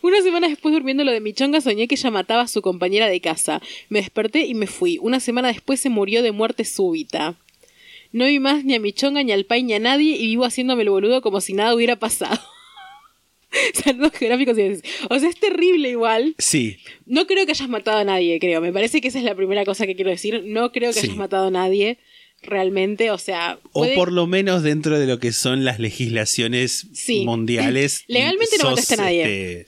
Una 0.01 0.21
semana 0.21 0.47
después 0.47 0.73
durmiendo 0.73 1.03
lo 1.03 1.11
de 1.11 1.21
mi 1.21 1.33
chonga 1.33 1.61
soñé 1.61 1.87
que 1.87 1.95
ella 1.95 2.11
mataba 2.11 2.43
a 2.43 2.47
su 2.47 2.61
compañera 2.61 3.07
de 3.07 3.21
casa. 3.21 3.61
Me 3.89 3.99
desperté 3.99 4.45
y 4.45 4.53
me 4.53 4.67
fui. 4.67 4.99
Una 5.01 5.19
semana 5.19 5.49
después 5.49 5.79
se 5.79 5.89
murió 5.89 6.23
de 6.23 6.31
muerte 6.31 6.65
súbita. 6.65 7.35
No 8.11 8.25
vi 8.25 8.39
más 8.39 8.63
ni 8.63 8.75
a 8.75 8.79
mi 8.79 8.93
chonga, 8.93 9.21
ni 9.23 9.31
al 9.31 9.45
pai, 9.45 9.63
ni 9.63 9.73
a 9.73 9.79
nadie 9.79 10.15
y 10.15 10.27
vivo 10.27 10.45
haciéndome 10.45 10.83
el 10.83 10.89
boludo 10.89 11.21
como 11.21 11.41
si 11.41 11.53
nada 11.53 11.75
hubiera 11.75 11.97
pasado. 11.97 12.39
Saludos 13.83 14.11
geográficos 14.13 14.57
y 14.57 14.63
dices, 14.69 14.83
O 15.09 15.19
sea, 15.19 15.29
es 15.29 15.39
terrible 15.39 15.89
igual. 15.89 16.35
Sí, 16.37 16.77
No 17.05 17.27
creo 17.27 17.45
que 17.45 17.51
hayas 17.51 17.69
matado 17.69 17.97
a 17.97 18.03
nadie, 18.03 18.39
creo. 18.39 18.61
Me 18.61 18.71
parece 18.73 19.01
que 19.01 19.07
esa 19.09 19.19
es 19.19 19.23
la 19.25 19.35
primera 19.35 19.65
cosa 19.65 19.85
que 19.85 19.95
quiero 19.95 20.11
decir. 20.11 20.43
No 20.45 20.71
creo 20.71 20.91
que 20.93 20.99
Sí. 20.99 21.07
hayas 21.07 21.17
matado 21.17 21.47
a 21.47 21.51
nadie 21.51 21.97
realmente. 22.43 23.11
O 23.11 23.17
sea, 23.17 23.59
o 23.73 23.85
por 23.95 24.11
lo 24.11 24.27
menos 24.27 24.63
dentro 24.63 24.99
de 24.99 25.07
lo 25.07 25.19
que 25.19 25.31
son 25.31 25.65
las 25.65 25.79
legislaciones 25.79 26.87
Sí. 26.93 27.25
mundiales. 27.25 28.03
Legalmente 28.07 28.57
no 28.59 28.69
mataste 28.71 28.93
a 28.95 28.97
nadie. 28.97 29.21
este, 29.61 29.65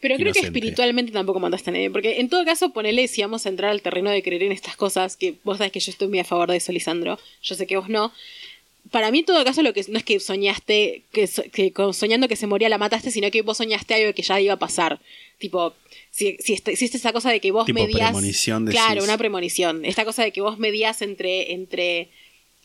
Pero 0.00 0.16
creo 0.16 0.32
que 0.32 0.40
espiritualmente 0.40 1.10
tampoco 1.12 1.40
mataste 1.40 1.70
a 1.70 1.72
nadie. 1.72 1.90
Porque 1.90 2.20
en 2.20 2.28
todo 2.28 2.44
caso, 2.44 2.72
ponele 2.72 3.08
si 3.08 3.22
vamos 3.22 3.46
a 3.46 3.48
entrar 3.48 3.70
al 3.70 3.82
terreno 3.82 4.10
de 4.10 4.22
creer 4.22 4.42
en 4.44 4.52
estas 4.52 4.76
cosas, 4.76 5.16
que 5.16 5.34
vos 5.44 5.58
sabés 5.58 5.72
que 5.72 5.80
yo 5.80 5.90
estoy 5.90 6.08
muy 6.08 6.18
a 6.20 6.24
favor 6.24 6.50
de 6.50 6.56
eso, 6.58 6.72
Lisandro. 6.72 7.18
Yo 7.42 7.54
sé 7.54 7.66
que 7.66 7.76
vos 7.76 7.88
no. 7.88 8.12
Para 8.96 9.10
mí, 9.10 9.18
en 9.18 9.24
todo 9.26 9.44
caso, 9.44 9.60
lo 9.62 9.74
que 9.74 9.84
no 9.88 9.98
es 9.98 10.04
que 10.04 10.18
soñaste, 10.20 11.02
que, 11.12 11.26
so- 11.26 11.42
que 11.52 11.70
soñando 11.92 12.28
que 12.28 12.36
se 12.36 12.46
moría 12.46 12.70
la 12.70 12.78
mataste, 12.78 13.10
sino 13.10 13.30
que 13.30 13.42
vos 13.42 13.58
soñaste 13.58 13.92
algo 13.92 14.14
que 14.14 14.22
ya 14.22 14.40
iba 14.40 14.54
a 14.54 14.58
pasar. 14.58 15.00
Tipo, 15.36 15.74
si, 16.10 16.38
si 16.40 16.54
est- 16.54 16.66
existe 16.68 16.96
esa 16.96 17.12
cosa 17.12 17.30
de 17.30 17.40
que 17.40 17.50
vos 17.52 17.66
Tipo 17.66 17.78
medías. 17.80 18.08
premonición, 18.08 18.64
decís. 18.64 18.80
Claro, 18.80 19.04
una 19.04 19.18
premonición. 19.18 19.84
Esta 19.84 20.06
cosa 20.06 20.24
de 20.24 20.32
que 20.32 20.40
vos 20.40 20.58
medías 20.58 21.02
entre, 21.02 21.52
entre 21.52 22.08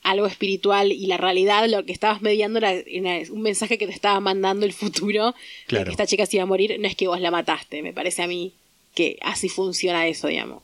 algo 0.04 0.26
espiritual 0.26 0.94
y 0.94 1.06
la 1.08 1.18
realidad, 1.18 1.68
lo 1.68 1.84
que 1.86 1.92
estabas 1.92 2.22
mediando 2.22 2.60
era, 2.60 2.72
era 2.72 3.20
un 3.30 3.42
mensaje 3.42 3.78
que 3.78 3.86
te 3.88 3.94
estaba 3.94 4.22
mandando 4.22 4.66
el 4.66 4.72
futuro 4.72 5.26
de 5.28 5.34
Claro. 5.68 5.86
que 5.88 5.92
esta 5.92 6.08
chica 6.08 6.26
se 6.26 6.38
iba 6.38 6.44
a 6.44 6.48
morir, 6.54 6.78
no 6.80 6.88
es 6.88 6.96
que 6.96 7.08
vos 7.10 7.20
la 7.20 7.30
mataste, 7.30 7.82
me 7.84 7.92
parece 7.92 8.22
a 8.24 8.28
mí 8.28 8.54
que 8.96 9.18
así 9.22 9.50
funciona 9.50 10.08
eso, 10.08 10.28
digamos. 10.30 10.64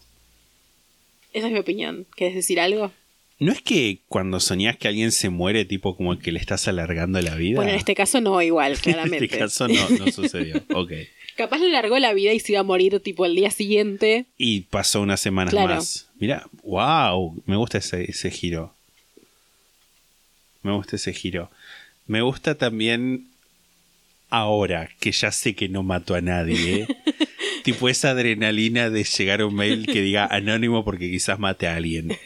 Esa 1.34 1.48
es 1.48 1.53
mi 1.53 1.60
opinión. 1.60 2.07
¿Quieres 2.15 2.35
decir 2.35 2.60
algo? 2.61 2.91
¿No 3.39 3.51
es 3.51 3.61
que 3.61 3.99
cuando 4.07 4.39
soñás 4.39 4.77
que 4.77 4.88
alguien 4.88 5.11
se 5.11 5.30
muere, 5.30 5.64
tipo 5.65 5.95
como 5.95 6.18
que 6.18 6.31
le 6.31 6.39
estás 6.39 6.68
alargando 6.68 7.22
la 7.22 7.35
vida? 7.35 7.57
Bueno, 7.57 7.72
en 7.72 7.77
este 7.77 7.93
caso 7.95 8.19
no, 8.19 8.41
igual, 8.41 8.73
En 8.76 8.80
claramente. 8.80 9.26
este 9.26 9.38
caso 9.38 9.68
no, 9.68 9.89
no 9.89 10.11
sucedió. 10.11 10.64
Ok. 10.73 10.91
Capaz 11.35 11.59
le 11.59 11.69
largó 11.69 11.99
la 11.99 12.14
vida 12.14 12.34
y 12.34 12.39
se 12.39 12.53
iba 12.53 12.61
a 12.61 12.64
morir 12.64 12.99
tipo 12.99 13.23
el 13.26 13.35
día 13.35 13.51
siguiente. 13.51 14.26
Y 14.39 14.61
pasó 14.61 15.01
unas 15.01 15.19
semanas 15.19 15.53
Claro. 15.53 15.76
más. 15.76 16.09
Mira, 16.19 16.47
wow, 16.64 17.39
me 17.45 17.55
gusta 17.57 17.77
ese, 17.77 18.09
ese 18.09 18.31
giro. 18.31 18.73
Me 20.64 20.72
gusta 20.73 20.95
ese 20.95 21.14
giro. 21.14 21.51
Me 22.07 22.22
gusta 22.23 22.55
también 22.55 23.27
ahora 24.31 24.89
que 24.99 25.11
ya 25.11 25.31
sé 25.31 25.53
que 25.53 25.69
no 25.69 25.84
mato 25.84 26.15
a 26.15 26.22
nadie. 26.22 26.81
¿eh? 26.81 26.88
tipo 27.64 27.88
esa 27.88 28.09
adrenalina 28.11 28.89
de 28.89 29.03
llegar 29.03 29.41
a 29.41 29.45
un 29.45 29.53
mail 29.53 29.85
que 29.85 30.01
diga 30.01 30.26
anónimo 30.26 30.84
porque 30.84 31.09
quizás 31.11 31.38
mate 31.38 31.68
a 31.68 31.76
alguien. 31.76 32.18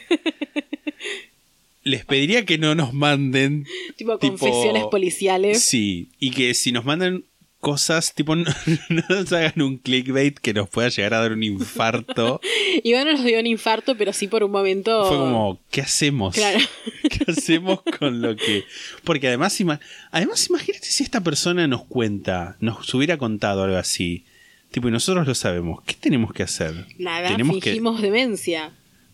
Les 1.84 2.04
pediría 2.04 2.44
que 2.44 2.58
no 2.58 2.74
nos 2.74 2.92
manden 2.92 3.64
Tipo, 3.96 4.18
Tipo- 4.18 4.38
confesiones 4.38 4.84
policiales. 4.90 5.62
Sí, 5.62 6.10
y 6.18 6.30
que 6.30 6.54
si 6.54 6.70
nos 6.72 6.84
mandan 6.84 7.24
cosas, 7.60 8.14
tipo, 8.14 8.34
no, 8.36 8.44
no 8.88 9.02
nos 9.08 9.32
hagan 9.32 9.62
un 9.62 9.78
clickbait 9.78 10.36
que 10.38 10.52
nos 10.52 10.68
pueda 10.68 10.88
llegar 10.88 11.14
a 11.14 11.20
dar 11.20 11.32
un 11.32 11.42
infarto. 11.42 12.40
Y 12.84 12.92
bueno, 12.94 13.12
nos 13.12 13.24
dio 13.24 13.38
un 13.38 13.46
infarto, 13.46 13.96
pero 13.96 14.12
sí 14.14 14.26
por 14.28 14.42
un 14.42 14.50
momento. 14.50 15.06
Fue 15.06 15.16
como, 15.18 15.60
¿qué 15.70 15.82
hacemos? 15.82 16.34
Claro. 16.34 16.58
¿Qué 17.02 17.30
hacemos 17.30 17.80
con 17.98 18.22
lo 18.22 18.34
que...? 18.34 18.64
Porque 19.04 19.28
además, 19.28 19.60
ima- 19.60 19.78
además 20.10 20.48
imagínate 20.48 20.86
si 20.86 21.02
esta 21.04 21.20
persona 21.20 21.66
nos 21.68 21.84
cuenta, 21.84 22.56
nos 22.60 22.92
hubiera 22.94 23.18
contado 23.18 23.64
algo 23.64 23.76
así. 23.76 24.24
Tipo, 24.70 24.88
y 24.88 24.90
nosotros 24.90 25.26
lo 25.26 25.34
sabemos. 25.34 25.82
¿Qué 25.84 25.94
tenemos 25.94 26.32
que 26.32 26.42
hacer? 26.44 26.86
Nada, 26.98 27.28
tenemos 27.28 27.60
fingimos 27.62 28.00
demencia. 28.00 28.72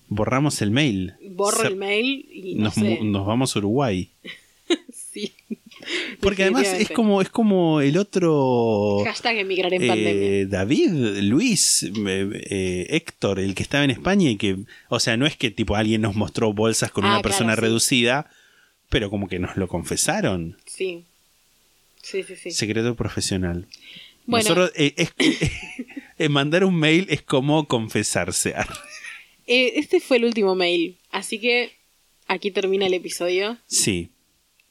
Borramos 0.08 0.62
el 0.62 0.70
mail. 0.70 1.14
Borro 1.30 1.66
el 1.68 1.76
mail 1.76 2.26
y 2.32 2.54
no 2.54 2.64
nos, 2.64 2.74
sé. 2.74 2.80
mu- 2.80 3.04
nos 3.04 3.26
vamos 3.26 3.54
a 3.54 3.58
Uruguay. 3.58 4.10
Sí. 5.10 5.32
Porque 6.20 6.42
además 6.42 6.66
es 6.68 6.90
como, 6.90 7.22
es 7.22 7.28
como 7.30 7.80
el 7.80 7.96
otro... 7.96 9.00
Hashtag 9.04 9.38
emigrar 9.38 9.72
en 9.72 9.82
Eh, 9.82 9.86
pandemia. 9.88 10.46
David, 10.46 10.90
Luis, 11.22 11.82
eh, 11.84 11.90
eh, 12.50 12.86
Héctor, 12.90 13.40
el 13.40 13.54
que 13.54 13.62
estaba 13.62 13.84
en 13.84 13.90
España 13.90 14.28
y 14.30 14.36
que, 14.36 14.58
o 14.90 15.00
sea, 15.00 15.16
no 15.16 15.26
es 15.26 15.36
que 15.36 15.50
tipo 15.50 15.74
alguien 15.76 16.02
nos 16.02 16.14
mostró 16.14 16.52
bolsas 16.52 16.90
con 16.92 17.04
Ah, 17.04 17.08
una 17.08 17.16
claro, 17.16 17.28
persona 17.30 17.54
sí. 17.54 17.60
reducida, 17.62 18.30
pero 18.90 19.08
como 19.10 19.28
que 19.28 19.38
nos 19.38 19.56
lo 19.56 19.66
confesaron. 19.66 20.58
Sí. 20.66 21.04
Sí, 22.02 22.22
sí, 22.22 22.36
sí. 22.36 22.50
Secreto 22.50 22.94
profesional. 22.94 23.66
Bueno. 24.26 24.42
Nosotros, 24.44 24.72
eh, 24.76 24.94
es- 24.96 26.28
mandar 26.30 26.64
un 26.64 26.76
mail 26.76 27.06
es 27.08 27.22
como 27.22 27.66
confesarse. 27.66 28.54
Eh, 29.48 29.72
este 29.76 29.98
fue 30.00 30.18
el 30.18 30.24
último 30.26 30.54
mail. 30.54 30.98
Así 31.10 31.40
que 31.40 31.72
aquí 32.26 32.50
termina 32.50 32.86
el 32.86 32.94
episodio. 32.94 33.58
sí. 33.66 34.10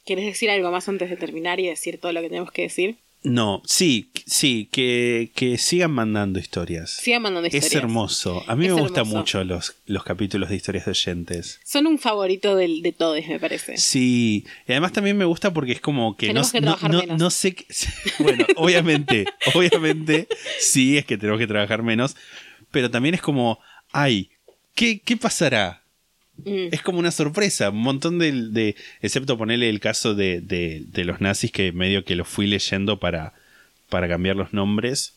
¿Quieres 0.05 0.23
decir 0.25 0.49
algo 0.49 0.71
más 0.71 0.87
antes 0.87 1.09
de 1.09 1.17
terminar 1.17 1.59
y 1.59 1.67
decir 1.67 1.99
todo 1.99 2.13
lo 2.13 2.21
que 2.21 2.29
tenemos 2.29 2.49
que 2.53 2.61
decir? 2.61 2.95
No, 3.23 3.61
sí, 3.65 4.09
sí, 4.25 4.69
que, 4.71 5.31
que 5.35 5.57
sigan 5.57 5.91
mandando 5.91 6.39
historias. 6.39 6.91
Sigan 6.91 7.23
mandando 7.23 7.47
historias. 7.47 7.65
Es 7.73 7.75
hermoso. 7.75 8.41
A 8.47 8.55
mí 8.55 8.67
Es 8.67 8.73
me 8.73 8.79
gustan 8.79 9.05
mucho 9.09 9.43
los, 9.43 9.75
los 9.85 10.05
capítulos 10.05 10.47
de 10.49 10.55
historias 10.55 10.85
de 10.85 10.91
oyentes. 10.91 11.59
Son 11.65 11.87
un 11.87 11.99
favorito 11.99 12.55
del- 12.55 12.81
de 12.83 12.93
todos, 12.93 13.19
me 13.27 13.37
parece. 13.37 13.75
Sí, 13.75 14.45
y 14.65 14.71
además 14.71 14.93
también 14.93 15.17
me 15.17 15.25
gusta 15.25 15.51
porque 15.51 15.73
es 15.73 15.81
como 15.81 16.15
que 16.15 16.31
no, 16.31 16.49
que 16.49 16.61
no, 16.61 16.77
no- 16.89 17.17
no 17.17 17.29
sé. 17.29 17.53
qué- 17.53 17.65
Bueno, 18.19 18.45
obviamente, 18.55 19.25
obviamente, 19.55 20.29
sí, 20.61 20.97
es 20.97 21.05
que 21.05 21.17
tenemos 21.17 21.37
que 21.39 21.47
trabajar 21.47 21.83
menos, 21.83 22.15
pero 22.71 22.89
también 22.89 23.13
es 23.15 23.21
como, 23.21 23.59
ay, 23.91 24.29
¿qué, 24.77 24.99
qué 25.03 25.17
pasará? 25.17 25.81
Mm. 26.45 26.69
Es 26.71 26.81
como 26.83 26.99
una 26.99 27.11
sorpresa, 27.11 27.71
un 27.71 27.81
montón 27.81 28.19
de, 28.19 28.31
de- 28.31 28.75
excepto 29.01 29.37
ponerle 29.37 29.69
el 29.69 29.79
caso 29.81 30.15
de, 30.15 30.39
de- 30.39 30.83
de 30.87 31.03
los 31.03 31.19
nazis 31.19 31.51
que 31.51 31.71
medio 31.73 32.05
que 32.05 32.15
lo 32.15 32.23
fui 32.23 32.47
leyendo 32.47 32.99
para, 32.99 33.33
para 33.89 34.07
cambiar 34.07 34.35
los 34.37 34.53
nombres, 34.53 35.13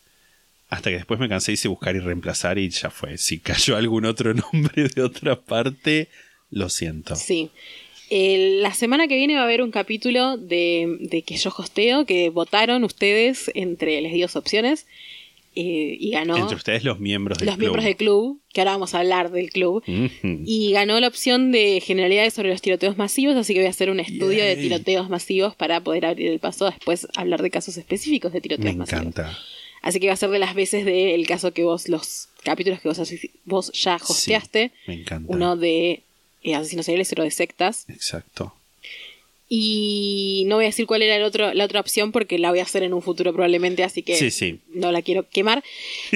hasta 0.71 0.91
que 0.91 0.97
después 0.97 1.21
me 1.21 1.29
cansé 1.29 1.53
y 1.53 1.55
hice 1.55 1.69
buscar 1.69 1.95
y 1.95 1.99
reemplazar 2.01 2.59
y 2.59 2.71
ya 2.71 2.91
fue. 2.91 3.19
Si 3.19 3.39
cayó 3.39 3.77
algún 3.77 4.05
otro 4.07 4.33
nombre 4.53 4.89
de 4.89 5.03
otra 5.03 5.37
parte, 5.41 6.09
lo 6.51 6.69
siento. 6.69 7.15
Sí. 7.17 7.51
La 8.11 8.75
semana 8.75 9.07
que 9.07 9.15
viene 9.17 9.35
va 9.35 9.43
a 9.43 9.45
haber 9.45 9.63
un 9.63 9.71
capítulo 9.71 10.37
de, 10.37 10.97
de 11.01 11.23
que 11.23 11.37
yo 11.37 11.53
hosteo, 11.57 12.07
que 12.07 12.29
votaron 12.31 12.83
ustedes 12.83 13.51
entre 13.55 14.01
les 14.01 14.13
di 14.13 14.23
dos 14.23 14.35
opciones 14.35 14.87
eh, 15.61 15.97
y 16.01 16.11
ganó 16.11 16.37
Entre 16.37 16.57
ustedes 16.57 16.85
los 16.85 16.99
miembros 17.01 17.39
del 17.39 17.47
los 17.47 17.55
club. 17.57 17.61
miembros 17.63 17.85
del 17.85 17.97
club, 17.97 18.41
que 18.53 18.61
ahora 18.61 18.73
vamos 18.73 18.95
a 18.95 19.01
hablar 19.01 19.31
del 19.31 19.51
club. 19.51 19.83
Y 20.23 20.73
ganó 20.73 20.99
la 21.01 21.09
opción 21.09 21.53
de 21.53 21.81
generalidades 21.81 22.35
sobre 22.35 22.51
los 22.51 22.61
tiroteos 22.63 22.97
masivos, 22.99 23.37
así 23.37 23.53
que 23.55 23.61
voy 23.61 23.67
a 23.67 23.71
hacer 23.71 23.91
un 23.91 24.01
estudio 24.01 24.45
de 24.45 24.57
tiroteos 24.57 25.09
masivos 25.09 25.55
para 25.55 25.81
poder 25.83 26.07
abrir 26.07 26.29
el 26.29 26.39
paso 26.39 26.67
a 26.67 26.71
después 26.71 27.07
hablar 27.17 27.43
de 27.43 27.51
casos 27.51 27.77
específicos 27.77 28.33
de 28.33 28.41
tiroteos 28.41 28.73
Me 28.75 28.79
masivos. 28.79 29.03
encanta. 29.03 29.39
Así 29.83 29.99
que 29.99 30.09
va 30.09 30.13
a 30.13 30.17
ser 30.17 30.31
de 30.31 30.39
las 30.39 30.55
veces 30.55 30.85
del 30.85 31.27
caso 31.27 31.53
que 31.53 31.65
vos, 31.65 31.89
los 31.89 32.29
capítulos 32.45 32.81
que 32.81 32.89
vos, 32.89 33.01
vos 33.45 33.73
ya 33.73 33.97
hosteaste. 33.97 34.73
me 34.87 34.95
encanta. 34.95 35.33
Uno 35.33 35.57
de 35.57 36.03
eh, 36.43 36.55
asesinos 36.55 36.85
seriales, 36.87 37.11
otro 37.13 37.25
de 37.25 37.31
sectas. 37.31 37.87
Exacto. 37.89 38.55
Y 39.53 40.45
no 40.47 40.55
voy 40.55 40.67
a 40.67 40.69
decir 40.69 40.87
cuál 40.87 41.03
era 41.03 41.17
el 41.17 41.25
otro, 41.25 41.53
la 41.53 41.65
otra 41.65 41.81
opción 41.81 42.13
porque 42.13 42.39
la 42.39 42.51
voy 42.51 42.61
a 42.61 42.63
hacer 42.63 42.85
en 42.85 42.95
un 42.95 43.03
futuro 43.03 43.33
probablemente, 43.33 43.83
así 43.83 44.05
que 44.05 44.15
Sí, 44.15 44.31
sí. 44.31 44.61
no 44.69 44.93
la 44.93 45.03
quiero 45.03 45.29
quemar. 45.29 45.65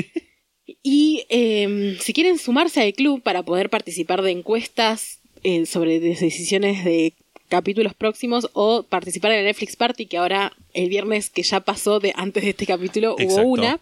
y 0.84 1.24
eh, 1.30 1.96
si 2.00 2.12
quieren 2.12 2.38
sumarse 2.38 2.80
al 2.80 2.92
club 2.94 3.22
para 3.22 3.42
poder 3.42 3.70
participar 3.70 4.22
de 4.22 4.30
encuestas 4.30 5.18
eh, 5.42 5.66
sobre 5.66 5.98
decisiones 5.98 6.84
de 6.84 7.12
capítulos 7.48 7.94
próximos 7.94 8.48
o 8.52 8.84
participar 8.84 9.32
en 9.32 9.40
el 9.40 9.44
Netflix 9.46 9.74
Party, 9.74 10.06
que 10.06 10.16
ahora 10.16 10.56
el 10.72 10.88
viernes 10.88 11.28
que 11.28 11.42
ya 11.42 11.58
pasó 11.58 11.98
de 11.98 12.12
antes 12.14 12.44
de 12.44 12.50
este 12.50 12.66
capítulo 12.66 13.16
Exacto. 13.18 13.42
hubo 13.42 13.50
una. 13.52 13.80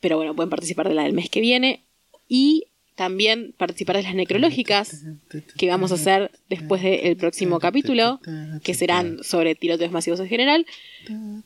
Pero 0.00 0.16
bueno, 0.16 0.34
pueden 0.34 0.48
participar 0.48 0.88
de 0.88 0.94
la 0.94 1.04
del 1.04 1.12
mes 1.12 1.28
que 1.28 1.40
viene. 1.42 1.84
Y 2.28 2.64
también 3.00 3.54
participar 3.56 3.96
de 3.96 4.02
las 4.02 4.14
necrológicas 4.14 5.06
que 5.56 5.68
vamos 5.68 5.90
a 5.90 5.94
hacer 5.94 6.30
después 6.50 6.82
del 6.82 7.16
próximo 7.16 7.58
capítulo, 7.58 8.20
que 8.62 8.74
serán 8.74 9.24
sobre 9.24 9.54
tiroteos 9.54 9.90
masivos 9.90 10.20
en 10.20 10.28
general, 10.28 10.66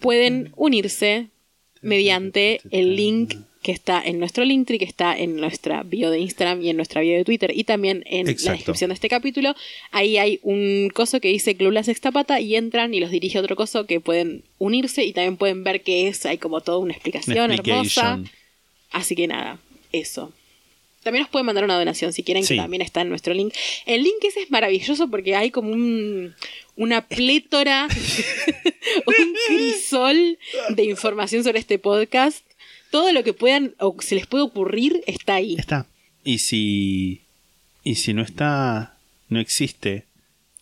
pueden 0.00 0.50
unirse 0.56 1.28
mediante 1.80 2.60
el 2.72 2.96
link 2.96 3.36
que 3.62 3.70
está 3.70 4.02
en 4.04 4.18
nuestro 4.18 4.44
Linktree, 4.44 4.80
que 4.80 4.84
está 4.84 5.16
en 5.16 5.36
nuestra 5.36 5.84
bio 5.84 6.10
de 6.10 6.18
Instagram 6.18 6.60
y 6.60 6.70
en 6.70 6.76
nuestra 6.76 7.02
bio 7.02 7.16
de 7.18 7.24
Twitter 7.24 7.52
y 7.54 7.62
también 7.62 8.02
en 8.06 8.26
la 8.26 8.52
descripción 8.52 8.88
de 8.88 8.94
este 8.94 9.08
capítulo. 9.08 9.54
Ahí 9.92 10.18
hay 10.18 10.40
un 10.42 10.90
coso 10.92 11.20
que 11.20 11.28
dice 11.28 11.56
Club 11.56 11.70
La 11.70 11.84
Sexta 11.84 12.10
Pata 12.10 12.40
y 12.40 12.56
entran 12.56 12.94
y 12.94 12.98
los 12.98 13.12
dirige 13.12 13.38
a 13.38 13.42
otro 13.42 13.54
coso 13.54 13.86
que 13.86 14.00
pueden 14.00 14.42
unirse 14.58 15.04
y 15.04 15.12
también 15.12 15.36
pueden 15.36 15.62
ver 15.62 15.82
qué 15.82 16.08
es. 16.08 16.26
Hay 16.26 16.38
como 16.38 16.62
toda 16.62 16.78
una 16.78 16.94
explicación 16.94 17.52
hermosa. 17.52 18.20
Así 18.90 19.14
que 19.14 19.28
nada, 19.28 19.60
eso. 19.92 20.32
También 21.04 21.22
nos 21.22 21.30
pueden 21.30 21.46
mandar 21.46 21.64
una 21.64 21.76
donación 21.78 22.12
si 22.12 22.22
quieren, 22.24 22.42
Sí. 22.44 22.54
que 22.54 22.60
también 22.60 22.82
está 22.82 23.02
en 23.02 23.10
nuestro 23.10 23.34
link. 23.34 23.54
El 23.86 24.02
link 24.02 24.16
ese 24.22 24.40
es 24.42 24.50
maravilloso 24.50 25.08
porque 25.08 25.36
hay 25.36 25.50
como 25.50 25.70
un, 25.70 26.34
una 26.76 27.06
plétora, 27.06 27.86
un 29.06 29.14
crisol 29.46 30.38
de 30.70 30.84
información 30.84 31.44
sobre 31.44 31.58
este 31.58 31.78
podcast. 31.78 32.44
Todo 32.90 33.12
lo 33.12 33.22
que 33.24 33.32
puedan 33.32 33.74
o 33.78 33.94
se 34.00 34.14
les 34.14 34.26
puede 34.26 34.44
ocurrir 34.44 35.02
está 35.06 35.34
ahí. 35.36 35.56
Está. 35.58 35.86
Y 36.24 36.38
si. 36.38 37.20
Y 37.82 37.96
si 37.96 38.14
no 38.14 38.22
está. 38.22 38.96
No 39.28 39.40
existe. 39.40 40.04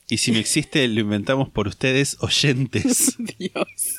Y 0.09 0.19
si 0.19 0.31
no 0.32 0.39
existe, 0.39 0.86
lo 0.89 1.01
inventamos 1.01 1.48
por 1.48 1.69
ustedes, 1.69 2.16
oyentes. 2.20 3.14
Dios. 3.39 3.97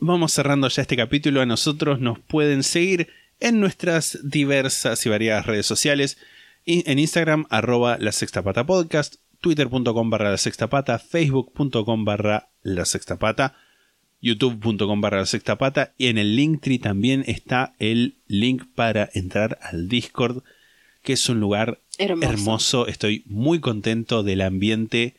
Vamos 0.00 0.32
cerrando 0.32 0.68
ya 0.68 0.82
este 0.82 0.96
capítulo. 0.96 1.40
A 1.40 1.46
nosotros 1.46 2.00
nos 2.00 2.18
pueden 2.18 2.62
seguir 2.62 3.08
en 3.40 3.60
nuestras 3.60 4.18
diversas 4.22 5.04
y 5.06 5.08
variadas 5.08 5.46
redes 5.46 5.66
sociales. 5.66 6.18
En 6.66 6.98
Instagram, 6.98 7.46
arroba 7.48 7.96
la 7.98 8.12
sexta 8.12 8.42
pata 8.42 8.66
podcast, 8.66 9.16
twitter.com 9.40 10.10
barra 10.10 10.30
la 10.30 10.38
sexta 10.38 10.68
pata, 10.68 10.98
facebook.com 10.98 12.04
barra 12.04 12.50
la 12.62 12.84
sexta 12.84 13.18
pata, 13.18 13.56
youtube.com 14.20 15.00
barra 15.00 15.20
la 15.20 15.26
sexta 15.26 15.56
pata 15.56 15.94
y 15.96 16.08
en 16.08 16.18
el 16.18 16.36
Linktree 16.36 16.78
también 16.78 17.24
está 17.26 17.74
el 17.78 18.18
link 18.26 18.64
para 18.74 19.08
entrar 19.14 19.58
al 19.62 19.88
Discord, 19.88 20.42
que 21.02 21.14
es 21.14 21.28
un 21.28 21.40
lugar 21.40 21.80
Hermoso. 21.98 22.30
hermoso. 22.30 22.86
Estoy 22.86 23.24
muy 23.26 23.60
contento 23.60 24.22
del 24.22 24.42
ambiente 24.42 25.16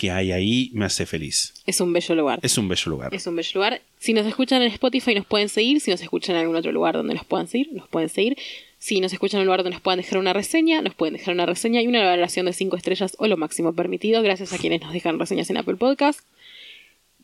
que 0.00 0.10
hay 0.10 0.32
ahí, 0.32 0.70
me 0.72 0.86
hace 0.86 1.04
feliz. 1.04 1.52
Es 1.66 1.78
un 1.78 1.92
bello 1.92 2.14
lugar. 2.14 2.40
Es 2.42 2.56
un 2.56 2.68
bello 2.68 2.90
lugar. 2.90 3.14
Es 3.14 3.26
un 3.26 3.36
bello 3.36 3.50
lugar. 3.52 3.82
Si 3.98 4.14
nos 4.14 4.26
escuchan 4.26 4.62
en 4.62 4.72
Spotify 4.72 5.14
nos 5.14 5.26
pueden 5.26 5.50
seguir. 5.50 5.78
Si 5.82 5.90
nos 5.90 6.00
escuchan 6.00 6.36
en 6.36 6.40
algún 6.40 6.56
otro 6.56 6.72
lugar 6.72 6.94
donde 6.94 7.12
nos 7.12 7.26
puedan 7.26 7.48
seguir, 7.48 7.70
nos 7.74 7.86
pueden 7.86 8.08
seguir. 8.08 8.38
Si 8.78 8.98
nos 9.02 9.12
escuchan 9.12 9.40
en 9.40 9.42
un 9.42 9.46
lugar 9.48 9.58
donde 9.58 9.72
nos 9.72 9.82
puedan 9.82 9.98
dejar 9.98 10.18
una 10.18 10.32
reseña, 10.32 10.80
nos 10.80 10.94
pueden 10.94 11.18
dejar 11.18 11.34
una 11.34 11.44
reseña 11.44 11.82
y 11.82 11.86
una 11.86 12.02
valoración 12.02 12.46
de 12.46 12.54
5 12.54 12.78
estrellas 12.78 13.14
o 13.18 13.26
lo 13.26 13.36
máximo 13.36 13.74
permitido. 13.74 14.22
Gracias 14.22 14.54
a 14.54 14.56
quienes 14.56 14.80
nos 14.80 14.94
dejan 14.94 15.18
reseñas 15.18 15.50
en 15.50 15.58
Apple 15.58 15.76
Podcast. 15.76 16.20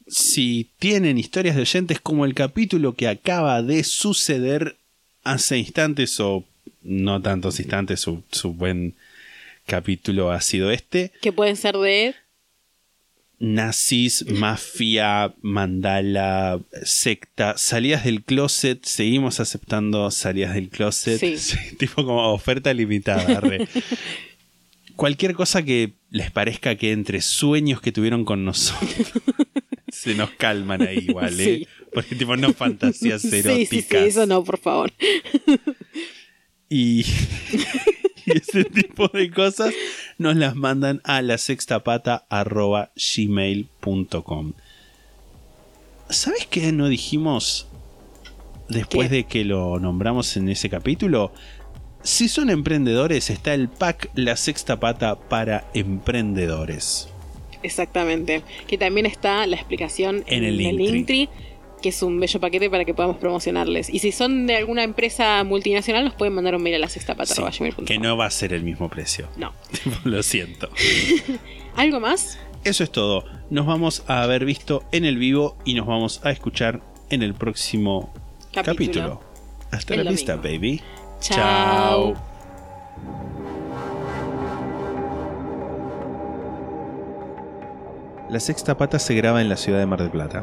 si 0.07 0.69
tienen 0.79 1.17
historias 1.17 1.57
de 1.57 1.63
oyentes 1.63 1.99
como 1.99 2.27
el 2.27 2.35
capítulo 2.35 2.93
que 2.93 3.09
acaba 3.09 3.63
de 3.63 3.85
suceder 3.85 4.77
hace 5.25 5.57
instantes 5.57 6.21
o 6.21 6.45
no 6.83 7.23
tantos 7.23 7.59
instantes, 7.59 8.01
su, 8.01 8.23
su 8.31 8.53
buen 8.53 8.97
capítulo 9.65 10.31
ha 10.31 10.43
sido 10.43 10.71
este. 10.71 11.11
Que 11.23 11.33
pueden 11.33 11.57
ser 11.57 11.79
de. 11.79 12.15
Nazis, 13.39 14.25
mafia, 14.31 15.35
mandala, 15.43 16.59
secta, 16.85 17.59
salidas 17.59 18.05
del 18.05 18.23
closet, 18.23 18.83
seguimos 18.85 19.41
aceptando 19.41 20.11
salidas 20.11 20.55
del 20.55 20.69
closet, 20.71 21.21
Sí. 21.37 21.57
tipo 21.79 21.97
como 22.05 22.33
oferta 22.33 22.73
limitada. 22.73 23.41
re. 23.41 23.69
Cualquier 24.97 25.35
cosa 25.35 25.63
que 25.63 25.93
les 26.11 26.31
parezca 26.31 26.77
que 26.77 26.93
entre 26.93 27.21
sueños 27.21 27.83
que 27.83 27.93
tuvieron 27.93 28.25
con 28.25 28.47
nosotros 28.47 29.13
se 29.93 30.15
nos 30.15 30.31
calman 30.31 30.81
ahí 30.81 31.05
igual, 31.09 31.39
¿eh? 31.39 31.45
Sí. 31.45 31.69
Porque 31.93 32.15
tipo 32.15 32.35
no 32.37 32.53
fantasías 32.55 33.21
Sí, 33.21 33.29
eróticas. 33.37 33.69
sí, 33.69 33.83
sí, 33.83 33.97
eso 33.97 34.25
no, 34.27 34.43
por 34.43 34.59
favor. 34.59 34.93
Y, 36.71 37.05
y 38.27 38.33
ese 38.39 38.65
tipo 38.65 39.09
de 39.09 39.31
cosas 39.31 39.73
nos 40.19 40.37
las 40.37 40.55
mandan 40.55 41.01
a 41.05 41.23
la 41.23 41.37
gmail.com 43.17 44.53
¿Sabes 46.09 46.47
qué 46.47 46.73
no 46.73 46.89
dijimos 46.89 47.67
después 48.69 49.09
¿Qué? 49.09 49.17
de 49.17 49.25
que 49.25 49.45
lo 49.45 49.79
nombramos 49.81 50.37
en 50.37 50.49
ese 50.49 50.69
capítulo? 50.71 51.33
Si 52.03 52.29
son 52.29 52.51
emprendedores, 52.51 53.31
está 53.31 53.53
el 53.55 53.69
pack 53.69 54.11
La 54.15 54.37
Sexta 54.37 54.79
Pata 54.79 55.17
para 55.17 55.69
emprendedores. 55.75 57.09
Exactamente. 57.65 58.43
Que 58.69 58.79
también 58.79 59.07
está 59.07 59.45
la 59.47 59.57
explicación 59.57 60.23
En 60.29 60.45
en, 60.45 60.45
el 60.45 60.61
el 60.61 60.77
Linktree. 60.77 61.29
Que 61.87 61.91
es 61.91 62.03
un 62.03 62.19
bello 62.19 62.41
paquete 62.41 62.69
para 62.69 62.85
que 62.85 62.95
podamos 62.95 63.17
promocionarles. 63.19 63.89
Y 63.91 64.01
si 64.01 64.11
son 64.11 64.49
de 64.49 64.57
alguna 64.57 64.83
empresa 64.83 65.45
multinacional, 65.45 66.05
nos 66.05 66.15
pueden 66.15 66.35
mandar 66.35 66.57
un 66.57 66.63
mail 66.65 66.75
a 66.75 66.79
la 66.81 66.89
Sí, 66.89 66.95
sextapata.gmail.com. 66.95 67.85
que 67.85 67.97
no 68.01 68.17
va 68.17 68.27
a 68.27 68.31
ser 68.33 68.53
el 68.53 68.65
mismo 68.65 68.89
precio. 68.89 69.29
No. 69.37 69.53
Lo 70.05 70.21
siento. 70.25 70.69
¿Algo 71.77 72.01
más? 72.01 72.41
Eso 72.65 72.83
es 72.83 72.91
todo. 72.91 73.25
Nos 73.51 73.67
vamos 73.67 74.03
a 74.09 74.25
haber 74.25 74.45
visto 74.45 74.83
en 74.91 75.05
el 75.05 75.17
vivo 75.17 75.57
y 75.65 75.75
nos 75.75 75.87
vamos 75.87 76.21
a 76.25 76.33
escuchar 76.33 76.81
en 77.09 77.23
el 77.23 77.35
próximo 77.35 78.13
capítulo. 78.53 78.75
Capítulo. 78.75 79.21
Hasta 79.71 79.95
El 79.95 80.05
la 80.07 80.11
vista, 80.11 80.35
baby. 80.35 80.81
Chao. 81.21 82.15
La 88.29 88.41
sexta 88.41 88.77
pata 88.77 88.99
se 88.99 89.15
graba 89.15 89.41
en 89.41 89.49
la 89.49 89.57
ciudad 89.57 89.79
de 89.79 89.87
Mar 89.87 90.01
del 90.01 90.11
Plata. 90.11 90.43